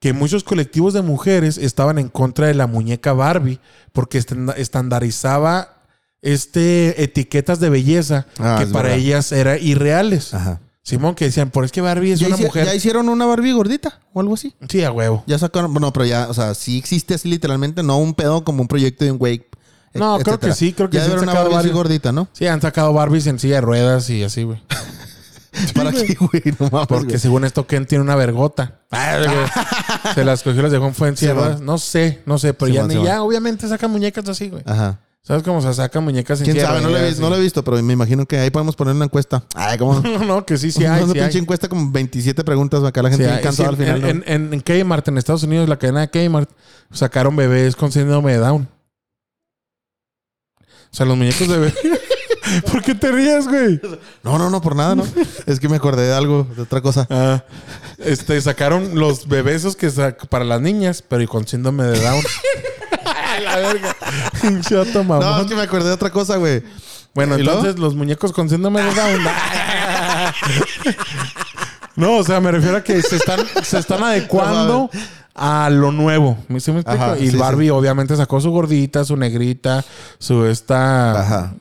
que 0.00 0.12
muchos 0.12 0.44
colectivos 0.44 0.92
de 0.94 1.02
mujeres 1.02 1.56
estaban 1.58 1.98
en 1.98 2.08
contra 2.08 2.46
de 2.46 2.54
la 2.54 2.66
muñeca 2.66 3.12
Barbie 3.14 3.58
porque 3.92 4.18
estan- 4.18 4.54
estandarizaba 4.56 5.82
este 6.22 7.02
etiquetas 7.02 7.60
de 7.60 7.70
belleza 7.70 8.26
Ah, 8.38 8.56
que 8.58 8.66
para 8.66 8.88
verdad. 8.90 8.98
ellas 8.98 9.32
eran 9.32 9.58
irreales. 9.60 10.32
Ajá. 10.34 10.60
Simón, 10.82 11.14
que 11.14 11.24
decían, 11.24 11.50
por 11.50 11.64
es 11.64 11.72
que 11.72 11.80
Barbie 11.80 12.12
es 12.12 12.20
¿Ya, 12.20 12.26
una 12.28 12.36
mujer. 12.36 12.66
ya 12.66 12.74
hicieron 12.74 13.08
una 13.08 13.24
Barbie 13.24 13.52
gordita 13.52 14.00
o 14.12 14.20
algo 14.20 14.34
así? 14.34 14.54
Sí, 14.68 14.84
a 14.84 14.92
huevo. 14.92 15.24
Ya 15.26 15.38
sacaron. 15.38 15.72
Bueno, 15.72 15.90
pero 15.94 16.04
ya, 16.04 16.28
o 16.28 16.34
sea, 16.34 16.54
sí 16.54 16.76
existe 16.76 17.14
así 17.14 17.26
literalmente, 17.28 17.82
no 17.82 17.96
un 17.98 18.12
pedo 18.12 18.44
como 18.44 18.60
un 18.60 18.68
proyecto 18.68 19.04
de 19.04 19.12
un 19.12 19.18
güey. 19.18 19.46
No, 19.94 20.18
creo 20.18 20.38
que 20.40 20.52
sí, 20.52 20.72
creo 20.72 20.90
que 20.90 20.96
ya 20.98 21.04
sí 21.04 21.10
haber 21.12 21.22
una 21.22 21.32
Barbie 21.34 21.54
varios. 21.54 21.74
gordita, 21.74 22.12
¿no? 22.12 22.28
Sí, 22.32 22.46
han 22.46 22.60
sacado 22.60 22.92
Barbies 22.92 23.26
en 23.28 23.38
silla 23.38 23.56
de 23.56 23.60
ruedas 23.62 24.10
y 24.10 24.22
así, 24.24 24.42
güey. 24.42 24.60
¿Para 25.74 25.92
qué, 25.92 26.14
güey? 26.18 26.42
No 26.58 26.68
mames, 26.70 26.88
Porque 26.88 27.06
güey. 27.06 27.18
según 27.20 27.44
esto, 27.44 27.66
Ken 27.66 27.86
tiene 27.86 28.02
una 28.02 28.16
vergota. 28.16 28.80
Ah. 28.96 30.12
Se 30.14 30.24
las 30.24 30.42
cogió, 30.42 30.62
las 30.62 30.70
dejó 30.72 30.86
en 30.86 30.94
fue 30.94 31.08
en 31.08 31.16
silla 31.16 31.30
de 31.30 31.34
Simón. 31.34 31.44
ruedas. 31.48 31.60
No 31.62 31.78
sé, 31.78 32.22
no 32.26 32.38
sé, 32.38 32.54
pero 32.54 32.72
ya, 32.72 32.82
ni- 32.84 32.90
Simón. 32.90 33.06
ya 33.06 33.22
obviamente 33.22 33.66
sacan 33.68 33.90
muñecas 33.90 34.28
así, 34.28 34.48
güey. 34.48 34.62
Ajá. 34.66 35.00
¿Sabes 35.22 35.42
cómo 35.42 35.62
se 35.62 35.72
sacan 35.72 36.04
muñecas 36.04 36.38
en 36.40 36.44
¿Quién 36.44 36.60
sabe? 36.60 36.80
No 36.82 36.88
no 36.90 37.30
lo 37.30 37.36
he 37.36 37.40
visto, 37.40 37.64
pero 37.64 37.82
me 37.82 37.92
imagino 37.94 38.26
que 38.26 38.38
ahí 38.38 38.50
podemos 38.50 38.76
poner 38.76 38.94
una 38.94 39.06
encuesta. 39.06 39.42
Ay, 39.54 39.78
¿cómo? 39.78 40.00
y- 40.04 40.26
No, 40.26 40.44
que 40.44 40.58
sí, 40.58 40.70
sí 40.70 40.84
hay. 40.84 41.02
una 41.02 41.12
sí 41.12 41.18
pinche 41.18 41.38
hay. 41.38 41.42
encuesta 41.42 41.68
con 41.68 41.92
27 41.92 42.44
preguntas. 42.44 42.84
Acá 42.84 43.02
la 43.02 43.10
Sí 43.10 43.16
gente 43.16 43.52
Sí, 43.52 43.62
al 43.64 43.76
final. 43.76 44.04
en, 44.04 44.18
¿no? 44.18 44.24
en, 44.26 44.52
en 44.54 44.60
Kmart, 44.60 45.08
en 45.08 45.18
Estados 45.18 45.42
Unidos, 45.44 45.68
la 45.68 45.78
cadena 45.78 46.06
de 46.06 46.28
Kmart, 46.28 46.50
sacaron 46.92 47.34
bebés 47.36 47.74
con 47.74 47.90
síndrome 47.90 48.32
de 48.32 48.38
Down. 48.38 48.68
O 50.94 50.96
sea, 50.96 51.06
los 51.06 51.16
muñecos 51.16 51.48
de 51.48 51.58
bebé. 51.58 51.74
¿Por 52.70 52.80
qué 52.84 52.94
te 52.94 53.10
ríes, 53.10 53.48
güey? 53.48 53.80
No, 54.22 54.38
no, 54.38 54.48
no, 54.48 54.60
por 54.60 54.76
nada, 54.76 54.94
¿no? 54.94 55.04
es 55.44 55.58
que 55.58 55.68
me 55.68 55.74
acordé 55.74 56.06
de 56.06 56.14
algo, 56.14 56.46
de 56.54 56.62
otra 56.62 56.80
cosa. 56.80 57.04
Ah, 57.10 57.42
este, 57.98 58.40
sacaron 58.40 58.94
los 58.94 59.26
bebés 59.26 59.56
esos 59.56 59.74
que 59.74 59.88
sac- 59.88 60.28
para 60.28 60.44
las 60.44 60.60
niñas, 60.60 61.02
pero 61.02 61.20
y 61.22 61.26
con 61.26 61.48
síndrome 61.48 61.82
de 61.82 61.98
Down. 62.00 62.22
La 63.42 63.56
verga. 63.56 63.96
Chato, 64.60 65.02
No, 65.02 65.04
mamón. 65.04 65.40
es 65.40 65.46
que 65.48 65.56
me 65.56 65.62
acordé 65.62 65.88
de 65.88 65.94
otra 65.94 66.10
cosa, 66.10 66.36
güey. 66.36 66.62
Bueno, 67.12 67.34
entonces 67.34 67.76
los 67.76 67.96
muñecos 67.96 68.32
con 68.32 68.48
síndrome 68.48 68.80
de 68.80 68.94
Down. 68.94 69.24
no, 71.96 72.18
o 72.18 72.24
sea, 72.24 72.40
me 72.40 72.52
refiero 72.52 72.76
a 72.76 72.84
que 72.84 73.02
se 73.02 73.16
están, 73.16 73.40
se 73.64 73.78
están 73.80 74.04
adecuando 74.04 74.88
a 75.34 75.68
lo 75.70 75.90
nuevo. 75.92 76.36
¿Me, 76.48 76.60
sí 76.60 76.70
me 76.72 76.80
explico? 76.80 77.02
Ajá, 77.04 77.18
y 77.18 77.30
sí, 77.30 77.36
Barbie 77.36 77.70
obviamente 77.70 78.16
sacó 78.16 78.40
su 78.40 78.50
gordita, 78.50 79.04
su 79.04 79.16
negrita, 79.16 79.84
su 80.18 80.44
esta, 80.46 81.20
Ajá. 81.20 81.54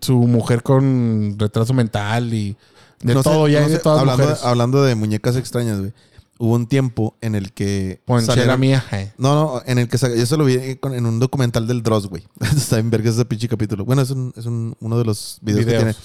su 0.00 0.16
mujer 0.18 0.62
con 0.62 1.36
retraso 1.38 1.72
mental 1.74 2.32
y 2.34 2.56
de 3.00 3.14
No 3.14 3.22
sé, 3.22 3.30
todo, 3.30 3.48
ya 3.48 3.60
no 3.62 3.68
de 3.68 3.78
todas 3.78 4.00
hablando, 4.00 4.22
mujeres. 4.24 4.44
hablando 4.44 4.82
de 4.82 4.94
muñecas 4.94 5.36
extrañas, 5.36 5.78
güey. 5.78 5.92
Hubo 6.38 6.54
un 6.54 6.66
tiempo 6.66 7.16
en 7.20 7.34
el 7.34 7.52
que. 7.52 8.00
Ponchera 8.06 8.34
salieron- 8.34 8.60
mía. 8.60 8.84
eh. 8.92 9.12
No, 9.18 9.34
no, 9.34 9.62
en 9.66 9.78
el 9.78 9.88
que 9.88 9.98
yo 9.98 10.24
se 10.26 10.36
lo 10.38 10.44
vi 10.46 10.58
en 10.82 11.06
un 11.06 11.18
documental 11.20 11.66
del 11.66 11.82
Dross, 11.82 12.06
güey. 12.08 12.26
Está 12.56 12.78
en 12.78 12.90
vergas 12.90 13.14
ese 13.14 13.24
pinche 13.26 13.46
capítulo. 13.46 13.84
Bueno, 13.84 14.00
es, 14.02 14.10
un, 14.10 14.32
es 14.36 14.46
un- 14.46 14.74
uno 14.80 14.98
de 14.98 15.04
los 15.04 15.38
videos, 15.42 15.66
Videos. 15.66 15.84
que 15.84 15.92
tiene. 15.92 15.96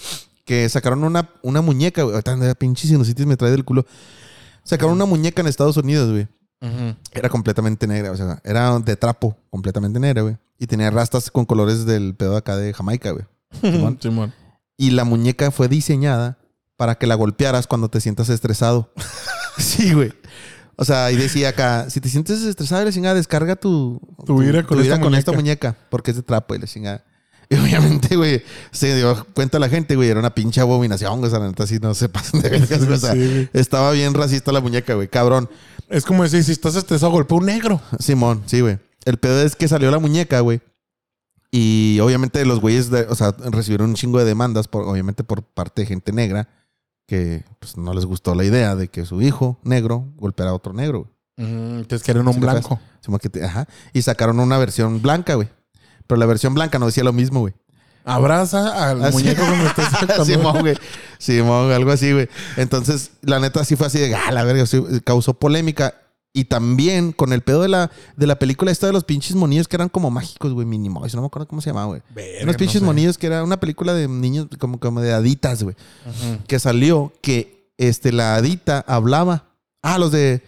Que 0.43 0.69
sacaron 0.69 1.03
una, 1.05 1.29
una 1.41 1.61
muñeca, 1.61 2.03
güey. 2.03 2.21
Pinche 2.59 2.87
sinusitis 2.87 3.25
me 3.25 3.37
trae 3.37 3.49
del 3.51 3.63
culo. 3.65 3.85
Sacaron 4.63 4.93
una 4.93 5.05
muñeca 5.05 5.41
en 5.41 5.47
Estados 5.47 5.77
Unidos, 5.77 6.11
güey. 6.11 6.27
Era 7.11 7.29
completamente 7.29 7.85
negra, 7.85 8.11
o 8.11 8.17
sea, 8.17 8.41
era 8.43 8.79
de 8.79 8.95
trapo, 8.95 9.37
completamente 9.49 9.99
negra, 9.99 10.23
güey. 10.23 10.37
Y 10.57 10.67
tenía 10.67 10.89
rastas 10.89 11.29
con 11.29 11.45
colores 11.45 11.85
del 11.85 12.15
pedo 12.15 12.37
acá 12.37 12.55
de 12.55 12.73
Jamaica, 12.73 13.11
güey. 13.11 13.25
Simón. 13.61 13.97
Simón. 14.01 14.33
Y 14.77 14.91
la 14.91 15.03
muñeca 15.03 15.51
fue 15.51 15.67
diseñada 15.67 16.37
para 16.77 16.95
que 16.95 17.07
la 17.07 17.15
golpearas 17.15 17.67
cuando 17.67 17.89
te 17.89 18.01
sientas 18.01 18.29
estresado. 18.29 18.91
sí, 19.57 19.93
güey. 19.93 20.13
O 20.77 20.83
sea, 20.83 21.11
y 21.11 21.15
decía 21.15 21.49
acá, 21.49 21.89
si 21.89 22.01
te 22.01 22.09
sientes 22.09 22.41
estresado, 22.41 22.83
la 22.83 22.91
chingada, 22.91 23.15
descarga 23.15 23.55
tu, 23.55 24.01
Tu 24.25 24.43
ira 24.43 24.63
con 24.63 24.79
esta 24.79 25.17
esta 25.17 25.31
muñeca, 25.31 25.77
porque 25.89 26.11
es 26.11 26.17
de 26.17 26.23
trapo 26.23 26.53
y 26.53 26.59
la 26.59 26.67
chingada. 26.67 27.05
Y 27.49 27.55
obviamente, 27.55 28.15
güey, 28.15 28.41
se 28.71 28.95
dio 28.95 29.25
cuenta 29.33 29.59
la 29.59 29.69
gente, 29.69 29.95
güey, 29.95 30.09
era 30.09 30.19
una 30.19 30.33
pinche 30.33 30.61
abominación, 30.61 31.19
güey. 31.19 31.27
O 31.27 31.29
sea, 31.29 31.39
la 31.39 31.47
neta, 31.47 31.63
así 31.63 31.79
no 31.79 31.93
se 31.93 32.09
pasan 32.09 32.41
de 32.41 32.49
vergas, 32.49 32.83
güey. 32.85 32.93
O 32.93 32.97
sea, 32.99 33.13
Sí, 33.13 33.49
estaba 33.53 33.91
bien 33.91 34.13
racista 34.13 34.51
la 34.51 34.61
muñeca, 34.61 34.93
güey, 34.95 35.07
cabrón. 35.07 35.49
Es 35.89 36.05
como 36.05 36.23
decir, 36.23 36.43
si 36.43 36.51
estás 36.51 36.75
estresado, 36.75 37.11
golpea 37.11 37.37
un 37.37 37.45
negro. 37.45 37.81
Simón, 37.99 38.41
sí, 38.47 38.61
güey. 38.61 38.79
El 39.05 39.17
pedo 39.17 39.41
es 39.43 39.55
que 39.55 39.67
salió 39.67 39.91
la 39.91 39.99
muñeca, 39.99 40.39
güey. 40.39 40.61
Y 41.51 41.99
obviamente 42.01 42.43
los 42.45 42.59
güeyes, 42.59 42.89
de- 42.89 43.03
o 43.07 43.15
sea, 43.15 43.35
recibieron 43.51 43.89
un 43.89 43.95
chingo 43.95 44.17
de 44.19 44.25
demandas, 44.25 44.67
por, 44.67 44.83
obviamente 44.87 45.23
por 45.23 45.43
parte 45.43 45.83
de 45.83 45.85
gente 45.87 46.11
negra, 46.11 46.49
que 47.07 47.45
pues, 47.59 47.77
no 47.77 47.93
les 47.93 48.05
gustó 48.05 48.33
la 48.35 48.43
idea 48.43 48.75
de 48.75 48.87
que 48.87 49.05
su 49.05 49.21
hijo 49.21 49.59
negro 49.63 50.11
golpeara 50.17 50.51
a 50.51 50.55
otro 50.55 50.73
negro, 50.73 51.01
güey. 51.03 51.15
Entonces 51.37 52.03
quieren 52.03 52.27
un 52.27 52.33
Sí, 52.33 52.39
blanco. 52.39 52.79
Que 53.21 53.43
ajá. 53.43 53.67
Y 53.93 54.01
sacaron 54.01 54.39
una 54.39 54.57
versión 54.57 55.01
blanca, 55.01 55.35
güey. 55.35 55.47
Pero 56.07 56.19
la 56.19 56.25
versión 56.25 56.53
blanca 56.53 56.79
no 56.79 56.85
decía 56.87 57.03
lo 57.03 57.13
mismo, 57.13 57.39
güey. 57.41 57.53
Abraza 58.03 58.89
al 58.91 59.03
Así- 59.03 59.13
muñeco 59.17 59.41
cuando 59.43 59.67
sacando- 59.91 60.25
Simón, 60.25 60.59
güey. 60.61 60.77
Simón, 61.17 61.71
algo 61.71 61.91
así, 61.91 62.11
güey. 62.13 62.29
Entonces, 62.57 63.11
la 63.21 63.39
neta 63.39 63.63
sí 63.65 63.75
fue 63.75 63.87
así 63.87 63.97
de, 63.99 64.13
ah, 64.15 64.31
la 64.31 64.43
verga, 64.43 64.65
sí, 64.65 64.81
causó 65.03 65.33
polémica. 65.33 65.95
Y 66.31 66.45
también 66.45 67.13
con 67.13 67.31
el 67.31 67.41
pedo 67.41 67.61
de 67.61 67.69
la, 67.69 67.89
de 68.17 68.27
la 68.27 68.37
película 68.37 68.69
esta 68.69 68.87
de 68.87 68.93
los 68.93 69.05
pinches 69.05 69.35
monillos 69.37 69.69
que 69.69 69.77
eran 69.77 69.87
como 69.87 70.11
mágicos, 70.11 70.51
güey, 70.51 70.67
Minimoys, 70.67 71.15
no 71.15 71.21
me 71.21 71.27
acuerdo 71.27 71.47
cómo 71.47 71.61
se 71.61 71.69
llamaba, 71.69 71.85
güey. 71.87 72.01
Unos 72.43 72.57
pinches 72.57 72.81
no 72.81 72.87
sé. 72.87 72.93
monillos 72.93 73.17
que 73.17 73.27
era 73.27 73.41
una 73.41 73.57
película 73.57 73.93
de 73.93 74.09
niños 74.09 74.47
como, 74.59 74.77
como 74.79 74.99
de 74.99 75.13
haditas, 75.13 75.63
güey. 75.63 75.75
Que 76.45 76.59
salió 76.59 77.13
que 77.21 77.71
este, 77.77 78.11
la 78.11 78.35
hadita 78.35 78.83
hablaba. 78.85 79.45
Ah, 79.81 79.97
los 79.97 80.11
de... 80.11 80.43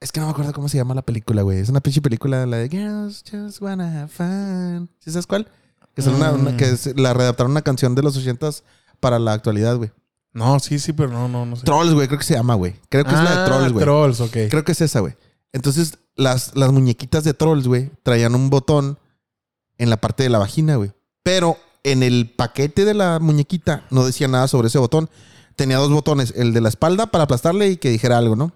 Es 0.00 0.12
que 0.12 0.20
no 0.20 0.26
me 0.26 0.32
acuerdo 0.32 0.52
cómo 0.52 0.68
se 0.68 0.76
llama 0.76 0.94
la 0.94 1.02
película, 1.02 1.42
güey. 1.42 1.58
Es 1.58 1.68
una 1.68 1.80
pinche 1.80 2.00
película, 2.00 2.46
la 2.46 2.58
de 2.58 2.68
Girls 2.68 3.24
Just 3.30 3.60
Wanna 3.60 4.02
Have 4.02 4.08
Fun. 4.08 4.88
¿Sí 5.00 5.10
sabes 5.10 5.26
cuál? 5.26 5.48
Que, 5.94 6.02
son 6.02 6.14
una- 6.14 6.30
una- 6.32 6.50
Mm. 6.52 6.56
que 6.56 6.64
es- 6.70 6.96
la 6.96 7.12
readaptaron 7.14 7.50
una 7.50 7.62
canción 7.62 7.94
de 7.96 8.02
los 8.02 8.16
ochentas 8.16 8.62
para 9.00 9.18
la 9.18 9.32
actualidad, 9.32 9.76
güey. 9.76 9.90
No, 10.32 10.60
sí, 10.60 10.78
sí, 10.78 10.92
pero 10.92 11.08
no, 11.08 11.26
no, 11.26 11.44
no 11.44 11.56
sé. 11.56 11.64
Trolls, 11.64 11.94
güey, 11.94 12.06
creo 12.06 12.18
que 12.18 12.24
se 12.24 12.34
llama, 12.34 12.54
güey. 12.54 12.76
Creo 12.88 13.04
que 13.04 13.10
es 13.10 13.16
la 13.20 13.30
de 13.30 13.36
Ah, 13.38 13.44
Trolls, 13.46 13.72
güey. 13.72 13.84
Trolls, 13.84 14.20
ok. 14.20 14.36
Creo 14.50 14.64
que 14.64 14.72
es 14.72 14.80
esa, 14.80 15.00
güey. 15.00 15.14
Entonces, 15.52 15.98
las, 16.14 16.54
las 16.54 16.70
muñequitas 16.70 17.24
de 17.24 17.34
Trolls, 17.34 17.66
güey, 17.66 17.90
traían 18.04 18.34
un 18.36 18.50
botón 18.50 18.98
en 19.78 19.90
la 19.90 19.96
parte 19.96 20.22
de 20.22 20.28
la 20.28 20.38
vagina, 20.38 20.76
güey. 20.76 20.92
Pero 21.24 21.56
en 21.82 22.04
el 22.04 22.30
paquete 22.36 22.84
de 22.84 22.94
la 22.94 23.18
muñequita 23.18 23.84
no 23.90 24.04
decía 24.04 24.28
nada 24.28 24.46
sobre 24.46 24.68
ese 24.68 24.78
botón. 24.78 25.10
Tenía 25.56 25.78
dos 25.78 25.90
botones, 25.90 26.32
el 26.36 26.52
de 26.52 26.60
la 26.60 26.68
espalda 26.68 27.06
para 27.08 27.24
aplastarle 27.24 27.68
y 27.70 27.76
que 27.78 27.90
dijera 27.90 28.18
algo, 28.18 28.36
¿no? 28.36 28.52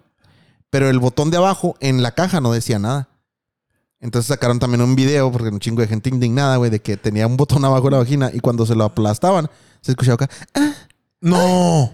Pero 0.73 0.89
el 0.89 0.97
botón 0.97 1.29
de 1.29 1.37
abajo 1.37 1.75
en 1.81 2.01
la 2.01 2.13
caja 2.13 2.41
no 2.41 2.51
decía 2.51 2.79
nada. 2.79 3.07
Entonces 3.99 4.27
sacaron 4.27 4.57
también 4.57 4.81
un 4.81 4.95
video, 4.95 5.31
porque 5.31 5.49
un 5.49 5.59
chingo 5.59 5.83
de 5.83 5.87
gente 5.87 6.09
indignada, 6.09 6.57
güey, 6.57 6.71
de 6.71 6.79
que 6.81 6.97
tenía 6.97 7.27
un 7.27 7.37
botón 7.37 7.63
abajo 7.63 7.83
de 7.85 7.91
la 7.91 7.97
vagina 7.99 8.31
y 8.33 8.39
cuando 8.39 8.65
se 8.65 8.73
lo 8.73 8.83
aplastaban, 8.83 9.51
se 9.81 9.91
escuchaba 9.91 10.15
acá, 10.15 10.29
"Ah", 10.55 10.73
No, 11.21 11.93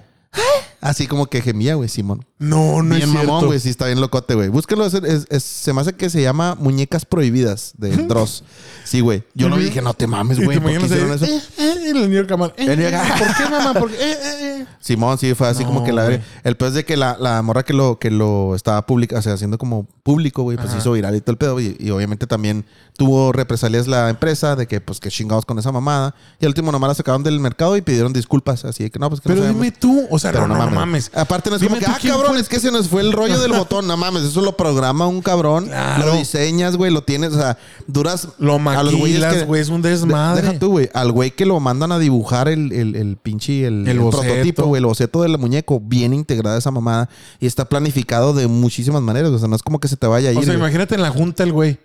así 0.80 1.08
como 1.08 1.26
que 1.26 1.42
gemía, 1.42 1.76
güey, 1.76 1.90
Simón. 1.90 2.26
no, 2.38 2.82
no 2.82 2.96
bien 2.96 3.04
es 3.04 3.10
cierto. 3.12 3.28
mamón, 3.28 3.46
güey. 3.48 3.60
Sí, 3.60 3.70
está 3.70 3.86
bien 3.88 4.00
locote, 4.00 4.34
güey. 4.34 4.48
Búsquenlo. 4.48 4.86
es- 4.86 4.94
es- 4.94 5.28
es- 5.30 5.44
se 5.44 5.74
me 5.74 5.82
hace 5.82 5.92
que 5.94 6.10
se 6.10 6.22
llama 6.22 6.56
Muñecas 6.58 7.04
Prohibidas 7.06 7.74
de 7.78 7.90
Dross. 7.98 8.46
Sí, 8.86 9.02
güey. 9.02 9.24
Yo 9.36 9.50
lo 9.50 9.58
vi 9.58 9.64
y 9.64 9.66
dije, 9.66 9.82
no 9.82 9.94
te 9.94 10.08
mames, 10.08 10.40
güey. 10.44 10.58
¿Por 10.58 10.72
qué 10.72 10.86
hicieron 10.86 11.12
eso? 11.14 11.26
eh, 11.26 11.42
eh, 11.58 12.20
y 12.24 12.26
Camal, 12.28 12.54
eh, 12.58 12.66
eh. 12.66 13.00
¿Por 13.20 13.36
qué, 13.36 13.50
mamá? 13.52 13.74
¿Por 13.78 13.92
qué? 13.92 13.98
Eh, 13.98 14.18
eh, 14.24 14.59
Simón, 14.80 15.18
sí, 15.18 15.34
fue 15.34 15.48
así 15.48 15.64
No, 15.64 15.70
como 15.70 15.84
que 15.84 15.92
la. 15.94 16.20
El 16.44 16.56
peor 16.58 16.70
es 16.70 16.76
de 16.76 16.86
que 16.86 16.98
la, 16.98 17.18
la 17.20 17.42
morra 17.42 17.64
que 17.64 17.74
lo, 17.74 18.00
que 18.00 18.12
lo 18.12 18.56
estaba 18.56 18.86
pública, 18.86 19.20
o 19.20 19.22
sea, 19.22 19.34
haciendo 19.34 19.58
como 19.58 19.86
público, 20.04 20.44
güey, 20.44 20.58
pues 20.58 20.70
Ajá. 20.70 20.80
hizo 20.80 20.92
viral 20.94 21.16
y 21.16 21.22
todo 21.22 21.32
el 21.32 21.38
pedo. 21.38 21.60
Y, 21.60 21.76
y 21.80 21.90
obviamente 21.92 22.28
también 22.28 22.66
tuvo 22.98 23.32
represalias 23.32 23.88
la 23.88 24.10
empresa 24.10 24.56
de 24.56 24.68
que, 24.68 24.82
pues, 24.82 25.00
que 25.00 25.10
chingados 25.10 25.46
con 25.46 25.58
esa 25.60 25.72
mamada. 25.72 26.16
Y 26.40 26.46
al 26.46 26.50
último 26.50 26.72
nomás 26.72 26.90
la 26.90 26.96
sacaron 26.96 27.24
del 27.24 27.40
mercado 27.40 27.78
y 27.78 27.82
pidieron 27.82 28.12
disculpas. 28.14 28.66
Así 28.66 28.84
de 28.84 28.92
que 28.92 29.00
no, 29.00 29.10
pues 29.10 29.22
que 29.22 29.30
Pero 29.30 29.46
dime 29.48 29.72
tú, 29.72 30.06
o 30.10 30.20
sea, 30.20 30.32
Pero 30.32 30.48
no, 30.48 30.56
mames. 30.70 31.12
Aparte 31.16 31.50
no 31.50 31.56
es 31.56 31.62
Dime 31.62 31.76
como 31.80 31.86
que, 31.86 31.92
ah, 31.92 32.00
cabrón, 32.12 32.32
fue. 32.32 32.40
es 32.42 32.50
que 32.50 32.60
se 32.60 32.72
nos 32.72 32.88
fue 32.90 33.02
el 33.02 33.12
rollo 33.14 33.40
del 33.40 33.54
botón. 33.58 33.88
No 33.88 33.96
mames, 33.98 34.24
eso 34.24 34.42
lo 34.42 34.58
programa 34.58 35.08
un 35.08 35.22
cabrón. 35.22 35.66
Claro. 35.68 36.06
Lo 36.08 36.16
diseñas, 36.16 36.76
güey, 36.76 36.92
lo 36.92 37.04
tienes, 37.04 37.34
o 37.34 37.38
sea, 37.38 37.58
duras... 37.88 38.28
Lo 38.40 38.60
maquilas, 38.60 39.46
güey, 39.46 39.62
es 39.62 39.70
un 39.70 39.82
de- 39.82 39.90
desmadre. 39.90 40.42
Deja 40.42 40.60
tú, 40.60 40.70
güey. 40.72 40.90
Al 40.94 41.12
güey 41.12 41.32
que 41.32 41.46
lo 41.46 41.60
mandan 41.60 41.92
a 41.92 42.00
dibujar 42.00 42.48
el, 42.48 42.72
el, 42.72 42.96
el 42.96 43.18
pinche, 43.18 43.66
el, 43.66 43.82
El 43.84 43.88
el 43.90 44.00
boceto. 44.00 44.44
Prototipo, 44.54 44.68
güey, 44.68 44.80
el 44.80 44.86
boceto 44.86 45.22
del 45.22 45.38
muñeco, 45.38 45.80
bien 45.80 46.14
integrada 46.14 46.58
esa 46.58 46.72
mamada. 46.72 47.10
Y 47.40 47.48
está 47.48 47.66
planificado 47.66 48.34
de 48.34 48.48
muchísimas 48.48 49.02
maneras. 49.02 49.32
O 49.32 49.40
sea, 49.40 49.48
no 49.48 49.56
es 49.56 49.64
como 49.64 49.80
que 49.80 49.88
se 49.88 49.98
te 49.98 50.08
vaya 50.08 50.30
a 50.30 50.32
ir. 50.34 50.38
O 50.40 50.44
sea, 50.44 50.54
imagínate 50.54 50.96
en 50.96 51.02
la 51.02 51.10
junta 51.10 51.44
el 51.44 51.52
güey. 51.54 51.78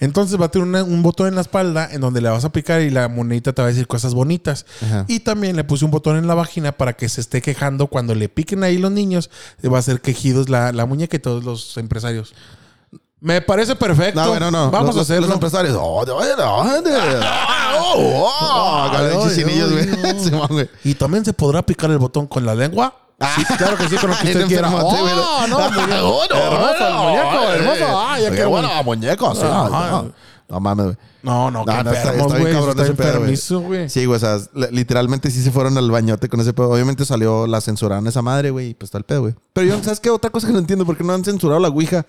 Entonces 0.00 0.40
va 0.40 0.46
a 0.46 0.50
tener 0.50 0.66
una- 0.66 0.84
un 0.84 1.02
botón 1.02 1.28
en 1.28 1.34
la 1.34 1.42
espalda 1.42 1.88
en 1.92 2.00
donde 2.00 2.20
le 2.22 2.28
vas 2.30 2.44
a 2.44 2.50
picar 2.50 2.80
y 2.80 2.88
la 2.90 3.08
monedita 3.08 3.52
te 3.52 3.60
va 3.62 3.68
a 3.68 3.70
decir 3.70 3.86
cosas 3.86 4.14
bonitas. 4.14 4.64
Ajá. 4.82 5.04
Y 5.06 5.20
también 5.20 5.54
le 5.54 5.64
puse 5.64 5.84
un 5.84 5.90
botón 5.90 6.16
en 6.16 6.26
la 6.26 6.34
vagina 6.34 6.72
para 6.72 6.94
que 6.94 7.08
se 7.10 7.20
esté 7.20 7.42
quejando 7.42 7.86
cuando 7.86 8.14
le 8.14 8.28
piquen 8.30 8.62
ahí 8.64 8.78
los 8.78 8.90
niños. 8.90 9.30
Va 9.64 9.76
a 9.76 9.80
hacer 9.80 10.00
quejidos 10.00 10.48
la, 10.48 10.72
la 10.72 10.86
muñeca 10.86 11.16
y 11.16 11.20
todos 11.20 11.44
los 11.44 11.76
empresarios. 11.76 12.34
Me 13.20 13.40
parece 13.40 13.74
perfecto. 13.74 14.20
No, 14.22 14.28
bueno, 14.28 14.50
no. 14.50 14.70
Vamos 14.70 14.88
Los- 14.88 14.98
a 14.98 15.00
hacerlo. 15.02 15.26
Los 15.26 15.34
empresarios. 15.34 15.76
Oh. 15.80 16.04
Y 20.84 20.94
también 20.94 21.24
se 21.24 21.32
podrá 21.32 21.62
picar 21.64 21.90
el 21.90 21.98
botón 21.98 22.26
con 22.26 22.44
la 22.44 22.54
lengua. 22.54 22.94
Sí, 23.34 23.44
claro 23.56 23.78
que 23.78 23.88
sí, 23.88 23.96
con 23.96 24.10
lo 24.10 24.16
que 24.20 24.26
usted 24.26 24.46
quiera. 24.46 24.68
Oh, 24.70 25.46
no, 25.48 25.58
muñeco. 25.70 26.22
Hermoso 26.24 26.86
el 26.86 26.94
muñeco, 26.94 27.52
hermoso. 27.52 27.98
Ah, 27.98 28.18
ya 28.20 28.30
quiero 28.30 28.50
bueno, 28.50 28.68
muñeco, 28.84 29.34
sí. 29.34 29.42
No, 29.42 30.12
No 30.48 30.60
mames, 30.60 30.84
güey. 30.86 30.96
No, 31.22 31.50
no, 31.50 31.64
que 31.64 31.72
No, 31.72 31.82
no, 31.82 31.90
está- 31.92 32.12
está 32.14 32.26
bien 32.36 32.40
güey. 32.42 32.52
cabrón 32.52 32.70
Está 32.70 32.82
ese 32.84 32.92
pedo, 32.94 33.06
güey. 33.08 33.16
enfermizo, 33.16 33.60
güey. 33.60 33.88
Sí, 33.90 34.04
güey, 34.04 34.16
o 34.16 34.20
sea, 34.20 34.36
li- 34.54 34.68
literalmente 34.70 35.28
sí 35.32 35.42
se 35.42 35.50
fueron 35.50 35.76
al 35.76 35.90
bañote 35.90 36.28
con 36.28 36.38
ese 36.40 36.52
pedo. 36.52 36.70
Obviamente 36.70 37.04
salió, 37.04 37.48
la 37.48 37.60
censuraron 37.60 38.06
esa 38.06 38.22
madre, 38.22 38.50
güey, 38.50 38.68
y 38.68 38.74
pues 38.74 38.88
está 38.88 38.98
el 38.98 39.04
pedo, 39.04 39.22
güey. 39.22 39.34
Pero 39.54 39.66
yo, 39.66 39.82
¿sabes 39.82 39.98
qué? 39.98 40.10
Otra 40.10 40.30
cosa 40.30 40.46
que 40.46 40.52
no 40.52 40.60
entiendo, 40.60 40.84
¿por 40.86 40.96
qué 40.96 41.02
no 41.02 41.14
han 41.14 41.24
censurado 41.24 41.58
la 41.58 41.66
Ouija? 41.68 42.06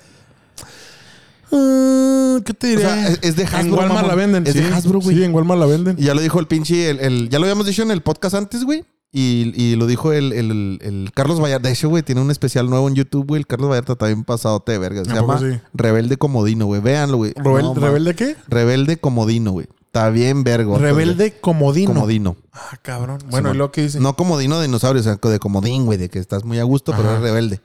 Ah, 1.51 2.39
¿Qué 2.45 2.53
te 2.53 2.67
O 2.67 2.69
diré? 2.71 2.81
sea, 2.81 3.07
es, 3.07 3.19
es 3.21 3.35
de 3.35 3.43
Hasbro, 3.43 3.59
En 3.59 3.71
Walmart 3.73 3.93
mamón. 3.93 4.07
la 4.07 4.15
venden. 4.15 4.47
Es 4.47 4.53
sí. 4.53 4.59
de 4.61 4.73
Hasbro, 4.73 4.99
güey. 4.99 5.15
Sí, 5.15 5.23
en 5.23 5.33
Walmart 5.33 5.59
la 5.59 5.65
venden. 5.65 5.95
Y 5.99 6.03
ya 6.03 6.13
lo 6.13 6.21
dijo 6.21 6.39
el 6.39 6.47
pinche, 6.47 6.89
el, 6.89 6.99
el- 6.99 7.29
ya 7.29 7.39
lo 7.39 7.45
habíamos 7.45 7.65
dicho 7.65 7.81
en 7.83 7.91
el 7.91 8.01
podcast 8.01 8.35
antes, 8.35 8.63
güey. 8.63 8.85
Y, 9.11 9.53
y 9.55 9.75
lo 9.77 9.87
dijo 9.87 10.11
el, 10.11 10.33
el- 10.33 10.79
el 10.81 11.11
Carlos 11.13 11.41
Vallarta. 11.41 11.67
De 11.69 11.73
hecho, 11.73 11.89
güey, 11.89 12.03
tiene 12.03 12.21
un 12.21 12.29
especial 12.29 12.69
nuevo 12.69 12.87
en 12.89 12.95
YouTube, 12.95 13.25
güey. 13.27 13.39
El 13.39 13.47
Carlos 13.47 13.69
Vallarta 13.69 13.95
también 13.95 14.23
pasado 14.25 14.61
de 14.65 14.77
verga. 14.77 15.05
Se 15.05 15.11
¿A 15.11 15.21
poco 15.21 15.37
llama 15.39 15.53
sí? 15.55 15.59
Rebelde 15.73 16.17
Comodino, 16.17 16.65
güey. 16.65 16.81
Véanlo, 16.81 17.17
güey. 17.17 17.33
¿Rebel- 17.33 17.61
No, 17.63 17.73
ma- 17.73 17.87
¿Rebelde 17.87 18.15
qué? 18.15 18.35
Rebelde 18.49 18.97
Comodino, 18.97 19.51
güey. 19.51 19.67
Está 19.85 20.09
bien 20.09 20.43
vergo. 20.43 20.77
Rebelde 20.77 21.39
comodino. 21.39 21.91
Comodino. 21.93 22.35
Ah, 22.53 22.77
cabrón. 22.83 23.17
Bueno, 23.31 23.47
Simón. 23.49 23.55
¿y 23.55 23.57
lo 23.57 23.71
que 23.71 23.81
dice? 23.83 23.99
No 23.99 24.15
comodino 24.15 24.59
de 24.59 24.67
dinosaurio, 24.67 24.99
o 24.99 25.03
sea, 25.03 25.15
de 25.15 25.39
comodín, 25.39 25.85
güey, 25.85 25.97
de 25.97 26.09
que 26.09 26.19
estás 26.19 26.43
muy 26.43 26.59
a 26.59 26.63
gusto, 26.63 26.93
pero 26.95 27.15
es 27.15 27.21
rebelde. 27.21 27.61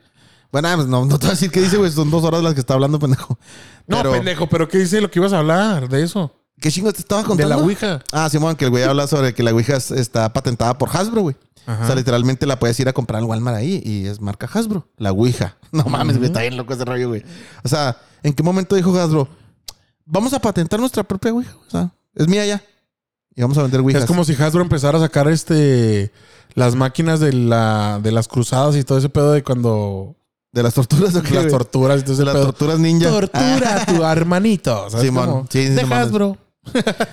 Bueno, 0.53 0.77
no, 0.87 1.07
no 1.07 1.19
te 1.19 1.27
voy 1.27 1.29
a 1.29 1.31
decir 1.31 1.51
qué 1.51 1.61
dice, 1.63 1.79
güey. 1.79 1.91
Son 1.91 2.11
dos 2.11 2.23
horas 2.25 2.43
las 2.43 2.55
que 2.55 2.61
está 2.61 2.75
hablando, 2.75 2.99
pendejo. 2.99 3.39
No, 3.87 4.03
pendejo, 4.03 4.47
pero 4.49 4.69
¿qué 4.69 4.79
dice 4.79 5.01
lo 5.01 5.11
que 5.11 5.19
ibas 5.19 5.33
a 5.33 5.39
hablar 5.39 5.89
de 5.89 6.03
eso? 6.03 6.33
¿Qué 6.61 6.71
chingo 6.71 6.93
te 6.93 7.01
estaba 7.01 7.23
De 7.23 7.29
contando? 7.29 7.57
la 7.57 7.61
Ouija. 7.63 8.03
Ah, 8.13 8.29
Simón, 8.31 8.55
que 8.55 8.67
el 8.67 8.71
güey 8.71 8.85
habla 8.85 9.07
sobre 9.09 9.35
que 9.35 9.43
la 9.43 9.53
Ouija 9.53 9.77
es- 9.77 9.91
está 9.91 10.33
patentada 10.33 10.77
por 10.79 10.89
Hasbro, 10.95 11.23
güey. 11.23 11.37
Ajá. 11.67 11.83
O 11.83 11.87
sea, 11.87 11.95
literalmente 11.97 12.47
la 12.47 12.59
puedes 12.59 12.79
ir 12.81 12.89
a 12.89 12.93
comprar 12.93 13.21
al 13.21 13.25
Walmart 13.25 13.57
ahí 13.57 13.81
y 13.85 14.07
es 14.07 14.21
marca 14.21 14.49
Hasbro. 14.53 14.87
La 14.99 15.11
Ouija. 15.13 15.57
No 15.73 15.85
mames, 15.85 16.19
güey, 16.19 16.27
está 16.29 16.43
bien 16.43 16.57
loco 16.59 16.75
ese 16.75 16.85
rollo, 16.85 17.09
güey. 17.09 17.25
O 17.65 17.69
sea, 17.69 17.97
¿en 18.23 18.35
qué 18.35 18.43
momento 18.43 18.77
dijo 18.77 18.95
Hasbro? 18.99 19.27
Vamos 20.05 20.35
a 20.35 20.39
patentar 20.39 20.79
nuestra 20.79 21.03
propia 21.03 21.33
Ouija. 21.33 21.57
O 21.67 21.71
sea, 21.71 21.91
es 22.15 22.29
mía 22.29 22.45
ya. 22.45 22.63
Y 23.35 23.41
vamos 23.41 23.57
a 23.57 23.63
vender 23.63 23.81
Ouijas. 23.81 24.03
Es 24.03 24.07
como 24.09 24.25
si 24.25 24.35
Hasbro 24.35 24.61
empezara 24.61 24.99
a 24.99 25.01
sacar 25.01 25.29
este 25.29 26.13
las 26.55 26.75
máquinas 26.75 27.19
de 27.21 27.33
la 27.33 27.99
de 28.03 28.13
las 28.13 28.29
cruzadas 28.29 28.77
y 28.77 28.85
todo 28.85 28.99
ese 28.99 29.09
pedo 29.09 29.33
de 29.33 29.43
cuando 29.43 30.15
¿De 30.53 30.63
las 30.63 30.75
torturas 30.75 31.15
o 31.17 31.23
qué, 31.23 31.35
las 31.35 31.49
torturas 31.49 32.03
y 32.07 32.15
De 32.15 32.25
las 32.25 32.35
pedo. 32.35 32.45
torturas 32.45 32.79
ninja. 32.79 33.09
Tortura 33.09 33.83
a 33.83 33.87
tu 33.87 34.05
hermanito. 34.05 34.91
¿sabes 34.91 35.07
Simón. 35.07 35.27
cómo? 35.27 35.47
Sí, 35.51 35.67
sí, 35.69 35.75
de. 35.75 35.83
Hasbro. 35.83 36.37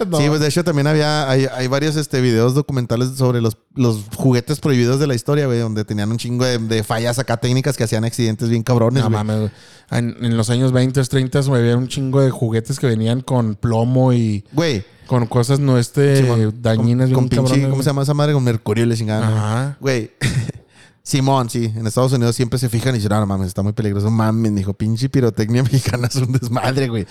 No. 0.08 0.18
Sí, 0.20 0.26
pues 0.28 0.42
de 0.42 0.48
hecho 0.48 0.64
también 0.64 0.86
había, 0.86 1.28
hay, 1.28 1.48
hay 1.52 1.66
varios 1.66 1.96
este, 1.96 2.22
videos 2.22 2.54
documentales 2.54 3.18
sobre 3.18 3.42
los, 3.42 3.58
los 3.74 4.02
juguetes 4.16 4.60
prohibidos 4.60 5.00
de 5.00 5.08
la 5.08 5.16
historia, 5.16 5.48
güey, 5.48 5.58
donde 5.58 5.86
tenían 5.86 6.12
un 6.12 6.18
chingo 6.20 6.46
de, 6.46 6.60
de 6.60 6.84
fallas 6.84 7.18
acá 7.18 7.38
técnicas 7.38 7.76
que 7.76 7.84
hacían 7.84 8.06
accidentes 8.06 8.48
bien 8.50 8.62
cabrones, 8.62 9.02
No 9.04 9.10
mames. 9.10 9.50
En, 9.90 10.16
en 10.22 10.38
los 10.38 10.52
años 10.52 10.72
20, 10.72 11.04
30 11.04 11.42
me 11.50 11.58
había 11.58 11.76
un 11.78 11.88
chingo 11.88 12.22
de 12.22 12.30
juguetes 12.30 12.78
que 12.80 12.86
venían 12.86 13.22
con 13.22 13.56
plomo 13.56 14.14
y 14.14 14.46
Güey, 14.54 14.84
con 15.08 15.26
cosas 15.26 15.60
no 15.60 15.80
este 15.80 16.18
Simón, 16.18 16.54
dañinas 16.62 17.10
con, 17.10 17.28
bien 17.28 17.28
con 17.28 17.30
pinche, 17.30 17.44
cabrones, 17.50 17.70
¿cómo 17.72 17.82
se 17.82 17.90
llama 17.90 18.04
esa 18.04 18.14
madre? 18.14 18.34
Con 18.34 18.44
mercurio 18.44 18.86
le 18.86 18.96
chingaban. 18.96 19.32
güey. 19.32 19.40
Ajá. 19.40 19.78
Güey, 19.80 20.12
Simón, 21.04 21.50
sí, 21.50 21.72
en 21.76 21.88
Estados 21.88 22.12
Unidos 22.14 22.36
siempre 22.36 22.60
se 22.60 22.70
fijan 22.70 22.93
y 22.95 23.00
dicen, 23.00 23.12
"Ah, 23.14 23.16
no, 23.16 23.22
no 23.22 23.28
mames, 23.28 23.47
está 23.47 23.62
muy 23.64 23.74
peligroso. 23.74 24.10
Mames, 24.12 24.56
dijo, 24.56 24.74
pinche 24.74 25.10
pirotecnia 25.10 25.64
mexicana 25.72 26.08
es 26.08 26.16
un 26.16 26.32
desmadre, 26.32 26.88
güey. 26.88 27.06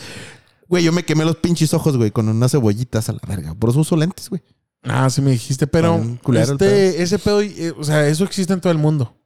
Güey, 0.69 0.85
yo 0.85 0.93
me 0.93 1.05
quemé 1.05 1.25
los 1.25 1.37
pinches 1.37 1.73
ojos, 1.75 1.97
güey, 1.97 2.11
con 2.11 2.29
unas 2.29 2.53
cebollitas 2.53 3.09
a 3.09 3.13
la 3.13 3.21
verga. 3.27 3.55
Por 3.55 3.71
eso 3.71 3.81
uso 3.81 3.97
lentes, 3.97 4.29
güey. 4.29 4.43
Ah, 4.83 5.11
sí 5.11 5.21
me 5.23 5.33
dijiste, 5.33 5.67
pero 5.67 6.01
este, 6.35 7.03
ese 7.03 7.19
pedo, 7.19 7.41
eh, 7.41 7.75
o 7.77 7.83
sea, 7.83 8.07
eso 8.07 8.25
existe 8.25 8.53
en 8.53 8.61
todo 8.61 8.71
el 8.71 8.79
mundo. 8.79 9.18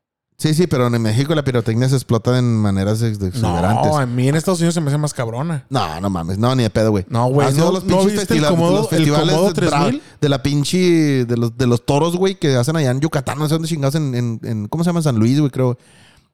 Sí, 0.42 0.54
sí, 0.54 0.66
pero 0.66 0.88
en 0.88 1.00
México 1.00 1.34
la 1.36 1.44
pirotecnia 1.44 1.88
se 1.88 1.94
explota 1.94 2.36
en 2.38 2.56
maneras 2.56 3.00
ex- 3.02 3.22
exuberantes. 3.22 3.86
No, 3.92 3.96
a 3.98 4.06
mí 4.06 4.28
en 4.28 4.34
Estados 4.34 4.58
Unidos 4.58 4.74
se 4.74 4.80
me 4.80 4.88
hace 4.88 4.98
más 4.98 5.14
cabrona. 5.14 5.64
No, 5.70 6.00
no 6.00 6.10
mames, 6.10 6.36
no, 6.36 6.52
ni 6.56 6.64
de 6.64 6.70
pedo, 6.70 6.90
güey. 6.90 7.04
No, 7.08 7.28
güey, 7.28 7.46
¿Has 7.46 7.54
ido 7.54 7.66
¿no- 7.66 7.72
los 7.72 7.84
no 7.84 7.98
pinches 7.98 8.18
viste 8.18 8.34
el 8.34 8.40
festiva- 8.40 8.48
Comodo- 8.50 8.72
los 8.82 8.92
el 8.92 8.98
festivales 8.98 9.34
Comodo 9.34 9.52
de, 9.52 9.62
bra- 9.62 9.70
3000? 9.84 10.02
de 10.20 10.28
la 10.28 10.42
pinche, 10.42 11.24
de 11.26 11.36
los, 11.36 11.56
de 11.56 11.66
los 11.68 11.86
toros, 11.86 12.16
güey, 12.16 12.34
que 12.34 12.56
hacen 12.56 12.74
allá 12.76 12.90
en 12.90 13.00
Yucatán, 13.00 13.38
no 13.38 13.46
sé 13.46 13.54
dónde 13.54 13.68
chingados, 13.68 13.94
en, 13.94 14.14
en, 14.14 14.40
en- 14.42 14.68
¿cómo 14.68 14.82
se 14.84 14.90
llama? 14.90 15.02
San 15.02 15.16
Luis, 15.16 15.38
güey, 15.38 15.50
creo. 15.50 15.78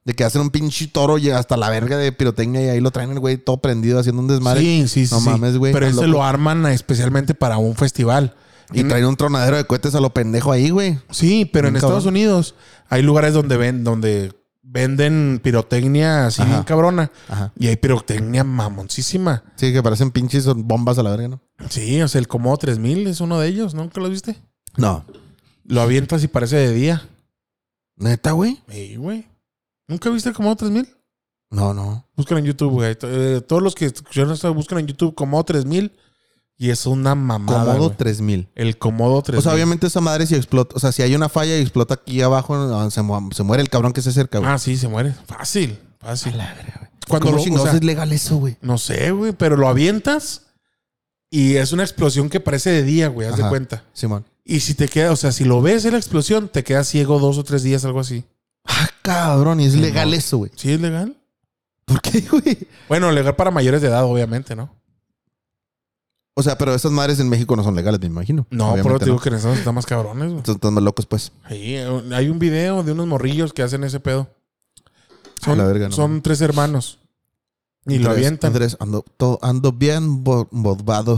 De 0.05 0.13
que 0.15 0.23
hacen 0.23 0.41
un 0.41 0.49
pinche 0.49 0.87
toro 0.87 1.17
y 1.19 1.29
hasta 1.29 1.55
la 1.57 1.69
verga 1.69 1.97
de 1.97 2.11
pirotecnia 2.11 2.63
y 2.65 2.69
ahí 2.69 2.79
lo 2.79 2.89
traen 2.89 3.11
el 3.11 3.19
güey 3.19 3.37
todo 3.37 3.57
prendido 3.57 3.99
haciendo 3.99 4.21
un 4.21 4.27
desmadre. 4.29 4.61
Sí, 4.61 4.87
sí, 4.87 5.05
sí. 5.05 5.13
No 5.13 5.19
sí. 5.21 5.29
mames, 5.29 5.57
güey, 5.57 5.71
Pero 5.73 5.85
ese 5.85 5.95
loco. 5.97 6.07
lo 6.07 6.23
arman 6.23 6.65
especialmente 6.67 7.35
para 7.35 7.57
un 7.57 7.75
festival. 7.75 8.33
Y 8.71 8.83
traen 8.83 9.05
un 9.05 9.15
tronadero 9.15 9.57
de 9.57 9.65
cohetes 9.65 9.95
a 9.95 9.99
lo 9.99 10.13
pendejo 10.13 10.51
ahí, 10.51 10.69
güey. 10.69 10.99
Sí, 11.09 11.49
pero 11.51 11.67
en 11.67 11.75
Estados. 11.75 12.05
Unidos 12.05 12.55
hay 12.87 13.01
lugares 13.01 13.33
donde 13.33 13.57
ven, 13.57 13.83
donde 13.83 14.33
venden 14.61 15.39
pirotecnia 15.43 16.27
así 16.27 16.41
Ajá. 16.41 16.51
bien 16.51 16.63
cabrona. 16.63 17.11
Ajá. 17.27 17.51
Y 17.57 17.67
hay 17.67 17.77
pirotecnia 17.77 18.43
mamoncísima. 18.43 19.43
Sí, 19.55 19.73
que 19.73 19.81
parecen 19.81 20.11
pinches 20.11 20.45
bombas 20.45 20.99
a 20.99 21.03
la 21.03 21.11
verga, 21.11 21.27
¿no? 21.29 21.41
Sí, 21.69 22.01
o 22.01 22.07
sea, 22.07 22.19
el 22.19 22.27
Comodo 22.27 22.57
3000 22.57 23.07
es 23.07 23.21
uno 23.21 23.39
de 23.39 23.47
ellos. 23.47 23.73
¿Nunca 23.73 23.99
lo 23.99 24.09
viste? 24.09 24.37
No. 24.77 25.03
Lo 25.65 25.81
avientas 25.81 26.23
y 26.23 26.27
parece 26.27 26.57
de 26.57 26.73
día. 26.73 27.07
¿Neta, 27.95 28.31
güey? 28.31 28.61
Sí, 28.69 28.95
güey. 28.95 29.27
¿Nunca 29.87 30.09
viste 30.09 30.29
el 30.29 30.35
Comodo 30.35 30.55
3000? 30.57 30.87
No, 31.51 31.73
no. 31.73 32.07
Búscalo 32.15 32.39
en 32.39 32.45
YouTube, 32.45 32.73
güey. 32.73 32.95
Eh, 33.01 33.41
todos 33.47 33.61
los 33.63 33.73
que 33.73 33.85
escucharon 33.85 34.33
esto 34.33 34.53
buscan 34.53 34.77
en 34.79 34.87
YouTube 34.87 35.15
Comodo 35.15 35.43
3000 35.45 35.91
y 36.59 36.69
es 36.71 36.85
una 36.85 37.15
mamada, 37.15 37.65
Comodo 37.73 37.85
güey. 37.85 37.97
3000. 37.97 38.49
El 38.53 38.77
Comodo 38.77 39.21
3000. 39.23 39.39
O 39.39 39.41
sea, 39.41 39.53
obviamente 39.53 39.87
esa 39.87 40.01
madre 40.01 40.27
si 40.27 40.35
explota, 40.35 40.75
o 40.75 40.79
sea, 40.79 40.91
si 40.91 41.01
hay 41.01 41.15
una 41.15 41.29
falla 41.29 41.57
y 41.57 41.61
explota 41.61 41.95
aquí 41.95 42.21
abajo, 42.21 42.89
se, 42.91 43.01
mu- 43.01 43.31
se 43.31 43.43
muere 43.43 43.63
el 43.63 43.69
cabrón 43.69 43.93
que 43.93 44.01
se 44.01 44.09
acerca, 44.09 44.39
güey. 44.39 44.51
Ah, 44.51 44.59
sí, 44.59 44.77
se 44.77 44.87
muere. 44.89 45.15
Fácil, 45.25 45.79
fácil. 45.99 46.33
Cuando 47.07 47.31
Cuando 47.31 47.31
lo, 47.55 47.61
o 47.61 47.65
sea, 47.65 47.71
es 47.75 47.83
legal 47.83 48.11
eso, 48.11 48.35
güey? 48.37 48.57
No 48.61 48.77
sé, 48.77 49.09
güey, 49.11 49.31
pero 49.31 49.55
lo 49.57 49.67
avientas 49.67 50.43
y 51.31 51.55
es 51.55 51.71
una 51.71 51.83
explosión 51.83 52.29
que 52.29 52.39
parece 52.39 52.69
de 52.71 52.83
día, 52.83 53.07
güey, 53.07 53.27
haz 53.27 53.37
de 53.37 53.47
cuenta. 53.47 53.83
Simón. 53.93 54.25
Y 54.43 54.59
si 54.59 54.73
te 54.73 54.87
queda, 54.87 55.11
o 55.11 55.15
sea, 55.15 55.31
si 55.31 55.45
lo 55.45 55.61
ves 55.61 55.85
en 55.85 55.93
la 55.93 55.97
explosión, 55.97 56.49
te 56.49 56.63
quedas 56.63 56.87
ciego 56.87 57.19
dos 57.19 57.37
o 57.37 57.43
tres 57.43 57.63
días, 57.63 57.85
algo 57.85 57.99
así. 58.01 58.25
Ah, 58.65 58.89
cabrón, 59.01 59.59
y 59.61 59.65
es 59.65 59.73
Sí, 59.73 59.79
legal 59.79 60.09
no. 60.09 60.15
eso, 60.17 60.37
güey. 60.39 60.51
¿Sí 60.55 60.71
es 60.73 60.81
legal? 60.81 61.15
¿Por 61.85 62.01
qué, 62.01 62.21
güey? 62.29 62.67
Bueno, 62.87 63.11
legal 63.11 63.35
para 63.35 63.49
mayores 63.51 63.81
de 63.81 63.87
edad, 63.87 64.03
obviamente, 64.03 64.55
¿no? 64.55 64.75
O 66.39 66.43
sea, 66.43 66.57
pero 66.57 66.73
esas 66.73 66.91
madres 66.91 67.19
en 67.19 67.27
México 67.29 67.55
no 67.55 67.63
son 67.63 67.75
legales, 67.75 67.99
me 67.99 68.07
imagino. 68.07 68.47
No, 68.49 68.73
pero 68.81 68.97
te 68.97 69.05
digo 69.05 69.17
no. 69.17 69.21
que 69.21 69.29
en 69.29 69.35
Estados 69.35 69.45
Unidos 69.53 69.59
están 69.59 69.75
más 69.75 69.85
cabrones, 69.85 70.25
güey. 70.27 70.37
Entonces, 70.37 70.55
están 70.55 70.73
más 70.73 70.83
locos, 70.83 71.05
pues. 71.05 71.31
Sí, 71.49 71.75
hay 71.75 72.29
un 72.29 72.39
video 72.39 72.83
de 72.83 72.91
unos 72.93 73.07
morrillos 73.07 73.53
que 73.53 73.61
hacen 73.63 73.83
ese 73.83 73.99
pedo. 73.99 74.29
Son, 75.43 75.57
la 75.57 75.65
verga, 75.65 75.87
no 75.89 75.95
son 75.95 76.21
tres 76.21 76.41
hermanos. 76.41 76.99
Y 77.85 77.97
lo 77.99 78.09
Andrés, 78.09 78.17
avientan. 78.27 78.47
Andrés, 78.49 78.77
ando, 78.79 79.05
todo- 79.17 79.39
ando 79.41 79.71
bien 79.71 80.23
bo- 80.23 80.47
bobado. 80.51 81.15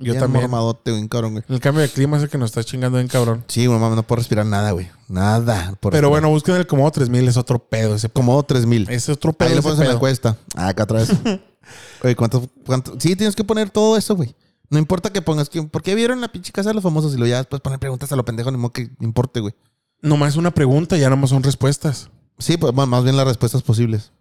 Yo 0.00 0.12
bien 0.12 0.18
también. 0.20 0.42
mormadote, 0.42 0.92
bien 0.92 1.08
cabrón, 1.08 1.32
güey. 1.32 1.44
El 1.48 1.60
cambio 1.60 1.82
de 1.82 1.88
clima 1.88 2.16
es 2.16 2.22
el 2.22 2.28
que 2.28 2.38
nos 2.38 2.50
está 2.50 2.62
chingando 2.62 2.98
bien 2.98 3.08
cabrón. 3.08 3.44
Sí, 3.48 3.66
güey, 3.66 3.78
mames, 3.80 3.96
no 3.96 4.02
puedo 4.04 4.18
respirar 4.18 4.46
nada, 4.46 4.70
güey. 4.70 4.88
Nada. 5.08 5.74
Pero 5.80 5.90
respirar. 5.90 6.08
bueno, 6.10 6.28
busquen 6.30 6.54
el 6.54 6.66
Comodo 6.66 6.90
3000, 6.92 7.26
es 7.28 7.36
otro 7.36 7.58
pedo 7.58 7.96
ese 7.96 8.08
pedo. 8.08 8.14
Como 8.24 8.42
3000. 8.42 8.88
Es 8.90 9.08
otro 9.08 9.32
pedo 9.32 9.48
Ahí 9.48 9.54
ese 9.54 9.62
pones 9.62 9.78
en 9.78 9.84
la 9.84 9.88
pedo. 9.90 9.96
encuesta. 9.96 10.36
Ah, 10.54 10.68
acá 10.68 10.84
otra 10.84 11.00
vez. 11.00 11.10
Oye, 12.04 12.14
¿cuánto, 12.16 12.48
cuánto? 12.64 12.94
Sí, 12.98 13.16
tienes 13.16 13.34
que 13.34 13.42
poner 13.44 13.70
todo 13.70 13.96
eso, 13.96 14.14
güey. 14.16 14.34
No 14.70 14.78
importa 14.78 15.10
que 15.10 15.22
pongas 15.22 15.48
que. 15.48 15.62
¿Por 15.62 15.82
qué 15.82 15.94
vieron 15.94 16.20
la 16.20 16.28
pinche 16.28 16.52
casa 16.52 16.70
de 16.70 16.74
los 16.74 16.82
famosos? 16.82 17.14
Y 17.14 17.18
lo 17.18 17.26
ya 17.26 17.38
después 17.38 17.62
poner 17.62 17.78
preguntas 17.78 18.12
a 18.12 18.16
lo 18.16 18.24
pendejo, 18.24 18.50
ni 18.50 18.58
modo 18.58 18.72
que 18.72 18.90
importe, 19.00 19.40
güey. 19.40 19.54
Nomás 20.00 20.36
una 20.36 20.52
pregunta, 20.52 20.96
ya 20.96 21.10
nomás 21.10 21.30
son 21.30 21.42
respuestas. 21.42 22.10
Sí, 22.38 22.56
pues 22.56 22.72
bueno, 22.72 22.86
más 22.88 23.02
bien 23.02 23.16
las 23.16 23.26
respuestas 23.26 23.62
posibles, 23.62 24.12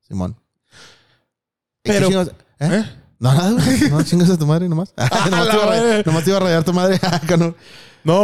Simón. 0.00 0.36
¿Y 1.84 1.90
qué 1.90 2.00
Pero-? 2.00 2.22
¿Eh? 2.22 2.34
¿Eh? 2.60 2.84
No, 3.18 3.32
nada, 3.34 3.50
güey. 3.64 3.90
No 3.90 4.02
chingas 4.02 4.30
a 4.30 4.38
tu 4.38 4.46
madre 4.46 4.68
nomás. 4.68 4.92
nomás, 5.30 5.48
te 5.48 5.56
iba 5.56 5.64
a 5.64 5.66
rayar, 5.68 5.84
madre. 5.84 6.02
nomás 6.04 6.24
te 6.24 6.30
iba 6.30 6.36
a 6.36 6.40
rayar 6.40 6.64
tu 6.64 6.72
madre. 6.72 7.00
Acá 7.02 7.36
no. 7.36 7.54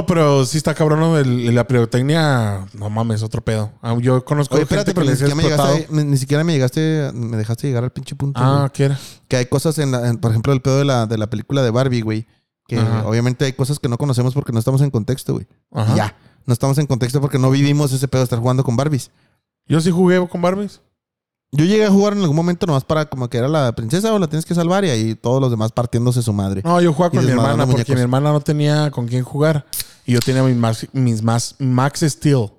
Pero 0.06 0.44
sí 0.46 0.58
está 0.58 0.74
cabrón. 0.74 1.16
El- 1.16 1.54
la 1.54 1.66
pirotecnia. 1.66 2.66
No 2.74 2.88
mames, 2.90 3.22
otro 3.22 3.42
pedo. 3.42 3.72
Ah, 3.82 3.96
Yo 4.00 4.24
conozco 4.24 4.54
Oye, 4.54 4.64
gente 4.66 4.74
espérate, 4.90 4.92
que 4.92 4.94
pero 4.94 5.10
ni 5.10 5.16
siquiera, 5.16 5.34
me 5.34 5.42
llegaste, 5.42 5.88
ni, 5.90 6.04
ni 6.04 6.16
siquiera 6.16 6.44
me 6.44 6.52
llegaste, 6.52 7.10
me 7.14 7.36
dejaste 7.36 7.66
llegar 7.66 7.82
al 7.84 7.90
pinche 7.90 8.14
punto. 8.14 8.40
Ah. 8.42 8.70
¿qué 8.72 8.84
era? 8.84 8.98
Que 9.28 9.36
hay 9.36 9.46
cosas 9.46 9.78
en, 9.78 9.90
la, 9.90 10.08
en, 10.08 10.18
por 10.18 10.30
ejemplo, 10.30 10.52
el 10.52 10.60
pedo 10.62 10.78
de 10.78 10.84
la, 10.84 11.06
de 11.06 11.18
la 11.18 11.28
película 11.28 11.62
de 11.62 11.70
Barbie, 11.70 12.02
güey. 12.02 12.26
Que 12.68 12.78
Ajá. 12.78 13.04
obviamente 13.06 13.44
hay 13.44 13.54
cosas 13.54 13.80
que 13.80 13.88
no 13.88 13.98
conocemos 13.98 14.34
porque 14.34 14.52
no 14.52 14.60
estamos 14.60 14.82
en 14.82 14.90
contexto, 14.90 15.32
güey. 15.34 15.48
Ajá. 15.72 15.96
Ya. 15.96 16.16
No 16.46 16.52
estamos 16.52 16.78
en 16.78 16.86
contexto 16.86 17.20
porque 17.20 17.38
no 17.38 17.50
vivimos 17.50 17.92
ese 17.92 18.06
pedo 18.08 18.20
de 18.20 18.24
estar 18.24 18.38
jugando 18.38 18.62
con 18.62 18.76
Barbies. 18.76 19.10
Yo 19.66 19.80
sí 19.80 19.90
jugué 19.90 20.26
con 20.28 20.42
Barbies. 20.42 20.80
Yo 21.54 21.66
llegué 21.66 21.84
a 21.84 21.90
jugar 21.90 22.14
en 22.14 22.20
algún 22.20 22.34
momento 22.36 22.66
nomás 22.66 22.82
para 22.82 23.04
como 23.04 23.28
que 23.28 23.36
era 23.36 23.46
la 23.46 23.72
princesa 23.74 24.12
o 24.14 24.18
la 24.18 24.26
tienes 24.26 24.46
que 24.46 24.54
salvar 24.54 24.86
y 24.86 24.88
ahí 24.90 25.14
todos 25.14 25.38
los 25.38 25.50
demás 25.50 25.70
partiéndose 25.70 26.22
su 26.22 26.32
madre. 26.32 26.62
No, 26.64 26.80
yo 26.80 26.94
jugaba 26.94 27.10
con 27.10 27.24
mi 27.24 27.30
hermana 27.30 27.66
porque 27.66 27.72
muñecos. 27.72 27.94
mi 27.94 28.00
hermana 28.00 28.32
no 28.32 28.40
tenía 28.40 28.90
con 28.90 29.06
quién 29.06 29.22
jugar. 29.22 29.66
Y 30.06 30.12
yo 30.12 30.20
tenía 30.20 30.42
mis 30.42 30.56
Max, 30.56 30.86
mis 30.92 31.22
Max, 31.22 31.54
Max 31.58 32.00
Steel. 32.00 32.50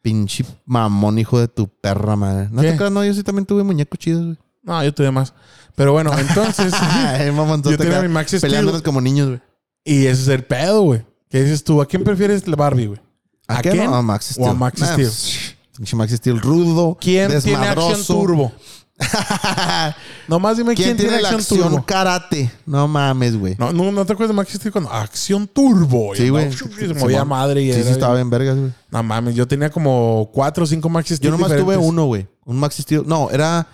Pinche 0.00 0.44
mamón, 0.64 1.18
hijo 1.18 1.40
de 1.40 1.48
tu 1.48 1.68
perra 1.68 2.14
madre. 2.16 2.48
No 2.52 2.62
¿Qué? 2.62 2.70
te 2.70 2.76
creas, 2.76 2.92
no, 2.92 3.04
yo 3.04 3.12
sí 3.12 3.22
también 3.24 3.44
tuve 3.44 3.64
muñecos 3.64 3.98
chidos, 3.98 4.24
güey. 4.24 4.38
No, 4.62 4.82
yo 4.84 4.94
tuve 4.94 5.10
más. 5.10 5.34
Pero 5.74 5.92
bueno, 5.92 6.16
entonces. 6.16 6.72
Ay, 6.80 7.32
yo 7.64 7.76
tenía 7.76 8.00
mi 8.00 8.08
Max 8.08 8.28
Steel. 8.28 8.42
Peleándonos 8.42 8.82
como 8.82 9.00
niños, 9.00 9.26
güey. 9.28 9.40
Y 9.84 10.06
ese 10.06 10.22
es 10.22 10.28
el 10.28 10.44
pedo, 10.44 10.82
güey. 10.82 11.04
¿Qué 11.28 11.42
dices 11.42 11.64
tú? 11.64 11.82
¿A 11.82 11.86
quién 11.86 12.04
prefieres 12.04 12.46
la 12.46 12.56
Barbie, 12.56 12.86
güey? 12.86 13.00
¿A 13.48 13.60
qué? 13.60 13.70
quién? 13.70 13.86
No, 13.86 13.96
a 13.96 14.02
Max 14.02 14.36
¿O 14.38 14.42
a 14.42 14.46
Steel. 14.46 14.58
Max 14.58 14.80
Nah, 14.80 14.92
Steel? 14.92 15.56
Max 15.94 16.12
Steel 16.12 16.40
rudo. 16.40 16.96
¿Quién 17.00 17.28
tiene 17.28 17.40
desmadroso. 17.58 17.88
acción 17.90 18.06
turbo? 18.18 18.52
Nomás 20.28 20.56
dime 20.58 20.74
¿Quién, 20.74 20.96
tiene, 20.96 21.20
la 21.20 21.30
acción 21.30 21.58
turbo. 21.58 21.84
karate? 21.86 22.50
No 22.66 22.86
mames, 22.86 23.36
güey. 23.36 23.56
No, 23.58 23.72
no, 23.72 23.90
no 23.90 24.04
te 24.04 24.12
acuerdas 24.12 24.28
de 24.28 24.36
Max 24.36 24.52
Steel 24.52 24.72
cuando 24.72 24.90
acción 24.92 25.48
turbo. 25.48 26.14
Sí, 26.14 26.28
güey. 26.28 26.52
Se 26.52 26.94
movía 26.94 27.24
madre 27.24 27.62
y 27.62 27.66
Sí, 27.72 27.78
era- 27.80 27.84
sí, 27.84 27.90
estaba 27.92 28.14
bien 28.14 28.28
vergas, 28.30 28.56
güey. 28.58 28.72
No 28.90 29.02
mames, 29.02 29.34
yo 29.34 29.48
tenía 29.48 29.70
como 29.70 30.30
cuatro 30.32 30.64
o 30.64 30.66
cinco 30.66 30.88
Max 30.88 31.06
Steel. 31.08 31.20
Yo 31.20 31.30
nomás 31.30 31.56
tuve 31.56 31.76
uno, 31.76 32.04
güey. 32.06 32.26
Un 32.44 32.58
Max 32.58 32.76
Steel. 32.76 33.04
No, 33.06 33.30
era. 33.30 33.66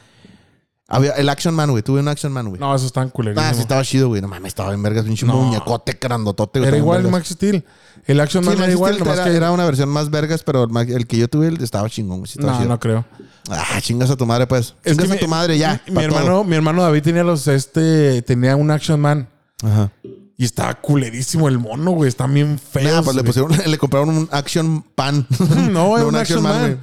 Había 0.89 1.13
el 1.13 1.29
Action 1.29 1.53
Man, 1.55 1.71
güey. 1.71 1.83
Tuve 1.83 1.99
un 2.01 2.07
Action 2.09 2.33
Man, 2.33 2.49
güey. 2.49 2.61
No, 2.61 2.73
esos 2.75 2.87
están 2.87 3.09
culerísimos. 3.11 3.51
Ah, 3.51 3.55
sí 3.55 3.61
estaba 3.61 3.83
chido, 3.83 4.07
güey. 4.09 4.23
No 4.23 4.29
mames, 4.29 4.49
estaba 4.49 4.69
bien 4.71 4.83
vergas. 4.85 5.05
Pinche 5.05 5.27
No. 5.27 5.35
muñecote 5.35 5.99
grandotote, 6.01 6.61
güey. 6.61 6.69
Era 6.69 6.77
igual 6.79 7.05
el. 7.05 7.11
Max 7.11 7.29
Steel. 7.31 7.65
El 8.07 8.21
Action 8.21 8.45
Sí, 8.45 8.51
Man 8.51 8.63
era 8.63 8.71
igual, 8.71 8.97
nomás 8.99 9.17
era, 9.17 9.25
que... 9.25 9.35
era 9.37 9.51
una 9.51 9.65
versión 9.65 9.89
más 9.89 10.11
vergas, 10.11 10.45
pero 10.45 10.63
el, 10.65 11.07
que 11.09 11.17
yo 11.17 11.27
tuve 11.29 11.49
el- 11.49 11.61
estaba 11.61 11.91
chingón, 11.91 12.19
güey. 12.19 12.31
Sí, 12.31 12.39
estaba 12.39 12.53
no, 12.53 12.59
chido. 12.59 12.69
no 12.69 12.79
creo. 12.79 13.05
Ah, 13.51 13.81
chingas 13.81 14.11
a 14.11 14.17
tu 14.17 14.27
madre, 14.27 14.47
pues. 14.47 14.75
Es 14.85 14.97
Chingas 14.97 15.17
a 15.17 15.19
tu 15.21 15.27
madre 15.29 15.59
ya. 15.59 15.81
Mi, 15.89 16.05
hermano, 16.05 16.45
mi 16.45 16.55
hermano 16.55 16.83
David 16.83 17.03
tenía 17.03 17.25
los, 17.25 17.49
este, 17.49 18.23
tenía 18.23 18.55
un 18.55 18.71
Action 18.71 19.01
Man. 19.01 19.29
Ajá. 19.65 19.91
Y 20.39 20.45
estaba 20.45 20.75
culerísimo 20.75 21.49
el 21.49 21.59
mono, 21.59 21.93
güey. 21.93 22.09
Están 22.09 22.33
bien 22.33 22.59
feos. 22.61 22.93
Nah, 22.93 23.03
pues 23.03 23.17
le 23.17 23.25
pusieron, 23.25 23.51
le 23.67 23.79
compraron 23.79 24.11
un 24.11 24.29
Action 24.31 24.83
Pan. 24.95 25.27
No, 25.73 25.97
era 25.97 26.07
un 26.07 26.15
un 26.15 26.21
Action 26.21 26.43
Man. 26.43 26.61
güey. 26.61 26.77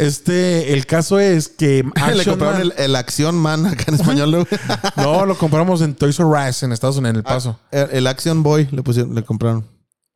Este, 0.00 0.72
el 0.72 0.86
caso 0.86 1.18
es 1.20 1.48
que 1.48 1.82
le 1.94 2.02
Action 2.02 2.24
compraron 2.38 2.58
Man- 2.68 2.72
el, 2.76 2.84
el 2.84 2.96
Acción 2.96 3.34
Man 3.36 3.66
acá 3.66 3.84
en 3.88 3.94
español. 3.94 4.46
No, 4.96 5.26
lo 5.26 5.36
compramos 5.36 5.82
en 5.82 5.94
Toys 5.94 6.18
R 6.18 6.28
Us 6.48 6.62
en 6.62 6.72
Estados 6.72 6.96
Unidos, 6.96 7.10
en 7.12 7.16
El 7.18 7.22
Paso. 7.22 7.58
el, 7.70 7.88
el 7.92 8.06
Action 8.06 8.42
Boy 8.42 8.68
le 8.70 8.82
pusieron, 8.82 9.14
le 9.14 9.22
compraron. 9.24 9.66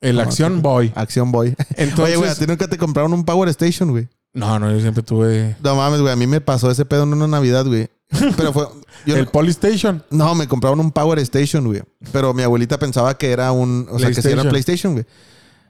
el 0.00 0.16
no, 0.16 0.22
Action 0.22 0.62
Boy. 0.62 0.92
Acción 0.94 1.30
Boy. 1.32 1.54
Entonces, 1.76 2.04
Oye, 2.04 2.16
güey, 2.16 2.30
a 2.30 2.34
ti 2.34 2.46
nunca 2.46 2.66
te 2.68 2.78
compraron 2.78 3.12
un 3.12 3.24
Power 3.24 3.48
Station, 3.50 3.90
güey. 3.90 4.08
no, 4.32 4.58
no, 4.58 4.70
yo 4.72 4.80
siempre 4.80 5.02
tuve 5.02 5.56
No 5.62 5.76
mames, 5.76 6.00
güey. 6.00 6.12
A 6.12 6.16
mí 6.16 6.26
me 6.26 6.40
pasó 6.40 6.70
ese 6.70 6.84
pedo 6.84 7.02
en 7.04 7.12
una 7.12 7.26
Navidad, 7.28 7.66
güey. 7.66 7.88
Pero 8.36 8.52
fue. 8.52 8.66
yo 9.06 9.16
el 9.16 9.26
Polystation. 9.26 10.02
no, 10.10 10.34
me 10.34 10.46
compraron 10.48 10.80
un 10.80 10.92
Power 10.92 11.18
Station, 11.20 11.64
güey. 11.66 11.82
Pero 12.12 12.32
mi 12.34 12.42
abuelita 12.42 12.78
pensaba 12.78 13.16
que 13.18 13.30
era 13.32 13.50
un. 13.52 13.86
O 13.90 13.98
sea, 13.98 14.10
que 14.10 14.22
sí 14.22 14.28
era. 14.28 14.48
PlayStation, 14.48 14.92
güey. 14.94 15.04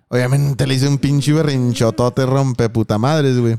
Obviamente 0.08 0.66
le 0.66 0.74
hice 0.74 0.86
un 0.86 0.98
pinche 0.98 1.32
berrinchotote 1.32 2.26
rompe 2.26 2.68
puta 2.68 2.98
madres, 2.98 3.38
güey. 3.38 3.56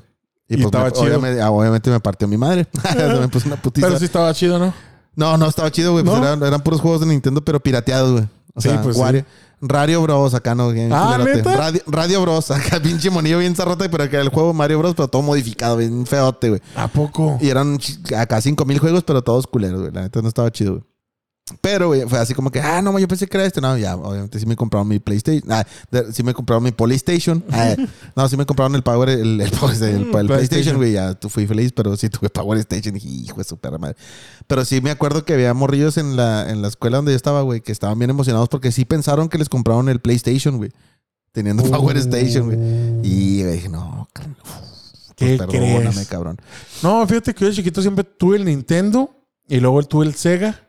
Y 0.47 0.55
pues 0.55 0.65
estaba 0.65 0.85
me- 0.85 0.91
chido. 0.91 1.03
Obviamente, 1.05 1.41
ah, 1.41 1.51
obviamente 1.51 1.89
me 1.89 1.99
partió 1.99 2.27
mi 2.27 2.37
madre. 2.37 2.67
me 3.19 3.27
puso 3.29 3.47
una 3.47 3.61
putiza. 3.61 3.87
Pero 3.87 3.99
sí 3.99 4.05
estaba 4.05 4.33
chido, 4.33 4.59
¿no? 4.59 4.73
No, 5.15 5.37
no, 5.37 5.47
estaba 5.47 5.71
chido, 5.71 5.93
güey. 5.93 6.03
Pues 6.03 6.17
eran, 6.17 6.43
eran 6.43 6.61
puros 6.61 6.81
juegos 6.81 6.99
de 7.01 7.07
Nintendo, 7.07 7.41
pero 7.43 7.59
pirateados, 7.59 8.11
güey. 8.11 8.23
O 8.53 8.61
Sí, 8.61 8.69
sea, 8.69 8.81
pues 8.81 8.95
Wario- 8.97 9.21
sí. 9.21 9.25
Radio 9.61 10.01
Bros 10.01 10.33
acá, 10.33 10.53
¿no? 10.53 10.69
Bien 10.71 10.91
Ah. 10.93 11.17
¿neta? 11.23 11.55
Radio, 11.55 11.81
Radio 11.87 12.21
Bros. 12.21 12.51
Acá, 12.51 12.79
pinche 12.81 13.09
monillo 13.09 13.39
bien 13.39 13.55
zarrote, 13.55 13.89
pero 13.89 14.03
era 14.03 14.21
el 14.21 14.29
juego 14.29 14.53
Mario 14.53 14.79
Bros, 14.79 14.93
pero 14.95 15.07
todo 15.07 15.21
modificado, 15.21 15.77
bien 15.77 16.05
feote, 16.05 16.49
güey. 16.49 16.61
¿A 16.75 16.87
poco? 16.87 17.37
Y 17.41 17.49
eran 17.49 17.79
acá 18.17 18.41
5000 18.41 18.79
juegos, 18.79 19.03
pero 19.03 19.23
todos 19.23 19.47
culeros, 19.47 19.79
güey. 19.81 19.93
La 19.93 20.01
neta 20.01 20.21
no 20.21 20.27
estaba 20.27 20.51
chido, 20.51 20.73
güey. 20.73 20.83
Pero, 21.61 21.87
güey, 21.89 22.01
fue 22.09 22.17
así 22.17 22.33
como 22.33 22.49
que, 22.49 22.59
ah, 22.59 22.81
no, 22.81 22.97
yo 22.97 23.07
pensé 23.07 23.27
que 23.27 23.37
era 23.37 23.45
este. 23.45 23.61
No, 23.61 23.77
ya, 23.77 23.95
obviamente 23.95 24.39
sí 24.39 24.47
me 24.47 24.55
compraron 24.55 24.87
mi 24.87 24.97
PlayStation. 24.97 25.43
Ah, 25.51 25.63
de- 25.91 26.11
sí 26.11 26.23
me 26.23 26.33
compraron 26.33 26.63
mi 26.63 26.71
Polystation. 26.71 27.43
Ah, 27.51 27.75
no, 28.15 28.27
sí 28.27 28.35
me 28.35 28.47
compraron 28.47 28.73
el 28.73 28.81
Power, 28.81 29.09
el, 29.09 29.39
el, 29.39 29.51
Power- 29.51 29.75
el- 29.75 29.83
el 29.83 30.05
Mm, 30.07 30.11
PlayStation, 30.11 30.27
PlayStation. 30.27 30.77
güey. 30.77 30.93
Ya 30.93 31.13
tú 31.13 31.29
fui 31.29 31.45
feliz, 31.45 31.71
pero 31.71 31.95
sí 31.97 32.09
tuve 32.09 32.29
Power 32.31 32.57
Station. 32.59 32.97
Hijo 32.97 33.37
de 33.37 33.43
su 33.43 33.57
perra 33.57 33.77
madre. 33.77 33.95
Pero 34.47 34.65
sí 34.65 34.81
me 34.81 34.89
acuerdo 34.89 35.23
que 35.23 35.35
había 35.35 35.53
morrillos 35.53 35.97
en 35.97 36.15
la, 36.15 36.49
en 36.49 36.63
la 36.63 36.67
escuela 36.67 36.97
donde 36.97 37.11
yo 37.11 37.15
estaba, 37.15 37.41
güey, 37.43 37.61
que 37.61 37.71
estaban 37.71 37.99
bien 37.99 38.09
emocionados 38.09 38.49
porque 38.49 38.71
sí 38.71 38.83
pensaron 38.83 39.29
que 39.29 39.37
les 39.37 39.47
compraron 39.49 39.87
el 39.89 39.99
PlayStation, 39.99 40.57
güey. 40.57 40.71
Teniendo 41.31 41.61
Power 41.63 41.97
Station, 41.97 42.45
güey. 42.47 42.57
Y 43.03 43.43
güey, 43.43 43.53
dije, 43.53 43.69
no, 43.69 44.07
carnal, 44.13 44.35
¿Qué 45.15 45.37
pues, 45.37 45.47
perdóname, 45.47 45.91
crees? 45.91 46.07
cabrón. 46.07 46.41
No, 46.81 47.05
fíjate 47.07 47.35
que 47.35 47.41
yo 47.41 47.49
de 47.49 47.55
chiquito 47.55 47.81
siempre 47.83 48.03
tuve 48.03 48.37
el 48.37 48.45
Nintendo 48.45 49.11
y 49.47 49.59
luego 49.59 49.83
tuve 49.83 50.07
el 50.07 50.15
Sega. 50.15 50.61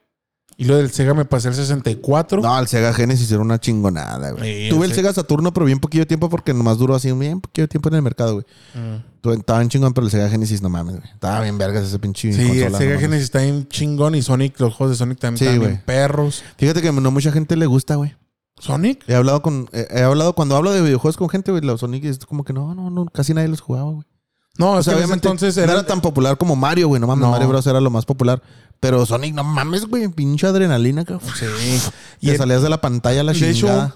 Y 0.58 0.64
luego 0.64 0.80
del 0.80 0.90
Sega 0.90 1.12
me 1.12 1.26
pasé 1.26 1.48
el 1.48 1.54
64. 1.54 2.40
No, 2.40 2.58
el 2.58 2.66
Sega 2.66 2.94
Genesis 2.94 3.30
era 3.30 3.42
una 3.42 3.58
chingonada, 3.60 4.30
güey. 4.30 4.64
Sí, 4.64 4.70
Tuve 4.70 4.86
el. 4.86 4.92
Sega 4.94 5.12
Saturno, 5.12 5.52
pero 5.52 5.66
bien 5.66 5.78
poquillo 5.80 6.06
tiempo 6.06 6.30
porque 6.30 6.54
nomás 6.54 6.78
duró 6.78 6.94
así 6.94 7.10
un 7.10 7.18
bien 7.18 7.40
poquillo 7.42 7.68
tiempo 7.68 7.90
en 7.90 7.96
el 7.96 8.02
mercado, 8.02 8.32
güey. 8.34 8.46
Mm. 8.74 9.30
Estaba 9.32 9.60
en 9.60 9.68
chingón, 9.68 9.92
pero 9.92 10.06
el 10.06 10.10
Sega 10.10 10.30
Genesis 10.30 10.62
no 10.62 10.68
mames, 10.70 10.96
güey. 10.96 11.10
Estaba 11.12 11.40
bien 11.42 11.58
vergas 11.58 11.84
ese 11.84 11.98
pinche 11.98 12.32
Sí, 12.32 12.38
consola, 12.38 12.66
el 12.66 12.72
no 12.72 12.78
Sega 12.78 12.90
mames. 12.90 13.00
Genesis 13.02 13.24
está 13.24 13.40
bien 13.40 13.68
chingón 13.68 14.14
y 14.14 14.22
Sonic, 14.22 14.58
los 14.60 14.72
juegos 14.74 14.94
de 14.94 14.98
Sonic 14.98 15.18
también 15.18 15.38
Sí, 15.38 15.44
están 15.44 15.60
bien 15.60 15.82
perros. 15.84 16.42
Fíjate 16.56 16.80
que 16.80 16.90
no 16.92 17.10
mucha 17.10 17.32
gente 17.32 17.54
le 17.56 17.66
gusta, 17.66 17.96
güey. 17.96 18.14
¿Sonic? 18.58 19.04
He 19.08 19.14
hablado 19.14 19.42
con... 19.42 19.68
eh, 19.72 19.86
He, 19.90 20.00
hablado... 20.02 20.32
Cuando 20.34 20.56
hablo 20.56 20.72
de 20.72 20.80
videojuegos 20.80 21.18
con 21.18 21.28
gente, 21.28 21.50
güey, 21.50 21.62
los 21.62 21.80
Sonic 21.80 22.04
es 22.06 22.18
como 22.24 22.44
que 22.44 22.54
no, 22.54 22.74
no, 22.74 22.88
no. 22.88 23.04
Casi 23.06 23.34
nadie 23.34 23.48
los 23.48 23.60
jugaba, 23.60 23.90
güey. 23.90 24.06
No, 24.58 24.72
O 24.72 24.82
sea, 24.82 24.96
obviamente 24.96 25.28
entonces 25.28 25.54
no 25.58 25.62
era, 25.64 25.72
era 25.74 25.84
tan 25.86 26.00
popular 26.00 26.38
como 26.38 26.56
Mario, 26.56 26.88
güey. 26.88 26.98
No 26.98 27.06
mames, 27.06 27.20
No. 27.26 27.30
Mario 27.32 27.48
Bros. 27.48 27.66
era 27.66 27.78
lo 27.80 27.90
más 27.90 28.06
popular. 28.06 28.40
Pero 28.80 29.04
Sonic, 29.06 29.34
no 29.34 29.42
mames, 29.44 29.86
güey. 29.86 30.08
Pinche 30.08 30.46
adrenalina, 30.46 31.04
cabrón. 31.04 31.28
Sí. 31.38 31.46
Y 32.20 32.30
el- 32.30 32.36
salías 32.38 32.62
de 32.62 32.68
la 32.70 32.80
pantalla 32.80 33.20
a 33.20 33.24
la 33.24 33.32
De 33.32 33.50
hecho, 33.50 33.92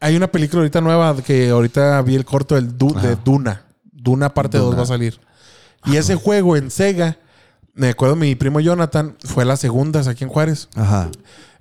hay 0.00 0.16
una 0.16 0.28
película 0.30 0.60
ahorita 0.60 0.80
nueva 0.80 1.16
que 1.22 1.50
ahorita 1.50 2.00
vi 2.02 2.14
el 2.14 2.24
corto 2.24 2.54
del 2.54 2.76
Du- 2.78 2.94
de. 2.94 3.16
Duna. 3.16 3.62
Duna 3.92 4.32
parte 4.32 4.58
2 4.58 4.66
Duna. 4.66 4.76
va 4.78 4.82
a 4.84 4.86
salir. 4.86 5.18
Y 5.84 5.96
ese 5.96 6.14
juego 6.14 6.56
en 6.56 6.70
Sega, 6.70 7.18
me 7.74 7.88
acuerdo 7.90 8.16
mi 8.16 8.34
primo 8.34 8.60
Jonathan, 8.60 9.16
fue 9.24 9.44
las 9.44 9.60
segundas 9.60 10.06
aquí 10.08 10.24
en 10.24 10.30
Juárez. 10.30 10.68
Ajá. 10.74 11.10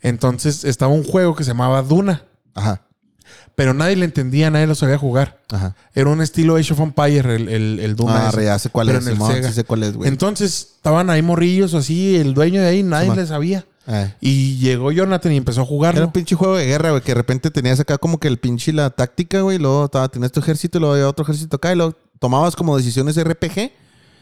Entonces 0.02 0.64
estaba 0.64 0.92
un 0.94 1.04
juego 1.04 1.36
que 1.36 1.44
se 1.44 1.50
llamaba 1.52 1.82
Duna. 1.82 2.24
Ajá. 2.54 2.82
Pero 3.58 3.74
nadie 3.74 3.96
le 3.96 4.06
entendía, 4.06 4.52
nadie 4.52 4.68
lo 4.68 4.76
sabía 4.76 5.00
jugar. 5.00 5.40
Ajá. 5.52 5.76
Era 5.96 6.12
un 6.12 6.22
estilo 6.22 6.58
Age 6.58 6.74
of 6.74 6.80
Empire, 6.80 7.36
el, 7.36 7.50
el, 7.50 7.80
el 7.80 7.96
Duna. 7.96 8.30
Ah, 8.30 8.42
ya 8.42 8.60
sé 8.60 8.70
cuál 8.70 8.86
pero 8.86 9.00
es, 9.00 9.06
en 9.06 9.10
el 9.14 9.16
Simón, 9.18 9.34
Sega. 9.34 9.48
sí 9.48 9.54
sé 9.56 9.64
cuál 9.64 9.82
es, 9.82 9.94
güey. 9.98 10.08
Entonces 10.10 10.74
estaban 10.76 11.10
ahí 11.10 11.24
morrillos 11.24 11.74
así, 11.74 12.18
el 12.18 12.36
dueño 12.36 12.62
de 12.62 12.68
ahí, 12.68 12.84
nadie 12.84 13.06
Simón. 13.06 13.18
le 13.18 13.26
sabía. 13.26 13.66
Eh. 13.88 14.14
Y 14.22 14.58
llegó 14.60 14.92
Jonathan 14.92 15.32
y 15.32 15.38
empezó 15.38 15.62
a 15.62 15.64
Era 15.64 15.70
jugarlo. 15.70 16.06
un 16.06 16.12
pinche 16.12 16.36
juego 16.36 16.56
de 16.56 16.68
guerra, 16.68 16.92
güey, 16.92 17.02
que 17.02 17.12
de 17.14 17.16
repente 17.16 17.50
tenías 17.50 17.80
acá 17.80 17.98
como 17.98 18.20
que 18.20 18.28
el 18.28 18.38
pinche 18.38 18.72
la 18.74 18.92
táctica, 18.92 19.42
güey, 19.42 19.56
y 19.56 19.60
luego 19.60 19.86
estaba, 19.86 20.08
tenías 20.08 20.32
tu 20.32 20.40
ejército 20.40 20.78
y 20.78 20.82
luego 20.82 20.94
había 20.94 21.10
otro 21.10 21.24
ejército 21.24 21.56
acá 21.56 21.72
y 21.74 21.78
luego 21.78 21.96
tomabas 22.20 22.56
como 22.56 22.78
decisiones 22.78 23.18
RPG 23.22 23.72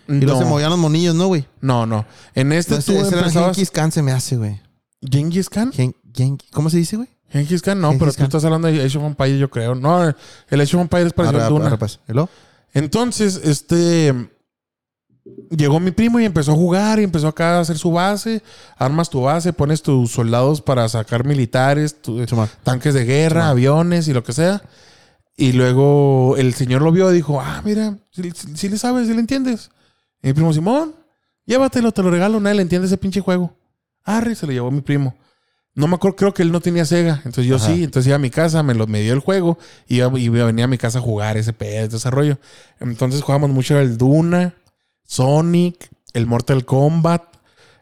y 0.07 0.21
luego 0.21 0.37
se 0.39 0.45
no, 0.45 0.49
movían 0.51 0.69
los 0.69 0.79
monillos, 0.79 1.13
¿no, 1.13 1.27
güey? 1.27 1.45
no, 1.59 1.85
no. 1.85 2.05
En 2.35 2.53
este 2.53 2.75
No, 2.75 2.81
tú 2.81 2.91
ese, 2.93 2.99
ese 3.01 3.07
era 3.09 3.17
empezabas... 3.19 3.55
Genghis 3.57 3.71
Khan 3.71 3.91
se 3.91 4.01
me 4.01 4.13
hace, 4.13 4.37
güey. 4.37 4.61
¿Genghis 5.01 5.49
Khan? 5.49 5.73
Gen- 5.73 5.95
Gen- 6.13 6.37
¿Cómo 6.53 6.69
se 6.69 6.77
dice, 6.77 6.95
güey? 6.95 7.09
Genghis 7.35 7.61
Khan, 7.61 7.79
no, 7.79 7.89
Genghis 7.89 7.99
pero 7.99 8.11
tú 8.11 8.17
Khan. 8.17 8.25
estás 8.25 8.45
hablando 8.45 8.67
de 8.67 8.83
Age 8.83 8.97
of 8.97 9.03
Empire, 9.03 9.37
yo 9.37 9.49
creo. 9.49 9.75
No, 9.75 10.03
el 10.03 10.61
Age 10.61 10.75
of 10.75 10.81
Empire 10.81 11.03
es 11.07 11.13
parecido 11.13 11.39
Arre, 11.39 11.47
al 11.47 11.53
Duna. 11.53 11.77
pues. 11.77 11.99
Entonces, 12.73 13.39
este. 13.43 14.29
Llegó 15.49 15.79
mi 15.79 15.89
primo 15.89 16.19
y 16.19 16.25
empezó 16.25 16.51
a 16.51 16.55
jugar 16.55 16.99
y 16.99 17.03
empezó 17.03 17.27
acá 17.27 17.57
a 17.57 17.61
hacer 17.61 17.79
su 17.79 17.91
base. 17.91 18.43
Armas 18.77 19.09
tu 19.09 19.21
base, 19.21 19.53
pones 19.53 19.81
tus 19.81 20.11
soldados 20.11 20.61
para 20.61 20.87
sacar 20.87 21.25
militares, 21.25 21.99
tu- 21.99 22.23
Simón. 22.27 22.47
tanques 22.63 22.93
de 22.93 23.05
guerra, 23.05 23.49
aviones 23.49 24.07
y 24.07 24.13
lo 24.13 24.23
que 24.23 24.33
sea. 24.33 24.61
Y 25.35 25.53
luego 25.53 26.35
el 26.37 26.53
señor 26.53 26.83
lo 26.83 26.91
vio 26.91 27.09
y 27.11 27.15
dijo: 27.15 27.41
Ah, 27.41 27.61
mira, 27.65 27.97
si, 28.11 28.69
le 28.69 28.77
sabes, 28.77 29.07
si 29.07 29.13
le 29.13 29.19
entiendes. 29.19 29.71
Y 30.21 30.27
mi 30.27 30.33
primo 30.33 30.53
Simón, 30.53 30.93
llévatelo, 31.45 31.91
te 31.91 32.03
lo 32.03 32.11
regalo, 32.11 32.39
nadie 32.39 32.57
le 32.57 32.61
entiende 32.61 32.85
ese 32.87 32.97
pinche 32.97 33.19
juego. 33.19 33.51
Arre, 34.03 34.35
se 34.35 34.45
lo 34.45 34.51
llevó 34.53 34.69
mi 34.69 34.81
primo. 34.81 35.15
No 35.75 35.87
me 35.87 35.95
acuerdo, 35.95 36.15
creo 36.15 36.33
que 36.33 36.41
él 36.41 36.51
no 36.53 36.61
tenía 36.61 36.85
Sega. 36.85 37.17
Entonces 37.25 37.45
yo 37.45 37.57
Ajá. 37.57 37.67
sí, 37.67 37.83
entonces 37.83 38.07
iba 38.07 38.15
a 38.15 38.19
mi 38.19 38.29
casa, 38.29 38.63
me, 38.63 38.73
lo, 38.73 38.87
me 38.87 39.01
dio 39.01 39.13
el 39.13 39.19
juego 39.19 39.57
y 39.87 39.97
iba, 39.97 40.17
y 40.17 40.29
venía 40.29 40.65
a 40.65 40.69
mi 40.69 40.77
casa 40.77 40.99
a 40.99 41.01
jugar 41.01 41.35
ese 41.35 41.51
pedo, 41.51 41.81
ese 41.85 41.89
desarrollo. 41.89 42.39
Entonces 42.79 43.21
jugábamos 43.21 43.49
mucho 43.49 43.77
el 43.77 43.97
Duna, 43.97 44.55
Sonic, 45.03 45.89
el 46.13 46.27
Mortal 46.27 46.63
Kombat, 46.63 47.23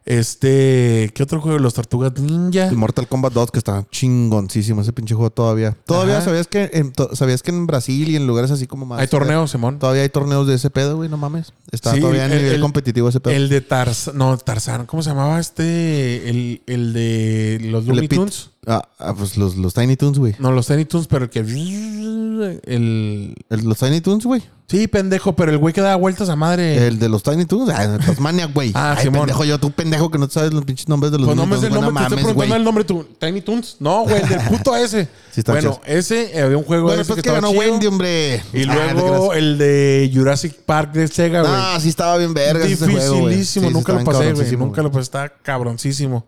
este, 0.06 1.12
¿qué 1.14 1.24
otro 1.24 1.42
juego? 1.42 1.60
Los 1.60 1.74
Tortugas 1.74 2.14
Ninja. 2.20 2.68
El 2.68 2.76
Mortal 2.76 3.08
Kombat 3.08 3.34
2, 3.34 3.52
que 3.52 3.58
está 3.60 3.86
chingoncísimo 3.92 4.82
ese 4.82 4.94
pinche 4.94 5.16
juego 5.16 5.30
todavía. 5.30 5.76
Todavía 5.86 6.18
Ajá. 6.18 6.26
sabías 6.26 6.48
que 6.48 6.70
en, 6.74 6.92
to- 6.92 7.16
sabías 7.16 7.42
que 7.44 7.52
en 7.52 7.66
Brasil 7.68 8.10
y 8.10 8.16
en 8.16 8.28
lugares 8.28 8.52
así 8.52 8.68
como 8.68 8.86
más. 8.86 9.00
Hay 9.00 9.08
torneos, 9.08 9.52
Simón. 9.52 9.80
Todavía 9.80 10.04
hay 10.04 10.10
torneos 10.10 10.48
de 10.48 10.56
ese 10.56 10.70
pedo, 10.70 10.98
güey, 10.98 11.10
no 11.10 11.18
mames. 11.18 11.54
Está 11.72 11.94
Sí, 11.94 12.00
todavía 12.00 12.26
en 12.26 12.32
el- 12.34 12.38
nivel 12.40 12.56
el- 12.56 12.62
competitivo 12.62 13.10
ese 13.10 13.20
pedo. 13.20 13.34
El 13.34 13.50
de 13.50 13.62
Tarzan, 13.62 14.18
no, 14.18 14.38
Tarzan, 14.38 14.86
¿cómo 14.86 15.04
se 15.04 15.10
llamaba 15.10 15.40
este? 15.40 16.30
El, 16.30 16.62
el 16.68 16.94
de 16.94 17.60
los 17.64 17.86
Looney 17.86 18.08
Tunes. 18.08 18.50
Ah, 18.66 18.88
ah, 19.00 19.14
pues 19.18 19.36
los, 19.38 19.56
los 19.58 19.74
Tiny 19.74 19.96
Toons, 19.98 20.20
güey. 20.20 20.36
No, 20.40 20.52
los 20.52 20.68
Tiny 20.68 20.86
Tunes, 20.86 21.08
pero 21.08 21.26
el 21.26 21.30
que... 21.30 21.40
El... 21.40 23.36
El- 23.50 23.62
Los 23.64 23.78
Tiny 23.78 24.02
Toons, 24.02 24.26
güey. 24.26 24.42
Sí, 24.68 24.88
pendejo, 24.88 25.36
pero 25.36 25.52
el 25.52 25.58
güey 25.58 25.74
que 25.74 25.82
daba 25.82 25.96
vueltas 25.98 26.30
a 26.30 26.36
madre. 26.36 26.88
El 26.88 26.98
de 26.98 27.10
los 27.10 27.22
Tiny 27.22 27.46
Toons. 27.46 27.70
Ah, 27.70 27.98
Tasmania, 28.04 28.48
güey. 28.52 28.72
Ah, 28.76 28.96
Ay, 28.98 29.04
Simón. 29.04 29.22
pendejo, 29.22 29.44
yo, 29.44 29.60
tú 29.60 29.72
pendejo 29.72 30.10
que 30.10 30.18
no 30.18 30.30
sabes 30.30 30.54
los 30.54 30.64
pinches 30.66 30.88
nombres 30.88 31.12
de 31.12 31.20
los 31.20 31.28
Pues 31.28 31.38
no 31.38 31.46
me 31.46 31.58
sé 31.58 31.68
el 31.68 31.74
nombre, 31.74 31.94
te 31.94 32.02
estoy 32.16 32.24
preguntando 32.24 32.56
el 32.56 32.64
nombre 32.64 32.84
tú. 32.86 33.06
Tiny 33.20 33.42
Toons. 33.42 33.76
No, 33.80 34.04
güey, 34.04 34.22
el 34.24 34.30
del 34.30 34.40
puto 34.50 34.76
ese. 34.76 35.10
Sí 35.32 35.42
está 35.42 35.52
bueno, 35.52 35.80
chido. 35.84 35.98
ese 35.98 36.42
había 36.42 36.58
un 36.58 36.64
juego 36.64 36.84
Bueno, 36.88 37.02
ese 37.02 37.08
pues 37.10 37.18
que 37.18 37.22
que 37.24 37.30
estaba 37.30 37.48
ganó 37.48 37.50
chido. 37.60 37.72
Wendy, 37.72 37.88
hombre. 37.88 38.42
Y 38.54 38.64
Ah, 38.70 38.94
luego 38.94 39.34
el 39.34 39.58
de 39.58 40.10
Jurassic 40.14 40.54
Park 40.66 40.94
de 40.94 41.08
Sega, 41.08 41.42
güey. 41.42 41.54
Ah, 41.54 41.78
sí 41.80 41.90
estaba 41.90 42.18
bien 42.18 42.34
verga 42.34 42.66
ese 42.66 42.78
juego. 42.90 43.16
Dificilísimo, 43.28 43.68
Sí, 43.68 43.74
nunca 43.74 43.92
estaba 44.00 44.14
lo 44.14 44.20
bien 44.24 44.34
pasé, 44.36 44.56
güey. 44.56 44.58
Nunca 44.66 44.82
lo 44.82 44.92
pasé, 44.92 45.02
está 45.04 45.30
cabroncísimo. 45.30 46.26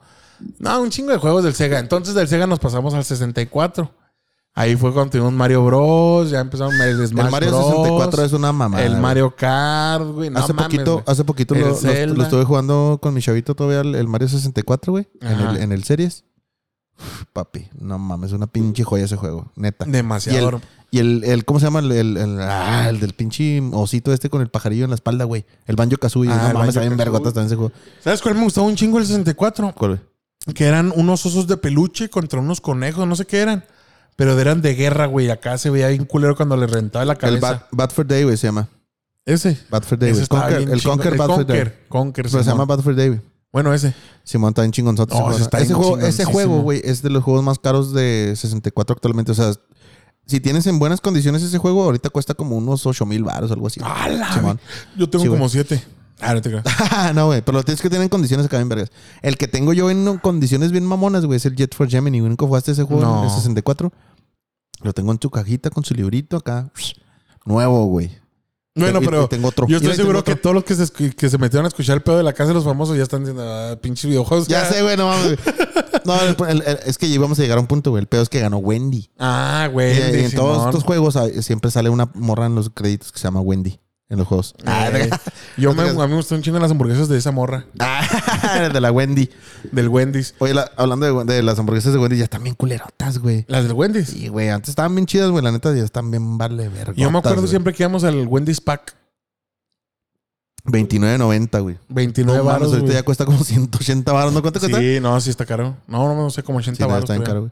No, 0.59 0.81
un 0.81 0.89
chingo 0.89 1.11
de 1.11 1.17
juegos 1.17 1.43
del 1.43 1.53
Sega. 1.53 1.79
Entonces 1.79 2.13
del 2.15 2.27
Sega 2.27 2.47
nos 2.47 2.59
pasamos 2.59 2.93
al 2.93 3.03
64. 3.03 3.91
Ahí 4.57 4.77
fue 4.77 4.93
cuando 4.93 5.11
tuvimos 5.11 5.33
Mario 5.33 5.65
Bros. 5.65 6.29
Ya 6.29 6.39
empezamos 6.39 6.73
el 6.75 7.05
Smash 7.07 7.25
El 7.25 7.31
Mario 7.31 7.49
Bros. 7.49 7.65
64 7.67 8.23
es 8.23 8.33
una 8.33 8.51
mamada. 8.53 8.83
El. 8.85 8.97
Mario 8.97 9.35
Kart, 9.35 10.05
güey. 10.05 10.29
No 10.29 10.39
hace 10.39 10.53
mames, 10.53 10.71
poquito, 10.71 10.93
güey. 10.93 11.03
hace 11.07 11.23
poquito 11.25 11.55
lo, 11.55 11.67
lo- 11.69 11.75
Zelda. 11.75 12.15
lo 12.15 12.23
estuve 12.23 12.45
jugando 12.45 12.99
con 13.01 13.13
mi 13.13 13.21
chavito 13.21 13.53
todavía 13.55 13.81
el, 13.81 13.95
el 13.95 14.07
Mario 14.07 14.29
64, 14.29 14.91
güey. 14.93 15.09
En 15.21 15.39
el, 15.41 15.57
en 15.57 15.71
el 15.73 15.83
Series. 15.83 16.23
Uf, 16.97 17.23
papi, 17.33 17.67
no 17.77 17.99
mames, 17.99 18.31
una 18.31 18.47
pinche 18.47 18.85
joya 18.85 19.03
ese 19.03 19.17
juego, 19.17 19.51
neta. 19.57 19.83
Demasiado. 19.85 20.61
Y 20.91 20.99
el, 20.99 21.25
el 21.25 21.43
¿cómo 21.43 21.59
se 21.59 21.65
llama? 21.65 21.79
El, 21.79 21.91
el, 21.91 22.15
el- 22.15 22.39
ah, 22.41 22.87
el 22.87 23.01
del 23.01 23.11
pinche 23.11 23.61
osito 23.73 24.13
este 24.13 24.29
con 24.29 24.41
el 24.41 24.47
pajarillo 24.47 24.85
en 24.85 24.91
la 24.91 24.95
espalda, 24.95 25.25
güey. 25.25 25.45
El 25.65 25.75
Banjo 25.75 25.97
Kazooie. 25.97 26.31
Ah, 26.31 26.53
no 26.53 26.59
mames, 26.59 26.75
Banjo-Kazooie. 26.75 26.95
vergotas 26.95 27.33
también 27.33 27.47
ese 27.47 27.55
juego. 27.57 27.73
¿Sabes 28.01 28.21
cuál 28.21 28.35
me 28.35 28.43
gustaba 28.43 28.65
un 28.67 28.77
chingo 28.77 28.99
el 28.99 29.05
64? 29.05 29.73
¿Cuál, 29.75 29.91
güey? 29.91 30.01
Que 30.53 30.65
eran 30.65 30.93
unos 30.95 31.25
osos 31.25 31.47
de 31.47 31.57
peluche 31.57 32.09
contra 32.09 32.39
unos 32.39 32.61
conejos, 32.61 33.07
no 33.07 33.15
sé 33.15 33.25
qué 33.25 33.39
eran. 33.39 33.65
Pero 34.15 34.39
eran 34.39 34.61
de 34.61 34.75
guerra, 34.75 35.07
güey. 35.07 35.29
Acá 35.29 35.57
se 35.57 35.69
veía 35.69 35.89
bien 35.89 36.05
culero 36.05 36.35
cuando 36.35 36.55
le 36.55 36.67
rentaba 36.67 37.03
la 37.03 37.13
El 37.13 37.19
cabeza. 37.19 37.51
Bad, 37.51 37.61
Bad 37.71 37.89
for 37.89 38.07
Day, 38.07 38.23
güey, 38.23 38.37
se 38.37 38.47
llama. 38.47 38.69
Ese. 39.25 39.57
Bad 39.69 39.83
for 39.83 39.97
Day, 39.97 40.11
Ese 40.11 40.21
el 40.21 40.27
chingón. 40.27 40.97
Conker 40.97 41.13
El 41.13 41.17
Bad 41.17 41.27
for 41.27 41.45
Day. 41.45 41.57
Conker. 41.57 41.85
Conker, 41.89 42.25
Pero 42.29 42.43
se 42.43 42.49
llama 42.49 42.65
Bad 42.65 42.79
for 42.81 42.95
Day, 42.95 43.09
güey. 43.09 43.21
Bueno, 43.51 43.73
ese. 43.73 43.93
Simón 44.23 44.49
está 44.49 44.65
en 44.65 44.71
chingonzote. 44.71 45.17
No, 45.17 45.31
ese 45.31 45.43
está 45.43 45.65
juego, 45.65 45.97
ese 45.99 46.25
juego, 46.25 46.61
güey, 46.61 46.81
es 46.83 47.01
de 47.01 47.09
los 47.09 47.23
juegos 47.23 47.41
más 47.41 47.57
caros 47.57 47.93
de 47.93 48.33
64 48.35 48.93
actualmente. 48.95 49.31
O 49.31 49.35
sea, 49.35 49.53
si 50.25 50.41
tienes 50.41 50.67
en 50.67 50.77
buenas 50.77 50.99
condiciones 50.99 51.41
ese 51.41 51.57
juego, 51.57 51.83
ahorita 51.83 52.09
cuesta 52.09 52.33
como 52.33 52.57
unos 52.57 52.85
8 52.85 53.05
mil 53.05 53.23
baros, 53.23 53.51
algo 53.51 53.67
así. 53.67 53.79
¡Hala! 53.83 54.33
Simón. 54.33 54.59
Yo 54.97 55.09
tengo 55.09 55.23
Sí, 55.23 55.29
como 55.29 55.47
siete. 55.47 55.81
Ah, 56.21 56.33
no 56.33 56.41
te 56.41 56.49
creas. 56.49 56.65
no, 57.15 57.27
güey, 57.27 57.41
pero 57.41 57.57
lo 57.57 57.63
tienes 57.63 57.81
que 57.81 57.89
tener 57.89 58.03
en 58.03 58.09
condiciones 58.09 58.45
acá 58.45 58.57
bien 58.57 58.69
vergas. 58.69 58.89
El 59.21 59.37
que 59.37 59.47
tengo 59.47 59.73
yo 59.73 59.89
en 59.89 60.17
condiciones 60.19 60.71
bien 60.71 60.85
mamonas, 60.85 61.25
güey, 61.25 61.37
es 61.37 61.45
el 61.45 61.55
Jet 61.55 61.75
for 61.75 61.89
Gemini. 61.89 62.19
güey. 62.19 62.29
¿Nunca 62.29 62.45
jugaste 62.45 62.71
ese 62.71 62.83
juego 62.83 63.01
No. 63.03 63.19
en 63.19 63.25
el 63.25 63.29
64? 63.31 63.91
Lo 64.81 64.93
tengo 64.93 65.11
en 65.11 65.17
tu 65.17 65.29
cajita 65.29 65.69
con 65.69 65.83
su 65.83 65.93
librito 65.93 66.37
acá. 66.37 66.71
Nuevo, 67.45 67.85
güey. 67.85 68.11
Bueno, 68.77 69.01
Y- 69.01 69.05
pero 69.05 69.27
tengo 69.29 69.47
otro. 69.47 69.67
yo 69.67 69.77
estoy 69.77 69.95
seguro 69.95 70.23
que 70.23 70.35
todos 70.35 70.53
los 70.53 70.63
que 70.65 70.75
se, 70.75 70.83
escu- 70.83 71.13
que 71.15 71.29
se 71.29 71.37
metieron 71.37 71.63
a 71.65 71.69
escuchar 71.69 71.95
el 71.95 72.03
pedo 72.03 72.17
de 72.17 72.23
la 72.23 72.33
casa 72.33 72.49
de 72.49 72.55
los 72.55 72.65
famosos 72.65 72.97
ya 72.97 73.03
están 73.03 73.21
diciendo, 73.21 73.43
ah, 73.45 73.77
pinches 73.81 74.05
videojuegos. 74.09 74.47
Ya 74.49 74.65
sé, 74.65 74.81
güey, 74.81 74.97
no 74.97 75.07
mames. 75.07 75.37
No, 76.05 76.13
el- 76.21 76.35
el- 76.49 76.61
el- 76.67 76.79
es 76.85 76.99
que 76.99 77.07
íbamos 77.07 77.39
a 77.39 77.41
llegar 77.41 77.57
a 77.57 77.61
un 77.61 77.65
punto, 77.67 77.89
güey. 77.89 78.01
El 78.01 78.07
pedo 78.07 78.21
es 78.21 78.29
que 78.29 78.39
ganó 78.39 78.57
Wendy. 78.57 79.09
Ah, 79.17 79.65
Y- 79.69 79.73
güey. 79.73 79.97
y 80.21 80.25
en 80.25 80.31
todos 80.35 80.65
estos 80.67 80.83
juegos 80.83 81.15
ah, 81.15 81.25
siempre 81.41 81.71
sale 81.71 81.89
una 81.89 82.11
morra 82.13 82.45
en 82.45 82.53
los 82.53 82.69
créditos 82.69 83.11
que 83.11 83.17
se 83.17 83.23
llama 83.23 83.39
Wendy. 83.41 83.79
En 84.07 84.19
los 84.19 84.27
juegos. 84.27 84.53
yo 85.57 85.73
no 85.73 85.81
me, 85.81 85.91
te 85.91 85.99
a 85.99 86.03
mí 86.05 86.09
me 86.09 86.15
gustan 86.17 86.37
un 86.37 86.43
chingo 86.43 86.59
las 86.59 86.69
hamburguesas 86.69 87.09
de 87.09 87.17
esa 87.17 87.31
morra. 87.31 87.65
Ah, 87.79 88.69
de 88.73 88.79
la 88.79 88.91
Wendy. 88.91 89.31
Del 89.71 89.89
Wendy's. 89.89 90.35
Oye, 90.37 90.53
la- 90.53 90.69
hablando 90.77 91.23
de, 91.25 91.33
de 91.33 91.41
las 91.41 91.57
hamburguesas 91.57 91.91
de 91.91 91.97
Wendy, 91.97 92.17
ya 92.17 92.25
están 92.25 92.43
bien 92.43 92.53
culerotas, 92.55 93.17
güey. 93.17 93.45
Las 93.47 93.63
del 93.63 93.73
Wendy's. 93.73 94.09
Sí, 94.09 94.27
güey. 94.27 94.49
Antes 94.49 94.69
estaban 94.69 94.93
bien 94.93 95.07
chidas, 95.07 95.31
güey. 95.31 95.43
La 95.43 95.51
neta, 95.51 95.73
ya 95.75 95.83
están 95.83 96.11
bien 96.11 96.37
vale 96.37 96.69
verga. 96.69 96.93
Yo 96.95 97.09
me 97.09 97.17
acuerdo 97.17 97.47
siempre 97.47 97.73
que 97.73 97.81
íbamos 97.81 98.03
al 98.03 98.27
Wendy's 98.27 98.61
Pack. 98.61 98.95
29.90, 100.65 101.61
güey. 101.61 101.77
29 101.89 102.39
No 102.39 102.45
baros. 102.45 102.73
ahorita 102.73 102.93
ya 102.93 103.03
cuesta 103.03 103.25
como 103.25 103.43
180 103.43 104.11
baros. 104.11 104.33
¿No 104.33 104.41
cuánto 104.41 104.59
cuesta? 104.59 104.79
Sí, 104.79 104.99
no, 104.99 105.19
sí 105.21 105.29
está 105.29 105.45
caro. 105.45 105.77
No, 105.87 106.07
no, 106.07 106.15
no 106.15 106.29
sé, 106.29 106.41
como 106.43 106.57
80 106.59 106.77
Sí, 106.83 106.89
baros. 106.89 107.09
está 107.09 107.23
caro, 107.23 107.41
güey. 107.41 107.51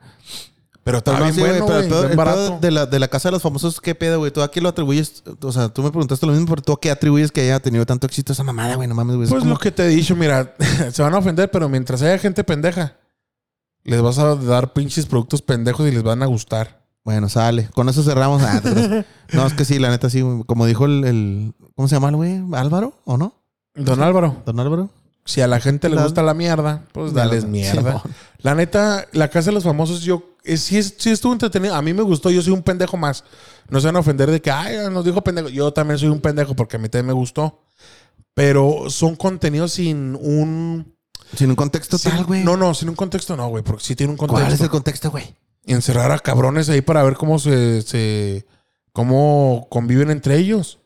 Pero 0.83 0.97
está 0.97 1.13
no, 1.13 1.19
bien 1.23 1.33
sí, 1.33 1.39
güey, 1.39 1.51
bueno, 1.61 1.65
pero 1.65 1.79
el 1.79 1.87
güey, 1.87 2.17
pedo, 2.27 2.55
el 2.55 2.61
de 2.61 2.71
la, 2.71 2.85
de 2.85 2.99
la 2.99 3.07
casa 3.07 3.29
de 3.29 3.33
los 3.33 3.41
famosos, 3.41 3.79
¿qué 3.79 3.95
pedo, 3.95 4.19
güey? 4.19 4.31
¿Tú 4.31 4.41
a 4.41 4.51
qué 4.51 4.59
lo 4.59 4.67
atribuyes? 4.67 5.23
O 5.41 5.51
sea, 5.53 5.69
tú 5.69 5.81
me 5.81 5.89
preguntaste 5.91 6.25
lo 6.25 6.33
mismo, 6.33 6.47
pero 6.47 6.61
¿tú 6.61 6.73
a 6.73 6.79
qué 6.81 6.91
atribuyes 6.91 7.31
que 7.31 7.39
haya 7.41 7.59
tenido 7.61 7.85
tanto 7.85 8.05
éxito 8.05 8.33
esa 8.33 8.43
mamada, 8.43 8.75
güey? 8.75 8.87
No 8.89 8.95
mames, 8.95 9.15
güey. 9.15 9.25
Es 9.25 9.29
Pues 9.31 9.43
como- 9.43 9.53
lo 9.53 9.59
que 9.59 9.71
te 9.71 9.83
he 9.85 9.87
dicho, 9.87 10.13
mira, 10.15 10.53
se 10.91 11.01
van 11.01 11.13
a 11.13 11.19
ofender, 11.19 11.49
pero 11.51 11.69
mientras 11.69 12.01
haya 12.01 12.17
gente 12.17 12.43
pendeja, 12.43 12.97
les 13.85 14.01
vas 14.01 14.17
a 14.19 14.35
dar 14.35 14.73
pinches 14.73 15.05
productos 15.05 15.41
pendejos 15.41 15.87
y 15.87 15.91
les 15.91 16.03
van 16.03 16.21
a 16.21 16.25
gustar. 16.25 16.83
Bueno, 17.05 17.27
sale. 17.29 17.69
Con 17.73 17.87
eso 17.89 18.01
cerramos. 18.03 18.41
Ah, 18.43 18.61
no, 19.33 19.45
es 19.45 19.53
que 19.53 19.65
sí, 19.65 19.79
la 19.79 19.89
neta, 19.89 20.09
sí. 20.09 20.21
Como 20.45 20.65
dijo 20.65 20.85
el, 20.85 21.03
el- 21.05 21.53
¿Cómo 21.75 21.87
se 21.87 21.95
llama 21.95 22.09
el 22.09 22.15
güey? 22.17 22.41
¿Álvaro 22.53 22.99
o 23.05 23.17
no? 23.17 23.41
Don 23.75 24.01
Álvaro, 24.03 24.41
¿Don 24.45 24.59
Álvaro? 24.59 24.89
Si 25.25 25.41
a 25.41 25.47
la 25.47 25.59
gente 25.59 25.89
le 25.89 26.01
gusta 26.01 26.21
la 26.23 26.33
mierda, 26.33 26.83
pues 26.91 27.13
dales 27.13 27.43
Sí, 27.43 27.47
mierda. 27.49 27.93
no. 27.93 28.03
La 28.39 28.55
neta, 28.55 29.07
la 29.13 29.29
casa 29.29 29.49
de 29.51 29.53
los 29.55 29.63
famosos, 29.63 30.01
yo 30.01 30.35
eh, 30.43 30.57
sí, 30.57 30.81
sí 30.83 31.11
estuvo 31.11 31.31
entretenido. 31.31 31.73
A 31.75 31.81
mí 31.81 31.93
me 31.93 32.01
gustó, 32.01 32.29
yo 32.29 32.41
soy 32.41 32.51
un 32.51 32.61
pendejo 32.63 32.97
más. 32.97 33.23
No 33.69 33.79
se 33.79 33.87
van 33.87 33.95
a 33.95 33.99
ofender 33.99 34.29
de 34.29 34.41
que, 34.41 34.51
ay, 34.51 34.75
nos 34.91 35.05
dijo 35.05 35.21
pendejo. 35.23 35.47
Yo 35.49 35.71
también 35.71 35.97
soy 35.97 36.09
un 36.09 36.19
pendejo 36.19 36.53
porque 36.55 36.75
a 36.75 36.79
mí 36.79 36.89
también 36.89 37.07
me 37.07 37.13
gustó. 37.13 37.61
Pero 38.33 38.89
son 38.89 39.15
contenidos 39.15 39.73
sin 39.73 40.15
un. 40.19 40.93
Sin 41.37 41.49
un 41.49 41.55
contexto 41.55 41.97
sin- 41.97 42.11
tal, 42.11 42.25
güey. 42.25 42.43
no, 42.43 42.57
no, 42.57 42.73
sin 42.73 42.89
un 42.89 42.95
contexto, 42.95 43.35
no, 43.37 43.47
güey, 43.47 43.63
porque 43.63 43.83
sí 43.83 43.95
tiene 43.95 44.11
un 44.11 44.17
contexto. 44.17 44.43
¿Cuál 44.43 44.53
es 44.53 44.61
el 44.61 44.69
contexto, 44.69 45.09
güey? 45.11 45.35
encerrar 45.65 46.11
a 46.11 46.19
cabrones 46.19 46.67
ahí 46.67 46.81
para 46.81 47.01
ver 47.03 47.15
cómo 47.15 47.39
se, 47.39 47.81
se 47.83 48.45
cómo 48.91 49.67
conviven 49.69 50.09
entre 50.11 50.37
ellos. 50.37 50.79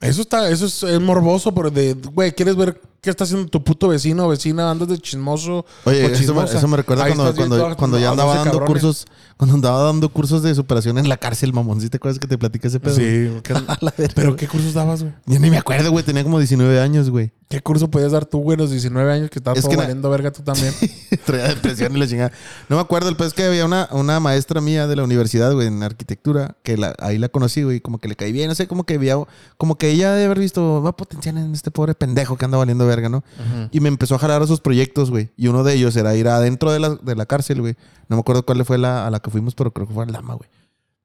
Eso 0.00 0.20
está, 0.22 0.50
eso 0.50 0.66
es, 0.66 0.82
es 0.82 1.00
morboso, 1.00 1.54
pero 1.54 1.70
de, 1.70 1.94
güey, 1.94 2.32
¿quieres 2.32 2.56
ver 2.56 2.80
qué 3.06 3.10
está 3.10 3.24
haciendo 3.24 3.48
tu 3.48 3.62
puto 3.64 3.88
vecino 3.88 4.26
o 4.26 4.28
vecina? 4.28 4.70
Andas 4.70 4.88
de 4.88 4.98
chismoso. 4.98 5.64
Oye, 5.84 6.02
o 6.02 6.06
eso 6.06 6.10
me, 6.10 6.18
chismosa. 6.18 6.58
eso 6.58 6.68
me 6.68 6.76
recuerda 6.76 7.04
Ahí 7.04 7.14
cuando, 7.14 7.76
cuando, 7.76 7.98
ya 7.98 8.10
andaba 8.10 8.34
12 8.34 8.38
dando 8.44 8.58
cabrones. 8.58 8.82
cursos, 8.82 9.06
cuando 9.36 9.54
andaba 9.54 9.82
dando 9.84 10.08
cursos 10.10 10.42
de 10.42 10.54
superación 10.54 10.98
en 10.98 11.08
la 11.08 11.16
cárcel, 11.16 11.52
mamón. 11.52 11.80
¿Sí 11.80 11.88
te 11.88 11.96
acuerdas 11.98 12.18
que 12.18 12.26
te 12.26 12.36
platicé 12.36 12.66
ese 12.68 12.80
pedo? 12.80 12.96
Sí, 12.96 13.30
¿qué- 13.42 13.54
pero. 14.14 14.36
¿qué 14.36 14.48
cursos 14.48 14.74
dabas, 14.74 15.02
güey? 15.02 15.14
Yo 15.26 15.38
ni 15.38 15.48
me 15.50 15.58
acuerdo, 15.58 15.90
güey. 15.90 16.04
Tenía 16.04 16.24
como 16.24 16.38
19 16.38 16.80
años, 16.80 17.08
güey. 17.10 17.32
¿Qué 17.48 17.60
curso 17.62 17.88
podías 17.88 18.10
dar 18.10 18.24
tú, 18.26 18.40
güey, 18.40 18.58
los 18.58 18.70
19 18.72 19.12
años 19.12 19.30
que 19.30 19.38
estabas 19.38 19.60
Es 19.60 19.64
todo 19.66 19.76
valiendo 19.76 20.10
verga 20.10 20.32
tú 20.32 20.42
también? 20.42 20.74
Traía 21.24 21.46
depresión 21.46 21.94
y 21.96 22.00
la 22.00 22.08
chingada. 22.08 22.32
No 22.68 22.74
me 22.74 22.82
acuerdo, 22.82 23.08
el 23.08 23.14
pez 23.16 23.34
que 23.34 23.44
había 23.44 23.64
una, 23.64 23.88
una 23.92 24.18
maestra 24.18 24.60
mía 24.60 24.88
de 24.88 24.96
la 24.96 25.04
universidad, 25.04 25.52
güey, 25.54 25.68
en 25.68 25.80
arquitectura, 25.84 26.56
que 26.64 26.76
la- 26.76 26.96
ahí 26.98 27.18
la 27.18 27.28
conocí, 27.28 27.62
güey, 27.62 27.80
como 27.80 27.98
que 27.98 28.08
le 28.08 28.16
caí 28.16 28.32
bien, 28.32 28.48
no 28.48 28.56
sé, 28.56 28.66
como 28.66 28.82
que 28.82 28.94
había, 28.94 29.14
como 29.58 29.78
que 29.78 29.90
ella 29.90 30.12
de 30.14 30.24
haber 30.24 30.40
visto, 30.40 30.82
va 30.82 30.96
potencial 30.96 31.38
en 31.38 31.52
este 31.54 31.70
pobre 31.70 31.94
pendejo 31.94 32.36
que 32.36 32.44
anda 32.46 32.58
valiendo 32.58 32.84
verga, 32.84 32.95
¿no? 33.02 33.24
Y 33.70 33.80
me 33.80 33.88
empezó 33.88 34.14
a 34.14 34.18
jalar 34.18 34.42
a 34.42 34.46
sus 34.46 34.60
proyectos, 34.60 35.10
güey. 35.10 35.30
Y 35.36 35.48
uno 35.48 35.64
de 35.64 35.74
ellos 35.74 35.96
era 35.96 36.14
ir 36.16 36.28
adentro 36.28 36.72
de 36.72 36.80
la, 36.80 36.94
de 36.96 37.14
la 37.14 37.26
cárcel, 37.26 37.60
güey. 37.60 37.76
No 38.08 38.16
me 38.16 38.20
acuerdo 38.20 38.44
cuál 38.44 38.64
fue 38.64 38.78
la, 38.78 39.06
a 39.06 39.10
la 39.10 39.20
que 39.20 39.30
fuimos, 39.30 39.54
pero 39.54 39.72
creo 39.72 39.86
que 39.86 39.94
fue 39.94 40.04
a 40.04 40.06
Lama, 40.06 40.34
güey. 40.34 40.48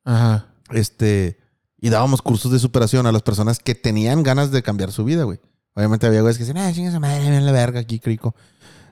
Ajá. 0.03 0.47
Este, 0.71 1.37
y 1.79 1.89
dábamos 1.89 2.21
cursos 2.21 2.51
de 2.51 2.59
superación 2.59 3.07
a 3.07 3.11
las 3.11 3.21
personas 3.21 3.59
que 3.59 3.75
tenían 3.75 4.23
ganas 4.23 4.51
de 4.51 4.63
cambiar 4.63 4.91
su 4.91 5.03
vida, 5.03 5.23
güey. 5.23 5.39
Obviamente 5.73 6.05
había 6.05 6.21
güeyes 6.21 6.37
que 6.37 6.45
decían, 6.45 6.63
ah, 6.63 6.71
chinga 6.73 6.91
su 6.91 6.99
madre, 6.99 7.29
ven 7.29 7.45
la 7.45 7.51
verga 7.51 7.79
aquí, 7.79 7.99
crico. 7.99 8.35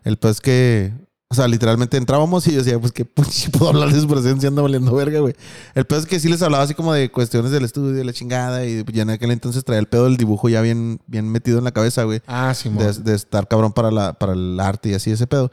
El 0.04 0.18
pues 0.18 0.42
que, 0.42 0.94
o 1.32 1.36
sea, 1.36 1.48
literalmente 1.48 1.96
entrábamos 1.96 2.48
y 2.48 2.54
yo 2.54 2.58
decía, 2.58 2.80
pues 2.80 2.92
que 2.92 3.06
puedo 3.06 3.70
hablar 3.70 3.94
de 3.94 4.02
superación 4.02 4.42
si 4.42 4.48
ando 4.48 4.64
valiendo 4.64 4.94
verga, 4.96 5.20
güey. 5.20 5.36
El 5.76 5.86
pedo 5.86 6.00
es 6.00 6.08
que 6.08 6.20
sí 6.20 6.28
les 6.28 6.42
hablaba 6.42 6.64
así 6.64 6.74
como 6.74 6.92
de 6.92 7.12
cuestiones 7.12 7.52
del 7.52 7.66
estudio, 7.66 7.94
de 7.94 8.04
la 8.04 8.14
chingada, 8.14 8.66
y 8.66 8.84
ya 8.92 9.04
en 9.04 9.12
aquel 9.12 9.30
entonces 9.30 9.64
traía 9.64 9.80
el 9.80 9.86
pedo 9.88 10.06
del 10.06 10.18
dibujo 10.18 10.50
ya 10.50 10.62
bien, 10.62 11.00
bien 11.06 11.30
metido 11.32 11.60
en 11.60 11.66
la 11.66 11.72
cabeza, 11.72 12.04
güey. 12.04 12.22
Ah, 12.26 12.54
sí, 12.56 12.70
De, 12.70 12.92
de 12.94 13.14
estar 13.14 13.48
cabrón 13.48 13.74
para, 13.74 13.92
la, 13.92 14.14
para 14.14 14.34
el 14.34 14.60
arte 14.60 14.90
y 14.90 14.94
así 14.96 15.12
ese 15.12 15.28
pedo. 15.28 15.52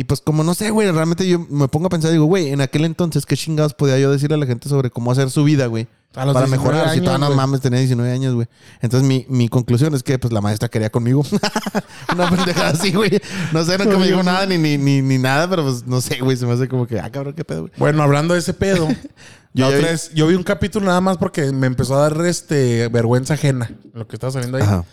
Y 0.00 0.04
pues 0.04 0.22
como 0.22 0.42
no 0.42 0.54
sé, 0.54 0.70
güey, 0.70 0.90
realmente 0.90 1.28
yo 1.28 1.40
me 1.50 1.68
pongo 1.68 1.88
a 1.88 1.90
pensar, 1.90 2.10
digo, 2.10 2.24
güey, 2.24 2.48
en 2.48 2.62
aquel 2.62 2.86
entonces, 2.86 3.26
¿qué 3.26 3.36
chingados 3.36 3.74
podía 3.74 3.98
yo 3.98 4.10
decirle 4.10 4.36
a 4.36 4.38
la 4.38 4.46
gente 4.46 4.66
sobre 4.66 4.88
cómo 4.90 5.12
hacer 5.12 5.28
su 5.30 5.44
vida, 5.44 5.66
güey? 5.66 5.88
Para 6.12 6.32
19 6.32 6.48
mejorar. 6.50 6.94
si 6.94 7.00
todavía 7.02 7.28
no 7.28 7.34
mames, 7.34 7.60
tenía 7.60 7.80
19 7.80 8.10
años, 8.10 8.34
güey. 8.34 8.48
Entonces 8.80 9.06
mi, 9.06 9.26
mi 9.28 9.50
conclusión 9.50 9.94
es 9.94 10.02
que 10.02 10.18
pues 10.18 10.32
la 10.32 10.40
maestra 10.40 10.70
quería 10.70 10.88
conmigo. 10.90 11.22
Una 12.14 12.30
pendejada 12.30 12.70
así, 12.70 12.92
güey. 12.92 13.10
No 13.52 13.62
sé, 13.62 13.76
nunca 13.76 13.98
me 13.98 14.06
dijo 14.06 14.22
nada 14.22 14.46
ni, 14.46 14.56
ni, 14.56 14.78
ni, 14.78 15.02
ni 15.02 15.18
nada, 15.18 15.50
pero 15.50 15.64
pues 15.64 15.86
no 15.86 16.00
sé, 16.00 16.18
güey. 16.20 16.34
Se 16.38 16.46
me 16.46 16.54
hace 16.54 16.66
como 16.66 16.86
que, 16.86 16.98
ah, 16.98 17.10
cabrón, 17.10 17.34
qué 17.34 17.44
pedo, 17.44 17.60
güey. 17.62 17.72
Bueno, 17.76 18.02
hablando 18.02 18.32
de 18.32 18.40
ese 18.40 18.54
pedo, 18.54 18.88
Yo 19.52 19.66
otra 19.66 19.78
vi- 19.80 19.84
vez- 19.84 20.12
yo 20.14 20.26
vi 20.28 20.34
un 20.34 20.44
capítulo 20.44 20.86
nada 20.86 21.02
más 21.02 21.18
porque 21.18 21.52
me 21.52 21.66
empezó 21.66 21.94
a 21.96 22.08
dar 22.08 22.24
este 22.24 22.88
vergüenza 22.88 23.34
ajena 23.34 23.70
lo 23.92 24.06
que 24.08 24.16
estaba 24.16 24.32
saliendo 24.32 24.56
ahí. 24.56 24.62
Ajá. 24.62 24.84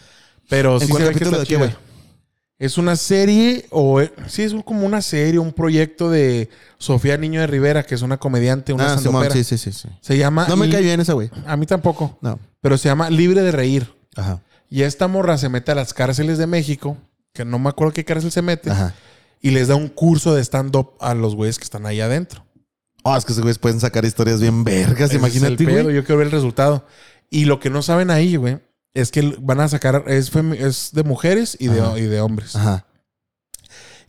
Pero 0.50 0.74
¿En 0.76 0.82
sí 0.82 0.88
cuál 0.90 1.04
se 1.04 1.08
ve 1.10 1.14
que 1.14 1.20
capítulo 1.20 1.38
está 1.38 1.40
de 1.42 1.46
qué, 1.48 1.56
chida. 1.56 1.78
güey? 1.78 1.87
Es 2.60 2.80
una 2.80 2.96
serie 2.96 3.66
o 3.70 4.02
eh, 4.02 4.12
sí 4.28 4.42
es 4.42 4.54
como 4.66 4.86
una 4.86 5.02
serie, 5.04 5.38
un 5.40 5.54
proyecto 5.54 6.10
de 6.10 6.50
Sofía 6.80 7.16
Niño 7.16 7.40
de 7.42 7.48
Rivera, 7.48 7.84
que 7.84 7.94
es 7.94 8.02
una 8.02 8.18
comediante, 8.18 8.74
una 8.74 8.94
Ah, 8.94 8.98
sí, 9.32 9.44
sí, 9.44 9.58
sí, 9.60 9.72
sí. 9.72 9.88
Se 10.02 10.18
llama 10.18 10.48
No 10.50 10.56
me 10.58 10.68
cae 10.70 10.82
bien 10.82 11.00
esa, 11.00 11.14
güey. 11.14 11.30
A 11.46 11.56
mí 11.56 11.68
tampoco, 11.68 12.18
No. 12.22 12.40
pero 12.60 12.78
se 12.80 12.90
llama 12.90 13.12
Libre 13.12 13.42
de 13.44 13.52
reír. 13.52 13.94
Ajá. 14.16 14.42
Y 14.70 14.82
esta 14.82 15.08
morra 15.08 15.38
se 15.38 15.50
mete 15.50 15.72
a 15.72 15.76
las 15.76 15.94
cárceles 15.94 16.40
de 16.40 16.48
México, 16.48 16.98
que 17.32 17.46
no 17.46 17.60
me 17.60 17.70
acuerdo 17.70 17.94
qué 17.94 18.04
cárcel 18.04 18.32
se 18.32 18.42
mete, 18.42 18.72
Ajá. 18.72 18.96
y 19.40 19.52
les 19.52 19.68
da 19.68 19.76
un 19.76 19.88
curso 19.88 20.34
de 20.34 20.42
stand 20.44 20.76
up 20.76 20.94
a 21.00 21.14
los 21.14 21.36
güeyes 21.36 21.60
que 21.60 21.64
están 21.64 21.86
ahí 21.86 22.02
adentro. 22.02 22.44
Oh, 23.04 23.16
es 23.16 23.24
que 23.24 23.34
esos 23.34 23.44
güeyes 23.44 23.60
pueden 23.60 23.80
sacar 23.80 24.04
historias 24.04 24.42
bien 24.42 24.64
vergas, 24.64 25.10
Ese 25.12 25.18
es 25.18 25.20
imagínate, 25.20 25.64
el 25.64 25.70
pedo, 25.70 25.84
güey. 25.84 25.96
Yo 25.96 26.04
quiero 26.04 26.18
ver 26.18 26.28
el 26.28 26.32
resultado. 26.34 26.86
Y 27.30 27.46
lo 27.46 27.60
que 27.60 27.70
no 27.70 27.82
saben 27.84 28.10
ahí, 28.10 28.36
güey, 28.36 28.58
es 29.00 29.12
que 29.12 29.36
van 29.42 29.60
a 29.60 29.68
sacar, 29.68 30.04
es, 30.08 30.32
es 30.36 30.90
de 30.94 31.04
mujeres 31.04 31.58
y 31.60 31.68
de, 31.68 32.00
y 32.00 32.04
de 32.04 32.22
hombres. 32.22 32.56
Ajá, 32.56 32.86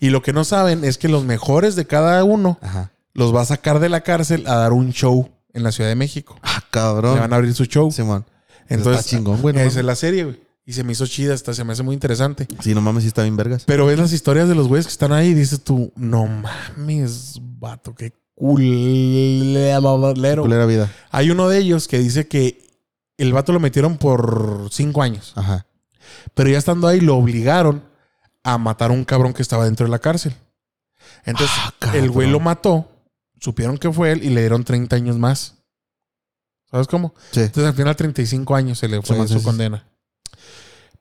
Y 0.00 0.10
lo 0.10 0.22
que 0.22 0.32
no 0.32 0.44
saben 0.44 0.84
es 0.84 0.98
que 0.98 1.08
los 1.08 1.24
mejores 1.24 1.76
de 1.76 1.86
cada 1.86 2.22
uno 2.24 2.58
ajá. 2.62 2.92
los 3.14 3.34
va 3.34 3.42
a 3.42 3.46
sacar 3.46 3.80
de 3.80 3.88
la 3.88 4.02
cárcel 4.02 4.46
a 4.46 4.56
dar 4.56 4.72
un 4.72 4.92
show 4.92 5.28
en 5.52 5.62
la 5.62 5.72
Ciudad 5.72 5.90
de 5.90 5.96
México. 5.96 6.36
Ah, 6.42 6.60
Le 6.64 6.70
cabrón. 6.70 7.18
van 7.18 7.32
a 7.32 7.36
abrir 7.36 7.54
su 7.54 7.64
show. 7.64 7.90
Simón. 7.90 8.24
Entonces, 8.68 9.04
está 9.06 9.16
chingón, 9.16 9.40
güey. 9.42 9.56
esa 9.58 9.80
es 9.80 9.84
la 9.84 9.96
serie, 9.96 10.24
güey. 10.24 10.40
Y 10.66 10.74
se 10.74 10.84
me 10.84 10.92
hizo 10.92 11.06
chida, 11.06 11.32
hasta 11.32 11.54
se 11.54 11.64
me 11.64 11.72
hace 11.72 11.82
muy 11.82 11.94
interesante. 11.94 12.46
Sí, 12.60 12.74
no 12.74 12.82
mames, 12.82 13.02
sí 13.02 13.08
está 13.08 13.22
bien 13.22 13.36
vergas. 13.36 13.64
Pero 13.64 13.86
ves 13.86 13.98
las 13.98 14.12
historias 14.12 14.48
de 14.48 14.54
los 14.54 14.68
güeyes 14.68 14.86
que 14.86 14.92
están 14.92 15.12
ahí 15.12 15.28
y 15.28 15.34
dices 15.34 15.62
tú, 15.64 15.90
no 15.96 16.26
mames, 16.26 17.38
vato, 17.40 17.94
qué 17.94 18.12
culero. 18.34 20.42
Culera 20.42 20.66
vida. 20.66 20.92
Hay 21.10 21.30
uno 21.30 21.48
de 21.48 21.58
ellos 21.58 21.88
que 21.88 21.98
dice 21.98 22.28
que 22.28 22.67
el 23.18 23.32
vato 23.32 23.52
lo 23.52 23.60
metieron 23.60 23.98
por 23.98 24.68
cinco 24.70 25.02
años. 25.02 25.32
Ajá. 25.36 25.66
Pero 26.34 26.48
ya 26.48 26.58
estando 26.58 26.86
ahí 26.88 27.00
lo 27.00 27.16
obligaron 27.16 27.84
a 28.42 28.56
matar 28.58 28.90
a 28.90 28.94
un 28.94 29.04
cabrón 29.04 29.34
que 29.34 29.42
estaba 29.42 29.64
dentro 29.64 29.84
de 29.86 29.90
la 29.90 29.98
cárcel. 29.98 30.34
Entonces, 31.24 31.54
Ah, 31.80 31.92
el 31.94 32.10
güey 32.10 32.30
lo 32.30 32.40
mató, 32.40 32.88
supieron 33.40 33.76
que 33.78 33.92
fue 33.92 34.12
él 34.12 34.22
y 34.24 34.30
le 34.30 34.40
dieron 34.40 34.64
30 34.64 34.96
años 34.96 35.18
más. 35.18 35.54
¿Sabes 36.70 36.86
cómo? 36.86 37.14
Sí. 37.30 37.40
Entonces, 37.40 37.64
al 37.64 37.74
final, 37.74 37.96
35 37.96 38.54
años 38.54 38.78
se 38.78 38.88
le 38.88 39.00
fue 39.02 39.16
Sí, 39.26 39.32
su 39.34 39.38
sí. 39.40 39.44
condena. 39.44 39.86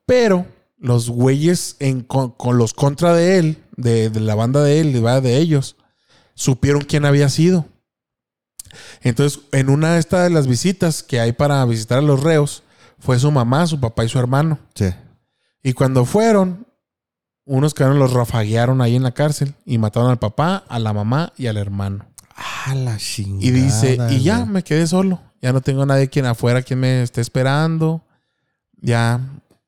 Pero 0.06 0.46
los 0.78 1.10
güeyes 1.10 1.76
en, 1.80 2.02
con, 2.02 2.32
con 2.32 2.58
los 2.58 2.74
contra 2.74 3.14
de 3.14 3.38
él, 3.40 3.64
de, 3.76 4.10
de 4.10 4.20
la 4.20 4.36
banda 4.36 4.64
de 4.64 4.80
él, 4.80 4.94
de, 4.94 5.22
de 5.22 5.38
ellos, 5.38 5.76
supieron 6.36 6.84
quién 6.84 7.06
había 7.06 7.30
sido. 7.30 7.66
Entonces, 9.02 9.42
en 9.52 9.70
una 9.70 9.94
de 9.94 10.00
estas 10.00 10.24
de 10.24 10.30
las 10.30 10.48
visitas 10.48 11.04
que 11.04 11.20
hay 11.20 11.32
para 11.32 11.64
visitar 11.66 12.00
a 12.00 12.02
los 12.02 12.22
reos, 12.24 12.64
fue 13.00 13.20
su 13.20 13.32
mamá, 13.32 13.68
su 13.68 13.80
papá 13.80 14.06
y 14.06 14.10
su 14.10 14.20
hermano. 14.20 14.60
Sí. 14.76 14.90
Y 15.64 15.74
cuando 15.74 16.06
fueron, 16.06 16.68
unos 17.46 17.74
que 17.74 17.84
los 17.86 18.14
rafaguearon 18.14 18.82
ahí 18.82 18.96
en 18.96 19.04
la 19.04 19.14
cárcel 19.14 19.56
y 19.66 19.78
mataron 19.78 20.10
al 20.10 20.20
papá, 20.20 20.64
a 20.68 20.80
la 20.80 20.94
mamá 20.94 21.32
y 21.38 21.48
al 21.48 21.58
hermano. 21.58 22.06
Ah, 22.36 22.76
la 22.76 22.98
chingada. 22.98 23.46
Y 23.46 23.52
dice, 23.52 23.98
y 24.10 24.22
ya 24.22 24.46
me 24.46 24.64
quedé 24.64 24.86
solo. 24.86 25.22
Ya 25.42 25.54
no 25.54 25.62
tengo 25.62 25.86
nadie 25.86 26.10
quien 26.10 26.26
afuera 26.26 26.62
quien 26.62 26.80
me 26.80 27.02
esté 27.04 27.22
esperando. 27.22 28.04
Ya 28.76 29.22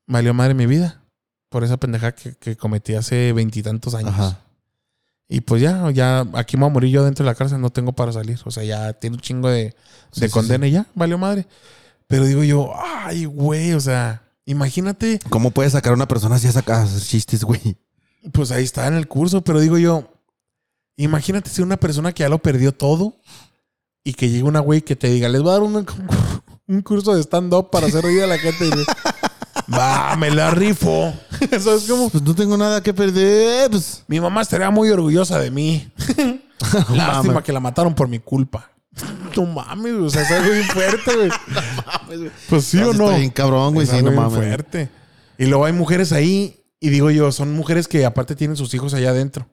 valió 0.07 0.33
madre 0.33 0.53
mi 0.53 0.65
vida. 0.65 1.01
Por 1.49 1.63
esa 1.63 1.77
pendeja 1.77 2.11
que, 2.11 2.35
que 2.35 2.57
cometí 2.57 2.95
hace 2.95 3.33
veintitantos 3.33 3.95
años. 3.95 4.13
Ajá. 4.13 4.39
Y 5.31 5.41
pues 5.41 5.61
ya, 5.61 5.91
ya 5.91 6.25
aquí 6.33 6.57
me 6.57 6.61
voy 6.61 6.71
a 6.71 6.73
morir 6.73 6.91
yo 6.91 7.05
dentro 7.05 7.23
de 7.23 7.29
la 7.31 7.35
cárcel, 7.35 7.61
no 7.61 7.69
tengo 7.69 7.93
para 7.93 8.11
salir. 8.11 8.39
O 8.45 8.51
sea, 8.51 8.63
ya 8.63 8.93
tiene 8.93 9.15
un 9.15 9.21
chingo 9.21 9.47
de, 9.47 9.75
Sí, 10.11 10.21
de 10.21 10.27
sí, 10.27 10.33
condena 10.33 10.67
y 10.67 10.71
ya, 10.71 10.87
valió 10.95 11.19
madre. 11.19 11.45
Pero 12.07 12.25
digo 12.25 12.43
yo, 12.43 12.73
ay, 12.75 13.25
güey, 13.25 13.73
o 13.73 13.79
sea, 13.79 14.23
imagínate, 14.45 15.19
¿Cómo 15.29 15.51
puede 15.51 15.69
sacar 15.69 15.91
a 15.91 15.95
una 15.95 16.07
persona 16.07 16.35
así 16.35 16.47
a 16.47 16.51
sacar 16.51 16.87
chistes, 16.87 17.43
güey? 17.43 17.77
pues 18.33 18.51
ahí 18.51 18.63
está 18.63 18.87
en 18.87 18.95
el 18.95 19.07
curso, 19.07 19.43
pero 19.43 19.59
digo 19.59 19.77
yo, 19.77 20.11
imagínate 20.97 21.49
si 21.51 21.61
una 21.61 21.77
persona 21.77 22.11
que 22.11 22.23
ya 22.23 22.29
lo 22.29 22.39
perdió 22.39 22.73
todo 22.73 23.15
y 24.03 24.13
que 24.13 24.29
llega 24.29 24.47
una 24.47 24.59
güey 24.59 24.81
que 24.81 24.95
te 24.95 25.09
diga, 25.09 25.29
les 25.29 25.41
voy 25.43 25.51
a 25.51 25.53
dar 25.53 25.61
un, 25.61 25.85
un 26.67 26.81
curso 26.81 27.13
de 27.13 27.21
stand-up 27.21 27.69
para 27.69 27.85
hacer 27.85 28.03
reír 28.03 28.23
a 28.23 28.27
la 28.27 28.39
gente. 28.39 28.65
Y 28.65 28.71
Va, 29.73 30.15
me 30.15 30.31
la 30.31 30.51
rifo. 30.51 31.13
Eso 31.51 31.75
es 31.75 31.83
como, 31.83 32.09
Pues 32.09 32.23
no 32.23 32.33
tengo 32.35 32.57
nada 32.57 32.81
que 32.81 32.93
perder. 32.93 33.69
Pues. 33.71 34.03
mi 34.07 34.19
mamá 34.19 34.41
estaría 34.41 34.69
muy 34.69 34.89
orgullosa 34.89 35.39
de 35.39 35.51
mí. 35.51 35.91
Lástima 36.89 37.23
mames. 37.23 37.43
que 37.43 37.53
la 37.53 37.59
mataron 37.59 37.93
por 37.95 38.07
mi 38.07 38.19
culpa. 38.19 38.69
No 39.35 39.45
mames, 39.45 39.93
o 39.93 40.09
sea, 40.09 40.23
es 40.23 40.31
algo 40.31 40.51
bien 40.51 40.65
fuerte, 40.65 41.15
güey. 41.15 41.29
Pues 42.49 42.65
sí 42.65 42.77
o 42.81 42.91
Está 42.91 43.03
no. 43.03 43.15
bien 43.17 43.29
cabrón, 43.29 43.73
güey. 43.73 43.85
Es 43.85 43.91
Sí, 43.91 43.97
algo 43.97 44.09
no 44.11 44.17
bien 44.19 44.23
mames. 44.31 44.47
fuerte. 44.47 44.89
Y 45.37 45.45
luego 45.45 45.65
hay 45.65 45.73
mujeres 45.73 46.11
ahí, 46.11 46.63
y 46.79 46.89
digo 46.89 47.09
yo, 47.11 47.31
son 47.31 47.53
mujeres 47.53 47.87
que 47.87 48.05
aparte 48.05 48.35
tienen 48.35 48.57
sus 48.57 48.73
hijos 48.73 48.93
allá 48.93 49.11
adentro. 49.11 49.47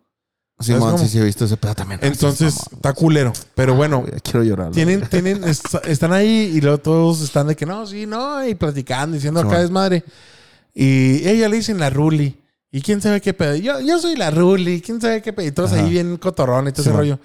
Sí, 0.58 0.68
¿Sabes 0.68 0.82
man, 0.82 0.92
cómo? 0.92 1.04
sí, 1.04 1.10
sí, 1.10 1.18
he 1.18 1.24
visto 1.24 1.44
ese 1.44 1.56
pedo 1.58 1.74
también. 1.74 2.00
Entonces, 2.02 2.54
Sí, 2.54 2.60
mamá. 2.70 2.76
está 2.76 2.92
culero. 2.94 3.32
Pero 3.54 3.74
bueno, 3.74 4.00
Güey, 4.00 4.20
quiero 4.22 4.42
llorar. 4.42 4.70
tienen, 4.70 5.06
tienen, 5.08 5.44
est- 5.48 5.66
están 5.84 6.12
ahí 6.14 6.50
y 6.54 6.60
luego 6.62 6.78
todos 6.78 7.20
están 7.20 7.48
de 7.48 7.56
que 7.56 7.66
no, 7.66 7.86
sí, 7.86 8.06
no, 8.06 8.46
y 8.46 8.54
platicando, 8.54 9.14
diciendo 9.16 9.40
Sí, 9.42 9.46
acá 9.48 9.60
es 9.62 9.70
madre. 9.70 10.02
Y 10.74 11.26
ella 11.28 11.48
le 11.48 11.56
dicen 11.56 11.78
la 11.78 11.90
Ruli. 11.90 12.40
¿Y 12.70 12.80
quién 12.82 13.00
sabe 13.00 13.20
qué 13.20 13.32
pedo? 13.32 13.54
Yo, 13.56 13.80
yo 13.80 13.98
soy 13.98 14.16
la 14.16 14.30
Ruli. 14.30 14.80
¿Quién 14.80 15.00
sabe 15.00 15.22
qué 15.22 15.32
pedo? 15.32 15.46
Y 15.46 15.52
todos 15.52 15.72
Ajá. 15.72 15.82
ahí 15.82 15.90
bien 15.90 16.16
cotorrón 16.16 16.68
y 16.68 16.72
todo 16.72 16.82
Sí, 16.84 16.88
ese 16.88 16.90
man. 16.90 16.98
rollo. 17.00 17.18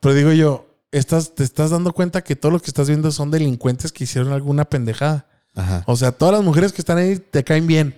Pero 0.00 0.14
digo 0.14 0.32
yo, 0.32 0.66
estás, 0.90 1.34
te 1.34 1.44
estás 1.44 1.70
dando 1.70 1.92
cuenta 1.92 2.22
que 2.22 2.34
todo 2.36 2.50
lo 2.52 2.60
que 2.60 2.66
estás 2.70 2.88
viendo 2.88 3.10
son 3.12 3.30
delincuentes 3.30 3.92
que 3.92 4.04
hicieron 4.04 4.32
alguna 4.32 4.64
pendejada. 4.64 5.26
Ajá. 5.54 5.82
O 5.86 5.96
sea, 5.96 6.12
todas 6.12 6.34
las 6.34 6.44
mujeres 6.44 6.72
que 6.72 6.82
están 6.82 6.98
ahí 6.98 7.16
te 7.18 7.44
caen 7.44 7.66
bien. 7.66 7.96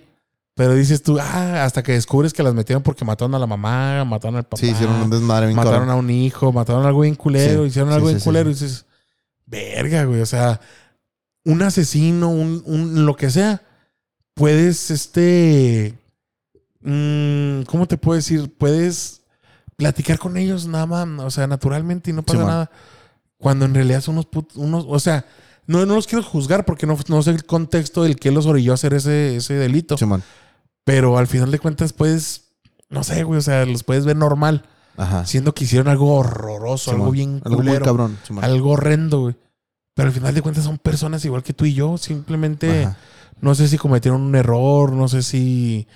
Pero 0.59 0.75
dices 0.75 1.01
tú, 1.01 1.17
ah, 1.21 1.63
hasta 1.63 1.81
que 1.83 1.93
descubres 1.93 2.33
que 2.33 2.43
las 2.43 2.53
metieron 2.53 2.83
porque 2.83 3.05
mataron 3.05 3.33
a 3.33 3.39
la 3.39 3.47
mamá, 3.47 4.03
mataron 4.03 4.35
al 4.35 4.43
papá. 4.43 4.57
Sí, 4.57 4.71
hicieron 4.71 4.97
un 4.97 5.09
desmadre 5.09 5.45
bien 5.45 5.55
mataron 5.55 5.89
a 5.89 5.95
un 5.95 6.09
hijo, 6.09 6.51
mataron 6.51 6.83
a 6.83 6.89
algo 6.89 6.99
bien 6.99 7.15
culero, 7.15 7.61
Sí, 7.63 7.69
hicieron 7.69 7.93
algo 7.93 8.07
sí, 8.07 8.11
bien 8.15 8.19
sí, 8.19 8.25
culero. 8.25 8.49
Y 8.49 8.53
dices, 8.55 8.85
verga, 9.45 10.03
güey. 10.03 10.19
O 10.19 10.25
sea, 10.25 10.59
un 11.45 11.61
asesino, 11.61 12.29
un, 12.29 12.61
un- 12.65 13.05
lo 13.05 13.15
que 13.15 13.29
sea, 13.29 13.61
puedes, 14.33 14.91
este. 14.91 15.97
mm, 16.81 17.61
¿Cómo 17.61 17.87
te 17.87 17.95
puedo 17.95 18.17
decir? 18.17 18.53
Puedes 18.57 19.21
platicar 19.77 20.19
con 20.19 20.35
ellos 20.35 20.67
nada 20.67 20.85
más, 20.85 21.07
o 21.25 21.31
sea, 21.31 21.47
naturalmente 21.47 22.11
y 22.11 22.13
no 22.13 22.23
pasa 22.23 22.39
nada. 22.43 22.71
Cuando 23.37 23.63
en 23.63 23.73
realidad 23.73 24.01
son 24.01 24.15
unos 24.15 24.25
put- 24.29 24.55
unos, 24.57 24.85
o 24.89 24.99
sea, 24.99 25.25
no, 25.67 25.85
no 25.85 25.95
los 25.95 26.05
quiero 26.05 26.21
juzgar 26.21 26.65
porque 26.65 26.85
no, 26.85 26.97
no 27.07 27.23
sé 27.23 27.29
el 27.31 27.45
contexto 27.45 28.03
del 28.03 28.17
que 28.17 28.31
los 28.31 28.45
orilló 28.45 28.73
a 28.73 28.75
hacer 28.75 28.93
ese, 28.93 29.37
ese 29.37 29.53
delito. 29.53 29.97
Simón. 29.97 30.21
Pero 30.89 31.17
al 31.17 31.27
final 31.27 31.51
de 31.51 31.59
cuentas, 31.59 31.93
puedes, 31.93 32.45
no 32.89 33.03
sé, 33.03 33.23
güey, 33.23 33.37
o 33.37 33.41
sea, 33.41 33.65
los 33.65 33.83
puedes 33.83 34.05
ver 34.05 34.15
normal, 34.15 34.63
Ajá. 34.97 35.25
siendo 35.25 35.53
que 35.53 35.65
hicieron 35.65 35.87
algo 35.87 36.15
horroroso, 36.15 36.91
algo 36.91 37.11
bien 37.11 37.41
Algo 37.45 37.61
muy 37.61 37.77
cabrón. 37.79 38.17
Algo 38.41 38.71
horrendo, 38.71 39.19
güey. 39.21 39.35
Pero 39.93 40.07
al 40.07 40.13
final 40.13 40.33
de 40.33 40.41
cuentas 40.41 40.63
son 40.63 40.77
personas 40.77 41.23
igual 41.25 41.43
que 41.43 41.53
tú 41.53 41.65
y 41.65 41.73
yo, 41.73 41.97
simplemente 41.97 42.85
Ajá. 42.85 42.97
no 43.41 43.53
sé 43.53 43.67
si 43.67 43.77
cometieron 43.77 44.21
un 44.21 44.35
error, 44.35 44.93
no 44.93 45.07
sé 45.09 45.21
si 45.23 45.87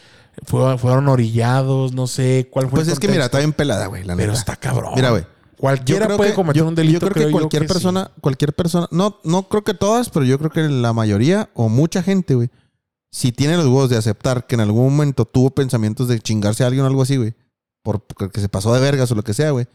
fue- 0.46 0.78
fueron 0.78 1.08
orillados, 1.08 1.94
no 1.94 2.06
sé 2.08 2.48
cuál 2.52 2.66
fue 2.66 2.78
Pues 2.80 2.88
el 2.88 2.94
es 2.94 3.00
que 3.00 3.08
mira, 3.08 3.26
está 3.26 3.38
bien 3.40 3.54
pelada, 3.54 3.88
güey. 3.88 4.04
La 4.04 4.16
pero 4.16 4.28
neta. 4.34 4.40
está 4.40 4.56
cabrón. 4.58 4.94
Mira, 4.96 5.10
güey. 5.12 5.26
Cualquiera 5.58 6.08
puede 6.18 6.32
que- 6.32 6.36
cometer 6.36 6.62
yo- 6.64 6.68
un 6.68 6.76
delito. 6.76 7.00
Yo 7.08 7.10
creo 7.14 7.26
que 7.28 7.32
cualquier 7.32 7.66
persona, 7.68 8.12
cualquier 8.20 8.54
persona, 8.54 8.88
no, 8.92 9.20
no 9.24 9.48
creo 9.48 9.64
que 9.64 9.74
todas, 9.74 10.10
pero 10.10 10.26
yo 10.26 10.38
creo 10.38 10.50
que 10.52 10.62
la 10.68 10.92
mayoría 10.92 11.50
o 11.54 11.70
mucha 11.70 12.04
gente, 12.04 12.36
güey, 12.36 12.50
si 13.16 13.32
tiene 13.32 13.56
los 13.58 13.68
huevos 13.68 13.90
de 13.92 13.98
aceptar 13.98 14.48
que 14.48 14.56
en 14.56 14.62
algún 14.62 14.86
momento 14.92 15.26
tuvo 15.26 15.52
pensamientos 15.52 16.08
de 16.08 16.20
chingarse 16.20 16.64
a 16.64 16.68
alguien 16.68 16.84
o 16.84 16.88
algo 16.88 17.04
así, 17.04 17.16
güey, 17.18 17.36
por 17.84 18.02
porque 18.02 18.42
se 18.42 18.50
pasó 18.50 18.74
de 18.74 18.82
vergas 18.82 19.12
o 19.12 19.16
lo 19.16 19.24
que 19.24 19.36
sea, 19.36 19.52
güey. 19.52 19.68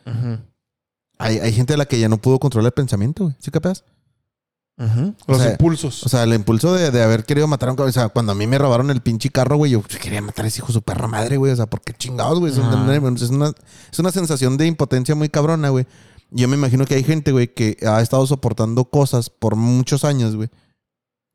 Hay, 1.19 1.39
hay 1.39 1.53
gente 1.53 1.75
a 1.75 1.77
la 1.77 1.87
que 1.87 2.01
ya 2.01 2.09
no 2.09 2.19
pudo 2.19 2.39
controlar 2.41 2.67
el 2.71 2.73
pensamiento, 2.73 3.25
güey. 3.25 3.37
¿Sí 3.39 3.51
capaz? 3.53 3.85
O 5.27 5.33
Los 5.33 5.39
sea, 5.43 5.51
impulsos. 5.53 6.05
O 6.05 6.09
sea, 6.09 6.23
el 6.23 6.33
impulso 6.35 6.73
de, 6.73 6.91
de 6.93 7.03
haber 7.03 7.25
querido 7.25 7.49
matar 7.49 7.69
a 7.69 7.73
un 7.73 7.77
cabrón. 7.77 7.91
O 7.91 7.93
sea, 7.93 8.09
cuando 8.11 8.31
a 8.33 8.35
mí 8.37 8.47
me 8.47 8.59
robaron 8.59 8.91
el 8.91 9.01
pinche 9.01 9.29
carro, 9.31 9.57
güey, 9.57 9.73
yo 9.73 9.83
quería 9.83 10.23
matar 10.23 10.45
a 10.45 10.49
ese 10.49 10.59
hijo 10.59 10.69
de 10.69 10.73
su 10.75 10.83
perra 10.83 11.09
madre, 11.09 11.37
güey. 11.37 11.53
O 11.53 11.57
sea, 11.57 11.67
¿por 11.67 11.81
qué 11.81 11.93
chingados, 11.95 12.39
güey? 12.39 12.53
Una, 12.57 12.95
es 12.95 13.31
una- 13.31 13.53
es 13.93 13.99
una 13.99 14.13
sensación 14.13 14.57
de 14.57 14.67
impotencia 14.67 15.15
muy 15.17 15.29
cabrona, 15.29 15.71
güey. 15.71 15.87
Yo 16.31 16.47
me 16.47 16.57
imagino 16.57 16.85
que 16.87 16.95
hay 16.95 17.03
gente, 17.05 17.33
güey, 17.33 17.53
que 17.53 17.77
ha 17.89 18.01
estado 18.01 18.25
soportando 18.29 18.85
cosas 18.85 19.31
por 19.31 19.57
muchos 19.57 20.05
años, 20.05 20.37
güey. 20.37 20.49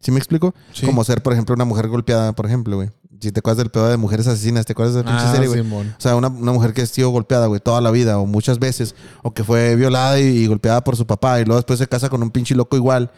¿Sí 0.04 0.12
me 0.12 0.18
explico? 0.20 0.54
Sí. 0.74 0.86
Como 0.86 1.04
ser, 1.04 1.24
por 1.24 1.34
ejemplo, 1.34 1.56
una 1.56 1.66
mujer 1.66 1.88
golpeada, 1.88 2.34
por 2.34 2.46
ejemplo, 2.46 2.76
güey. 2.76 2.90
Si 3.22 3.32
te 3.32 3.40
acuerdas 3.40 3.60
del 3.60 3.70
pedo 3.72 3.88
de 3.88 3.96
mujeres 3.96 4.28
asesinas, 4.28 4.66
¿te 4.66 4.74
acuerdas 4.74 4.96
de 4.96 5.04
la 5.04 5.10
pinche 5.12 5.26
Ah, 5.28 5.32
serie, 5.32 5.48
güey? 5.48 5.62
O 5.62 5.86
sea, 5.98 6.18
una, 6.18 6.28
una 6.28 6.52
mujer 6.52 6.74
que 6.74 6.82
ha 6.82 6.86
sido 6.86 7.10
golpeada, 7.10 7.48
güey, 7.48 7.62
toda 7.62 7.80
la 7.80 7.90
vida 7.90 8.18
o 8.20 8.26
muchas 8.26 8.60
veces, 8.60 8.96
o 9.22 9.34
que 9.34 9.46
fue 9.46 9.78
violada 9.78 10.20
y, 10.20 10.24
y 10.26 10.48
golpeada 10.48 10.84
por 10.84 10.98
su 10.98 11.08
papá 11.08 11.40
y 11.40 11.46
luego 11.46 11.56
después 11.58 11.80
se 11.80 11.88
casa 11.88 12.10
con 12.10 12.22
un 12.22 12.32
pinche 12.32 12.54
loco 12.54 12.76
igual, 12.76 13.12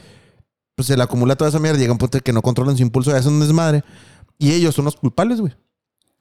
pues 0.76 0.88
se 0.88 0.96
le 0.96 1.02
acumula 1.02 1.36
toda 1.36 1.50
esa 1.50 1.60
mierda, 1.60 1.80
llega 1.80 1.92
un 1.92 1.98
punto 1.98 2.20
que 2.20 2.34
no 2.34 2.44
controlan 2.44 2.78
su 2.78 2.84
impulso 2.84 3.10
y 3.10 3.14
hacen 3.16 3.34
un 3.34 3.40
desmadre. 3.40 3.84
Y 4.38 4.52
ellos 4.52 4.76
son 4.76 4.86
los 4.86 4.96
culpables, 4.96 5.42
güey. 5.42 5.54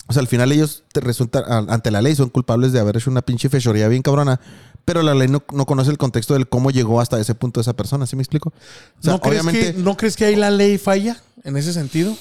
O 0.07 0.13
sea, 0.15 0.21
al 0.21 0.29
final 0.29 0.51
ellos 0.53 0.85
te 0.93 1.01
resultan, 1.01 1.45
ante 1.69 1.91
la 1.91 2.01
ley 2.01 2.15
son 2.15 2.31
culpables 2.31 2.73
de 2.73 2.81
haber 2.81 2.97
hecho 2.97 3.11
una 3.11 3.23
pinche 3.23 3.49
fechoría 3.51 3.89
bien 3.89 4.01
cabrona, 4.03 4.41
pero 4.85 5.03
la 5.03 5.15
ley 5.15 5.29
no, 5.29 5.43
no 5.53 5.67
conoce 5.67 5.91
el 5.91 5.99
contexto 5.99 6.35
del 6.35 6.49
cómo 6.49 6.71
llegó 6.71 7.01
hasta 7.01 7.21
ese 7.21 7.35
punto 7.35 7.61
esa 7.61 7.75
persona, 7.75 8.07
¿sí 8.07 8.17
me 8.17 8.23
explico? 8.23 8.51
O 8.99 9.03
sea, 9.03 9.13
¿No, 9.15 9.21
crees 9.21 9.43
obviamente 9.43 9.75
que, 9.75 9.81
¿No 9.81 9.97
crees 9.97 10.17
que 10.17 10.25
ahí 10.25 10.37
la 10.37 10.51
ley 10.51 10.79
falla 10.79 11.21
en 11.43 11.57
ese 11.57 11.73
sentido? 11.73 12.17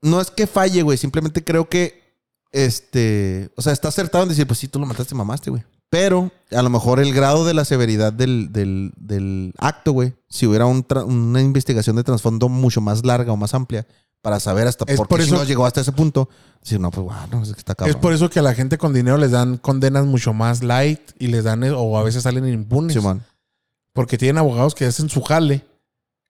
no 0.00 0.20
es 0.20 0.30
que 0.30 0.46
falle, 0.46 0.82
güey, 0.82 0.96
simplemente 0.96 1.42
creo 1.42 1.68
que 1.68 2.08
este, 2.52 3.50
o 3.56 3.62
sea, 3.62 3.72
está 3.72 3.88
acertado 3.88 4.22
en 4.24 4.30
decir, 4.30 4.46
pues 4.46 4.58
sí, 4.58 4.68
tú 4.68 4.78
lo 4.78 4.86
mataste, 4.86 5.14
mamaste, 5.14 5.50
güey. 5.50 5.64
Pero 5.90 6.30
a 6.50 6.62
lo 6.62 6.68
mejor 6.70 7.00
el 7.00 7.14
grado 7.14 7.46
de 7.46 7.54
la 7.54 7.64
severidad 7.64 8.12
del, 8.12 8.52
del, 8.52 8.92
del 8.96 9.54
acto, 9.58 9.92
güey, 9.92 10.14
si 10.28 10.46
hubiera 10.46 10.66
un 10.66 10.86
una 11.06 11.40
investigación 11.40 11.96
de 11.96 12.04
trasfondo 12.04 12.48
mucho 12.48 12.80
más 12.80 13.04
larga 13.06 13.32
o 13.32 13.36
más 13.36 13.54
amplia 13.54 13.86
para 14.22 14.40
saber 14.40 14.66
hasta 14.66 14.84
Es 14.88 14.96
por, 14.96 15.08
por 15.08 15.18
qué 15.18 15.22
eso- 15.22 15.30
chingados 15.30 15.48
llegó 15.48 15.64
hasta 15.66 15.80
ese 15.80 15.92
punto, 15.92 16.28
decir, 16.60 16.80
no, 16.80 16.90
pues 16.90 17.04
bueno, 17.06 17.42
es 17.42 17.52
que 17.52 17.58
está 17.58 17.74
cabrón. 17.74 17.94
Es 17.96 18.00
por 18.00 18.12
eso 18.12 18.28
que 18.30 18.40
a 18.40 18.42
la 18.42 18.54
gente 18.54 18.76
con 18.78 18.92
dinero 18.92 19.16
les 19.16 19.30
dan 19.30 19.56
condenas 19.58 20.06
mucho 20.06 20.32
más 20.32 20.62
light 20.62 21.00
y 21.18 21.28
les 21.28 21.44
dan, 21.44 21.62
o 21.64 21.98
a 21.98 22.02
veces 22.02 22.22
salen 22.24 22.48
impunes. 22.48 22.98
Porque 23.92 24.18
tienen 24.18 24.38
abogados 24.38 24.74
que 24.74 24.84
hacen 24.84 25.08
su 25.08 25.22
jale 25.22 25.64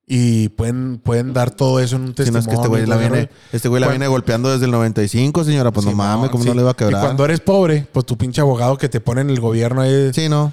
y 0.06 0.48
pueden, 0.50 0.98
pueden 0.98 1.34
dar 1.34 1.50
todo 1.50 1.80
eso 1.80 1.96
en 1.96 2.02
un 2.02 2.06
Si 2.08 2.10
no 2.12 2.14
testimonio. 2.14 2.40
es 2.40 2.46
que 2.48 2.54
este 2.54 2.68
güey 2.68 2.86
la 2.86 2.96
viene, 2.96 3.16
rollo. 3.26 3.28
este 3.52 3.68
güey 3.68 3.80
la 3.80 3.86
Cuando- 3.88 3.98
viene 3.98 4.08
golpeando 4.08 4.50
desde 4.50 4.64
el 4.64 4.70
95, 4.70 5.44
señora, 5.44 5.70
pues 5.70 5.84
no 5.84 5.90
Simón, 5.92 6.06
mames, 6.06 6.30
¿cómo 6.30 6.44
sí. 6.44 6.48
no 6.48 6.54
le 6.54 6.62
va 6.62 6.70
a 6.70 6.72
Y 6.72 6.76
quebrar? 6.76 7.02
cuando 7.02 7.24
eres 7.26 7.40
pobre, 7.40 7.86
pues 7.92 8.06
tu 8.06 8.16
pinche 8.16 8.40
abogado 8.40 8.78
que 8.78 8.88
te 8.88 9.00
pone 9.00 9.20
en 9.20 9.28
el 9.30 9.40
gobierno 9.40 9.82
ahí. 9.82 10.10
Sí, 10.14 10.28
no. 10.30 10.52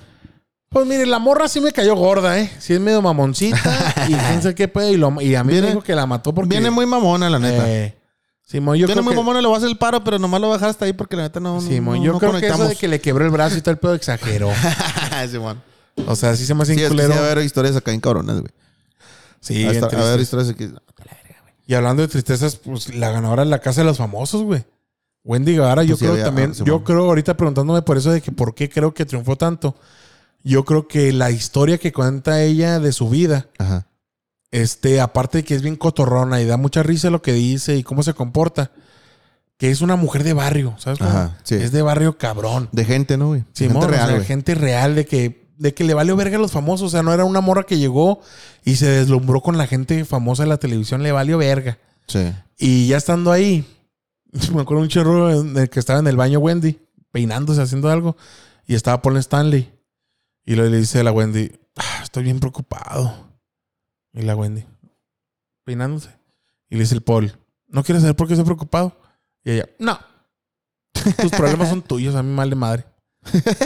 Pues 0.70 0.86
mire, 0.86 1.06
la 1.06 1.20
morra 1.20 1.48
sí 1.48 1.62
me 1.62 1.72
cayó 1.72 1.96
gorda, 1.96 2.38
¿eh? 2.40 2.52
Sí 2.60 2.74
es 2.74 2.80
medio 2.82 3.02
mamoncita 3.02 3.94
y 4.10 4.14
quién 4.28 4.42
sabe 4.42 4.56
qué 4.56 4.68
pedo. 4.68 4.90
Y, 4.92 4.98
lo- 4.98 5.22
y 5.22 5.36
a 5.36 5.44
mí 5.44 5.54
Viene- 5.54 5.68
me 5.68 5.74
dijo 5.74 5.84
que 5.84 5.96
la 5.96 6.06
mató 6.06 6.34
porque... 6.34 6.50
Viene 6.50 6.70
muy 6.70 6.86
mamona, 6.86 7.30
la 7.30 7.40
neta. 7.40 7.70
eh, 7.72 7.96
Simón, 8.44 8.76
yo 8.78 8.86
Viene 8.86 8.94
creo 9.00 9.04
muy 9.04 9.14
que... 9.14 9.18
mamona, 9.18 9.42
le 9.42 9.48
voy 9.48 9.56
a 9.56 9.58
hacer 9.58 9.70
el 9.70 9.78
paro, 9.78 10.04
pero 10.04 10.20
nomás 10.20 10.42
lo 10.42 10.48
voy 10.48 10.56
a 10.56 10.58
dejar 10.58 10.70
hasta 10.70 10.86
ahí 10.86 10.94
porque 10.94 11.16
la 11.16 11.24
neta 11.24 11.40
no, 11.40 11.62
Simón, 11.62 12.00
no- 12.00 12.04
yo 12.04 12.12
no 12.14 12.20
creo 12.20 12.32
que 12.34 12.38
eso 12.38 12.46
conectamos. 12.48 12.70
de 12.70 12.76
que 12.76 12.88
le 12.90 13.00
quebró 13.00 13.24
el 13.26 13.32
brazo 13.32 13.58
y 13.58 13.62
todo 13.62 13.72
el 13.72 13.78
pedo 13.78 13.94
exageró. 13.96 14.52
Simón. 15.32 15.62
O 16.08 16.16
sea, 16.16 16.36
sí 16.36 16.46
se 16.46 16.54
me 16.54 16.64
hace 16.64 16.76
Sí, 16.76 16.84
es 16.84 16.92
que 16.92 17.06
sí, 17.06 17.12
a 17.12 17.18
haber 17.20 17.38
historias 17.46 17.76
acá 17.78 17.92
en 17.94 18.02
cabronas, 18.02 18.42
güey. 18.42 18.52
Sí, 19.40 19.66
a, 19.66 19.72
bien 19.72 19.84
estar- 19.84 19.96
a 20.00 20.04
ver 20.12 20.20
historias 20.20 20.50
aquí. 20.50 20.70
Y 21.68 21.74
hablando 21.74 22.02
de 22.02 22.10
tristezas, 22.10 22.58
pues 22.58 22.94
la 22.94 23.10
ganadora 23.12 23.44
de 23.46 23.50
la 23.50 23.60
casa 23.60 23.82
de 23.82 23.86
los 23.86 23.98
famosos, 23.98 24.44
güey. 24.44 24.66
Wendy 25.24 25.54
Guevara, 25.54 25.82
yo 25.84 25.90
Pues 25.92 26.00
sí 26.00 26.06
creo 26.06 26.12
había- 26.14 26.26
también, 26.26 26.52
ah, 26.54 26.64
yo 26.64 26.84
creo 26.84 27.06
ahorita 27.06 27.36
preguntándome 27.38 27.82
por 27.82 27.98
eso 27.98 28.12
de 28.12 28.22
que 28.22 28.32
por 28.32 28.54
qué 28.54 28.70
creo 28.70 28.94
que 28.94 29.06
triunfó 29.06 29.36
tanto. 29.38 29.76
Yo 30.46 30.64
creo 30.64 30.88
que 30.88 31.12
la 31.12 31.32
historia 31.32 31.78
que 31.78 31.92
cuenta 31.92 32.42
ella 32.42 32.80
de 32.80 32.94
su 32.94 33.10
vida, 33.10 33.48
Ajá. 33.58 33.88
este, 34.52 35.02
aparte 35.02 35.40
de 35.40 35.44
que 35.44 35.56
es 35.56 35.62
bien 35.62 35.76
cotorrona 35.76 36.40
y 36.40 36.46
da 36.46 36.56
mucha 36.56 36.84
risa 36.84 37.10
lo 37.10 37.22
que 37.22 37.34
dice 37.34 37.76
y 37.76 37.84
cómo 37.84 38.04
se 38.04 38.14
comporta, 38.14 38.72
que 39.58 39.72
es 39.72 39.82
una 39.82 39.98
mujer 39.98 40.24
de 40.24 40.34
barrio, 40.34 40.76
¿sabes? 40.78 41.00
cómo? 41.00 41.10
Ajá, 41.10 41.38
sí. 41.44 41.56
Es 41.56 41.72
de 41.74 41.82
barrio 41.82 42.18
cabrón. 42.18 42.70
De 42.72 42.86
gente, 42.86 43.18
¿no, 43.18 43.28
güey? 43.28 43.44
Simón, 43.54 43.82
gente 43.82 43.98
real, 43.98 44.10
sea, 44.10 44.24
gente 44.24 44.56
real 44.56 44.96
de 44.96 45.06
que, 45.06 45.50
de 45.58 45.74
que 45.74 45.84
le 45.84 45.94
valió 45.94 46.16
verga 46.16 46.38
a 46.38 46.42
los 46.42 46.52
famosos. 46.52 46.88
O 46.88 46.90
sea, 46.90 47.04
no 47.04 47.14
era 47.14 47.26
una 47.26 47.42
morra 47.42 47.64
que 47.64 47.78
llegó 47.78 48.22
y 48.64 48.76
se 48.76 48.88
deslumbró 48.88 49.42
con 49.42 49.58
la 49.58 49.68
gente 49.68 50.06
famosa 50.06 50.44
de 50.44 50.50
la 50.50 50.58
televisión, 50.58 51.04
le 51.04 51.12
valió 51.12 51.38
verga. 51.38 51.78
Sí. 52.08 52.32
Y 52.58 52.88
ya 52.88 52.98
estando 52.98 53.32
ahí, 53.32 53.66
Me 54.54 54.62
acuerdo 54.62 54.84
un 54.84 54.90
chorro 54.90 55.32
en 55.32 55.58
el 55.58 55.70
que 55.70 55.80
estaba 55.80 56.00
en 56.00 56.08
el 56.08 56.18
baño 56.18 56.40
Wendy, 56.40 56.80
peinándose, 57.12 57.62
haciendo 57.62 57.90
algo. 57.90 58.18
Y 58.68 58.76
estaba 58.76 59.02
Paul 59.02 59.18
Stanley. 59.18 59.72
Y 60.46 60.56
luego 60.56 60.70
le 60.72 60.78
dice 60.78 61.00
a 61.00 61.04
la 61.04 61.12
Wendy, 61.12 61.52
"Ah, 61.76 62.02
estoy 62.04 62.24
bien 62.24 62.40
preocupado. 62.40 63.14
Y 64.14 64.22
la 64.22 64.36
Wendy, 64.36 64.64
peinándose. 65.64 66.10
Y 66.70 66.76
le 66.76 66.82
dice 66.82 66.96
el 66.96 67.02
Paul, 67.02 67.36
¿no 67.68 67.84
quieres 67.84 68.02
saber 68.04 68.16
por 68.16 68.28
qué 68.28 68.34
estoy 68.34 68.46
preocupado? 68.46 68.98
Y 69.44 69.52
ella, 69.52 69.70
no. 69.80 70.00
Tus 71.22 71.32
problemas 71.32 71.70
son 71.70 71.82
tuyos, 71.82 72.16
a 72.16 72.24
mí 72.24 72.32
mal 72.34 72.50
de 72.50 72.56
madre. 72.56 72.86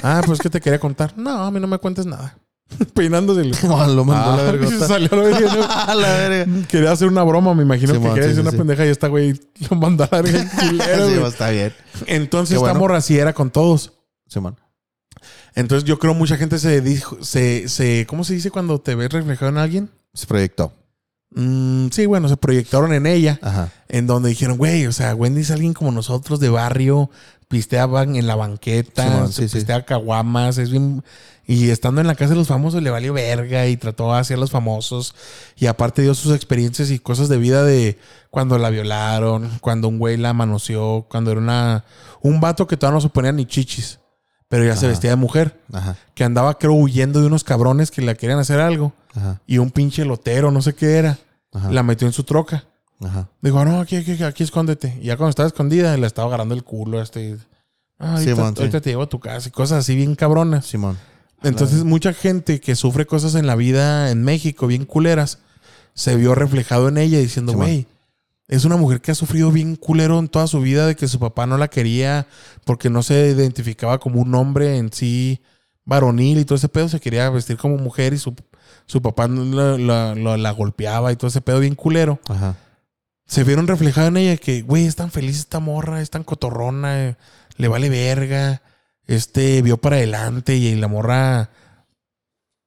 Ah, 0.03 0.21
pues 0.25 0.39
que 0.39 0.49
te 0.49 0.59
quería 0.61 0.79
contar. 0.79 1.13
No, 1.17 1.43
a 1.43 1.51
mí 1.51 1.59
no 1.59 1.67
me 1.67 1.77
cuentes 1.77 2.05
nada. 2.05 2.37
Peinándose. 2.93 3.43
No, 3.67 3.85
lo 3.93 4.05
mandó 4.05 4.31
a 4.31 4.35
la 4.37 4.41
Ah, 4.41 4.51
verga. 4.51 4.65
y 4.67 4.69
se 4.69 4.87
salió 4.87 5.09
la 5.11 5.21
verga, 5.23 5.95
la 5.95 6.07
verga. 6.29 6.67
Quería 6.67 6.91
hacer 6.91 7.07
una 7.07 7.23
broma, 7.23 7.53
me 7.53 7.63
imagino 7.63 7.93
que 7.93 7.99
quería 7.99 8.13
sí, 8.13 8.19
decir 8.21 8.35
sí, 8.35 8.41
una 8.41 8.51
sí. 8.51 8.57
pendeja 8.57 8.85
y 8.85 8.89
esta 8.89 9.07
güey 9.07 9.39
lo 9.69 9.75
mandó 9.77 10.03
a 10.05 10.09
la 10.11 10.21
verga. 10.21 10.49
culero, 10.59 11.07
Sí, 11.07 11.13
está 11.27 11.49
bien. 11.49 11.73
Entonces 12.07 12.55
esta 12.55 12.71
bueno. 12.71 12.79
morra 12.79 12.99
era 13.09 13.33
con 13.33 13.51
todos. 13.51 13.93
Simón. 14.27 14.55
Entonces 15.59 15.83
yo 15.83 15.99
creo 15.99 16.13
mucha 16.13 16.37
gente 16.37 16.57
se 16.57 16.79
dijo, 16.79 17.17
se, 17.21 17.67
se, 17.67 18.05
¿cómo 18.07 18.23
se 18.23 18.33
dice 18.33 18.49
cuando 18.49 18.79
te 18.79 18.95
ves 18.95 19.11
reflejado 19.11 19.51
en 19.51 19.57
alguien? 19.57 19.89
Se 20.13 20.25
proyectó. 20.25 20.71
Mm, 21.31 21.89
sí, 21.91 22.05
bueno, 22.05 22.29
se 22.29 22.37
proyectaron 22.37 22.93
en 22.93 23.05
ella, 23.05 23.39
Ajá. 23.41 23.69
en 23.89 24.07
donde 24.07 24.29
dijeron, 24.29 24.57
güey, 24.57 24.87
o 24.87 24.93
sea, 24.93 25.13
Wendy 25.13 25.41
es 25.41 25.51
alguien 25.51 25.73
como 25.73 25.91
nosotros 25.91 26.39
de 26.39 26.47
barrio, 26.49 27.11
pisteaban 27.49 28.15
en 28.15 28.25
la 28.25 28.37
banqueta, 28.37 29.27
sí, 29.27 29.49
sí. 29.49 29.57
pistea 29.57 29.85
caguamas, 29.85 30.57
es 30.57 30.71
bien... 30.71 31.03
Y 31.45 31.71
estando 31.71 31.99
en 31.99 32.05
la 32.05 32.13
casa 32.13 32.29
de 32.29 32.35
los 32.35 32.47
famosos 32.47 32.81
le 32.81 32.91
valió 32.91 33.11
verga 33.11 33.65
y 33.67 33.75
trató 33.75 34.13
de 34.13 34.19
hacer 34.19 34.37
los 34.37 34.51
famosos. 34.51 35.15
Y 35.57 35.65
aparte 35.65 36.03
dio 36.03 36.13
sus 36.13 36.35
experiencias 36.35 36.91
y 36.91 36.99
cosas 36.99 37.27
de 37.27 37.37
vida 37.37 37.63
de 37.63 37.97
cuando 38.29 38.59
la 38.59 38.69
violaron, 38.69 39.49
cuando 39.59 39.87
un 39.87 39.97
güey 39.97 40.15
la 40.15 40.31
manoseó, 40.33 41.07
cuando 41.09 41.31
era 41.31 41.41
una, 41.41 41.85
un 42.21 42.39
vato 42.39 42.67
que 42.67 42.77
todavía 42.77 42.97
no 42.97 43.01
se 43.01 43.09
ponía 43.09 43.31
ni 43.31 43.47
chichis, 43.47 43.99
pero 44.49 44.65
ya 44.65 44.75
se 44.75 44.87
vestía 44.87 45.11
de 45.11 45.15
mujer, 45.15 45.57
Ajá. 45.71 45.95
que 46.15 46.23
andaba 46.23 46.57
creo 46.57 46.73
huyendo 46.73 47.21
de 47.21 47.27
unos 47.27 47.43
cabrones 47.43 47.91
que 47.91 48.01
le 48.01 48.15
querían 48.15 48.39
hacer 48.39 48.59
algo. 48.59 48.93
Ajá. 49.15 49.39
Y 49.47 49.59
un 49.59 49.71
pinche 49.71 50.03
lotero, 50.03 50.51
no 50.51 50.61
sé 50.61 50.73
qué 50.73 50.97
era, 50.97 51.19
Ajá. 51.53 51.71
la 51.71 51.83
metió 51.83 52.07
en 52.07 52.13
su 52.13 52.23
troca. 52.23 52.65
Ajá. 52.99 53.29
Dijo, 53.41 53.63
no, 53.63 53.79
aquí, 53.79 53.95
aquí, 53.95 54.21
aquí 54.23 54.43
escóndete. 54.43 54.97
Y 55.01 55.05
ya 55.05 55.17
cuando 55.17 55.29
estaba 55.29 55.47
escondida, 55.47 55.95
le 55.95 56.07
estaba 56.07 56.27
agarrando 56.27 56.55
el 56.55 56.63
culo. 56.63 57.01
Este, 57.01 57.37
ah, 57.99 58.13
ahorita, 58.13 58.35
Simón, 58.35 58.55
sí. 58.55 58.61
ahorita 58.61 58.81
te 58.81 58.89
llevo 58.89 59.03
a 59.03 59.09
tu 59.09 59.19
casa 59.19 59.47
y 59.47 59.51
cosas 59.51 59.79
así 59.79 59.95
bien 59.95 60.15
cabronas. 60.15 60.65
Simón. 60.65 60.97
Entonces, 61.43 61.83
mucha 61.85 62.11
gente 62.11 62.59
que 62.59 62.75
sufre 62.75 63.05
cosas 63.05 63.35
en 63.35 63.47
la 63.47 63.55
vida 63.55 64.11
en 64.11 64.23
México 64.23 64.67
bien 64.67 64.85
culeras 64.85 65.39
se 65.93 66.15
vio 66.15 66.35
reflejado 66.35 66.89
en 66.89 66.97
ella 66.97 67.19
diciendo, 67.19 67.53
güey, 67.53 67.87
es 68.49 68.65
una 68.65 68.75
mujer 68.75 68.99
que 68.99 69.11
ha 69.11 69.15
sufrido 69.15 69.51
bien 69.51 69.77
culero 69.77 70.19
en 70.19 70.27
toda 70.27 70.47
su 70.47 70.59
vida 70.59 70.85
de 70.87 70.95
que 70.97 71.07
su 71.07 71.19
papá 71.19 71.45
no 71.45 71.57
la 71.57 71.69
quería 71.69 72.27
porque 72.65 72.89
no 72.89 73.01
se 73.03 73.29
identificaba 73.29 73.99
como 73.99 74.19
un 74.19 74.35
hombre 74.35 74.77
en 74.77 74.91
sí 74.91 75.41
varonil 75.85 76.39
y 76.39 76.45
todo 76.45 76.55
ese 76.57 76.67
pedo. 76.67 76.89
Se 76.89 76.99
quería 76.99 77.29
vestir 77.29 77.55
como 77.57 77.77
mujer 77.77 78.13
y 78.13 78.17
su, 78.17 78.35
su 78.87 79.01
papá 79.01 79.27
la, 79.29 79.77
la- 79.77 80.15
la- 80.15 80.37
la 80.37 80.51
golpeaba 80.51 81.11
y 81.11 81.15
todo 81.15 81.27
ese 81.27 81.41
pedo 81.41 81.59
bien 81.61 81.75
culero 81.75 82.19
Ajá. 82.27 82.55
se 83.27 83.43
vieron 83.43 83.67
reflejados 83.67 84.09
en 84.09 84.17
ella 84.17 84.37
que, 84.37 84.63
güey, 84.63 84.85
es 84.87 84.95
tan 84.95 85.11
feliz 85.11 85.37
esta 85.37 85.59
morra, 85.59 86.01
es 86.01 86.09
tan 86.09 86.23
cotorrona, 86.23 87.05
eh, 87.09 87.15
le 87.57 87.67
vale 87.67 87.89
verga. 87.89 88.61
Este 89.05 89.61
vio 89.61 89.77
para 89.77 89.95
adelante 89.97 90.55
y 90.55 90.75
la 90.75 90.87
morra 90.87 91.49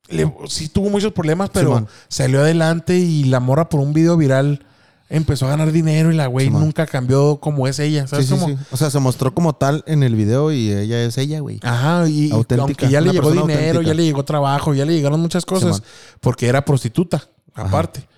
le- 0.09 0.32
sí 0.48 0.68
tuvo 0.68 0.90
muchos 0.90 1.12
problemas, 1.12 1.50
pero 1.50 1.86
salió 2.09 2.40
adelante 2.40 2.98
y 2.98 3.24
la 3.24 3.40
morra 3.40 3.68
por 3.68 3.80
un 3.80 3.92
video 3.92 4.16
viral 4.16 4.64
empezó 5.12 5.47
a 5.47 5.51
ganar 5.51 5.70
dinero 5.72 6.10
y 6.10 6.16
la 6.16 6.26
güey 6.26 6.48
nunca 6.48 6.86
cambió 6.86 7.39
como 7.39 7.68
es 7.68 7.78
ella, 7.78 8.06
¿sabes 8.06 8.26
sí, 8.26 8.32
cómo? 8.32 8.48
sí. 8.48 8.56
O 8.70 8.76
sea, 8.76 8.90
se 8.90 8.98
mostró 8.98 9.34
como 9.34 9.52
tal 9.55 9.84
en 9.86 10.02
el 10.02 10.16
video 10.16 10.51
y 10.51 10.72
ella 10.72 11.05
es 11.05 11.18
ella, 11.18 11.40
güey. 11.40 11.60
Ajá, 11.62 12.09
y, 12.09 12.30
Auténtica, 12.32 12.62
aunque 12.62 12.89
ya 12.89 13.01
le 13.01 13.12
llegó 13.12 13.30
dinero, 13.30 13.51
auténtica. 13.51 13.82
ya 13.82 13.94
le 13.94 14.05
llegó 14.05 14.24
trabajo, 14.24 14.74
ya 14.74 14.84
le 14.86 14.94
llegaron 14.94 15.20
muchas 15.20 15.44
cosas, 15.44 15.82
porque 16.20 16.48
era 16.48 16.64
prostituta, 16.64 17.28
aparte. 17.55 18.09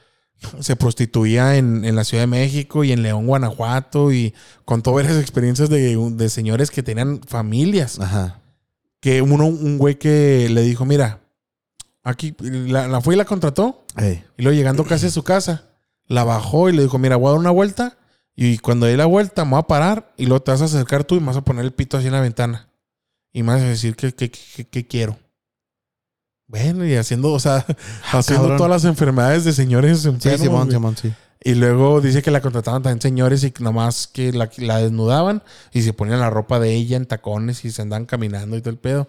Se 0.61 0.77
prostituía 0.77 1.57
en, 1.57 1.85
en 1.85 1.97
la 1.97 2.05
Ciudad 2.05 2.23
de 2.25 2.27
México 2.29 2.85
y 2.85 2.93
en 2.93 3.03
León, 3.03 3.27
Guanajuato, 3.27 4.12
y 4.12 4.35
contó 4.65 4.93
varias 4.93 5.16
experiencias 5.19 5.71
de, 5.71 5.97
de 5.97 6.29
señores 6.29 6.71
que 6.71 6.83
tenían 6.83 7.21
familias. 7.27 7.99
Ajá. 7.99 8.41
Que 9.01 9.23
uno, 9.23 9.47
un 9.47 9.79
güey 9.79 9.99
que 9.99 10.49
le 10.51 10.61
dijo, 10.62 10.85
mira, 10.85 11.21
aquí, 12.03 12.35
la, 12.41 12.87
la 12.89 13.01
fue 13.01 13.15
y 13.15 13.16
la 13.19 13.25
contrató, 13.25 13.85
Ey. 13.97 14.23
y 14.37 14.43
luego 14.43 14.55
llegando 14.57 14.85
casi 14.85 15.07
a 15.07 15.11
su 15.11 15.23
casa, 15.23 15.65
la 16.07 16.25
bajó 16.25 16.69
y 16.69 16.73
le 16.73 16.83
dijo, 16.83 16.99
mira, 16.99 17.17
voy 17.17 17.29
a 17.29 17.31
dar 17.33 17.41
una 17.41 17.51
vuelta, 17.51 17.97
y 18.37 18.59
cuando 18.59 18.87
dé 18.87 18.97
la 18.97 19.07
vuelta 19.07 19.45
me 19.45 19.53
voy 19.53 19.61
a 19.61 19.67
parar, 19.67 20.13
y 20.17 20.27
luego 20.27 20.43
te 20.43 20.51
vas 20.51 20.63
a 20.63 20.67
acercar 20.67 21.05
tú 21.05 21.15
y 21.17 21.21
me 21.21 21.27
vas 21.27 21.37
a 21.37 21.45
poner 21.45 21.65
el 21.65 21.73
pito 21.73 21.97
así 21.97 22.07
en 22.07 22.13
la 22.13 22.21
ventana. 22.21 22.69
Y 23.33 23.43
me 23.43 23.53
vas 23.53 23.63
a 23.63 23.67
decir 23.67 23.97
que, 23.97 24.15
que, 24.15 24.31
que- 24.31 24.65
que 24.69 24.87
quiero. 24.87 25.19
Bueno, 26.47 26.85
y 26.87 26.95
haciendo, 26.95 27.33
o 27.33 27.41
sea, 27.41 27.65
haciendo 28.13 28.43
cabrón. 28.45 28.57
todas 28.59 28.71
las 28.71 28.85
enfermedades 28.85 29.45
de 29.45 29.53
señores 29.53 30.01
Sí, 30.03 30.09
enfermos. 30.09 30.41
Simón, 30.41 30.63
güey. 30.67 30.73
Simón, 30.73 30.97
sí. 30.97 31.13
Y 31.47 31.55
luego 31.55 32.01
dice 32.01 32.23
que 32.23 32.31
la 32.31 32.41
contrataban 32.41 32.83
también 32.83 33.03
señores 33.03 33.45
y 33.45 33.53
nomás 33.61 34.07
que 34.07 34.33
la, 34.33 34.49
la 34.59 34.79
desnudaban 34.79 35.43
y 35.73 35.83
se 35.83 35.93
ponían 35.93 36.21
la 36.21 36.31
ropa 36.31 36.59
de 36.59 36.73
ella 36.75 36.97
en 36.97 37.05
tacones 37.07 37.65
y 37.67 37.71
se 37.71 37.83
andaban 37.83 38.07
caminando 38.07 38.57
y 38.57 38.61
todo 38.61 38.71
el 38.71 38.79
pedo. 38.79 39.09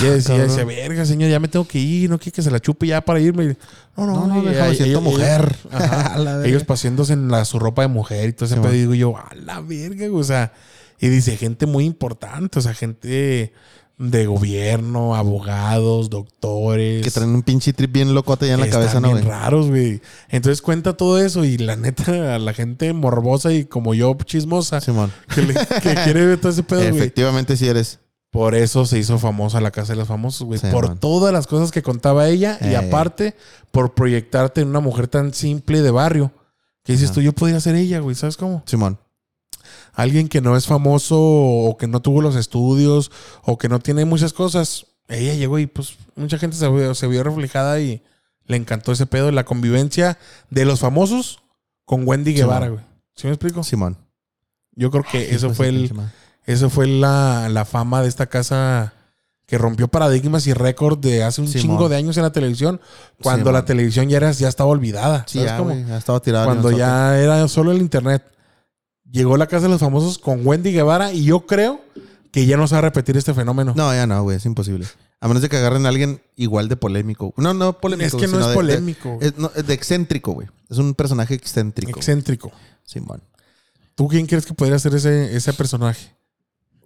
Y 0.00 0.04
decía, 0.04 0.36
cabrón. 0.36 0.48
decía, 0.48 0.64
verga, 0.64 1.04
señor, 1.04 1.30
ya 1.30 1.38
me 1.38 1.48
tengo 1.48 1.66
que 1.66 1.78
ir, 1.78 2.08
no 2.08 2.18
quiere 2.18 2.32
que 2.34 2.42
se 2.42 2.50
la 2.50 2.60
chupe 2.60 2.86
ya 2.86 3.00
para 3.02 3.20
irme. 3.20 3.56
No, 3.96 4.06
no, 4.06 4.26
No, 4.26 4.42
no, 4.42 4.42
déjame, 4.42 4.74
siento 4.74 4.98
y- 5.00 5.02
mujer. 5.02 5.54
Ajá. 5.70 6.18
La 6.18 6.44
ellos 6.46 6.64
paseándose 6.64 7.12
en 7.12 7.28
la, 7.28 7.44
su 7.44 7.58
ropa 7.58 7.82
de 7.82 7.88
mujer 7.88 8.30
y 8.30 8.32
todo 8.32 8.46
ese 8.46 8.54
Sí, 8.54 8.60
pedo. 8.60 8.72
digo 8.72 8.94
yo, 8.94 9.16
a 9.16 9.28
la 9.34 9.60
verga, 9.60 10.06
o 10.12 10.24
sea. 10.24 10.52
Y 10.98 11.08
dice, 11.08 11.36
gente 11.36 11.66
muy 11.66 11.84
importante, 11.84 12.58
o 12.58 12.62
sea, 12.62 12.74
gente 12.74 13.52
de 13.98 14.26
gobierno, 14.26 15.14
abogados, 15.14 16.08
doctores. 16.10 17.04
Que 17.04 17.10
traen 17.10 17.30
un 17.30 17.42
pinche 17.42 17.72
trip 17.72 17.92
bien 17.92 18.14
locote 18.14 18.46
ya 18.46 18.54
en 18.54 18.60
la 18.60 18.70
cabeza, 18.70 19.00
¿no, 19.00 19.12
bien 19.12 19.24
raros, 19.26 19.68
güey. 19.68 20.00
Entonces 20.28 20.62
cuenta 20.62 20.96
todo 20.96 21.18
eso 21.20 21.44
y 21.44 21.58
la 21.58 21.76
neta, 21.76 22.34
a 22.34 22.38
la 22.38 22.52
gente 22.54 22.92
morbosa 22.92 23.52
y 23.52 23.64
como 23.64 23.94
yo 23.94 24.16
chismosa, 24.24 24.80
Simón. 24.80 25.12
que, 25.34 25.42
le- 25.42 25.54
que 25.54 25.94
quiere 26.04 26.24
ver 26.26 26.40
todo 26.40 26.50
ese 26.52 26.62
pedo, 26.62 26.80
güey. 26.80 26.96
Efectivamente, 26.96 27.56
sí 27.56 27.66
eres. 27.68 27.98
Por 28.32 28.54
eso 28.54 28.86
se 28.86 28.98
hizo 28.98 29.18
famosa 29.18 29.60
la 29.60 29.70
Casa 29.70 29.92
de 29.92 29.98
los 29.98 30.08
Famosos, 30.08 30.46
güey. 30.46 30.58
Sí, 30.58 30.66
por 30.72 30.88
man. 30.88 30.98
todas 30.98 31.32
las 31.34 31.46
cosas 31.46 31.70
que 31.70 31.82
contaba 31.82 32.28
ella 32.28 32.58
y 32.62 32.68
Eh. 32.68 32.76
aparte 32.76 33.36
por 33.70 33.92
proyectarte 33.94 34.62
en 34.62 34.68
una 34.68 34.80
mujer 34.80 35.06
tan 35.06 35.34
simple 35.34 35.82
de 35.82 35.90
barrio. 35.90 36.32
Que 36.82 36.94
dices 36.94 37.10
Ajá. 37.10 37.16
tú, 37.16 37.20
yo 37.20 37.34
podría 37.34 37.60
ser 37.60 37.74
ella, 37.76 38.00
güey. 38.00 38.16
¿Sabes 38.16 38.38
cómo? 38.38 38.62
Simón. 38.64 38.98
Alguien 39.92 40.28
que 40.28 40.40
no 40.40 40.56
es 40.56 40.66
famoso 40.66 41.16
o 41.20 41.76
que 41.76 41.86
no 41.86 42.00
tuvo 42.00 42.22
los 42.22 42.34
estudios 42.34 43.10
o 43.44 43.58
que 43.58 43.68
no 43.68 43.78
tiene 43.80 44.06
muchas 44.06 44.32
cosas. 44.32 44.86
Ella 45.08 45.34
llegó 45.34 45.58
y 45.58 45.66
pues 45.66 45.96
mucha 46.16 46.38
gente 46.38 46.56
se 46.56 46.66
vio, 46.70 46.94
se 46.94 47.06
vio 47.08 47.22
reflejada 47.22 47.80
y 47.80 48.02
le 48.46 48.56
encantó 48.56 48.92
ese 48.92 49.04
pedo 49.04 49.26
de 49.26 49.32
la 49.32 49.44
convivencia 49.44 50.18
de 50.48 50.64
los 50.64 50.80
famosos 50.80 51.42
con 51.84 52.08
Wendy 52.08 52.32
Guevara, 52.32 52.68
güey. 52.68 52.80
¿Sí 53.14 53.26
me 53.26 53.34
explico? 53.34 53.62
Simón. 53.62 53.98
Yo 54.74 54.90
creo 54.90 55.04
que 55.04 55.34
eso 55.34 55.50
de 55.50 55.54
fue 55.54 55.68
el, 55.68 55.92
eso 56.46 56.70
fue 56.70 56.86
la, 56.86 57.48
la 57.48 57.64
fama 57.64 58.02
de 58.02 58.08
esta 58.08 58.26
casa 58.26 58.92
que 59.46 59.58
rompió 59.58 59.88
paradigmas 59.88 60.46
y 60.46 60.54
récord 60.54 60.98
de 60.98 61.22
hace 61.24 61.40
un 61.42 61.48
Simón. 61.48 61.62
chingo 61.62 61.88
de 61.88 61.96
años 61.96 62.16
en 62.16 62.22
la 62.22 62.32
televisión, 62.32 62.80
cuando 63.22 63.42
Simón. 63.44 63.54
la 63.54 63.64
televisión 63.64 64.08
ya, 64.08 64.16
era, 64.16 64.32
ya 64.32 64.48
estaba 64.48 64.70
olvidada. 64.70 65.24
Sí, 65.28 65.38
¿sabes 65.38 65.52
ya, 65.52 65.58
cómo? 65.58 65.70
estado 65.96 66.20
tirado. 66.22 66.46
Cuando 66.46 66.70
ya 66.70 67.18
era 67.18 67.46
solo 67.48 67.72
el 67.72 67.78
internet. 67.78 68.24
Llegó 69.10 69.36
la 69.36 69.46
casa 69.46 69.64
de 69.64 69.68
los 69.68 69.80
famosos 69.80 70.16
con 70.18 70.46
Wendy 70.46 70.72
Guevara 70.72 71.12
y 71.12 71.24
yo 71.24 71.40
creo 71.46 71.82
que 72.30 72.46
ya 72.46 72.56
no 72.56 72.66
se 72.66 72.74
va 72.76 72.78
a 72.78 72.82
repetir 72.82 73.14
este 73.18 73.34
fenómeno. 73.34 73.74
No, 73.76 73.92
ya 73.92 74.06
no, 74.06 74.22
güey. 74.22 74.38
Es 74.38 74.46
imposible. 74.46 74.86
A 75.20 75.28
menos 75.28 75.42
de 75.42 75.50
que 75.50 75.58
agarren 75.58 75.84
a 75.84 75.90
alguien 75.90 76.22
igual 76.34 76.68
de 76.70 76.76
polémico. 76.76 77.34
No, 77.36 77.52
no 77.52 77.74
polémico. 77.78 78.16
es 78.16 78.22
que 78.22 78.26
no 78.26 78.38
es 78.38 78.44
de- 78.44 78.48
de- 78.50 78.54
polémico. 78.54 79.18
es- 79.20 79.36
no, 79.36 79.52
es 79.54 79.66
de 79.66 79.74
excéntrico, 79.74 80.32
güey. 80.32 80.48
Es 80.70 80.78
un 80.78 80.94
personaje 80.94 81.34
excéntrico. 81.34 81.98
excéntrico. 81.98 82.50
Simón. 82.84 83.22
¿Tú 83.94 84.08
quién 84.08 84.24
crees 84.26 84.46
que 84.46 84.54
podría 84.54 84.78
ser 84.78 84.94
ese, 84.94 85.36
ese 85.36 85.52
personaje? 85.52 86.14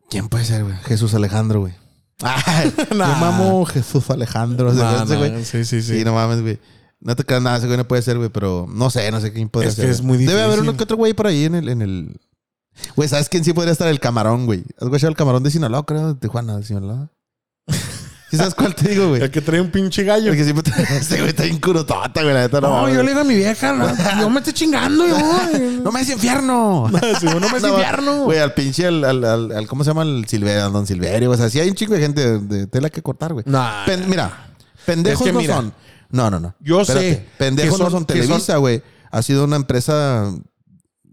¿Quién 0.09 0.28
puede 0.28 0.45
ser, 0.45 0.65
güey? 0.65 0.77
Jesús 0.85 1.15
Alejandro, 1.15 1.61
güey. 1.61 1.74
Ay, 2.23 2.73
Nah. 2.97 3.09
Yo 3.15 3.20
mamo 3.20 3.65
Jesús 3.66 4.09
Alejandro. 4.11 4.73
¿se 4.73 4.78
Nah, 4.78 5.05
güey? 5.05 5.45
sí, 5.45 5.65
sí, 5.65 5.83
sí. 5.83 5.99
Sí, 5.99 6.05
no 6.05 6.15
mames, 6.15 6.41
güey. 6.43 6.59
No 7.01 7.15
te 7.15 7.24
creas 7.24 7.43
nada, 7.43 7.59
ese 7.59 7.66
güey 7.66 7.77
no 7.77 7.87
puede 7.87 8.03
ser, 8.03 8.16
güey, 8.16 8.31
pero 8.31 8.66
no 8.69 8.89
sé, 8.91 9.11
no 9.11 9.20
sé 9.20 9.33
quién 9.33 9.49
podría 9.49 9.69
Es 9.70 9.77
que 9.77 9.83
ser. 9.83 9.91
es 9.91 10.01
güey. 10.01 10.19
muy 10.19 10.27
Debe 10.27 10.41
haber 10.41 10.47
difícil. 10.57 10.69
uno 10.70 10.77
que 10.78 10.85
otro 10.85 10.97
güey 10.97 11.12
por 11.12 11.27
ahí 11.27 11.45
en 11.45 11.55
el, 11.55 11.69
en 11.69 11.83
el. 11.83 12.20
Güey, 12.95 13.09
¿sabes 13.09 13.28
quién 13.28 13.45
sí 13.45 13.53
podría 13.53 13.73
estar? 13.73 13.89
El 13.89 14.01
camarón, 14.01 14.47
güey. 14.47 14.65
¿Has 14.81 14.89
guachado 14.89 15.11
el 15.11 15.16
camarón 15.16 15.43
de 15.43 15.51
Sinaloa, 15.51 15.85
creo? 15.85 16.15
De 16.15 16.20
Tijuana, 16.20 16.57
de 16.57 16.62
Sinaloa. 16.65 17.11
¿Sí 18.36 18.38
sabes 18.38 18.54
cuál 18.54 18.74
te 18.74 18.88
digo, 18.90 19.08
güey? 19.08 19.22
El 19.22 19.30
que 19.30 19.40
trae 19.40 19.60
un 19.60 19.70
pinche 19.70 20.04
gallo. 20.04 20.30
El 20.32 20.36
que 20.36 20.44
siempre 20.44 20.62
te... 20.72 20.82
Ese 20.96 21.16
güey 21.16 21.28
está 21.30 21.44
bien 21.44 21.58
curotota, 21.58 22.22
güey, 22.22 22.34
la 22.34 22.42
neta. 22.42 22.60
No, 22.60 22.82
No, 22.82 22.88
yo 22.92 23.02
le 23.02 23.08
digo 23.08 23.20
a 23.20 23.24
mi 23.24 23.34
vieja, 23.34 23.72
no, 23.72 23.86
yo 24.20 24.30
me 24.30 24.38
estoy 24.40 24.52
chingando, 24.52 25.06
yo. 25.06 25.18
¡No 25.82 25.90
me 25.92 26.00
des 26.00 26.10
infierno! 26.10 26.90
Sí, 27.20 27.26
no 27.26 27.40
me 27.40 27.56
es 27.56 27.62
No, 27.62 27.68
infierno. 27.70 28.24
Güey, 28.24 28.38
al 28.38 28.52
pinche, 28.54 28.86
al, 28.86 29.04
al, 29.04 29.24
al- 29.24 29.52
al- 29.52 29.66
¿cómo 29.66 29.84
se 29.84 29.90
llama? 29.90 30.02
El 30.02 30.26
Silverio, 30.28 30.66
al 30.66 30.72
Don 30.72 30.86
Silverio. 30.86 31.30
O 31.30 31.36
sea, 31.36 31.48
sí 31.50 31.58
hay 31.60 31.68
un 31.68 31.74
chico 31.74 31.94
de 31.94 32.00
gente 32.00 32.20
de, 32.20 32.38
de 32.40 32.66
tela 32.66 32.90
que 32.90 33.02
cortar, 33.02 33.32
güey. 33.32 33.44
Pen- 33.86 34.08
mira, 34.08 34.50
pendejos 34.84 35.20
Es 35.22 35.26
que 35.26 35.32
no 35.32 35.40
mira, 35.40 35.56
son. 35.56 35.72
No, 36.10 36.30
no, 36.30 36.38
no. 36.40 36.54
yo 36.60 36.84
sé 36.84 37.26
Pendejos 37.38 37.78
no 37.80 37.90
son- 37.90 38.04
Televisa, 38.06 38.56
güey. 38.58 38.82
Ha 39.10 39.22
sido 39.22 39.44
una 39.44 39.56
empresa 39.56 40.30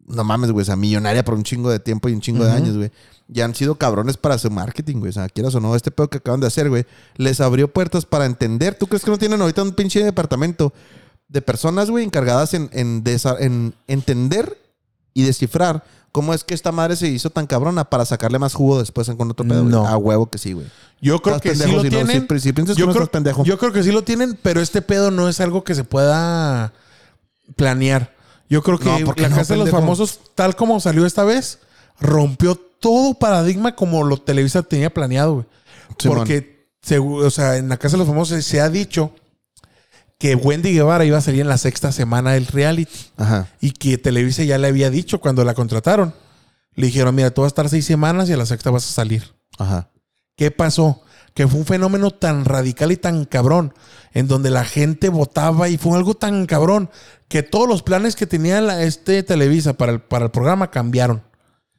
no 0.08 0.24
mames, 0.24 0.52
güey, 0.52 0.64
o 0.64 0.66
sea, 0.66 0.76
millonaria 0.76 1.24
por 1.24 1.34
un 1.36 1.44
chingo 1.44 1.70
de 1.70 1.80
tiempo 1.80 2.10
y 2.10 2.14
un 2.14 2.22
chingo 2.22 2.44
de 2.46 2.52
años, 2.52 2.76
güey. 2.78 2.92
Ya 3.30 3.46
han 3.46 3.56
sido 3.56 3.76
cabrones 3.76 4.18
para 4.18 4.38
su 4.38 4.52
marketing, 4.52 4.98
güey. 4.98 5.10
O 5.10 5.14
sea, 5.14 5.30
quieras 5.30 5.56
o 5.56 5.60
no, 5.62 5.76
este 5.76 5.92
pedo 5.92 6.10
que 6.10 6.18
acaban 6.18 6.42
de 6.42 6.48
hacer, 6.48 6.70
güey, 6.70 6.86
les 7.16 7.40
abrió 7.42 7.72
puertas 7.72 8.06
para 8.06 8.26
entender. 8.26 8.76
¿Tú 8.76 8.88
crees 8.88 9.04
que 9.06 9.12
no 9.12 9.18
tienen 9.18 9.42
ahorita 9.42 9.64
un 9.64 9.72
pinche 9.72 10.04
departamento 10.04 10.74
de 11.30 11.42
personas, 11.42 11.90
güey, 11.90 12.04
encargadas 12.04 12.54
en, 12.54 12.70
en, 12.74 13.04
desa- 13.04 13.38
en 13.40 13.74
entender 13.88 14.58
y 15.14 15.24
descifrar 15.24 15.84
cómo 16.12 16.34
es 16.34 16.44
que 16.44 16.54
esta 16.54 16.72
madre 16.72 16.96
se 16.96 17.08
hizo 17.08 17.30
tan 17.30 17.48
cabrona 17.48 17.86
para 17.86 18.06
sacarle 18.06 18.38
más 18.40 18.54
jugo 18.54 18.80
después 18.80 19.10
con 19.18 19.32
otro 19.32 19.48
pedo? 19.48 19.64
No. 19.64 19.88
A 19.88 19.98
huevo 19.98 20.30
que 20.30 20.38
sí, 20.38 20.52
güey. 20.54 20.68
Yo 21.02 21.20
creo 21.22 21.38
Estás 21.38 21.52
que 21.52 21.56
sí 21.56 21.62
pendejo 21.62 21.78
lo 21.78 21.90
si 21.90 21.96
no- 21.96 22.06
tienen. 22.06 22.28
si- 22.30 22.40
si 22.40 22.54
piensas 22.54 22.76
yo, 22.78 22.92
creo, 22.92 23.08
pendejo. 23.08 23.44
yo 23.46 23.58
creo 23.58 23.72
que 23.72 23.84
sí 23.84 23.92
lo 23.92 24.04
tienen, 24.04 24.38
pero 24.44 24.60
este 24.62 24.82
pedo 24.82 25.12
no 25.12 25.30
es 25.30 25.40
algo 25.40 25.64
que 25.64 25.74
se 25.76 25.86
pueda 25.86 26.74
planear. 27.56 28.14
Yo 28.50 28.62
creo 28.62 28.78
que 28.78 28.86
No, 28.86 29.06
¿por 29.06 29.16
qué 29.16 29.24
la 29.24 29.30
no, 29.30 29.36
Casa 29.38 29.54
de 29.54 29.60
los? 29.60 29.70
Famosos, 29.70 30.20
tal 30.36 30.56
como 30.56 30.80
salió 30.80 31.06
esta 31.06 31.24
vez, 31.24 31.60
rompió 32.00 32.56
todo 32.56 33.14
paradigma 33.14 33.76
como 33.76 34.04
lo 34.04 34.18
Televisa 34.18 34.64
tenía 34.64 34.94
planeado, 34.94 35.34
güey. 35.34 35.46
Porque, 36.06 36.68
o 37.00 37.30
sea, 37.30 37.58
en 37.58 37.70
la 37.70 37.78
Casa 37.78 37.94
de 37.94 38.00
los 38.00 38.08
Famosos 38.08 38.44
se 38.44 38.62
ha 38.62 38.70
dicho 38.70 39.14
que 40.18 40.36
Wendy 40.36 40.74
Guevara 40.74 41.06
iba 41.06 41.18
a 41.18 41.22
salir 41.22 41.42
en 41.42 41.50
la 41.50 41.58
sexta 41.58 41.92
semana 41.92 42.32
del 42.32 42.48
reality. 42.48 43.12
Ajá. 43.18 43.48
Y 43.60 43.72
que 43.72 43.98
Televisa 43.98 44.44
ya 44.44 44.58
le 44.58 44.68
había 44.68 44.90
dicho 44.90 45.20
cuando 45.20 45.44
la 45.44 45.54
contrataron. 45.54 46.14
Le 46.76 46.88
dijeron, 46.88 47.14
mira, 47.14 47.32
tú 47.32 47.42
vas 47.42 47.48
a 47.48 47.54
estar 47.54 47.70
seis 47.70 47.86
semanas 47.86 48.30
y 48.30 48.34
a 48.34 48.38
la 48.38 48.46
sexta 48.46 48.72
vas 48.72 48.88
a 48.88 48.94
salir. 48.94 49.34
Ajá. 49.58 49.90
¿Qué 50.36 50.50
pasó? 50.50 51.02
Que 51.34 51.48
fue 51.48 51.60
un 51.60 51.66
fenómeno 51.66 52.12
tan 52.12 52.46
radical 52.46 52.92
y 52.92 52.98
tan 52.98 53.26
cabrón, 53.26 53.74
en 54.14 54.28
donde 54.28 54.50
la 54.52 54.64
gente 54.66 55.10
votaba 55.10 55.68
y 55.70 55.78
fue 55.78 55.98
algo 55.98 56.14
tan 56.14 56.46
cabrón 56.46 56.90
que 57.28 57.42
todos 57.42 57.68
los 57.68 57.82
planes 57.82 58.16
que 58.16 58.28
tenía 58.28 58.62
la- 58.62 58.84
este 58.84 59.24
Televisa 59.24 59.74
para 59.74 59.94
el, 59.94 60.00
para 60.02 60.26
el 60.26 60.32
programa 60.32 60.70
cambiaron. 60.70 61.24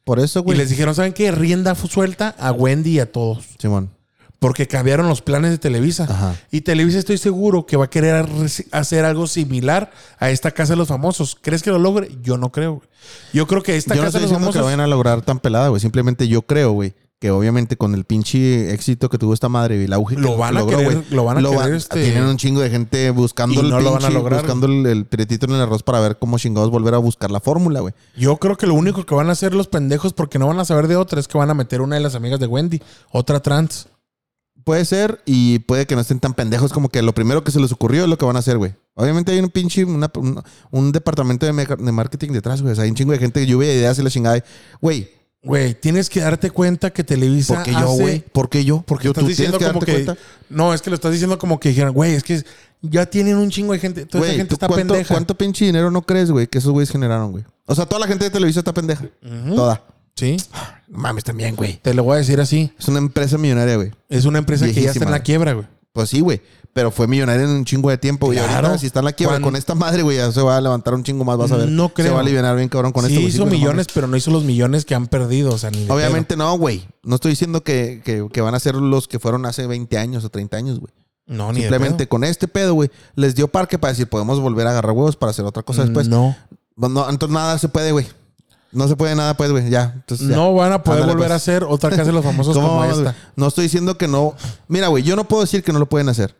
Por 0.03 0.19
eso, 0.19 0.39
Y 0.39 0.43
güey. 0.43 0.57
les 0.57 0.69
dijeron, 0.69 0.93
¿saben 0.93 1.13
qué? 1.13 1.31
Rienda 1.31 1.73
suelta 1.75 2.35
a 2.37 2.51
Wendy 2.51 2.91
y 2.91 2.99
a 2.99 3.11
todos. 3.11 3.45
Simón. 3.57 3.91
Porque 4.37 4.67
cambiaron 4.67 5.07
los 5.07 5.21
planes 5.21 5.49
de 5.51 5.57
Televisa. 5.57 6.03
Ajá. 6.03 6.35
Y 6.51 6.61
Televisa 6.61 6.99
estoy 6.99 7.17
seguro 7.17 7.65
que 7.65 7.77
va 7.77 7.85
a 7.85 7.89
querer 7.89 8.27
hacer 8.71 9.05
algo 9.05 9.25
similar 9.25 9.89
a 10.19 10.29
esta 10.29 10.51
Casa 10.51 10.73
de 10.73 10.77
los 10.77 10.89
Famosos. 10.89 11.37
¿Crees 11.41 11.63
que 11.63 11.71
lo 11.71 11.79
logre? 11.79 12.09
Yo 12.21 12.37
no 12.37 12.51
creo. 12.51 12.75
güey. 12.75 12.87
Yo 13.33 13.47
creo 13.47 13.63
que 13.63 13.77
esta 13.77 13.95
yo 13.95 14.01
no 14.01 14.07
Casa 14.07 14.17
estoy 14.17 14.27
de 14.27 14.33
los 14.33 14.37
que 14.37 14.39
Famosos... 14.41 14.59
lo 14.59 14.65
vayan 14.65 14.81
a 14.81 14.87
lograr 14.87 15.21
tan 15.21 15.39
pelada, 15.39 15.69
güey. 15.69 15.79
Simplemente 15.79 16.27
yo 16.27 16.41
creo, 16.43 16.73
güey, 16.73 16.93
que 17.19 17.31
obviamente 17.31 17.77
con 17.77 17.95
el 17.95 18.03
pinche 18.03 18.73
éxito 18.73 19.09
que 19.09 19.17
tuvo 19.17 19.33
esta 19.33 19.47
madre 19.47 19.79
y 19.81 19.85
el 19.85 19.93
auge 19.93 20.15
Lo 20.17 20.31
que 20.31 20.35
van 20.37 20.57
a 20.57 20.65
querer- 20.65 20.83
güey, 20.83 21.03
lo 21.11 21.23
van 21.23 21.37
a 21.37 21.49
querer, 21.49 21.73
este- 21.75 22.03
Tienen 22.03 22.23
un 22.25 22.37
chingo 22.37 22.59
de 22.61 22.69
gente 22.69 23.09
buscando 23.11 23.61
el 23.61 23.69
no 23.69 23.79
lo 23.79 23.93
van 23.93 24.03
a 24.03 24.07
pinche- 24.09 24.13
lograr, 24.13 24.41
buscando 24.41 24.67
el, 24.67 24.85
el 24.85 25.07
en 25.11 25.49
el 25.51 25.61
arroz 25.61 25.81
para 25.81 25.99
ver 26.01 26.17
cómo 26.19 26.37
chingados 26.37 26.69
volver 26.71 26.93
a 26.93 26.97
buscar 26.97 27.31
la 27.31 27.39
fórmula, 27.39 27.79
güey. 27.79 27.93
Yo 28.17 28.35
creo 28.37 28.57
que 28.57 28.67
lo 28.67 28.73
único 28.73 29.05
que 29.05 29.15
van 29.15 29.29
a 29.29 29.31
hacer 29.31 29.53
los 29.55 29.67
pendejos, 29.67 30.11
porque 30.13 30.39
no 30.39 30.47
van 30.47 30.59
a 30.59 30.65
saber 30.65 30.87
de 30.87 30.97
otra, 30.97 31.19
es 31.19 31.27
que 31.27 31.37
van 31.37 31.49
a 31.49 31.53
meter 31.53 31.81
una 31.81 31.95
de 31.95 32.01
las 32.01 32.15
amigas 32.15 32.39
de 32.39 32.47
Wendy, 32.47 32.81
otra 33.11 33.39
trans. 33.41 33.87
Puede 34.65 34.83
ser 34.83 35.21
y 35.25 35.59
puede 35.59 35.85
que 35.85 35.93
no 35.95 36.01
estén 36.01 36.19
tan 36.19 36.33
pendejos 36.33 36.73
como 36.73 36.89
que 36.89 37.01
lo 37.03 37.13
primero 37.13 37.43
que 37.43 37.51
se 37.51 37.59
les 37.59 37.71
ocurrió 37.71 38.03
es 38.03 38.09
lo 38.09 38.17
que 38.17 38.25
van 38.25 38.35
a 38.35 38.39
hacer, 38.39 38.57
güey. 38.57 38.73
Obviamente 38.95 39.31
hay 39.31 39.39
un 39.39 39.49
pinche, 39.49 39.85
una- 39.85 40.11
un, 40.15 40.41
un 40.71 40.91
departamento 40.91 41.45
de 41.45 41.53
marketing 41.91 42.31
detrás, 42.31 42.61
güey. 42.61 42.71
O 42.71 42.75
sea, 42.75 42.83
hay 42.83 42.89
un 42.89 42.95
chingo 42.95 43.11
de 43.11 43.19
gente 43.19 43.39
que 43.41 43.45
lluvia 43.45 43.69
de 43.69 43.75
ideas 43.75 43.99
y 43.99 44.01
la 44.03 44.09
chingada. 44.09 44.43
Güey, 44.81 45.07
Güey, 45.45 45.75
tienes 45.75 46.09
que 46.09 46.19
darte 46.21 46.49
cuenta 46.49 46.91
que 46.91 47.03
Televisa 47.03 47.53
¿por 47.53 47.63
qué 47.63 47.71
yo, 47.71 47.87
güey? 47.91 48.19
¿Por 48.19 48.49
qué 48.49 48.65
yo? 48.65 48.83
Porque 48.85 49.05
Yo- 49.05 49.11
estás 49.11 49.23
tú 49.23 49.29
diciendo 49.29 49.57
tienes 49.59 49.73
como 49.73 49.85
que... 49.85 49.91
cuenta. 49.93 50.17
No, 50.49 50.73
es 50.73 50.81
que 50.81 50.89
lo 50.89 50.95
estás 50.95 51.11
diciendo 51.11 51.37
como 51.37 51.59
que 51.59 51.69
dijeron, 51.69 51.93
güey, 51.93 52.13
es 52.15 52.23
que 52.23 52.43
ya 52.81 53.05
tienen 53.05 53.37
un 53.37 53.49
chingo 53.51 53.73
de 53.73 53.79
gente. 53.79 54.05
Toda 54.07 54.25
esa 54.25 54.33
gente 54.35 54.49
¿tú 54.49 54.55
está 54.55 54.67
cuánto, 54.67 54.93
pendeja. 54.93 55.13
¿cuánto 55.13 55.37
pinche 55.37 55.65
dinero 55.65 55.91
no 55.91 56.01
crees, 56.01 56.31
güey, 56.31 56.47
que 56.47 56.57
esos 56.57 56.71
güeyes 56.71 56.89
generaron, 56.91 57.31
güey? 57.31 57.43
O 57.67 57.75
sea, 57.75 57.85
toda 57.85 57.99
la 57.99 58.07
gente 58.07 58.25
de 58.25 58.31
Televisa 58.31 58.59
está 58.61 58.73
pendeja. 58.73 59.05
Toda. 59.55 59.83
Sí, 60.15 60.37
No 60.87 60.97
mames, 60.97 61.23
también, 61.25 61.55
güey. 61.55 61.77
te 61.81 61.93
lo 61.93 62.03
voy 62.03 62.15
a 62.15 62.17
decir 62.19 62.39
así. 62.41 62.71
Es 62.79 62.87
una 62.87 62.99
empresa 62.99 63.37
millonaria, 63.37 63.75
güey. 63.75 63.91
Es 64.09 64.25
una 64.25 64.39
empresa 64.39 64.65
que 64.65 64.81
ya 64.81 64.91
está 64.91 65.03
en 65.05 65.11
la 65.11 65.19
quiebra, 65.21 65.53
güey. 65.53 65.67
Pues 65.91 66.09
sí, 66.09 66.21
güey. 66.21 66.41
Pero 66.75 66.91
fue 66.91 67.07
millonaria 67.07 67.45
en 67.45 67.51
un 67.51 67.63
chingo 67.63 67.89
de 67.89 67.97
tiempo, 67.97 68.25
güey. 68.25 68.37
Claro. 68.37 68.67
Ahorita, 68.67 68.77
si 68.79 68.87
está 68.87 68.99
en 68.99 69.05
la 69.05 69.13
quiebra 69.13 69.35
Cuando- 69.35 69.45
con 69.47 69.55
esta 69.55 69.75
madre, 69.75 70.03
güey, 70.03 70.17
ya 70.17 70.29
se 70.29 70.41
va 70.41 70.57
a 70.57 70.59
levantar 70.59 70.93
un 70.93 71.03
chingo 71.03 71.23
más, 71.23 71.37
vas 71.37 71.49
a 71.53 71.55
ver. 71.55 71.69
No 71.69 71.87
creo. 71.87 72.07
Se 72.07 72.11
va 72.11 72.17
a 72.17 72.21
aliviar 72.21 72.53
bien 72.57 72.67
cabrón 72.67 72.91
con 72.91 73.05
sí 73.05 73.13
esto, 73.13 73.21
güey. 73.21 73.33
hizo 73.33 73.45
millones, 73.45 73.87
pero 73.93 74.07
no 74.07 74.17
hizo 74.17 74.29
los 74.29 74.43
millones 74.43 74.83
que 74.83 74.93
han 74.93 75.07
perdido. 75.07 75.53
O 75.53 75.57
sea, 75.57 75.71
ni 75.71 75.85
de. 75.85 75.91
Obviamente 75.93 76.35
no, 76.35 76.57
güey. 76.57 76.85
No 77.01 77.15
estoy 77.15 77.31
diciendo 77.31 77.63
que, 77.63 78.01
que- 78.03 78.27
que 78.29 78.41
van 78.41 78.55
a 78.55 78.59
ser 78.59 78.75
los 78.75 79.07
que 79.07 79.19
fueron 79.19 79.45
hace 79.45 79.65
20 79.67 79.97
años 79.97 80.25
o 80.25 80.29
30 80.29 80.57
años, 80.57 80.81
güey. 80.81 80.91
No, 81.27 81.53
ni 81.53 81.59
de 81.59 81.67
Simplemente 81.69 81.99
pedo. 81.99 82.09
con 82.09 82.23
este 82.25 82.49
pedo, 82.49 82.73
güey, 82.73 82.91
les 83.15 83.35
dio 83.35 83.47
parque 83.47 83.79
para 83.79 83.93
decir, 83.93 84.09
podemos 84.09 84.41
volver 84.41 84.67
a 84.67 84.71
agarrar 84.71 84.91
huevos 84.91 85.15
para 85.15 85.29
hacer 85.29 85.45
otra 85.45 85.63
cosa 85.63 85.83
después. 85.83 86.09
No. 86.09 86.35
No, 86.75 87.09
entonces 87.09 87.33
nada 87.33 87.57
se 87.57 87.69
puede, 87.69 87.93
güey. 87.93 88.05
No 88.73 88.89
se 88.89 88.97
puede 88.97 89.15
nada, 89.15 89.37
pues, 89.37 89.49
güey. 89.49 89.69
Ya. 89.69 89.93
Entonces, 89.95 90.27
ya. 90.27 90.35
No 90.35 90.53
van 90.53 90.73
a 90.73 90.83
poder 90.83 91.03
Ándale, 91.03 91.13
volver 91.13 91.29
pues. 91.29 91.31
a 91.31 91.35
hacer 91.35 91.63
otra 91.63 91.89
casa 91.89 92.03
de 92.03 92.11
los 92.11 92.25
famosos 92.25 92.53
¿Cómo 92.53 92.67
como 92.67 92.83
esta. 92.83 93.15
No 93.37 93.47
estoy 93.47 93.63
diciendo 93.63 93.97
que 93.97 94.09
no. 94.09 94.33
Mira, 94.67 94.89
güey, 94.89 95.03
yo 95.03 95.15
no 95.15 95.23
puedo 95.25 95.41
decir 95.43 95.63
que 95.63 95.71
no 95.71 95.79
lo 95.79 95.85
pueden 95.85 96.09
hacer. 96.09 96.35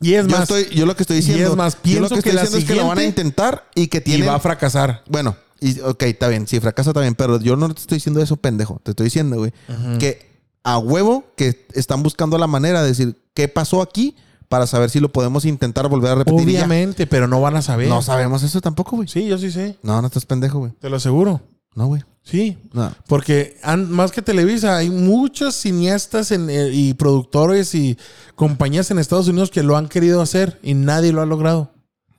Y 0.00 0.14
es 0.14 0.26
yo, 0.26 0.30
más, 0.30 0.50
estoy, 0.50 0.74
yo 0.74 0.86
lo 0.86 0.96
que 0.96 1.02
estoy 1.02 1.18
y 1.18 1.20
diciendo. 1.20 1.50
es 1.50 1.56
más, 1.56 1.74
yo 1.84 2.00
lo 2.00 2.08
pienso 2.08 2.22
que 2.22 2.30
estoy 2.30 2.32
diciendo 2.32 2.58
es 2.58 2.64
que 2.64 2.74
lo 2.74 2.88
van 2.88 2.98
a 2.98 3.04
intentar 3.04 3.68
y 3.74 3.88
que 3.88 3.98
y 3.98 4.00
tienen. 4.00 4.28
va 4.28 4.36
a 4.36 4.40
fracasar. 4.40 5.04
Bueno, 5.08 5.36
y, 5.60 5.78
ok, 5.80 6.02
está 6.04 6.28
bien. 6.28 6.46
Si 6.46 6.58
fracasa, 6.58 6.90
está 6.90 7.00
bien. 7.00 7.14
Pero 7.14 7.38
yo 7.40 7.56
no 7.56 7.68
te 7.72 7.80
estoy 7.80 7.96
diciendo 7.96 8.22
eso, 8.22 8.36
pendejo. 8.36 8.80
Te 8.82 8.92
estoy 8.92 9.04
diciendo, 9.04 9.36
güey, 9.36 9.52
que 9.98 10.30
a 10.62 10.78
huevo 10.78 11.24
que 11.36 11.66
están 11.74 12.02
buscando 12.02 12.38
la 12.38 12.46
manera 12.46 12.82
de 12.82 12.88
decir 12.88 13.20
qué 13.34 13.48
pasó 13.48 13.82
aquí 13.82 14.16
para 14.48 14.66
saber 14.66 14.90
si 14.90 15.00
lo 15.00 15.10
podemos 15.10 15.44
intentar 15.44 15.88
volver 15.88 16.12
a 16.12 16.14
repetir. 16.16 16.48
y. 16.48 16.56
Obviamente, 16.56 17.06
pero 17.06 17.28
no 17.28 17.40
van 17.40 17.56
a 17.56 17.62
saber. 17.62 17.88
No 17.88 18.00
sabemos 18.00 18.42
eso 18.42 18.60
tampoco, 18.60 18.96
güey. 18.96 19.08
Sí, 19.08 19.26
yo 19.26 19.36
sí 19.38 19.52
sé. 19.52 19.76
No, 19.82 20.00
no 20.00 20.06
estás 20.06 20.24
pendejo, 20.24 20.60
güey. 20.60 20.72
Te 20.80 20.88
lo 20.88 20.96
aseguro. 20.96 21.42
No, 21.74 21.86
güey. 21.86 22.02
Sí. 22.22 22.58
No. 22.72 22.92
Porque 23.06 23.56
han- 23.62 23.90
más 23.90 24.12
que 24.12 24.22
Televisa, 24.22 24.76
hay 24.76 24.90
muchos 24.90 25.54
cineastas 25.56 26.30
en- 26.30 26.50
eh, 26.50 26.70
y 26.72 26.94
productores 26.94 27.74
y 27.74 27.96
compañías 28.34 28.90
en 28.90 28.98
Estados 28.98 29.28
Unidos 29.28 29.50
que 29.50 29.62
lo 29.62 29.76
han 29.76 29.88
querido 29.88 30.20
hacer 30.20 30.58
y 30.62 30.74
nadie 30.74 31.12
lo 31.12 31.22
ha 31.22 31.26
logrado. 31.26 31.72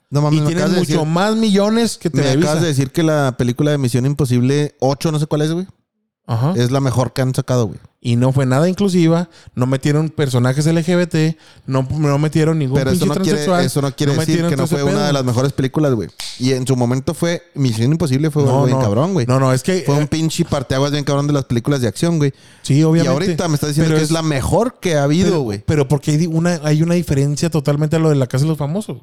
No 0.10 0.22
mames, 0.22 0.40
y 0.40 0.42
me 0.42 0.48
tienen 0.48 0.70
mucho 0.72 0.80
decir, 0.82 1.06
más 1.06 1.36
millones 1.38 1.98
que 1.98 2.10
me 2.10 2.22
Televisa. 2.22 2.50
acabas 2.50 2.62
de 2.64 2.68
decir 2.70 2.92
que 2.92 3.04
la 3.04 3.36
película 3.38 3.72
de 3.72 3.78
Misión 3.78 4.06
Imposible 4.06 4.76
8, 4.80 5.12
no 5.12 5.20
sé 5.20 5.28
cuál 5.28 5.44
es, 5.44 5.52
güey. 5.54 5.68
Ajá. 6.28 6.54
Es 6.58 6.72
la 6.72 6.82
mejor 6.82 7.14
que 7.14 7.22
han 7.22 7.34
sacado, 7.34 7.68
güey. 7.68 7.80
Y 8.04 8.16
no 8.16 8.34
fue 8.34 8.48
nada 8.48 8.68
inclusiva, 8.68 9.30
no 9.54 9.68
metieron 9.68 10.10
personajes 10.10 10.66
LGBT, 10.66 11.38
no, 11.68 11.88
no 11.92 12.18
metieron 12.18 12.58
ningún 12.58 12.76
Pero 12.80 12.90
eso 12.90 13.06
no, 13.06 13.14
quiere, 13.14 13.44
eso 13.64 13.80
no 13.80 13.96
quiere 13.96 14.16
decir 14.16 14.44
que 14.48 14.56
no 14.56 14.66
fue 14.66 14.84
una 14.84 15.06
de 15.06 15.14
las 15.14 15.24
mejores 15.24 15.54
películas, 15.54 15.94
güey. 15.94 16.10
Y 16.40 16.54
en 16.54 16.66
su 16.66 16.76
momento 16.76 17.14
fue 17.14 17.44
Misión 17.54 17.92
Imposible, 17.92 18.32
fue 18.32 18.42
No, 18.42 18.50
algo 18.50 18.66
bien 18.66 18.78
no. 18.80 18.84
cabrón, 18.84 19.14
güey. 19.14 19.28
No, 19.28 19.40
no, 19.40 19.54
es 19.54 19.62
que 19.62 19.84
Fue 19.86 19.94
un 19.96 20.04
eh, 20.06 20.08
pinche 20.08 20.44
parteaguas 20.46 20.92
bien 20.92 21.04
cabrón 21.04 21.28
de 21.28 21.34
las 21.34 21.46
películas 21.46 21.80
de 21.82 21.88
acción, 21.90 22.18
güey. 22.18 22.34
sí, 22.64 22.80
Y 22.80 22.84
obviamente. 22.84 23.12
ahorita 23.14 23.48
me 23.48 23.54
estás 23.54 23.70
diciendo 23.70 23.92
que 23.94 23.98
es, 23.98 24.06
es- 24.06 24.12
la 24.12 24.24
mejor 24.24 24.80
que 24.80 24.96
ha 24.96 25.04
habido, 25.04 25.42
güey. 25.42 25.64
pero 25.64 25.88
porque 25.88 26.10
hay 26.10 26.26
una, 26.26 26.60
hay 26.64 26.82
una 26.82 26.96
diferencia 26.96 27.52
totalmente 27.52 27.98
a 27.98 28.00
lo 28.00 28.10
de 28.10 28.16
la 28.16 28.26
casa 28.26 28.46
de 28.46 28.50
los 28.50 28.58
famosos. 28.58 28.98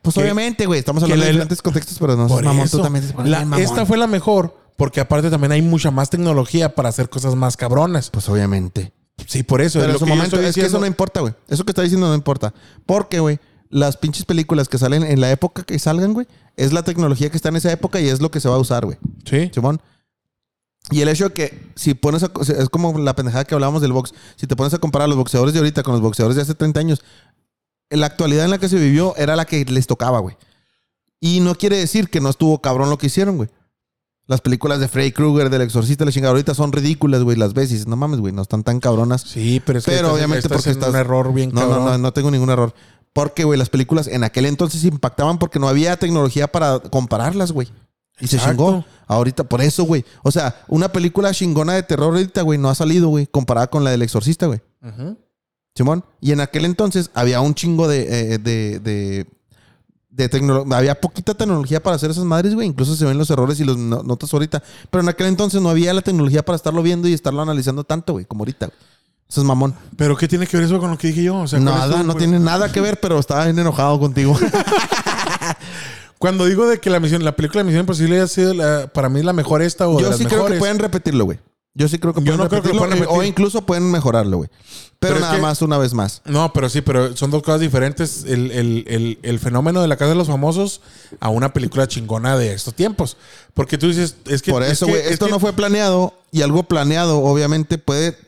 Pues 0.00 0.14
que- 0.14 0.22
obviamente, 0.22 0.64
güey. 0.64 0.78
Estamos 0.78 1.02
hablando 1.02 1.22
de 1.26 1.32
diferentes 1.32 1.60
contextos, 1.60 1.98
pero 1.98 2.16
no 2.16 2.26
Por 2.28 2.42
mamón, 2.42 2.64
eso, 2.64 2.78
tú 2.78 2.82
también 2.82 3.04
la- 3.26 3.40
mamón. 3.40 3.60
esta 3.60 3.84
fue 3.84 3.98
la 3.98 4.06
mejor 4.06 4.56
porque 4.78 5.00
aparte 5.00 5.28
también 5.28 5.50
hay 5.50 5.60
mucha 5.60 5.90
más 5.90 6.08
tecnología 6.08 6.76
para 6.76 6.88
hacer 6.88 7.10
cosas 7.10 7.34
más 7.34 7.56
cabronas. 7.56 8.10
Pues 8.10 8.28
obviamente. 8.28 8.92
Sí, 9.26 9.42
por 9.42 9.60
eso. 9.60 9.80
Pero 9.80 9.90
es 9.90 9.94
en 9.96 9.98
su 9.98 10.04
que 10.04 10.10
momento, 10.12 10.40
es 10.40 10.54
que 10.54 10.64
eso 10.64 10.78
no 10.78 10.86
importa, 10.86 11.20
güey. 11.20 11.34
Eso 11.48 11.64
que 11.64 11.72
está 11.72 11.82
diciendo 11.82 12.06
no 12.06 12.14
importa. 12.14 12.54
Porque, 12.86 13.18
güey, 13.18 13.40
las 13.70 13.96
pinches 13.96 14.24
películas 14.24 14.68
que 14.68 14.78
salen 14.78 15.02
en 15.02 15.20
la 15.20 15.32
época 15.32 15.64
que 15.64 15.76
salgan, 15.80 16.14
güey, 16.14 16.28
es 16.54 16.72
la 16.72 16.84
tecnología 16.84 17.28
que 17.28 17.36
está 17.36 17.48
en 17.48 17.56
esa 17.56 17.72
época 17.72 17.98
y 17.98 18.06
es 18.06 18.20
lo 18.20 18.30
que 18.30 18.38
se 18.38 18.48
va 18.48 18.54
a 18.54 18.58
usar, 18.58 18.84
güey. 18.84 18.98
Sí. 19.24 19.50
Simón. 19.52 19.82
Y 20.92 21.00
el 21.00 21.08
hecho 21.08 21.30
de 21.30 21.34
que 21.34 21.72
si 21.74 21.94
pones 21.94 22.22
a, 22.22 22.30
es 22.56 22.68
como 22.68 22.96
la 23.00 23.16
pendejada 23.16 23.44
que 23.44 23.56
hablábamos 23.56 23.82
del 23.82 23.92
box. 23.92 24.14
Si 24.36 24.46
te 24.46 24.54
pones 24.54 24.74
a 24.74 24.78
comparar 24.78 25.06
a 25.06 25.08
los 25.08 25.16
boxeadores 25.16 25.54
de 25.54 25.58
ahorita 25.58 25.82
con 25.82 25.94
los 25.94 26.02
boxeadores 26.02 26.36
de 26.36 26.42
hace 26.42 26.54
30 26.54 26.78
años, 26.78 27.02
la 27.90 28.06
actualidad 28.06 28.44
en 28.44 28.52
la 28.52 28.58
que 28.58 28.68
se 28.68 28.76
vivió 28.76 29.16
era 29.16 29.34
la 29.34 29.44
que 29.44 29.64
les 29.64 29.88
tocaba, 29.88 30.20
güey. 30.20 30.36
Y 31.18 31.40
no 31.40 31.56
quiere 31.56 31.78
decir 31.78 32.10
que 32.10 32.20
no 32.20 32.30
estuvo 32.30 32.62
cabrón 32.62 32.90
lo 32.90 32.96
que 32.96 33.08
hicieron, 33.08 33.38
güey. 33.38 33.48
Las 34.28 34.40
películas 34.42 34.78
de 34.78 34.86
Freddy 34.88 35.10
Krueger, 35.10 35.50
del 35.50 35.62
exorcista, 35.62 36.04
la 36.04 36.12
chingada, 36.12 36.30
ahorita 36.32 36.54
son 36.54 36.70
ridículas, 36.70 37.22
güey. 37.22 37.36
Las 37.36 37.54
dices, 37.54 37.86
no 37.88 37.96
mames, 37.96 38.20
güey, 38.20 38.32
no 38.32 38.42
están 38.42 38.62
tan 38.62 38.78
cabronas. 38.78 39.22
Sí, 39.22 39.60
pero 39.64 39.78
es 39.80 39.84
que 39.86 39.90
Pero 39.90 40.02
estás- 40.08 40.14
obviamente 40.14 40.46
estás 40.46 40.58
porque 40.58 40.70
estás- 40.70 40.90
un 40.90 40.96
error 40.96 41.32
bien 41.32 41.50
No, 41.52 41.62
no, 41.62 41.68
cabrón. 41.68 41.84
no, 41.86 41.98
no 41.98 42.12
tengo 42.12 42.30
ningún 42.30 42.50
error. 42.50 42.74
Porque, 43.14 43.44
güey, 43.44 43.58
las 43.58 43.70
películas 43.70 44.06
en 44.06 44.22
aquel 44.22 44.44
entonces 44.46 44.84
impactaban 44.84 45.38
porque 45.38 45.58
no 45.58 45.66
había 45.66 45.96
tecnología 45.96 46.46
para 46.46 46.78
compararlas, 46.78 47.52
güey. 47.52 47.68
Y 48.20 48.26
se 48.26 48.38
chingó. 48.38 48.84
Ahorita, 49.06 49.44
por 49.44 49.62
eso, 49.62 49.84
güey. 49.84 50.04
O 50.22 50.30
sea, 50.30 50.62
una 50.68 50.92
película 50.92 51.32
chingona 51.32 51.72
de 51.72 51.82
terror 51.82 52.12
ahorita, 52.14 52.42
güey, 52.42 52.58
no 52.58 52.68
ha 52.68 52.74
salido, 52.74 53.08
güey, 53.08 53.26
comparada 53.26 53.68
con 53.68 53.82
la 53.82 53.90
del 53.92 54.02
exorcista, 54.02 54.46
güey. 54.46 54.60
Simón. 55.74 56.04
Y 56.20 56.32
en 56.32 56.40
aquel 56.40 56.64
entonces 56.64 57.10
había 57.14 57.40
un 57.40 57.54
chingo 57.54 57.88
de, 57.88 58.34
eh, 58.34 58.38
de, 58.38 58.80
de, 58.80 59.26
de 60.10 60.28
tecnología. 60.28 60.76
Había 60.78 61.00
poquita 61.00 61.34
tecnología 61.34 61.82
para 61.82 61.96
hacer 61.96 62.10
esas 62.10 62.24
madres, 62.24 62.54
güey. 62.54 62.66
Incluso 62.66 62.96
se 62.96 63.04
ven 63.04 63.18
los 63.18 63.30
errores 63.30 63.60
y 63.60 63.64
los 63.64 63.76
no- 63.76 64.02
notas 64.02 64.32
ahorita. 64.32 64.62
Pero 64.90 65.02
en 65.02 65.08
aquel 65.08 65.26
entonces 65.26 65.60
no 65.60 65.68
había 65.70 65.92
la 65.94 66.02
tecnología 66.02 66.44
para 66.44 66.56
estarlo 66.56 66.82
viendo 66.82 67.08
y 67.08 67.12
estarlo 67.12 67.42
analizando 67.42 67.84
tanto, 67.84 68.14
güey, 68.14 68.24
como 68.24 68.42
ahorita, 68.42 68.66
güey. 68.66 68.78
Eso 69.28 69.42
es 69.42 69.46
mamón. 69.46 69.74
Pero 69.96 70.16
¿qué 70.16 70.26
tiene 70.26 70.46
que 70.46 70.56
ver 70.56 70.64
eso 70.64 70.78
con 70.78 70.90
lo 70.90 70.96
que 70.96 71.08
dije 71.08 71.22
yo? 71.22 71.36
O 71.36 71.46
sea, 71.46 71.58
¿cuál 71.60 71.74
es 71.74 71.80
Nada, 71.90 72.02
no 72.02 72.14
tiene 72.14 72.40
nada 72.40 72.72
que 72.72 72.80
ver, 72.80 72.98
pero 72.98 73.18
estaba 73.18 73.44
bien 73.44 73.58
enojado 73.58 74.00
contigo. 74.00 74.34
Cuando 76.18 76.46
digo 76.46 76.66
de 76.66 76.78
que 76.80 76.90
la 76.90 76.98
misión, 76.98 77.24
la 77.24 77.36
película 77.36 77.60
de 77.60 77.64
Misión 77.64 77.80
Imposible 77.80 78.20
ha 78.20 78.26
sido 78.26 78.52
la- 78.54 78.88
para 78.88 79.08
mí 79.08 79.22
la 79.22 79.32
mejor 79.32 79.62
esta 79.62 79.86
o 79.88 79.96
de 79.98 80.02
Yo 80.02 80.08
las 80.08 80.18
sí 80.18 80.24
creo 80.24 80.38
que 80.38 80.42
mejores. 80.44 80.58
pueden 80.58 80.78
repetirlo, 80.78 81.24
güey. 81.26 81.38
Yo 81.74 81.86
sí 81.86 81.98
creo 81.98 82.12
que 82.12 82.20
Yo 82.20 82.24
pueden 82.36 82.38
no 82.40 82.48
creo 82.48 82.62
que 82.62 82.68
lo 82.68 82.74
repetirlo. 82.74 82.78
puedan 82.80 82.98
eh, 82.98 83.06
O 83.08 83.12
repetir. 83.20 83.28
incluso 83.28 83.62
pueden 83.66 83.90
mejorarlo, 83.90 84.38
güey. 84.38 84.50
Pero, 84.50 84.96
Pero 84.98 85.14
es 85.16 85.20
nada 85.20 85.36
que- 85.36 85.42
más 85.42 85.62
una 85.62 85.78
vez 85.78 85.94
más. 85.94 86.22
No, 86.24 86.52
pero 86.52 86.68
sí, 86.68 86.80
pero 86.80 87.16
son 87.16 87.30
dos 87.30 87.42
cosas 87.44 87.60
diferentes. 87.60 88.24
El, 88.24 88.50
el- 88.50 88.84
el- 88.88 89.18
el 89.22 89.38
fenómeno 89.38 89.80
de 89.80 89.86
la 89.86 89.96
casa 89.96 90.08
de 90.10 90.16
los 90.16 90.26
famosos 90.26 90.80
a 91.20 91.28
una 91.28 91.52
película 91.52 91.86
chingona 91.86 92.36
de 92.36 92.52
estos 92.52 92.74
tiempos. 92.74 93.16
Porque 93.54 93.78
tú 93.78 93.86
dices, 93.86 94.16
es 94.26 94.42
que. 94.42 94.50
Por 94.50 94.64
es 94.64 94.72
eso, 94.72 94.86
que- 94.86 94.92
güey. 94.92 95.04
es 95.04 95.12
Esto 95.12 95.26
que- 95.26 95.32
no 95.32 95.38
fue 95.38 95.52
planeado. 95.52 96.14
Y 96.32 96.42
algo 96.42 96.64
planeado, 96.64 97.20
obviamente, 97.22 97.78
puede 97.78 98.18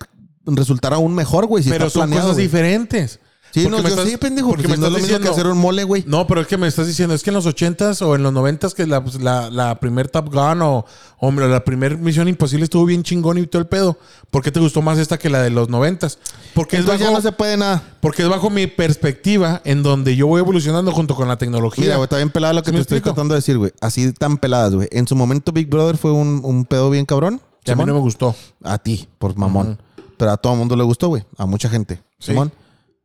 resultar 0.46 0.94
aún 0.94 1.14
mejor, 1.14 1.46
güey. 1.46 1.64
Si 1.64 1.70
Pero 1.70 1.86
está 1.86 1.98
son 2.00 2.08
planeado, 2.08 2.28
cosas 2.28 2.36
güey. 2.36 2.46
diferentes. 2.46 3.18
Sí, 3.52 3.62
Porque 3.64 3.76
no, 3.78 3.82
me 3.82 3.88
yo 3.90 3.96
estás- 3.96 4.08
sí, 4.08 4.16
pendejo. 4.16 4.48
porque 4.50 4.62
Porque 4.62 4.76
me 4.76 4.80
no 4.80 4.86
es 4.86 4.92
lo 4.92 4.98
estás 4.98 5.08
mismo 5.10 5.18
que 5.24 5.28
diciendo- 5.28 5.48
hacer 5.48 5.52
un 5.52 5.58
mole, 5.58 5.82
güey. 5.84 6.04
No, 6.06 6.26
pero 6.26 6.40
es 6.42 6.46
que 6.46 6.56
me 6.56 6.68
estás 6.68 6.86
diciendo, 6.86 7.14
es 7.14 7.22
que 7.24 7.30
en 7.30 7.34
los 7.34 7.46
80s 7.46 8.00
o 8.02 8.14
en 8.14 8.22
los 8.22 8.32
90s 8.32 8.74
que 8.74 8.86
la, 8.86 9.02
pues, 9.02 9.20
la, 9.20 9.50
la 9.50 9.80
primer 9.80 10.08
Top 10.08 10.32
Gun 10.32 10.62
o, 10.62 10.84
hombre, 11.18 11.48
la 11.48 11.64
primer 11.64 11.98
Misión 11.98 12.28
Imposible 12.28 12.62
estuvo 12.64 12.84
bien 12.84 13.02
chingón 13.02 13.38
y 13.38 13.46
todo 13.48 13.60
el 13.60 13.66
pedo. 13.68 13.98
¿Por 14.30 14.42
qué 14.42 14.52
te 14.52 14.60
gustó 14.60 14.82
más 14.82 14.98
esta 14.98 15.18
que 15.18 15.28
la 15.30 15.42
de 15.42 15.50
los 15.50 15.68
90s? 15.68 16.18
Porque 16.54 16.76
es, 16.76 16.80
Entonces 16.80 17.00
ya 17.00 17.06
bajo, 17.06 17.18
no 17.18 17.22
se 17.22 17.32
puede 17.32 17.56
nada. 17.56 17.82
porque 18.00 18.22
es 18.22 18.28
bajo 18.28 18.50
mi 18.50 18.66
perspectiva 18.68 19.60
en 19.64 19.82
donde 19.82 20.14
yo 20.14 20.26
voy 20.26 20.40
evolucionando 20.40 20.92
junto 20.92 21.14
con 21.16 21.26
la 21.26 21.36
tecnología. 21.36 21.82
Mira, 21.84 21.96
güey, 21.96 22.04
está 22.04 22.16
bien 22.16 22.30
pelada 22.30 22.52
lo 22.54 22.62
que 22.62 22.70
¿Sí 22.70 22.76
te 22.76 22.80
estoy 22.82 22.98
explico? 22.98 23.14
tratando 23.14 23.34
de 23.34 23.38
decir, 23.40 23.58
güey. 23.58 23.72
Así 23.80 24.12
tan 24.12 24.38
peladas, 24.38 24.74
güey. 24.74 24.88
En 24.92 25.08
su 25.08 25.16
momento 25.16 25.50
Big 25.52 25.68
Brother 25.68 25.96
fue 25.96 26.12
un, 26.12 26.40
un 26.44 26.64
pedo 26.64 26.90
bien 26.90 27.04
cabrón. 27.06 27.40
que 27.64 27.72
a 27.72 27.74
mí 27.74 27.80
Simón. 27.80 27.88
no 27.88 27.94
me 27.94 28.00
gustó. 28.00 28.34
A 28.62 28.78
ti, 28.78 29.08
por 29.18 29.36
mamón. 29.36 29.78
Pero 30.16 30.32
a 30.32 30.36
todo 30.36 30.52
el 30.52 30.58
mundo 30.58 30.76
le 30.76 30.82
gustó, 30.84 31.08
güey. 31.08 31.24
A 31.38 31.46
mucha 31.46 31.68
gente. 31.70 32.02
Sí. 32.18 32.32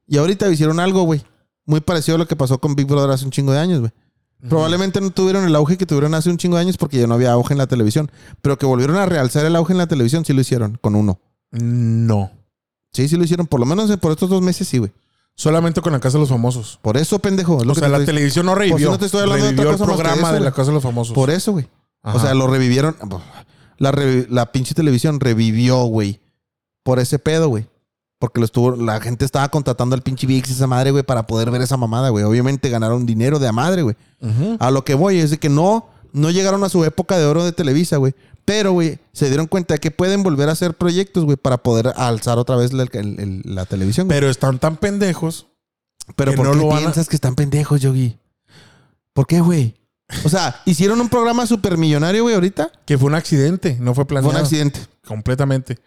Y 0.07 0.17
ahorita 0.17 0.49
hicieron 0.49 0.79
algo, 0.79 1.03
güey. 1.03 1.23
Muy 1.65 1.81
parecido 1.81 2.15
a 2.15 2.19
lo 2.19 2.27
que 2.27 2.35
pasó 2.35 2.59
con 2.59 2.75
Big 2.75 2.85
Brother 2.87 3.09
hace 3.11 3.25
un 3.25 3.31
chingo 3.31 3.51
de 3.51 3.59
años, 3.59 3.79
güey. 3.79 3.91
Probablemente 4.49 5.01
no 5.01 5.09
tuvieron 5.09 5.45
el 5.45 5.55
auge 5.55 5.77
que 5.77 5.85
tuvieron 5.87 6.13
hace 6.13 6.29
un 6.29 6.37
chingo 6.37 6.57
de 6.57 6.61
años 6.61 6.77
porque 6.77 6.99
ya 6.99 7.07
no 7.07 7.15
había 7.15 7.31
auge 7.31 7.53
en 7.53 7.57
la 7.57 7.65
televisión. 7.67 8.11
Pero 8.43 8.57
que 8.59 8.65
volvieron 8.67 8.97
a 8.97 9.05
realzar 9.07 9.43
el 9.45 9.55
auge 9.55 9.73
en 9.73 9.79
la 9.79 9.87
televisión, 9.87 10.23
sí 10.25 10.33
lo 10.33 10.41
hicieron, 10.41 10.77
con 10.81 10.93
uno. 10.95 11.19
No. 11.51 12.31
Sí, 12.91 13.07
sí 13.07 13.17
lo 13.17 13.23
hicieron. 13.23 13.47
Por 13.47 13.59
lo 13.59 13.65
menos 13.65 13.95
por 13.97 14.11
estos 14.11 14.29
dos 14.29 14.41
meses, 14.43 14.67
sí, 14.67 14.77
güey. 14.77 14.91
Solamente 15.35 15.81
con 15.81 15.91
la 15.93 15.99
Casa 15.99 16.17
de 16.17 16.21
los 16.21 16.29
Famosos. 16.29 16.79
Por 16.81 16.95
eso, 16.97 17.17
pendejo. 17.19 17.59
es 17.59 17.65
lo 17.65 17.71
O 17.71 17.75
que 17.75 17.79
sea, 17.81 17.89
te 17.91 17.97
la 17.99 18.05
televisión 18.05 18.45
no 18.45 18.53
revivió. 18.55 18.77
Pues 18.77 18.89
no 18.91 18.99
te 18.99 19.05
estoy 19.07 19.21
hablando 19.21 19.45
de 19.47 19.51
otra 19.53 19.63
cosa 19.71 19.83
el 19.83 19.87
más 19.89 19.95
programa 19.97 20.27
eso, 20.29 20.33
de 20.33 20.39
la. 20.41 20.51
Casa 20.51 20.67
de 20.67 20.73
los 20.73 20.83
Famosos. 20.83 21.13
Por 21.15 21.29
eso, 21.31 21.51
güey. 21.53 21.67
O 22.03 22.19
sea, 22.19 22.33
lo 22.35 22.45
revivieron. 22.47 22.95
La, 23.77 23.91
revi- 23.91 24.27
la 24.29 24.51
pinche 24.51 24.75
televisión 24.75 25.19
revivió, 25.19 25.83
güey. 25.85 26.21
Por 26.83 26.99
ese 26.99 27.17
pedo, 27.19 27.47
güey. 27.49 27.67
Porque 28.19 28.39
lo 28.39 28.45
estuvo, 28.45 28.75
la 28.75 29.01
gente 29.01 29.25
estaba 29.25 29.49
contratando 29.49 29.93
al 29.95 30.01
pinche 30.01 30.25
VIX 30.25 30.49
y 30.49 30.53
esa 30.53 30.67
madre, 30.67 30.91
güey, 30.91 31.03
para 31.03 31.27
poder 31.27 31.51
ver 31.51 31.61
esa 31.61 31.75
mamada, 31.77 32.09
güey. 32.09 32.23
Obviamente 32.23 32.69
ganaron 32.69 33.05
dinero 33.05 33.39
de 33.39 33.47
a 33.47 33.51
madre, 33.51 33.81
güey. 33.81 33.95
A 34.59 34.71
lo 34.71 34.85
que 34.85 34.95
voy 34.95 35.17
es 35.19 35.31
de 35.31 35.37
que 35.37 35.49
no, 35.49 35.89
no 36.13 36.31
llegaron 36.31 36.63
a 36.63 36.69
su 36.69 36.83
época 36.85 37.17
de 37.17 37.25
oro 37.25 37.43
de 37.43 37.51
Televisa, 37.51 37.97
güey. 37.97 38.15
Pero, 38.45 38.71
güey, 38.71 38.99
se 39.11 39.27
dieron 39.27 39.47
cuenta 39.47 39.73
de 39.73 39.79
que 39.79 39.91
pueden 39.91 40.23
volver 40.23 40.49
a 40.49 40.53
hacer 40.53 40.75
proyectos, 40.75 41.25
güey, 41.25 41.35
para 41.35 41.57
poder 41.57 41.93
alzar 41.97 42.37
otra 42.37 42.55
vez 42.55 42.71
la, 42.73 42.83
el- 42.83 43.19
el- 43.19 43.41
la 43.43 43.65
televisión. 43.65 44.07
güey. 44.07 44.17
Pero 44.17 44.29
están 44.29 44.59
tan 44.59 44.77
pendejos. 44.77 45.47
Pero 46.15 46.35
¿por 46.35 46.45
no 46.45 46.51
qué 46.53 46.57
lo 46.59 46.73
a- 46.73 46.77
piensas 46.77 47.09
que 47.09 47.15
están 47.15 47.35
pendejos, 47.35 47.81
Yogi? 47.81 48.17
¿Por 49.13 49.25
qué, 49.27 49.41
güey? 49.41 49.75
O 50.23 50.29
sea, 50.29 50.61
hicieron 50.65 51.01
un 51.01 51.09
programa 51.09 51.47
supermillonario, 51.47 52.21
güey, 52.23 52.35
ahorita. 52.35 52.71
Que 52.85 52.97
fue 52.97 53.07
un 53.07 53.15
accidente, 53.15 53.75
no 53.79 53.93
fue 53.95 54.03
Fue 54.03 54.05
planeado. 54.05 54.37
un 54.37 54.41
accidente. 54.43 54.79
Completamente. 55.07 55.79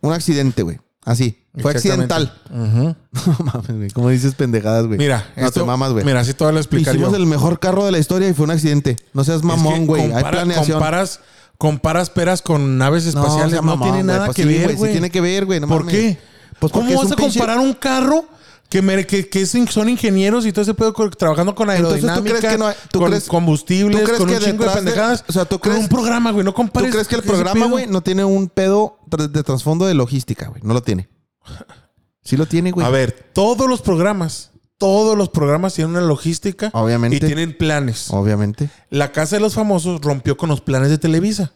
Un 0.00 0.12
accidente, 0.12 0.62
güey. 0.62 0.78
Así. 1.04 1.38
Fue 1.58 1.72
accidental. 1.72 2.32
Ujú. 2.50 2.94
No 3.38 3.44
mames, 3.44 3.76
güey. 3.76 3.90
¿Cómo 3.90 4.08
dices 4.08 4.34
pendejadas, 4.34 4.86
güey? 4.86 4.98
Mira, 4.98 5.26
No 5.36 5.46
esto, 5.48 5.60
te 5.60 5.66
mamas, 5.66 5.92
güey. 5.92 6.04
Mira, 6.04 6.20
así 6.20 6.32
te 6.32 6.44
voy 6.44 6.54
a 6.54 6.58
explicar 6.58 6.94
Hicimos 6.94 7.12
yo. 7.12 7.16
el 7.18 7.26
mejor 7.26 7.58
carro 7.58 7.84
de 7.84 7.92
la 7.92 7.98
historia 7.98 8.28
y 8.28 8.32
fue 8.34 8.44
un 8.44 8.52
accidente. 8.52 8.96
No 9.12 9.22
seas 9.24 9.36
Es 9.36 9.40
que 9.42 9.48
mamón, 9.48 9.86
güey. 9.86 10.12
Hay 10.12 10.24
planeación. 10.24 10.78
Comparas, 10.78 11.20
comparas 11.58 12.08
peras 12.10 12.40
con 12.42 12.78
naves 12.78 13.04
espaciales. 13.06 13.50
sea 13.52 13.60
No, 13.60 13.66
mamón, 13.68 13.82
tiene 13.88 13.98
güey. 14.02 14.06
nada 14.06 14.26
Pues 14.26 14.36
que 14.36 14.42
sí, 14.44 14.48
ver, 14.48 14.70
Sí 14.70 14.76
güey. 14.76 14.92
tiene 14.92 15.10
que 15.10 15.20
ver, 15.20 15.44
güey. 15.44 15.60
No 15.60 15.68
¿Por 15.68 15.84
mames. 15.84 15.94
qué? 15.94 16.18
Pues 16.58 16.72
¿Cómo 16.72 16.94
vas 16.94 17.12
a 17.12 17.16
pinche- 17.16 17.38
comparar 17.38 17.58
un 17.58 17.72
carro 17.74 18.24
que, 18.72 18.80
me- 18.80 19.06
que, 19.06 19.46
son 19.46 19.88
ingenieros 19.90 20.46
y 20.46 20.52
todo 20.52 20.62
ese 20.62 20.72
pedo 20.72 20.94
trabajando 21.10 21.54
con 21.54 21.68
Entonces, 21.68 22.00
¿tú 22.00 22.06
aerodinámica, 22.08 22.38
crees 22.38 22.52
que 22.54 22.58
no 22.58 22.66
hay- 22.68 22.74
tú 22.90 23.00
con 23.00 23.10
crees- 23.10 23.26
combustibles, 23.28 23.98
tú 24.00 24.04
crees 24.06 24.18
con 24.18 24.28
que 24.30 24.34
un 24.36 24.40
chingo 24.40 24.64
de 24.64 24.70
pendejadas? 24.70 25.24
o 25.28 25.32
sea, 25.32 25.44
¿tú 25.44 25.58
con 25.58 25.72
crees- 25.72 25.82
un 25.82 25.88
programa, 25.90 26.30
güey. 26.32 26.42
No 26.42 26.52
¿Tú 26.52 26.56
compares. 26.56 26.90
crees 26.90 27.06
que 27.06 27.16
el 27.16 27.22
programa, 27.22 27.66
güey, 27.66 27.86
no 27.86 28.00
tiene 28.02 28.24
un 28.24 28.48
pedo 28.48 28.98
de 29.06 29.42
trasfondo 29.42 29.84
de 29.84 29.92
logística, 29.92 30.46
güey? 30.48 30.62
No 30.64 30.72
lo 30.72 30.82
tiene. 30.82 31.10
Sí 32.24 32.36
lo 32.36 32.46
tiene, 32.46 32.70
güey. 32.70 32.86
A 32.86 32.88
ver, 32.88 33.30
todos 33.32 33.68
los 33.68 33.82
programas, 33.82 34.52
todos 34.78 35.18
los 35.18 35.28
programas 35.28 35.74
tienen 35.74 35.90
una 35.96 36.00
logística 36.06 36.70
Obviamente. 36.72 37.16
y 37.16 37.20
tienen 37.20 37.58
planes. 37.58 38.06
Obviamente. 38.10 38.70
La 38.90 39.10
Casa 39.10 39.36
de 39.36 39.40
los 39.40 39.54
Famosos 39.54 40.00
rompió 40.00 40.36
con 40.36 40.48
los 40.48 40.60
planes 40.60 40.88
de 40.88 40.98
Televisa. 40.98 41.52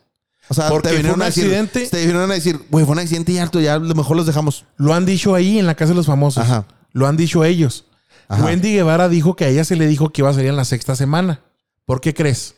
O 0.49 0.55
sea, 0.55 0.69
Porque 0.69 0.89
te 0.89 0.95
vinieron 0.97 1.19
fue 1.19 1.25
un 1.25 1.29
decir, 1.31 1.45
accidente. 1.45 1.87
Te 1.89 1.99
vinieron 1.99 2.29
a 2.31 2.35
decir, 2.35 2.61
güey, 2.69 2.85
fue 2.85 2.93
un 2.95 2.99
accidente 2.99 3.31
y 3.33 3.39
harto, 3.39 3.61
ya 3.61 3.75
a 3.75 3.79
lo 3.79 3.95
mejor 3.95 4.17
los 4.17 4.27
dejamos. 4.27 4.65
Lo 4.77 4.93
han 4.93 5.07
dicho 5.07 5.35
ahí 5.37 5.59
en 5.59 5.67
la 5.67 5.77
Casa 5.77 5.91
de 5.91 5.97
los 5.97 6.07
Famosos. 6.07 6.43
Ajá. 6.43 6.67
Lo 6.97 7.07
han 7.07 7.19
dicho 7.19 7.45
ellos. 7.45 7.85
Ajá. 8.27 8.47
Wendy 8.47 8.73
Guevara 8.73 9.11
dijo 9.11 9.37
que 9.37 9.45
a 9.45 9.49
ella 9.49 9.65
se 9.65 9.77
le 9.77 9.87
dijo 9.87 10.09
que 10.11 10.23
iba 10.23 10.31
a 10.31 10.33
salir 10.33 10.49
en 10.49 10.57
la 10.57 10.65
sexta 10.65 10.97
semana. 10.97 11.41
¿Por 11.85 12.01
qué 12.01 12.15
crees? 12.15 12.55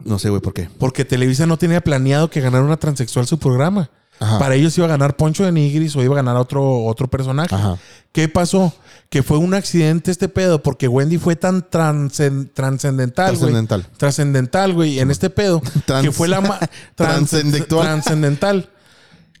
No 0.00 0.18
sé, 0.18 0.30
güey, 0.30 0.42
por 0.42 0.52
qué. 0.52 0.68
Porque 0.78 1.04
Televisa 1.04 1.46
no 1.46 1.56
tenía 1.56 1.80
planeado 1.80 2.28
que 2.28 2.40
ganara 2.40 2.64
una 2.64 2.76
transexual 2.76 3.26
su 3.28 3.38
programa. 3.38 3.88
Ajá. 4.18 4.38
Para 4.40 4.56
ellos 4.56 4.76
iba 4.78 4.86
a 4.86 4.90
ganar 4.90 5.16
Poncho 5.16 5.44
de 5.44 5.52
Nigris 5.52 5.94
o 5.96 6.02
iba 6.02 6.14
a 6.14 6.16
ganar 6.16 6.36
otro, 6.36 6.84
otro 6.86 7.08
personaje. 7.08 7.54
Ajá. 7.54 7.78
¿Qué 8.12 8.28
pasó? 8.28 8.74
Que 9.08 9.22
fue 9.22 9.38
un 9.38 9.54
accidente 9.54 10.10
este 10.10 10.28
pedo 10.28 10.60
porque 10.62 10.88
Wendy 10.88 11.18
fue 11.18 11.36
tan 11.36 11.62
trascendental, 11.70 13.36
güey. 13.36 13.52
Trascendental. 13.52 13.86
Trascendental, 13.96 14.72
güey, 14.74 14.98
en 14.98 15.10
este 15.12 15.30
pedo. 15.30 15.62
Trans- 15.86 16.04
que 16.04 16.12
fue 16.12 16.26
la 16.28 16.40
trans- 16.96 17.30
Transcendental. 17.30 17.80
Trascendental. 17.80 18.70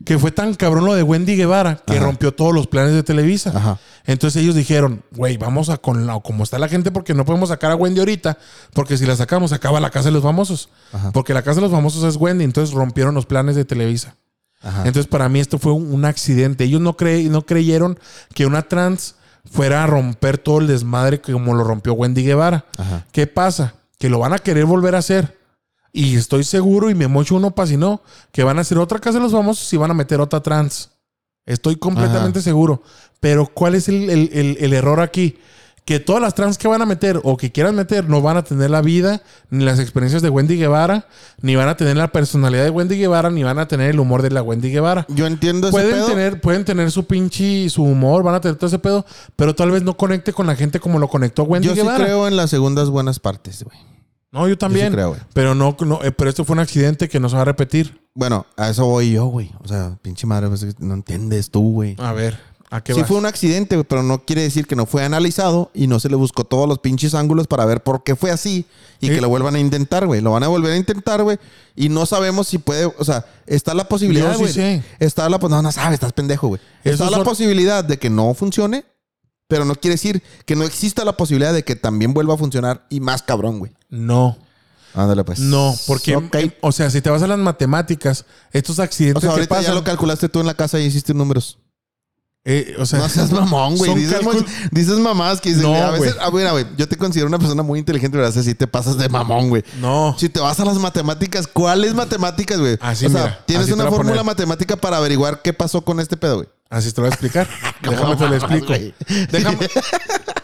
Que 0.04 0.18
fue 0.18 0.32
tan 0.32 0.52
cabrón 0.54 0.84
lo 0.86 0.94
de 0.94 1.02
Wendy 1.02 1.36
Guevara 1.36 1.76
que 1.86 1.96
Ajá. 1.96 2.04
rompió 2.06 2.34
todos 2.34 2.52
los 2.52 2.66
planes 2.66 2.92
de 2.94 3.02
Televisa. 3.02 3.52
Ajá. 3.54 3.78
Entonces 4.06 4.42
ellos 4.42 4.54
dijeron, 4.54 5.02
güey, 5.12 5.36
vamos 5.36 5.70
a 5.70 5.78
con 5.78 6.06
la, 6.06 6.18
como 6.20 6.42
está 6.44 6.58
la 6.58 6.68
gente 6.68 6.90
porque 6.90 7.14
no 7.14 7.24
podemos 7.24 7.48
sacar 7.48 7.70
a 7.70 7.76
Wendy 7.76 8.00
ahorita, 8.00 8.36
porque 8.74 8.98
si 8.98 9.06
la 9.06 9.16
sacamos 9.16 9.52
acaba 9.52 9.78
la 9.80 9.90
casa 9.90 10.06
de 10.06 10.12
los 10.12 10.22
famosos. 10.22 10.68
Ajá. 10.92 11.12
Porque 11.12 11.32
la 11.32 11.42
casa 11.42 11.56
de 11.56 11.60
los 11.62 11.70
famosos 11.70 12.02
es 12.04 12.16
Wendy, 12.16 12.44
entonces 12.44 12.74
rompieron 12.74 13.14
los 13.14 13.24
planes 13.24 13.54
de 13.56 13.64
Televisa. 13.64 14.16
Ajá. 14.60 14.78
Entonces 14.84 15.06
para 15.06 15.28
mí 15.28 15.38
esto 15.40 15.58
fue 15.58 15.72
un, 15.72 15.92
un 15.94 16.04
accidente. 16.04 16.64
Ellos 16.64 16.80
no, 16.80 16.96
cre- 16.96 17.28
no 17.30 17.42
creyeron 17.46 17.98
que 18.34 18.46
una 18.46 18.62
trans 18.62 19.14
fuera 19.50 19.84
a 19.84 19.86
romper 19.86 20.38
todo 20.38 20.58
el 20.58 20.66
desmadre 20.66 21.20
como 21.20 21.54
lo 21.54 21.64
rompió 21.64 21.92
Wendy 21.94 22.24
Guevara. 22.24 22.64
¿Qué 23.12 23.26
pasa? 23.26 23.74
Que 23.98 24.08
lo 24.08 24.18
van 24.18 24.32
a 24.32 24.38
querer 24.38 24.64
volver 24.64 24.96
a 24.96 24.98
hacer. 24.98 25.38
Y 25.96 26.16
estoy 26.16 26.42
seguro, 26.42 26.90
y 26.90 26.94
me 26.96 27.06
mocho 27.06 27.36
uno 27.36 27.52
pasinó, 27.54 28.02
que 28.32 28.42
van 28.42 28.58
a 28.58 28.62
hacer 28.62 28.78
otra 28.78 28.98
casa 28.98 29.18
de 29.18 29.22
los 29.22 29.32
famosos 29.32 29.72
y 29.72 29.76
van 29.76 29.92
a 29.92 29.94
meter 29.94 30.20
otra 30.20 30.40
trans. 30.42 30.90
Estoy 31.46 31.76
completamente 31.76 32.42
seguro. 32.42 32.82
Pero 33.20 33.46
¿cuál 33.46 33.76
es 33.76 33.88
el, 33.88 34.10
el- 34.10 34.30
el- 34.32 34.56
el 34.60 34.72
error 34.72 35.00
aquí? 35.00 35.38
Que 35.84 36.00
todas 36.00 36.20
las 36.20 36.34
trans 36.34 36.56
que 36.58 36.66
van 36.66 36.80
a 36.82 36.86
meter 36.86 37.20
o 37.22 37.36
que 37.36 37.52
quieran 37.52 37.76
meter 37.76 38.08
no 38.08 38.22
van 38.22 38.38
a 38.38 38.42
tener 38.42 38.70
la 38.70 38.80
vida, 38.80 39.22
ni 39.50 39.62
las 39.64 39.78
experiencias 39.78 40.20
de 40.22 40.30
Wendy 40.30 40.56
Guevara, 40.56 41.06
ni 41.42 41.54
van 41.54 41.68
a 41.68 41.76
tener 41.76 41.96
la 41.96 42.08
personalidad 42.10 42.64
de 42.64 42.70
Wendy 42.70 42.96
Guevara, 42.98 43.30
ni 43.30 43.44
van 43.44 43.58
a 43.60 43.68
tener 43.68 43.90
el 43.90 44.00
humor 44.00 44.22
de 44.22 44.30
la 44.30 44.42
Wendy 44.42 44.70
Guevara. 44.72 45.06
Yo 45.10 45.26
entiendo 45.26 45.68
ese 45.68 45.72
Pueden 45.72 45.90
pedo. 45.92 46.06
tener, 46.06 46.40
pueden 46.40 46.64
tener 46.64 46.90
su 46.90 47.04
pinche, 47.06 47.68
su 47.70 47.82
humor, 47.84 48.22
van 48.24 48.34
a 48.34 48.40
tener 48.40 48.56
todo 48.56 48.66
ese 48.66 48.78
pedo, 48.78 49.04
pero 49.36 49.54
tal 49.54 49.70
vez 49.70 49.82
no 49.84 49.96
conecte 49.96 50.32
con 50.32 50.46
la 50.48 50.56
gente 50.56 50.80
como 50.80 50.98
lo 50.98 51.06
conectó 51.06 51.42
Wendy 51.44 51.68
Yo 51.68 51.74
sí 51.74 51.80
Guevara. 51.82 52.02
creo 52.02 52.26
en 52.26 52.36
las 52.36 52.48
segundas 52.50 52.88
buenas 52.88 53.20
partes, 53.20 53.62
güey. 53.62 53.76
No, 54.34 54.46
yo 54.48 54.58
también. 54.58 54.92
creo, 54.92 55.10
güey. 55.10 55.20
pero 55.32 55.54
no, 55.54 55.74
no 55.86 56.00
eh, 56.02 56.10
pero 56.12 56.28
esto 56.28 56.44
fue 56.44 56.54
un 56.54 56.60
accidente 56.60 57.08
que 57.08 57.20
no 57.20 57.28
se 57.28 57.36
va 57.36 57.42
a 57.42 57.46
repetir. 57.46 58.00
Bueno, 58.14 58.44
a 58.56 58.68
eso 58.68 58.84
voy 58.84 59.12
yo, 59.12 59.26
güey. 59.26 59.50
O 59.62 59.68
sea, 59.68 59.96
pinche 60.02 60.26
madre, 60.26 60.48
pues, 60.48 60.78
no 60.80 60.94
entiendes 60.94 61.50
tú, 61.50 61.72
güey. 61.72 61.96
A 61.98 62.12
ver, 62.12 62.38
¿a 62.70 62.80
qué 62.82 62.94
Sí 62.94 63.00
vas? 63.00 63.08
fue 63.08 63.16
un 63.16 63.26
accidente, 63.26 63.82
pero 63.84 64.02
no 64.02 64.24
quiere 64.24 64.42
decir 64.42 64.66
que 64.66 64.76
no 64.76 64.86
fue 64.86 65.04
analizado 65.04 65.70
y 65.72 65.86
no 65.86 65.98
se 66.00 66.08
le 66.08 66.16
buscó 66.16 66.44
todos 66.44 66.68
los 66.68 66.80
pinches 66.80 67.14
ángulos 67.14 67.46
para 67.46 67.64
ver 67.64 67.82
por 67.82 68.02
qué 68.04 68.14
fue 68.16 68.30
así 68.32 68.66
y 69.00 69.08
Sí. 69.08 69.14
que 69.14 69.20
lo 69.20 69.28
vuelvan 69.28 69.54
a 69.54 69.60
intentar, 69.60 70.06
güey. 70.06 70.20
Lo 70.20 70.32
van 70.32 70.42
a 70.42 70.48
volver 70.48 70.72
a 70.72 70.76
intentar, 70.76 71.22
güey. 71.22 71.38
Y 71.76 71.88
no 71.88 72.04
sabemos 72.06 72.46
si 72.48 72.58
puede, 72.58 72.86
o 72.86 73.04
sea, 73.04 73.24
está 73.46 73.74
la 73.74 73.88
posibilidad, 73.88 74.28
Yo 74.32 74.34
sí 74.34 74.40
güey. 74.40 74.52
sé. 74.52 74.82
Está 75.00 75.28
la, 75.28 75.38
no, 75.38 75.62
no 75.62 75.72
sabes, 75.72 75.94
estás 75.94 76.12
pendejo, 76.12 76.48
güey. 76.48 76.60
Está 76.84 77.04
la 77.10 77.16
son- 77.18 77.24
posibilidad 77.24 77.84
de 77.84 77.98
que 77.98 78.10
no 78.10 78.32
funcione, 78.34 78.84
pero 79.54 79.64
no 79.64 79.76
quiere 79.76 79.94
decir 79.94 80.20
que 80.46 80.56
no 80.56 80.64
exista 80.64 81.04
la 81.04 81.16
posibilidad 81.16 81.52
de 81.54 81.62
que 81.62 81.76
también 81.76 82.12
vuelva 82.12 82.34
a 82.34 82.36
funcionar 82.36 82.84
y 82.90 82.98
más 82.98 83.22
cabrón, 83.22 83.60
güey. 83.60 83.70
No, 83.88 84.36
Ándale, 84.94 85.22
pues. 85.22 85.38
no, 85.38 85.76
porque, 85.86 86.18
eh, 86.32 86.58
o 86.60 86.72
sea, 86.72 86.90
si 86.90 87.00
te 87.00 87.08
vas 87.08 87.22
a 87.22 87.28
las 87.28 87.38
matemáticas, 87.38 88.24
estos 88.50 88.80
O 88.80 88.82
accidentes 88.82 89.20
sea, 89.20 89.28
que 89.30 89.34
ahorita 89.34 89.54
pasan, 89.54 89.70
ya 89.70 89.74
lo 89.74 89.84
calculaste 89.84 90.28
tú 90.28 90.40
en 90.40 90.46
la 90.46 90.54
casa 90.54 90.80
y 90.80 90.86
hiciste 90.86 91.14
números. 91.14 91.58
eh, 92.44 92.74
o 92.80 92.84
sea, 92.84 92.98
No 92.98 93.08
seas 93.08 93.30
mamón, 93.30 93.76
güey. 93.76 93.94
Dices, 93.94 94.98
mamás 94.98 95.40
que 95.40 95.50
dicen, 95.50 95.62
No, 95.62 95.76
a 95.76 95.92
veces, 95.92 96.16
ah, 96.20 96.32
mira, 96.32 96.50
güey, 96.50 96.66
yo 96.76 96.88
te 96.88 96.96
considero 96.96 97.28
una 97.28 97.38
persona 97.38 97.62
muy 97.62 97.78
inteligente, 97.78 98.18
¿verdad? 98.18 98.42
Si 98.42 98.56
te 98.56 98.66
pasas 98.66 98.98
de 98.98 99.08
mamón, 99.08 99.50
güey. 99.50 99.62
no, 99.80 100.16
Si 100.18 100.28
te 100.28 100.40
vas 100.40 100.58
a 100.58 100.64
las 100.64 100.78
matemáticas, 100.78 101.46
¿cuáles 101.46 101.94
matemáticas, 101.94 102.58
güey? 102.58 102.76
Así, 102.80 103.06
o 103.06 103.10
sea, 103.10 103.22
mira, 103.22 103.44
tienes 103.46 103.66
así 103.66 103.72
una 103.72 103.84
a 103.84 103.90
fórmula 103.90 104.24
matemática 104.24 104.74
para 104.74 104.96
averiguar 104.96 105.42
qué 105.42 105.52
pasó 105.52 105.82
con 105.82 106.00
este 106.00 106.16
pedo, 106.16 106.38
güey. 106.38 106.48
Así 106.74 106.92
te 106.92 107.00
lo 107.00 107.06
voy 107.06 107.10
a 107.10 107.14
explicar. 107.14 107.48
Déjame 107.82 108.16
te 108.16 108.28
lo 108.28 108.34
explico. 108.34 108.72
Déjame, 109.30 109.68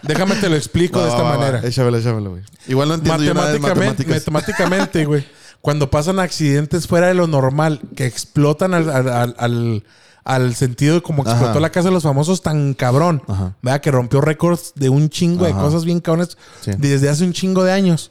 Déjame 0.03 0.35
te 0.37 0.49
lo 0.49 0.57
explico 0.57 1.01
de 1.03 1.09
esta 1.09 1.23
va, 1.23 1.31
va. 1.33 1.39
manera. 1.39 1.61
Échamelo, 1.67 1.99
échamelo, 1.99 2.31
güey. 2.31 2.43
Igual 2.67 2.89
no 2.89 2.95
entiendo 2.95 3.23
yo 3.23 3.35
nada 3.35 3.53
de 3.53 3.59
Matemáticamente, 3.59 4.05
matemáticas. 4.05 4.33
matemáticamente, 4.33 5.05
güey. 5.07 5.27
Cuando 5.61 5.91
pasan 5.91 6.19
accidentes 6.21 6.87
fuera 6.87 7.09
de 7.09 7.15
lo 7.15 7.27
normal, 7.27 7.81
que 7.95 8.07
explotan 8.07 8.73
al, 8.73 8.89
al- 8.91 9.85
al- 10.25 10.55
sentido 10.55 10.95
de 10.97 11.03
como 11.03 11.23
explotó 11.23 11.51
Ajá. 11.51 11.61
la 11.61 11.71
casa 11.71 11.89
de 11.89 11.95
los 11.95 12.03
famosos 12.05 12.41
tan 12.43 12.73
cabrón. 12.73 13.23
Ajá. 13.29 13.57
¿Verdad? 13.61 13.81
Que 13.83 13.91
rompió 13.91 14.21
récords 14.23 14.73
de 14.77 14.89
un 14.89 15.11
chingo 15.11 15.45
de 15.45 15.53
cosas 15.53 15.85
bien 15.85 16.01
cabrones 16.01 16.39
Sí. 16.63 16.71
desde 16.79 17.09
hace 17.11 17.25
un 17.25 17.33
chingo 17.35 17.63
de 17.65 17.73
años. 17.73 18.11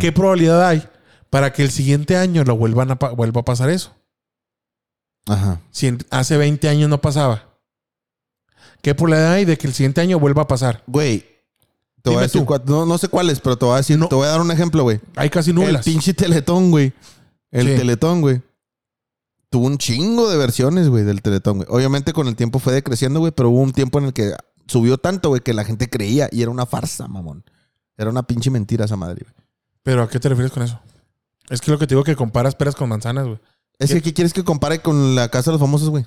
¿Qué 0.00 0.12
probabilidad 0.12 0.66
hay 0.66 0.82
para 1.30 1.52
que 1.52 1.62
el 1.62 1.70
siguiente 1.70 2.16
año 2.16 2.42
lo 2.44 2.56
vuelvan 2.56 2.90
a 2.90 2.94
vuelva 2.94 3.42
a 3.42 3.44
pasar 3.44 3.68
eso? 3.70 3.92
Ajá. 5.26 5.60
Si 5.70 5.96
hace 6.10 6.36
20 6.38 6.68
años 6.70 6.88
no 6.88 7.00
pasaba. 7.02 7.47
¿Qué 8.82 8.94
probabilidad 8.94 9.32
hay 9.32 9.44
de 9.44 9.56
que 9.58 9.66
el 9.66 9.74
siguiente 9.74 10.00
año 10.00 10.18
vuelva 10.18 10.42
a 10.42 10.46
pasar? 10.48 10.82
Güey. 10.86 11.20
Te 12.02 12.10
voy 12.10 12.12
Dime 12.14 12.18
a 12.18 12.22
decir 12.22 12.40
tú. 12.42 12.46
cuál- 12.46 12.62
no, 12.66 12.86
no 12.86 12.96
sé 12.98 13.08
cuáles, 13.08 13.40
pero 13.40 13.56
te 13.58 13.64
voy 13.64 13.74
a 13.74 13.78
decir, 13.78 13.98
No. 13.98 14.08
te 14.08 14.14
voy 14.14 14.26
a 14.26 14.30
dar 14.30 14.40
un 14.40 14.50
ejemplo, 14.50 14.82
güey. 14.84 15.00
Hay 15.16 15.30
casi 15.30 15.50
El 15.50 15.56
nulas. 15.56 15.84
pinche 15.84 16.14
Teletón, 16.14 16.70
güey. 16.70 16.92
El 17.50 17.66
Sí. 17.68 17.76
Teletón, 17.76 18.20
güey. 18.20 18.40
Tuvo 19.50 19.66
un 19.66 19.78
chingo 19.78 20.30
de 20.30 20.36
versiones, 20.36 20.88
güey, 20.88 21.04
del 21.04 21.22
Teletón, 21.22 21.56
güey. 21.58 21.68
Obviamente 21.70 22.12
con 22.12 22.28
el 22.28 22.36
tiempo 22.36 22.58
fue 22.58 22.72
decreciendo, 22.72 23.18
güey, 23.20 23.32
pero 23.32 23.50
hubo 23.50 23.60
un 23.62 23.72
tiempo 23.72 23.98
en 23.98 24.06
el 24.06 24.12
que 24.12 24.34
subió 24.66 24.98
tanto, 24.98 25.30
güey, 25.30 25.40
que 25.40 25.54
la 25.54 25.64
gente 25.64 25.88
creía 25.88 26.28
y 26.30 26.42
era 26.42 26.50
una 26.50 26.66
farsa, 26.66 27.08
mamón. 27.08 27.44
Era 27.96 28.10
una 28.10 28.22
pinche 28.22 28.50
mentira 28.50 28.84
esa 28.84 28.96
madre, 28.96 29.22
güey. 29.24 29.34
¿Pero 29.82 30.02
a 30.02 30.08
qué 30.08 30.20
te 30.20 30.28
refieres 30.28 30.52
con 30.52 30.62
eso? 30.62 30.78
Es 31.48 31.60
que 31.62 31.70
lo 31.70 31.78
que 31.78 31.86
te 31.86 31.94
digo 31.94 32.04
que 32.04 32.14
comparas 32.14 32.54
peras 32.54 32.74
con 32.76 32.88
manzanas, 32.90 33.26
güey. 33.26 33.38
Es 33.78 33.92
que, 33.92 34.02
¿qué 34.02 34.12
quieres 34.12 34.32
que 34.34 34.44
compare 34.44 34.80
con 34.82 35.14
la 35.14 35.30
casa 35.30 35.50
de 35.50 35.54
los 35.54 35.60
famosos, 35.60 35.88
güey? 35.88 36.04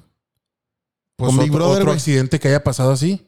Pues 1.21 1.29
Con 1.29 1.35
otro, 1.39 1.43
Big 1.43 1.51
Brother, 1.51 1.73
otro 1.73 1.85
güey. 1.85 1.97
accidente 1.97 2.39
que 2.39 2.47
haya 2.47 2.63
pasado 2.63 2.91
así. 2.91 3.27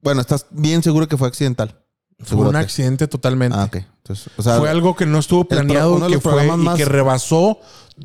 Bueno, 0.00 0.20
estás 0.20 0.46
bien 0.50 0.80
seguro 0.82 1.08
que 1.08 1.16
fue 1.16 1.26
accidental. 1.26 1.80
Fue 2.20 2.38
un 2.38 2.54
accidente 2.54 3.08
totalmente. 3.08 3.58
Ah, 3.58 3.64
ok. 3.64 3.76
Entonces, 3.96 4.28
o 4.36 4.42
sea, 4.42 4.58
fue 4.58 4.70
algo 4.70 4.94
que 4.94 5.04
no 5.04 5.18
estuvo 5.18 5.44
planeado 5.44 5.96
que 6.06 6.20
fue, 6.20 6.46
y 6.46 6.76
que 6.76 6.84
rebasó 6.84 7.58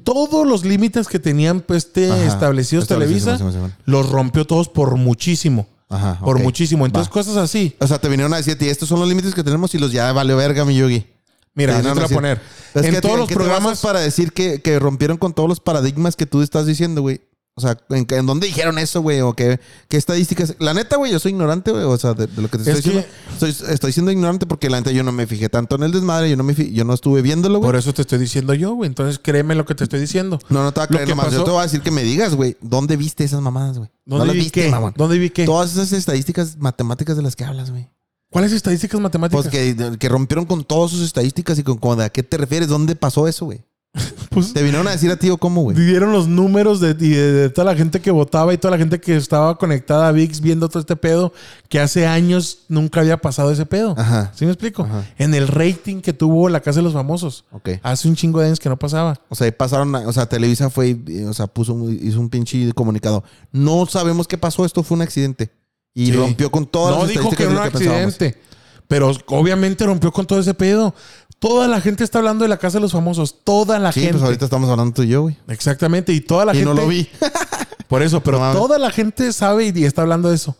todos 0.03 0.48
los 0.48 0.65
límites 0.65 1.07
que 1.07 1.19
tenían 1.19 1.61
pues, 1.61 1.85
este, 1.85 2.11
ajá. 2.11 2.26
establecidos 2.26 2.88
Televisa. 2.88 3.38
Los 3.85 4.10
rompió 4.10 4.45
todos 4.45 4.68
por 4.69 4.95
muchísimo. 4.95 5.68
Ajá. 5.89 6.19
Por 6.19 6.39
muchísimo. 6.39 6.88
Entonces, 6.88 7.10
Va. 7.10 7.14
cosas 7.14 7.38
así. 7.38 7.76
O 7.80 7.85
sea, 7.85 7.99
te 7.99 8.10
vinieron 8.10 8.34
a 8.34 8.38
decir, 8.38 8.57
"Ti, 8.57 8.68
estos 8.68 8.89
son 8.89 8.99
los 8.99 9.07
límites 9.07 9.35
que 9.35 9.44
tenemos 9.44 9.76
y 9.76 9.77
los 9.77 9.91
ya 9.91 10.11
vale 10.11 10.34
verga, 10.34 10.65
mi 10.65 10.76
yogi. 10.76 11.06
Mira, 11.53 11.81
no, 11.84 11.94
te 11.94 11.99
voy 11.99 12.03
a 12.03 12.07
poner. 12.07 12.41
Es 12.73 12.85
en 12.85 12.95
que, 12.95 13.02
todos 13.02 13.14
¿en 13.14 13.19
los 13.22 13.31
programas. 13.31 13.81
para 13.81 13.99
decir 13.99 14.34
que, 14.34 14.61
que 14.61 14.80
rompieron 14.80 15.18
con 15.18 15.34
todos 15.34 15.48
los 15.48 15.60
paradigmas 15.60 16.15
que 16.15 16.26
tú 16.26 16.41
estás 16.41 16.65
diciendo, 16.65 17.02
güey. 17.02 17.22
O 17.58 17.62
sea, 17.62 17.76
¿en, 17.90 18.06
en 18.08 18.26
dónde 18.28 18.46
dijeron 18.46 18.78
eso, 18.78 19.02
güey? 19.02 19.20
¿O 19.22 19.34
qué, 19.34 19.60
qué 19.90 19.98
estadísticas? 19.98 20.54
La 20.60 20.76
neta, 20.76 20.96
güey, 20.98 21.12
yo 21.12 21.18
soy 21.18 21.32
ignorante, 21.32 21.72
güey. 21.72 21.86
O 21.86 21.98
sea, 21.98 22.14
de, 22.14 22.28
de 22.28 22.40
lo 22.42 22.50
que 22.50 22.60
te 22.60 22.70
Es 22.70 22.78
estoy 22.78 22.92
que- 22.94 22.98
diciendo. 23.00 23.18
Soy- 23.40 23.74
estoy 23.74 23.92
siendo 23.94 24.12
ignorante 24.12 24.46
porque 24.46 24.70
la 24.70 24.78
neta 24.78 24.92
yo 24.92 25.02
no 25.04 25.12
me 25.12 25.26
fijé 25.26 25.50
tanto 25.50 25.76
en 25.76 25.82
el 25.82 25.92
desmadre. 25.92 26.30
Yo 26.30 26.38
no, 26.38 26.44
me 26.44 26.54
fi- 26.54 26.72
yo 26.72 26.86
no 26.86 26.94
estuve 26.94 27.24
viéndolo, 27.24 27.58
güey. 27.58 27.68
Por 27.70 27.76
eso 27.76 27.94
te 27.94 28.04
estoy 28.04 28.20
diciendo 28.20 28.54
yo, 28.54 28.76
güey. 28.76 28.88
Entonces 28.88 29.20
créeme 29.20 29.56
lo 29.56 29.66
que 29.66 29.74
te 29.74 29.86
estoy 29.86 30.00
diciendo. 30.00 30.38
No, 30.50 30.62
no 30.64 30.72
te 30.72 30.80
voy 30.82 30.86
a 30.86 30.88
creer 30.88 31.10
nomás. 31.10 31.26
Yo 31.26 31.32
pasó- 31.32 31.44
te 31.46 31.50
voy 31.52 31.60
a 31.62 31.64
decir 31.64 31.82
que 31.82 31.90
me 31.92 32.04
digas, 32.04 32.36
güey. 32.36 32.58
¿Dónde 32.62 32.96
viste 32.96 33.24
esas 33.24 33.42
mamadas, 33.42 33.80
güey? 33.80 33.90
¿Dónde 34.06 34.34
vi 34.34 34.40
viste, 34.42 34.62
qué? 34.62 34.70
mamón. 34.70 34.94
¿Dónde 34.96 35.18
vi 35.18 35.32
qué? 35.32 35.46
Todas 35.46 35.72
esas 35.72 35.92
estadísticas 35.94 36.58
matemáticas 36.58 37.18
de 37.18 37.24
las 37.24 37.36
que 37.36 37.44
hablas, 37.44 37.72
güey. 37.72 37.90
¿Cuáles 38.30 38.52
estadísticas 38.52 39.02
matemáticas? 39.02 39.48
Pues 39.48 39.52
que, 39.52 39.98
que 39.98 40.10
rompieron 40.10 40.46
con 40.46 40.64
todas 40.64 40.92
sus 40.92 41.02
estadísticas 41.02 41.58
y 41.58 41.64
con, 41.64 41.78
con 41.78 42.02
a 42.02 42.10
qué 42.10 42.22
te 42.22 42.38
refieres, 42.38 42.68
¿dónde 42.68 42.96
pasó 42.96 43.28
eso, 43.28 43.46
güey? 43.46 43.64
Pues, 44.30 44.53
Te 44.53 44.61
vinieron 44.61 44.88
a 44.88 44.91
decir 44.91 45.09
a 45.09 45.15
ti 45.15 45.31
o 45.31 45.38
cómo, 45.38 45.64
güey. 45.64 45.76
dieron 45.76 46.11
los 46.11 46.27
números 46.27 46.80
de, 46.80 46.93
de, 46.93 47.31
de 47.31 47.49
toda 47.49 47.65
la 47.72 47.76
gente 47.76 47.99
que 48.01 48.11
votaba 48.11 48.53
y 48.53 48.57
toda 48.59 48.72
la 48.73 48.77
gente 48.77 48.99
que 48.99 49.15
estaba 49.15 49.57
conectada 49.57 50.07
a 50.07 50.11
VIX 50.11 50.41
viendo 50.41 50.69
todo 50.69 50.80
este 50.80 50.95
pedo, 50.95 51.34
que 51.69 51.80
hace 51.80 52.05
años 52.05 52.59
nunca 52.68 52.99
había 52.99 53.18
pasado 53.18 53.51
ese 53.51 53.65
pedo. 53.65 53.95
Ajá. 53.97 54.31
¿Sí 54.35 54.45
me 54.45 54.51
explico? 54.51 54.84
Ajá. 54.84 55.03
En 55.18 55.34
el 55.34 55.47
rating 55.47 56.01
que 56.01 56.14
tuvo 56.14 56.49
la 56.49 56.59
Casa 56.59 56.80
de 56.80 56.84
los 56.84 56.93
Famosos. 56.93 57.45
Ok. 57.51 57.69
Hace 57.81 58.07
un 58.07 58.15
chingo 58.15 58.39
de 58.39 58.45
años 58.47 58.59
que 58.59 58.69
no 58.69 58.77
pasaba. 58.77 59.19
O 59.30 59.34
sea, 59.35 59.51
pasaron, 59.57 59.95
o 59.95 60.14
sea, 60.14 60.27
Televisa 60.27 60.69
fue, 60.69 60.89
y, 61.07 61.23
o 61.23 61.34
sea, 61.34 61.47
puso, 61.47 61.73
un- 61.73 61.97
hizo 61.99 62.19
un 62.19 62.30
pinche 62.30 62.72
comunicado. 62.73 63.23
No 63.51 63.88
sabemos 63.88 64.27
qué 64.27 64.38
pasó, 64.38 64.65
esto 64.65 64.84
fue 64.84 64.97
un 64.97 65.01
accidente. 65.01 65.49
Y 65.95 66.07
Sí. 66.07 66.11
rompió 66.11 66.51
con 66.51 66.68
todas 66.68 66.93
no 66.95 67.01
las 67.01 67.09
dijo 67.09 67.31
que 67.31 67.41
era 67.43 67.53
un 67.53 67.72
pensábamos. 67.72 68.14
accidente. 68.14 68.39
Pero 68.88 69.11
obviamente 69.27 69.85
rompió 69.85 70.11
con 70.14 70.26
todo 70.26 70.39
ese 70.39 70.53
pedo. 70.53 70.93
Toda 71.39 71.68
la 71.68 71.81
gente 71.81 72.03
está 72.03 72.18
hablando 72.18 72.43
de 72.43 72.49
la 72.49 72.57
Casa 72.57 72.77
de 72.77 72.81
los 72.81 72.91
Famosos. 72.91 73.43
Toda 73.43 73.77
la 73.80 73.91
Sí, 73.91 73.99
gente. 73.99 74.14
pues 74.14 74.23
ahorita 74.23 74.45
estamos 74.45 74.69
hablando 74.69 74.93
tú 74.93 75.03
y 75.03 75.07
yo, 75.09 75.22
güey. 75.23 75.38
Exactamente. 75.47 76.11
Y 76.14 76.22
toda 76.22 76.45
la 76.45 76.53
Y 76.53 76.57
gente. 76.59 76.73
no 76.73 76.80
lo 76.81 76.88
vi. 76.88 77.07
Por 77.88 78.01
eso, 78.01 78.22
pero 78.22 78.39
No 78.39 78.53
toda 78.53 78.77
la 78.80 78.89
gente 78.91 79.31
sabe 79.31 79.68
y, 79.68 79.80
y 79.80 79.85
está 79.85 80.01
hablando 80.01 80.30
de 80.30 80.35
eso. 80.35 80.57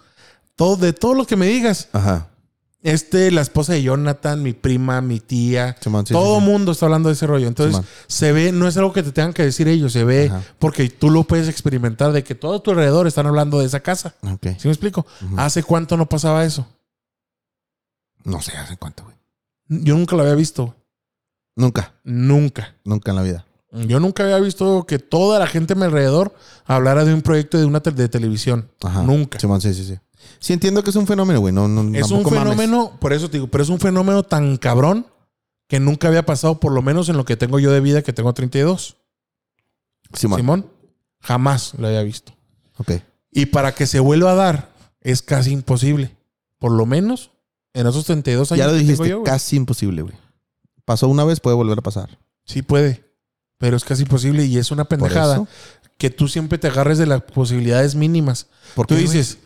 Todo, 0.55 0.75
de 0.77 0.93
todo 0.93 1.13
lo 1.15 1.25
que 1.25 1.35
me 1.35 1.47
digas. 1.47 1.89
Ajá. 1.93 2.27
Este, 2.83 3.31
la 3.31 3.41
esposa 3.41 3.73
de 3.73 3.81
Jonathan, 3.81 4.41
mi 4.43 4.53
prima, 4.53 5.01
mi 5.01 5.19
tía. 5.19 5.75
Simón, 5.81 6.05
sí, 6.05 6.13
todo 6.13 6.39
sí, 6.39 6.45
sí. 6.45 6.51
mundo 6.51 6.71
está 6.71 6.85
hablando 6.85 7.09
de 7.09 7.13
ese 7.13 7.25
rollo. 7.27 7.47
Entonces, 7.47 7.75
Simón. 7.75 7.89
se 8.07 8.31
ve, 8.31 8.51
no 8.51 8.67
es 8.67 8.77
algo 8.77 8.93
que 8.93 9.03
te 9.03 9.11
tengan 9.11 9.33
que 9.33 9.43
decir 9.43 9.67
ellos, 9.67 9.91
se 9.91 10.03
ve 10.05 10.27
Ajá. 10.31 10.41
porque 10.59 10.87
tú 10.89 11.09
lo 11.09 11.23
puedes 11.23 11.49
experimentar 11.49 12.11
de 12.13 12.23
que 12.23 12.35
todo 12.35 12.55
a 12.57 12.63
tu 12.63 12.69
alrededor 12.71 13.07
están 13.07 13.25
hablando 13.25 13.59
de 13.59 13.65
esa 13.65 13.79
casa. 13.81 14.13
Ok. 14.21 14.45
¿Sí 14.59 14.67
me 14.67 14.71
explico? 14.71 15.05
¿Hace 15.37 15.63
cuánto 15.63 15.97
no 15.97 16.07
pasaba 16.07 16.45
eso? 16.45 16.65
No 18.23 18.41
sé 18.41 18.55
hace 18.55 18.77
cuánto, 18.77 19.03
güey. 19.03 19.16
Yo 19.69 19.95
nunca 19.98 20.15
lo 20.15 20.22
había 20.23 20.35
visto. 20.35 20.76
Nunca. 21.56 21.95
Nunca. 22.03 22.76
Nunca 22.84 23.11
en 23.11 23.15
la 23.15 23.23
vida. 23.23 23.45
Yo 23.72 23.99
nunca 23.99 24.23
había 24.23 24.39
visto 24.39 24.85
que 24.85 24.98
toda 24.98 25.39
la 25.39 25.48
gente 25.48 25.73
a 25.73 25.76
mi 25.76 25.84
alrededor 25.84 26.34
hablara 26.65 27.03
de 27.03 27.14
un 27.14 27.22
proyecto 27.22 27.57
de 27.57 27.65
una 27.65 27.80
de 27.80 28.10
televisión. 28.10 28.72
Ajá. 28.81 29.03
Nunca. 29.03 29.39
Simón, 29.39 29.60
sí, 29.61 29.73
sí, 29.73 29.84
sí. 29.84 29.98
Sí 30.39 30.53
entiendo 30.53 30.84
que 30.84 30.89
es 30.89 30.95
un 30.95 31.07
fenómeno, 31.07 31.39
güey. 31.39 31.53
No, 31.53 31.68
no, 31.68 31.81
Es 31.98 32.11
un 32.11 32.23
mames. 32.23 32.39
fenómeno, 32.39 32.98
por 32.99 33.14
eso 33.14 33.30
te 33.30 33.38
digo, 33.38 33.48
pero 33.48 33.64
es 33.64 33.69
un 33.69 33.80
fenómeno 33.80 34.23
tan 34.23 34.57
cabrón 34.57 35.07
que 35.68 35.80
nunca 35.80 36.07
había 36.07 36.26
pasado, 36.26 36.60
por 36.60 36.72
lo 36.72 36.81
menos 36.81 37.10
en 37.10 37.18
lo 37.18 37.26
que 37.26 37.35
tengo 37.35 37.60
yo 37.60 37.72
de 37.72 37.81
vida, 37.81 38.02
que 38.02 38.14
tengo 38.14 38.34
32. 38.34 38.98
Simón. 40.14 40.39
Simón, 40.39 40.72
jamás 41.19 41.73
lo 41.77 41.88
había 41.88 42.03
visto. 42.03 42.34
Ok. 42.77 42.94
Y 43.31 43.48
para 43.48 43.76
que 43.76 43.85
se 43.85 43.99
vuelva 43.99 44.31
a 44.31 44.35
dar, 44.35 44.69
es 45.02 45.22
casi 45.22 45.52
imposible. 45.52 46.15
Por 46.60 46.72
lo 46.72 46.85
menos 46.85 47.31
en 47.79 47.87
esos 47.87 48.05
32 48.05 48.51
años 48.51 48.59
Ya 48.59 48.65
lo 48.67 48.73
que 48.73 48.79
dijiste, 48.79 49.03
tengo 49.03 49.09
yo, 49.09 49.19
güey. 49.21 49.31
casi 49.31 49.55
imposible, 49.55 50.01
güey. 50.01 50.15
Pasó 50.85 51.07
una 51.07 51.23
vez, 51.23 51.39
puede 51.39 51.55
volver 51.55 51.77
a 51.79 51.81
pasar. 51.81 52.17
Sí 52.45 52.61
puede, 52.61 53.03
pero 53.57 53.75
es 53.77 53.83
casi 53.83 54.03
imposible 54.03 54.45
y 54.45 54.57
es 54.57 54.71
una 54.71 54.85
pendejada 54.85 55.35
eso. 55.35 55.47
que 55.97 56.09
tú 56.09 56.27
siempre 56.27 56.57
te 56.57 56.67
agarres 56.67 56.97
de 56.97 57.05
las 57.05 57.21
posibilidades 57.23 57.95
mínimas. 57.95 58.47
¿Por 58.75 58.87
Tú 58.87 58.95
güey? 58.95 59.05
dices, 59.05 59.37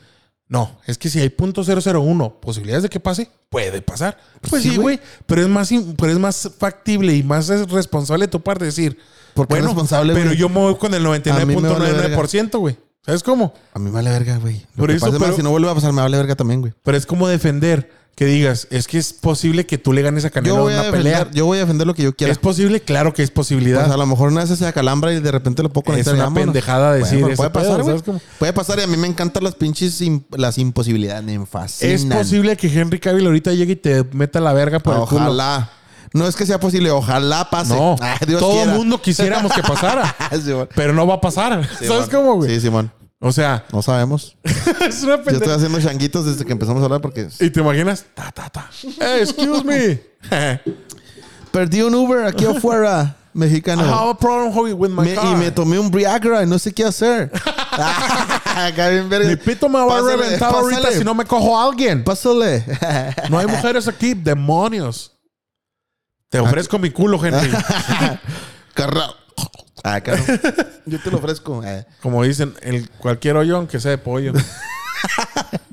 no, 0.47 0.77
es 0.85 0.97
que 0.97 1.09
si 1.09 1.19
hay 1.19 1.29
punto 1.29 1.63
.001 1.63 2.39
posibilidades 2.39 2.83
de 2.83 2.89
que 2.89 2.99
pase, 2.99 3.31
puede 3.49 3.81
pasar. 3.81 4.17
Pues 4.49 4.61
sí, 4.63 4.71
sí, 4.71 4.77
güey, 4.77 4.99
pero 5.25 5.41
es 5.41 5.47
más 5.47 5.69
pero 5.97 6.11
es 6.11 6.19
más 6.19 6.51
factible 6.57 7.15
y 7.15 7.23
más 7.23 7.49
es 7.49 7.69
responsable 7.71 8.25
de 8.25 8.31
tu 8.31 8.41
parte 8.41 8.65
decir, 8.65 8.97
¿Por 9.33 9.47
qué 9.47 9.53
bueno, 9.55 9.67
responsable, 9.67 10.13
pero 10.13 10.27
güey? 10.27 10.37
yo 10.37 10.49
me 10.49 10.59
voy 10.59 10.75
con 10.75 10.93
el 10.93 11.05
A 11.05 11.09
mí 11.45 11.55
me 11.55 11.69
vale 11.69 12.15
99.99%, 12.15 12.59
güey. 12.59 12.77
¿Sabes 13.05 13.23
cómo? 13.23 13.53
A 13.73 13.79
mí 13.79 13.85
me 13.85 13.91
vale 13.91 14.11
verga, 14.11 14.37
güey. 14.37 14.57
Lo 14.75 14.81
Por 14.81 14.89
que 14.89 14.95
eso, 14.97 15.05
pasa 15.07 15.15
es 15.15 15.19
más, 15.19 15.27
pero- 15.29 15.37
si 15.37 15.43
no 15.43 15.49
vuelve 15.49 15.69
a 15.69 15.73
pasar, 15.73 15.91
me 15.91 16.01
vale 16.01 16.17
verga 16.17 16.35
también, 16.35 16.61
güey. 16.61 16.73
Pero 16.83 16.97
es 16.97 17.05
como 17.07 17.27
defender 17.27 17.89
que 18.15 18.25
digas, 18.25 18.67
es 18.69 18.87
que 18.87 18.99
es 18.99 19.13
posible 19.13 19.65
que 19.65 19.79
tú 19.79 19.93
le 19.93 20.03
ganes 20.03 20.23
a 20.25 20.29
Canelo 20.29 20.53
Yo 20.55 20.59
en 20.59 20.63
voy, 20.65 20.73
a 20.75 20.81
una 20.89 20.91
pelea. 20.91 21.31
yo 21.31 21.45
voy 21.45 21.57
a 21.57 21.61
defender 21.61 21.87
lo 21.87 21.95
que 21.95 22.03
yo 22.03 22.13
quiera. 22.15 22.31
¿Es 22.31 22.37
posible? 22.37 22.79
Claro 22.81 23.13
que 23.13 23.23
es 23.23 23.31
posibilidad. 23.31 23.79
Pues 23.85 23.91
a 23.91 23.97
lo 23.97 24.05
mejor 24.05 24.31
una 24.31 24.43
vez 24.45 24.55
se 24.55 24.73
calambra 24.73 25.11
y 25.13 25.19
de 25.19 25.31
repente 25.31 25.63
lo 25.63 25.69
puedo 25.69 25.83
es 25.85 25.85
conectar. 25.87 26.13
y 26.13 26.17
una 26.17 26.25
vámonos. 26.25 26.45
pendejada 26.47 26.93
decir 26.93 27.23
ese 27.25 27.35
puede 27.37 27.49
pasar, 27.49 27.73
güey. 27.77 27.85
¿sabes 27.85 28.03
cómo? 28.03 28.21
Puede 28.37 28.53
pasar 28.53 28.77
y 28.77 28.83
a 28.83 28.87
mí 28.87 28.97
me 28.97 29.07
encantan 29.07 29.45
las 29.45 29.55
pinches 29.55 29.99
im- 30.01 30.23
las 30.37 30.59
imposibilidades. 30.59 31.23
Me 31.23 31.43
fascinan. 31.47 31.95
Es 31.95 32.05
posible 32.05 32.55
que 32.57 32.67
Henry 32.67 32.99
Cavill 32.99 33.25
ahorita 33.25 33.53
llegue 33.53 33.73
y 33.73 33.77
te 33.77 34.03
meta 34.11 34.39
la 34.41 34.53
verga 34.53 34.79
por 34.79 34.93
el 34.95 35.05
culo. 35.07 35.21
Ojalá. 35.21 35.71
No 36.13 36.27
es 36.27 36.35
que 36.35 36.45
sea 36.45 36.59
posible, 36.59 36.91
ojalá 36.91 37.49
pase. 37.49 37.73
No, 37.75 37.95
Ah, 38.01 38.17
Dios 38.27 38.39
todo 38.39 38.63
el 38.63 38.69
mundo 38.71 39.01
quisiéramos 39.01 39.53
que 39.53 39.61
pasara, 39.63 40.13
Simón. 40.43 40.67
pero 40.75 40.93
no 40.93 41.07
va 41.07 41.15
a 41.15 41.21
pasar. 41.21 41.67
¿Sabes 41.87 42.09
cómo, 42.09 42.35
güey? 42.35 42.49
Sí, 42.55 42.61
Simón. 42.61 42.91
O 43.23 43.31
sea, 43.31 43.65
No 43.71 43.81
sabemos. 43.81 44.35
es 44.87 45.03
una 45.03 45.23
Yo 45.23 45.31
estoy 45.31 45.53
haciendo 45.53 45.79
changuitos 45.79 46.25
desde 46.25 46.43
que 46.43 46.51
empezamos 46.53 46.81
a 46.81 46.85
hablar 46.85 47.01
porque 47.01 47.27
Y 47.39 47.49
te 47.51 47.59
imaginas, 47.59 48.03
ta, 48.15 48.31
ta, 48.31 48.49
ta. 48.49 48.69
Hey, 48.99 49.21
excuse 49.21 49.63
me. 49.63 50.01
perdí 51.51 51.81
un 51.81 51.93
Uber 51.95 52.25
aquí 52.25 52.45
afuera, 52.45 53.15
I 53.33 53.37
mexicano. 53.37 53.83
have 53.83 54.09
a 54.09 54.13
problem 54.17 54.51
with 54.77 54.89
my 54.89 55.03
Me- 55.03 55.13
car. 55.15 55.25
y 55.27 55.35
me 55.35 55.51
tomé 55.51 55.77
un 55.79 55.91
Viagra 55.91 56.43
y 56.43 56.47
no 56.47 56.57
sé 56.59 56.73
qué 56.73 56.83
hacer. 56.83 57.31
Verga. 59.09 59.27
Mi 59.29 59.35
pito 59.37 59.69
me 59.69 59.79
va 59.79 59.99
a 59.99 60.01
reventar 60.01 60.53
ahorita 60.55 60.91
si 60.91 61.03
no 61.03 61.13
me 61.13 61.23
cojo 61.25 61.57
a 61.57 61.65
alguien. 61.65 62.03
Pásale. 62.03 62.65
No 63.29 63.37
hay 63.39 63.47
mujeres 63.47 63.87
aquí, 63.87 64.13
demonios. 64.13 65.11
Te 66.31 66.39
ofrezco 66.39 66.79
mi 66.79 66.89
culo, 66.89 67.23
Henry. 67.23 67.51
Carra. 68.73 69.05
Ah, 69.83 70.01
caro. 70.01 70.23
Yo 70.85 70.99
te 70.99 71.11
lo 71.11 71.17
ofrezco. 71.17 71.63
Eh. 71.63 71.85
Como 72.01 72.23
dicen, 72.23 72.53
el 72.61 72.89
cualquier 72.89 73.35
hoyo, 73.35 73.57
aunque 73.57 73.79
sea 73.79 73.91
de 73.91 73.97
pollo. 73.99 74.33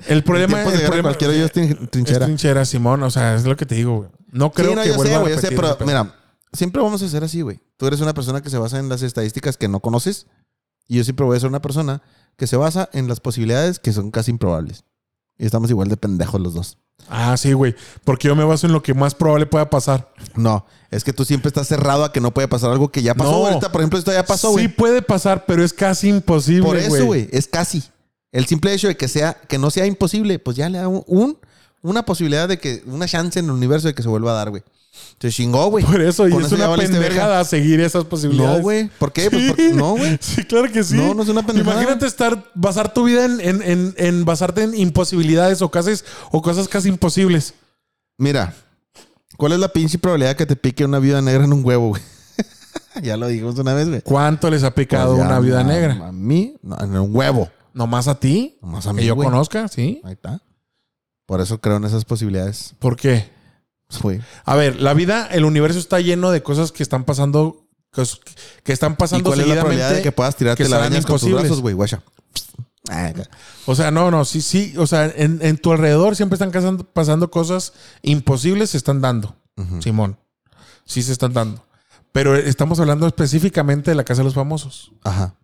El 0.06 0.24
problema, 0.24 0.62
el 0.64 0.80
problema 0.80 1.02
cualquier 1.10 1.30
hoyo 1.30 1.44
es 1.44 1.52
trin- 1.52 1.78
es 1.82 1.90
trinchera. 1.90 2.24
trinchera, 2.24 2.64
Simón. 2.64 3.02
O 3.02 3.10
sea, 3.10 3.34
es 3.34 3.44
lo 3.44 3.56
que 3.58 3.66
te 3.66 3.74
digo, 3.74 3.96
güey. 3.98 4.10
No 4.32 4.50
creo 4.52 4.70
sí, 4.70 4.76
no, 4.76 4.82
que 4.82 4.88
yo 4.88 4.94
vuelva 4.96 5.10
sé, 5.12 5.16
a 5.16 5.20
güey, 5.20 5.34
yo 5.34 5.40
sé, 5.40 5.48
pero 5.50 5.76
mira, 5.84 6.14
siempre 6.54 6.80
vamos 6.80 7.02
a 7.02 7.08
ser 7.08 7.22
así, 7.24 7.42
güey. 7.42 7.60
Tú 7.76 7.86
eres 7.86 8.00
una 8.00 8.14
persona 8.14 8.40
que 8.40 8.48
se 8.48 8.56
basa 8.56 8.78
en 8.78 8.88
las 8.88 9.02
estadísticas 9.02 9.58
que 9.58 9.68
no 9.68 9.80
conoces 9.80 10.26
y 10.86 10.96
yo 10.96 11.04
siempre 11.04 11.26
voy 11.26 11.36
a 11.36 11.40
ser 11.40 11.50
una 11.50 11.60
persona 11.60 12.00
que 12.38 12.46
se 12.46 12.56
basa 12.56 12.88
en 12.94 13.06
las 13.06 13.20
posibilidades 13.20 13.78
que 13.78 13.92
son 13.92 14.10
casi 14.10 14.30
improbables. 14.30 14.84
Y 15.36 15.44
estamos 15.44 15.68
igual 15.68 15.88
de 15.88 15.98
pendejos 15.98 16.40
los 16.40 16.54
dos. 16.54 16.78
Ah, 17.08 17.36
sí, 17.36 17.52
güey. 17.52 17.74
Porque 18.04 18.28
yo 18.28 18.36
me 18.36 18.44
baso 18.44 18.66
en 18.66 18.72
lo 18.72 18.82
que 18.82 18.92
más 18.94 19.14
probable 19.14 19.46
pueda 19.46 19.70
pasar. 19.70 20.12
No, 20.34 20.66
es 20.90 21.04
que 21.04 21.12
tú 21.12 21.24
siempre 21.24 21.48
estás 21.48 21.66
cerrado 21.68 22.04
a 22.04 22.12
que 22.12 22.20
no 22.20 22.32
puede 22.34 22.48
pasar 22.48 22.70
algo 22.70 22.90
que 22.90 23.02
ya 23.02 23.14
pasó. 23.14 23.30
No. 23.30 23.46
Ahorita, 23.46 23.72
por 23.72 23.80
ejemplo, 23.80 23.98
esto 23.98 24.12
ya 24.12 24.24
pasó, 24.24 24.50
güey. 24.50 24.66
Sí 24.66 24.68
puede 24.68 25.00
pasar, 25.02 25.44
pero 25.46 25.64
es 25.64 25.72
casi 25.72 26.08
imposible, 26.08 26.62
por 26.66 26.76
eso, 26.76 27.06
güey, 27.06 27.28
es 27.32 27.46
casi. 27.46 27.82
El 28.30 28.46
simple 28.46 28.74
hecho 28.74 28.88
de 28.88 28.96
que 28.96 29.08
sea 29.08 29.34
que 29.34 29.56
no 29.58 29.70
sea 29.70 29.86
imposible, 29.86 30.38
pues 30.38 30.56
ya 30.56 30.68
le 30.68 30.78
da 30.78 30.88
un, 30.88 31.02
un- 31.06 31.38
una 31.82 32.04
posibilidad 32.04 32.48
de 32.48 32.58
que 32.58 32.82
una 32.86 33.06
chance 33.06 33.38
en 33.38 33.46
el 33.46 33.50
universo 33.52 33.88
de 33.88 33.94
que 33.94 34.02
se 34.02 34.08
vuelva 34.08 34.32
a 34.32 34.34
dar, 34.34 34.50
güey. 34.50 34.62
Se 35.20 35.30
chingó, 35.30 35.68
güey. 35.70 35.84
Por 35.84 36.00
eso, 36.00 36.26
y 36.26 36.32
Con 36.32 36.40
es 36.42 36.46
eso 36.50 36.56
una 36.56 36.74
pendejada 36.74 37.44
seguir 37.44 37.80
esas 37.80 38.04
posibilidades. 38.04 38.56
No, 38.58 38.62
güey. 38.62 38.88
¿Por 38.98 39.12
qué? 39.12 39.30
Pues 39.30 39.48
porque- 39.48 39.72
no, 39.72 39.92
güey. 39.96 40.18
Sí, 40.20 40.44
claro 40.44 40.70
que 40.72 40.82
sí. 40.82 40.94
No, 40.96 41.14
no 41.14 41.22
es 41.22 41.28
una 41.28 41.44
pendejada. 41.46 41.74
Imagínate 41.80 42.06
estar, 42.06 42.50
basar 42.54 42.92
tu 42.92 43.04
vida 43.04 43.24
en, 43.24 43.40
en- 43.40 43.62
en- 43.62 43.94
en 43.96 44.24
basarte 44.24 44.62
en 44.62 44.74
imposibilidades 44.76 45.62
o 45.62 45.70
cosas, 45.70 46.04
o 46.32 46.42
cosas 46.42 46.66
casi 46.68 46.88
imposibles. 46.88 47.54
Mira, 48.16 48.54
¿cuál 49.36 49.52
es 49.52 49.58
la 49.60 49.68
pinche 49.68 49.98
probabilidad 49.98 50.34
que 50.36 50.46
te 50.46 50.56
pique 50.56 50.84
una 50.84 50.98
viuda 50.98 51.22
negra 51.22 51.44
en 51.44 51.52
un 51.52 51.64
huevo, 51.64 51.88
güey? 51.90 52.02
ya 53.02 53.16
lo 53.16 53.28
dijimos 53.28 53.56
una 53.58 53.74
vez, 53.74 53.88
güey. 53.88 54.00
¿Cuánto 54.02 54.50
les 54.50 54.64
ha 54.64 54.74
picado 54.74 55.14
Pues 55.14 55.20
ya, 55.20 55.26
una 55.28 55.40
vida 55.40 55.62
negra? 55.62 56.08
A 56.08 56.12
mí, 56.12 56.56
no, 56.62 56.76
en 56.80 56.96
un 56.96 57.14
huevo. 57.14 57.48
¿Nomás 57.72 58.08
a 58.08 58.18
ti? 58.18 58.58
Nomás 58.62 58.86
a 58.86 58.90
que 58.90 58.96
mí, 59.02 59.04
yo 59.06 59.14
güey. 59.14 59.28
conozca, 59.28 59.68
sí. 59.68 60.00
Ahí 60.04 60.14
está. 60.14 60.40
Por 61.28 61.42
eso 61.42 61.60
creo 61.60 61.76
en 61.76 61.84
esas 61.84 62.06
posibilidades, 62.06 62.74
¿Por 62.78 62.96
qué? 62.96 63.28
güey. 64.00 64.22
A 64.46 64.56
ver, 64.56 64.80
la 64.80 64.94
vida, 64.94 65.26
el 65.30 65.44
universo 65.44 65.78
está 65.78 66.00
lleno 66.00 66.30
de 66.30 66.42
cosas 66.42 66.72
que 66.72 66.82
están 66.82 67.04
pasando, 67.04 67.66
que 68.64 68.72
están 68.72 68.92
¿Y 68.92 68.96
pasando 68.96 69.28
cuál 69.28 69.40
es 69.40 69.46
la 69.46 69.56
probabilidad 69.56 69.92
de 69.92 70.00
que 70.00 70.10
puedas 70.10 70.36
tirarte 70.36 70.62
que 70.64 70.70
la 70.70 70.88
con 71.02 71.20
tus 71.20 71.30
brazos, 71.30 71.60
güey? 71.60 71.76
O 73.66 73.74
sea, 73.74 73.90
no, 73.90 74.10
no, 74.10 74.24
sí, 74.24 74.40
sí. 74.40 74.72
O 74.78 74.86
sea, 74.86 75.04
en, 75.04 75.40
en 75.42 75.58
tu 75.58 75.70
alrededor 75.70 76.16
siempre 76.16 76.38
están 76.42 76.78
pasando 76.94 77.30
cosas 77.30 77.74
imposibles, 78.00 78.70
se 78.70 78.78
están 78.78 79.02
dando. 79.02 79.36
Simón. 79.80 80.16
Sí 80.86 81.02
se 81.02 81.12
están 81.12 81.34
dando. 81.34 81.62
Pero 82.10 82.36
estamos 82.36 82.80
hablando 82.80 83.06
específicamente 83.06 83.90
de 83.90 83.96
la 83.96 84.04
Casa 84.04 84.22
de 84.22 84.24
los 84.24 84.34
Famosos. 84.34 84.92
Ajá. 85.04 85.34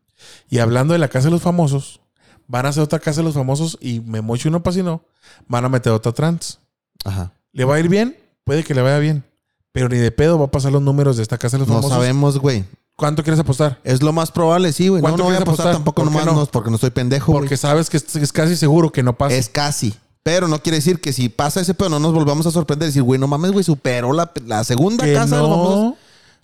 Y 0.48 0.60
hablando 0.60 0.94
de 0.94 0.98
la 0.98 1.08
Casa 1.08 1.26
de 1.26 1.32
los 1.32 1.42
Famosos, 1.42 2.00
van 2.46 2.66
a 2.66 2.70
hacer 2.70 2.82
otra 2.82 2.98
Casa 2.98 3.20
de 3.20 3.24
los 3.24 3.34
Famosos 3.34 3.78
y 3.80 4.00
Memocho 4.00 4.48
y 4.48 4.50
no 4.50 4.62
Pasino 4.62 5.02
van 5.48 5.64
a 5.64 5.68
meter 5.68 5.92
otra 5.92 6.12
trans. 6.12 6.58
Ajá. 7.04 7.32
¿Le 7.52 7.64
va 7.64 7.76
a 7.76 7.80
ir 7.80 7.88
bien? 7.88 8.16
Puede 8.44 8.64
que 8.64 8.74
le 8.74 8.82
vaya 8.82 8.98
bien. 8.98 9.24
Pero 9.72 9.88
ni 9.88 9.96
de 9.96 10.10
pedo 10.12 10.38
va 10.38 10.46
a 10.46 10.50
pasar 10.50 10.72
los 10.72 10.82
números 10.82 11.16
de 11.16 11.22
esta 11.22 11.38
Casa 11.38 11.56
de 11.56 11.60
los 11.60 11.68
No 11.68 11.74
Famosos. 11.74 11.96
sabemos, 11.96 12.38
güey. 12.38 12.64
¿Cuánto 12.96 13.22
quieres 13.24 13.40
apostar? 13.40 13.80
Es 13.82 14.02
lo 14.02 14.12
más 14.12 14.30
probable, 14.30 14.72
sí, 14.72 14.86
güey. 14.88 15.02
No, 15.02 15.08
¿Cuánto 15.08 15.18
no 15.18 15.24
voy 15.24 15.32
a 15.34 15.36
quieres 15.38 15.48
apostar 15.48 15.66
apostar? 15.66 15.74
tampoco 15.74 16.02
¿Por 16.02 16.04
qué 16.04 16.10
nomás 16.12 16.26
no? 16.34 16.40
no, 16.40 16.46
porque 16.46 16.70
no 16.70 16.76
estoy 16.76 16.90
pendejo. 16.90 17.32
Porque 17.32 17.56
sabes 17.56 17.90
que 17.90 17.96
es, 17.96 18.14
es 18.16 18.32
casi 18.32 18.54
seguro 18.56 18.92
que 18.92 19.02
no 19.02 19.14
pasa. 19.18 19.34
Es 19.34 19.48
casi. 19.48 19.94
Pero 20.22 20.46
no 20.48 20.62
quiere 20.62 20.76
decir 20.78 21.00
que 21.00 21.12
si 21.12 21.28
pasa 21.28 21.60
ese 21.60 21.74
pedo 21.74 21.88
no 21.90 21.98
nos 21.98 22.14
volvamos 22.14 22.46
a 22.46 22.50
sorprender 22.52 22.86
y 22.86 22.90
decir, 22.90 23.02
güey, 23.02 23.18
no 23.20 23.26
mames, 23.26 23.50
güey, 23.50 23.64
superó 23.64 24.12
la, 24.12 24.30
la 24.46 24.62
segunda 24.64 25.04
que 25.04 25.12
casa 25.12 25.36
de 25.36 25.42
los 25.42 25.50
famosos. 25.50 25.76
no. 25.76 25.96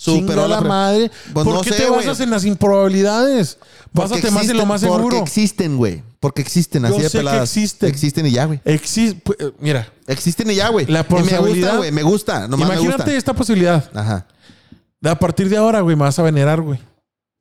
Superó 0.03 0.49
la 0.49 0.57
la 0.57 0.61
madre. 0.63 1.11
Pues 1.33 1.45
¿Por 1.45 1.55
no 1.55 1.61
qué 1.61 1.71
sé, 1.71 1.77
te 1.85 1.91
basas 1.91 2.21
en 2.21 2.31
las 2.31 2.45
improbabilidades? 2.47 3.59
Porque 3.93 4.11
Básate 4.15 4.31
más 4.31 4.49
en 4.49 4.57
lo 4.57 4.65
más 4.67 4.83
Porque 4.83 4.97
seguro. 4.97 5.19
existen, 5.19 5.77
güey. 5.77 6.03
Porque 6.21 6.41
existen, 6.41 6.85
así 6.87 6.95
Yo 6.97 7.03
de 7.03 7.09
sé 7.11 7.19
que 7.19 7.19
peladas. 7.19 7.43
existen. 7.57 7.89
Existen 7.91 8.27
y 8.27 8.31
ya, 8.31 8.47
güey. 8.47 8.61
Existe, 8.65 9.23
pu- 9.23 9.37
eh, 9.39 9.53
mira, 9.61 9.93
Existen 10.07 10.51
y 10.51 10.55
ya, 10.55 10.69
güey. 10.71 10.87
La 10.87 11.01
Y 11.01 11.13
me 11.13 11.19
gusta, 11.19 11.37
posibilidad- 11.39 11.77
güey. 11.77 11.93
Me 11.93 12.03
gusta. 12.03 12.49
Nomás 12.49 12.69
me 12.69 12.75
imagínate 12.77 13.03
gusta. 13.05 13.17
esta 13.19 13.35
posibilidad. 13.35 13.91
Ajá. 13.95 14.27
A 15.05 15.15
partir 15.19 15.49
de 15.51 15.57
ahora, 15.59 15.81
güey, 15.83 15.97
me 15.97 16.03
vas 16.05 16.19
a 16.19 16.23
venerar, 16.23 16.61
güey. 16.63 16.79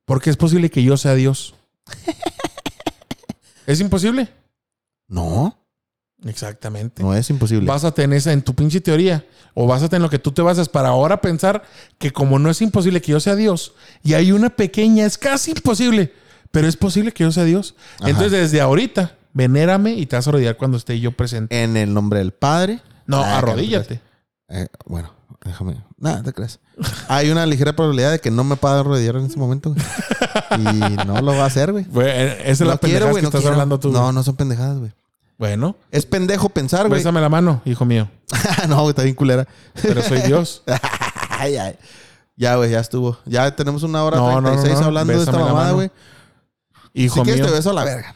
Porque 0.04 0.28
es 0.28 0.36
posible 0.36 0.70
que 0.70 0.82
yo 0.82 0.96
sea 0.98 1.14
Dios. 1.14 1.54
¿Es 3.66 3.80
imposible? 3.80 4.28
No, 5.08 5.56
Exactamente. 6.26 7.02
no 7.02 7.14
es 7.14 7.28
imposible. 7.30 7.66
Básate 7.66 8.02
en 8.02 8.12
esa, 8.12 8.32
en 8.32 8.42
tu 8.42 8.54
pinche 8.54 8.80
teoría. 8.80 9.24
O 9.54 9.66
básate 9.66 9.96
en 9.96 10.02
lo 10.02 10.10
que 10.10 10.18
tú 10.18 10.32
te 10.32 10.42
basas 10.42 10.68
para 10.68 10.90
ahora 10.90 11.20
pensar 11.20 11.62
que 11.98 12.12
como 12.12 12.38
no 12.38 12.50
es 12.50 12.60
imposible 12.62 13.00
que 13.00 13.12
yo 13.12 13.20
sea 13.20 13.34
Dios, 13.36 13.74
y 14.02 14.14
hay 14.14 14.30
una 14.32 14.50
pequeña, 14.50 15.04
es 15.06 15.18
casi 15.18 15.50
imposible, 15.52 16.12
pero 16.50 16.68
es 16.68 16.76
posible 16.76 17.12
que 17.12 17.24
yo 17.24 17.32
sea 17.32 17.44
Dios. 17.44 17.74
Ajá. 17.98 18.10
Entonces, 18.10 18.32
desde 18.32 18.60
ahorita, 18.60 19.16
venérame 19.32 19.94
y 19.94 20.06
te 20.06 20.16
vas 20.16 20.26
a 20.26 20.30
arrodillar 20.30 20.56
cuando 20.56 20.76
esté 20.76 20.98
yo 21.00 21.12
presente. 21.12 21.62
En 21.64 21.76
el 21.76 21.92
nombre 21.92 22.20
del 22.20 22.32
Padre. 22.32 22.80
No, 23.06 23.22
Ah, 23.24 23.38
arrodíllate. 23.38 24.00
Eh, 24.48 24.68
bueno, 24.86 25.12
déjame. 25.44 25.82
Nada, 25.98 26.22
te 26.22 26.32
crees. 26.32 26.60
Hay 27.08 27.30
una 27.30 27.44
ligera 27.46 27.74
probabilidad 27.74 28.12
de 28.12 28.20
que 28.20 28.30
no 28.30 28.44
me 28.44 28.56
pueda 28.56 28.80
arrodillar 28.80 29.16
en 29.16 29.26
ese 29.26 29.38
momento. 29.38 29.74
güey. 29.74 29.84
Y 30.52 31.06
no 31.06 31.20
lo 31.22 31.32
va 31.36 31.44
a 31.44 31.46
hacer, 31.46 31.72
güey. 31.72 31.84
Eh, 32.02 32.38
esa 32.42 32.50
es 32.50 32.60
No 32.60 32.66
la 32.66 32.76
pendejada 32.76 33.12
que 33.14 33.22
no 33.22 33.28
estás 33.28 33.40
quiero. 33.40 33.54
hablando 33.54 33.78
tú. 33.80 33.90
No, 33.92 34.12
no 34.12 34.22
son 34.22 34.36
pendejadas, 34.36 34.78
güey. 34.78 34.92
Bueno, 35.40 35.74
Es 35.90 36.04
pendejo 36.04 36.50
pensar, 36.50 36.86
güey. 36.86 36.98
bésame 37.00 37.18
la 37.18 37.30
mano, 37.30 37.62
hijo 37.64 37.86
mío. 37.86 38.10
no, 38.68 38.76
güey, 38.82 38.90
está 38.90 39.04
bien 39.04 39.14
culera. 39.14 39.48
Pero 39.80 40.02
soy 40.02 40.20
Dios. 40.20 40.62
Ay, 41.30 41.56
ay. 41.56 41.76
Ya, 42.36 42.56
güey, 42.56 42.70
ya 42.70 42.80
estuvo. 42.80 43.16
Ya 43.24 43.56
tenemos 43.56 43.82
una 43.82 44.04
hora 44.04 44.18
No, 44.18 44.32
no, 44.32 44.40
no, 44.42 44.48
36 44.50 44.80
no. 44.80 44.86
hablando 44.88 45.14
de 45.14 45.18
esta 45.20 45.32
mamada, 45.38 45.72
güey. 45.72 45.90
Hijo 46.92 47.14
Si 47.14 47.20
quieres 47.22 47.40
mío. 47.40 47.50
te 47.50 47.56
beso 47.56 47.70
a 47.70 47.72
la 47.72 47.84
verga. 47.84 48.14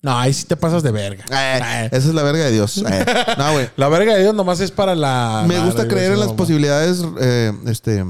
No, 0.00 0.16
ahí 0.16 0.32
sí 0.32 0.44
te 0.44 0.54
pasas 0.56 0.84
de 0.84 0.92
verga. 0.92 1.24
Eh, 1.28 1.86
esa 1.90 1.96
es 2.08 2.14
la 2.14 2.22
verga 2.22 2.44
de 2.44 2.52
Dios. 2.52 2.78
Eh, 2.88 3.06
No, 3.36 3.52
güey. 3.54 3.68
La 3.76 3.88
verga 3.88 4.14
de 4.14 4.22
Dios 4.22 4.32
nomás 4.36 4.60
es 4.60 4.70
para 4.70 4.94
la. 4.94 5.44
Me 5.48 5.58
gusta 5.58 5.82
la- 5.82 5.88
creer 5.88 6.12
en 6.12 6.20
las 6.20 6.32
posibilidades, 6.34 7.04
eh, 7.20 7.52
este, 7.66 8.04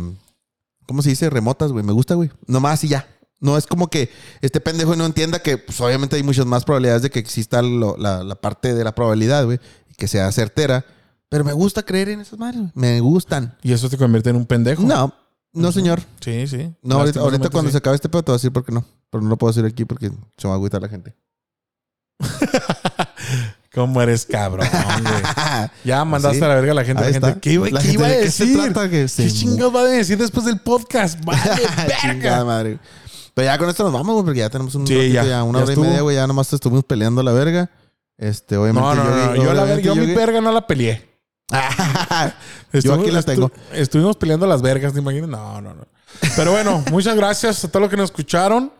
¿cómo 0.86 1.00
se 1.00 1.08
dice? 1.08 1.30
Remotas, 1.30 1.72
güey. 1.72 1.82
Me 1.82 1.92
gusta, 1.94 2.14
güey. 2.14 2.30
Nomás 2.46 2.84
y 2.84 2.88
ya. 2.88 3.06
No 3.40 3.56
es 3.56 3.66
como 3.66 3.88
que 3.88 4.10
este 4.40 4.60
pendejo 4.60 4.96
no 4.96 5.06
entienda 5.06 5.38
que 5.40 5.58
pues, 5.58 5.80
obviamente 5.80 6.16
hay 6.16 6.22
muchas 6.22 6.44
más 6.46 6.64
probabilidades 6.64 7.02
de 7.02 7.10
que 7.10 7.18
exista 7.20 7.62
lo- 7.62 7.96
la, 7.96 8.24
la 8.24 8.34
parte 8.34 8.74
de 8.74 8.82
la 8.84 8.94
probabilidad, 8.94 9.44
güey. 9.44 9.60
Y 9.90 9.94
que 9.94 10.08
sea 10.08 10.30
certera. 10.32 10.84
Pero 11.28 11.44
me 11.44 11.52
gusta 11.52 11.82
creer 11.82 12.08
en 12.08 12.20
esas 12.20 12.38
madres. 12.38 12.62
Me 12.74 13.00
gustan. 13.00 13.56
Y 13.62 13.72
eso 13.72 13.88
te 13.88 13.96
convierte 13.98 14.30
en 14.30 14.36
un 14.36 14.46
pendejo. 14.46 14.82
No, 14.82 15.14
no, 15.52 15.72
señor. 15.72 16.00
Sí, 16.20 16.46
sí. 16.46 16.74
No, 16.82 16.96
ahorita, 17.00 17.20
ahorita 17.20 17.50
cuando 17.50 17.68
sí. 17.70 17.72
se 17.72 17.78
acabe 17.78 17.96
este 17.96 18.08
pedo 18.08 18.22
te 18.24 18.32
voy 18.32 18.36
a 18.36 18.38
decir 18.38 18.52
por 18.52 18.64
qué 18.64 18.72
no. 18.72 18.84
Pero 19.10 19.22
no 19.22 19.28
lo 19.30 19.36
puedo 19.38 19.52
decir 19.52 19.64
aquí 19.70 19.84
porque 19.84 20.10
se 20.36 20.48
va 20.48 20.54
a 20.54 20.56
agüitar 20.56 20.80
la 20.82 20.88
gente. 20.88 21.14
¿Cómo 23.74 24.00
eres 24.02 24.24
cabrón, 24.26 24.66
güey? 24.70 25.22
Ya 25.84 26.04
mandaste 26.04 26.38
¿Sí? 26.38 26.44
a 26.44 26.48
la 26.48 26.54
verga 26.56 26.72
a 26.72 26.74
la 26.74 26.84
gente. 26.84 27.02
La 27.04 27.12
gente. 27.12 27.40
¿Qué, 27.40 27.58
La 27.70 27.80
qué 27.80 27.86
gente, 27.88 27.92
iba 27.92 28.06
a 28.06 28.10
¿de 28.10 28.20
qué 28.22 28.30
se 28.30 28.46
decir? 28.46 28.72
trata? 28.72 28.88
¿Qué 28.90 29.06
chingados 29.30 29.74
va 29.74 29.80
a 29.80 29.84
decir 29.84 30.18
después 30.18 30.46
del 30.46 30.58
podcast? 30.60 31.20
Vale, 31.24 31.40
Chingada 32.00 32.14
verga. 32.38 32.44
madre. 32.44 32.78
Pero 33.38 33.52
ya 33.52 33.56
con 33.58 33.68
esto 33.68 33.84
nos 33.84 33.92
vamos, 33.92 34.14
güey, 34.14 34.24
porque 34.24 34.40
ya 34.40 34.50
tenemos 34.50 34.74
un 34.74 34.84
Sí, 34.84 34.94
ratito 34.96 35.12
ya. 35.14 35.24
ya, 35.24 35.42
una 35.44 35.60
Ya 35.60 35.62
hora 35.64 35.72
estuvo. 35.72 35.84
y 35.84 35.88
media, 35.88 36.02
güey. 36.02 36.16
Ya 36.16 36.26
nomás 36.26 36.52
estuvimos 36.52 36.82
peleando 36.84 37.22
la 37.22 37.30
verga. 37.30 37.70
Este, 38.16 38.56
obviamente. 38.56 38.80
No, 38.88 38.94
no, 38.96 39.04
no. 39.04 39.26
no. 39.26 39.44
Yo, 39.44 39.54
la 39.54 39.62
verga, 39.62 39.80
yo 39.82 39.94
mi 39.94 40.06
verga 40.12 40.40
no 40.40 40.50
la 40.50 40.66
peleé. 40.66 41.08
Yo 42.72 42.94
aquí 42.94 43.10
la 43.12 43.20
estu- 43.20 43.24
tengo. 43.26 43.52
Estuvimos 43.72 44.16
peleando 44.16 44.44
las 44.48 44.60
vergas, 44.60 44.92
¿te 44.92 44.98
imaginas? 44.98 45.28
No, 45.30 45.60
no, 45.60 45.72
no. 45.72 45.86
Pero 46.36 46.50
bueno, 46.50 46.82
muchas 46.90 47.14
gracias 47.16 47.64
a 47.64 47.68
todos 47.68 47.82
los 47.82 47.90
que 47.90 47.96
nos 47.96 48.06
escucharon. 48.10 48.72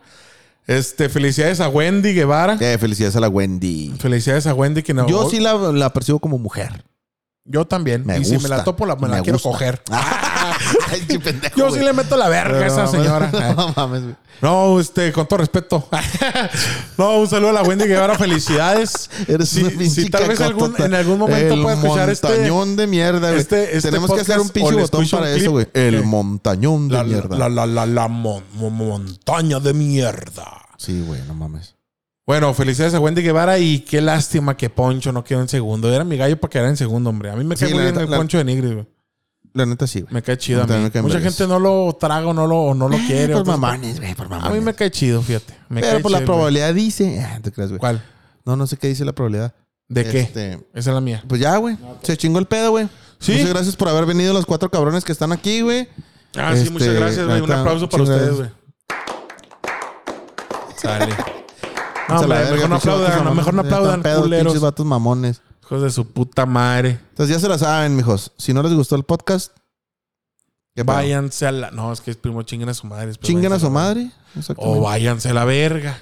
Este, 0.67 1.07
felicidades 1.09 1.61
a 1.61 1.69
Wendy 1.69 2.13
Guevara. 2.13 2.57
Eh, 2.59 2.77
felicidades 2.77 3.15
a 3.15 3.21
la 3.21 3.29
Wendy. 3.29 3.95
Felicidades 3.99 4.45
a 4.45 4.53
Wendy 4.53 4.83
que 4.83 4.93
no. 4.93 5.07
Yo 5.07 5.29
sí 5.29 5.39
la, 5.39 5.53
la 5.55 5.91
percibo 5.93 6.19
como 6.19 6.37
mujer. 6.37 6.83
Yo 7.45 7.65
también. 7.65 8.05
Me 8.05 8.19
y 8.19 8.25
si 8.25 8.37
me 8.37 8.49
la 8.49 8.57
gusta. 8.57 8.63
topo, 8.65 8.85
la, 8.85 8.95
me 8.97 9.07
la 9.07 9.21
quiero 9.23 9.37
gusta. 9.39 9.49
coger. 9.49 9.81
Ay, 10.91 11.01
qué 11.07 11.19
pendejo, 11.19 11.55
Yo 11.57 11.67
güey. 11.69 11.79
sí 11.79 11.85
le 11.85 11.93
meto 11.93 12.17
la 12.17 12.29
verga 12.29 12.59
a 12.59 12.67
esa 12.67 12.87
señora. 12.87 13.29
No 13.55 13.73
mames, 13.75 14.03
güey. 14.03 14.15
No, 14.41 14.79
este, 14.79 15.11
con 15.11 15.27
todo 15.27 15.39
respeto. 15.39 15.87
no, 16.97 17.19
un 17.19 17.27
saludo 17.27 17.49
a 17.49 17.53
la 17.53 17.63
Wendy 17.63 17.85
Guevara, 17.85 18.17
felicidades. 18.17 19.09
Eres 19.27 19.49
Si- 19.49 19.61
una 19.61 19.69
pinche 19.71 20.03
si 20.03 20.09
tal 20.09 20.27
vez 20.29 20.39
algún- 20.39 20.75
en 20.77 20.93
algún 20.93 21.19
momento 21.19 21.53
el 21.55 21.61
pueda 21.61 21.75
escuchar 21.75 22.09
este- 22.09 22.27
montañón 22.27 22.75
de 22.77 22.87
mierda, 22.87 23.27
güey. 23.29 23.41
este- 23.41 23.75
este 23.75 23.89
Tenemos 23.89 24.11
que 24.13 24.21
hacer 24.21 24.39
un 24.39 24.49
pinche 24.49 24.75
botón 24.75 25.07
para 25.09 25.29
eso, 25.31 25.51
güey. 25.51 25.67
El 25.73 26.03
montañón 26.05 26.87
de 26.87 26.93
La, 26.95 27.03
mierda. 27.03 27.37
la, 27.37 27.49
la, 27.49 27.65
la, 27.65 27.85
la 27.85 28.07
mon- 28.07 28.43
mon- 28.53 28.73
montaña 28.73 29.59
de 29.59 29.73
mierda. 29.73 30.61
Sí, 30.77 31.01
güey, 31.05 31.21
no 31.27 31.33
mames. 31.33 31.75
Bueno, 32.25 32.53
felicidades 32.53 32.93
a 32.93 32.99
Wendy 32.99 33.21
Guevara 33.23 33.57
y 33.59 33.79
qué 33.79 34.01
lástima 34.01 34.55
que 34.55 34.69
Poncho 34.69 35.11
no 35.11 35.23
quedó 35.23 35.41
en 35.41 35.49
segundo. 35.49 35.91
Era 35.91 36.03
mi 36.03 36.15
gallo 36.15 36.39
para 36.39 36.51
quedar 36.51 36.65
en 36.67 36.77
segundo, 36.77 37.09
hombre. 37.09 37.31
A 37.31 37.35
mí 37.35 37.43
me 37.43 37.55
cae 37.55 37.67
Sí, 37.69 37.73
muy 37.73 37.83
bien 37.83 37.97
el 37.99 38.07
Poncho 38.07 38.37
de 38.37 38.43
Nigris, 38.45 38.73
güey. 38.73 38.87
La 39.53 39.65
neta 39.65 39.87
sí, 39.87 40.01
güey. 40.01 40.13
Me 40.13 40.21
cae 40.21 40.37
chido 40.37 40.61
a 40.63 40.67
También 40.67 40.91
mí. 40.93 41.01
Mucha 41.01 41.15
vergas. 41.15 41.35
gente 41.35 41.47
no 41.51 41.59
lo 41.59 41.97
traga 41.99 42.27
o 42.27 42.33
no 42.33 42.45
lo, 42.45 42.57
o 42.57 42.73
no 42.75 42.87
lo 42.87 42.97
quiere. 42.97 43.33
Por 43.33 43.45
mamones, 43.45 43.99
güey, 43.99 44.13
por 44.15 44.29
mamones. 44.29 44.51
A 44.51 44.53
mí 44.53 44.61
me 44.61 44.73
cae 44.75 44.91
chido, 44.91 45.21
fíjate. 45.21 45.55
Me 45.69 45.81
Pero 45.81 45.93
cae 45.93 46.01
por 46.01 46.11
la 46.11 46.21
probabilidad 46.21 46.73
dice. 46.73 47.19
Ah, 47.23 47.39
¿te 47.41 47.51
crees, 47.51 47.69
güey. 47.69 47.79
¿Cuál? 47.79 48.03
No, 48.45 48.55
no 48.55 48.67
sé 48.67 48.77
qué 48.77 48.87
dice 48.87 49.03
la 49.05 49.13
probabilidad. 49.13 49.53
¿De 49.87 50.05
qué? 50.05 50.19
Este, 50.19 50.53
Esa 50.73 50.91
es 50.91 50.93
la 50.93 51.01
mía. 51.01 51.23
Pues 51.27 51.41
ya, 51.41 51.57
güey. 51.57 51.77
Se 52.03 52.15
chingó 52.15 52.37
el 52.37 52.45
pedo, 52.45 52.71
güey. 52.71 52.87
Sí. 53.19 53.31
Muchas 53.33 53.49
gracias 53.49 53.75
por 53.75 53.89
haber 53.89 54.05
venido 54.05 54.33
los 54.33 54.45
cuatro 54.45 54.69
cabrones 54.69 55.03
que 55.03 55.11
están 55.11 55.31
aquí, 55.31 55.61
güey. 55.61 55.89
Ah, 56.37 56.51
sí, 56.53 56.59
Este, 56.59 56.71
muchas 56.71 56.93
gracias, 56.93 57.25
güey. 57.25 57.41
Un 57.41 57.51
aplauso 57.51 57.89
para 57.89 58.03
ustedes, 58.03 58.35
güey. 58.35 58.49
Sale. 60.77 61.13
No, 62.07 62.15
a 62.15 62.19
hombre, 62.21 62.39
mejor 62.51 62.69
no 62.69 62.75
aplaudan, 62.75 63.23
no, 63.23 63.35
mejor 63.35 63.53
no 63.53 63.61
aplaudan, 63.61 64.01
culeros. 64.01 64.45
Pinches 64.45 64.61
vatos 64.61 64.85
mamones. 64.85 65.41
Hijos 65.69 65.83
de 65.83 65.91
su 65.91 66.07
puta 66.11 66.47
madre. 66.47 66.99
Entonces 67.09 67.35
ya 67.35 67.39
se 67.39 67.47
la 67.47 67.59
saben, 67.59 67.95
mijos. 67.95 68.31
Si 68.37 68.53
no 68.53 68.63
les 68.63 68.73
gustó 68.73 68.95
el 68.95 69.03
podcast. 69.03 69.51
Váyanse 70.83 71.45
a 71.45 71.51
la. 71.51 71.71
No, 71.71 71.91
es 71.93 72.01
que 72.01 72.09
es 72.09 72.17
primo, 72.17 72.41
chinguen 72.43 72.69
a 72.69 72.73
su 72.73 72.87
madre. 72.87 73.13
Chinguen 73.15 73.53
a 73.53 73.59
su 73.59 73.65
la- 73.65 73.71
madre. 73.71 74.11
O 74.57 74.81
váyanse 74.81 75.29
a 75.29 75.33
la 75.33 75.45
verga. 75.45 76.01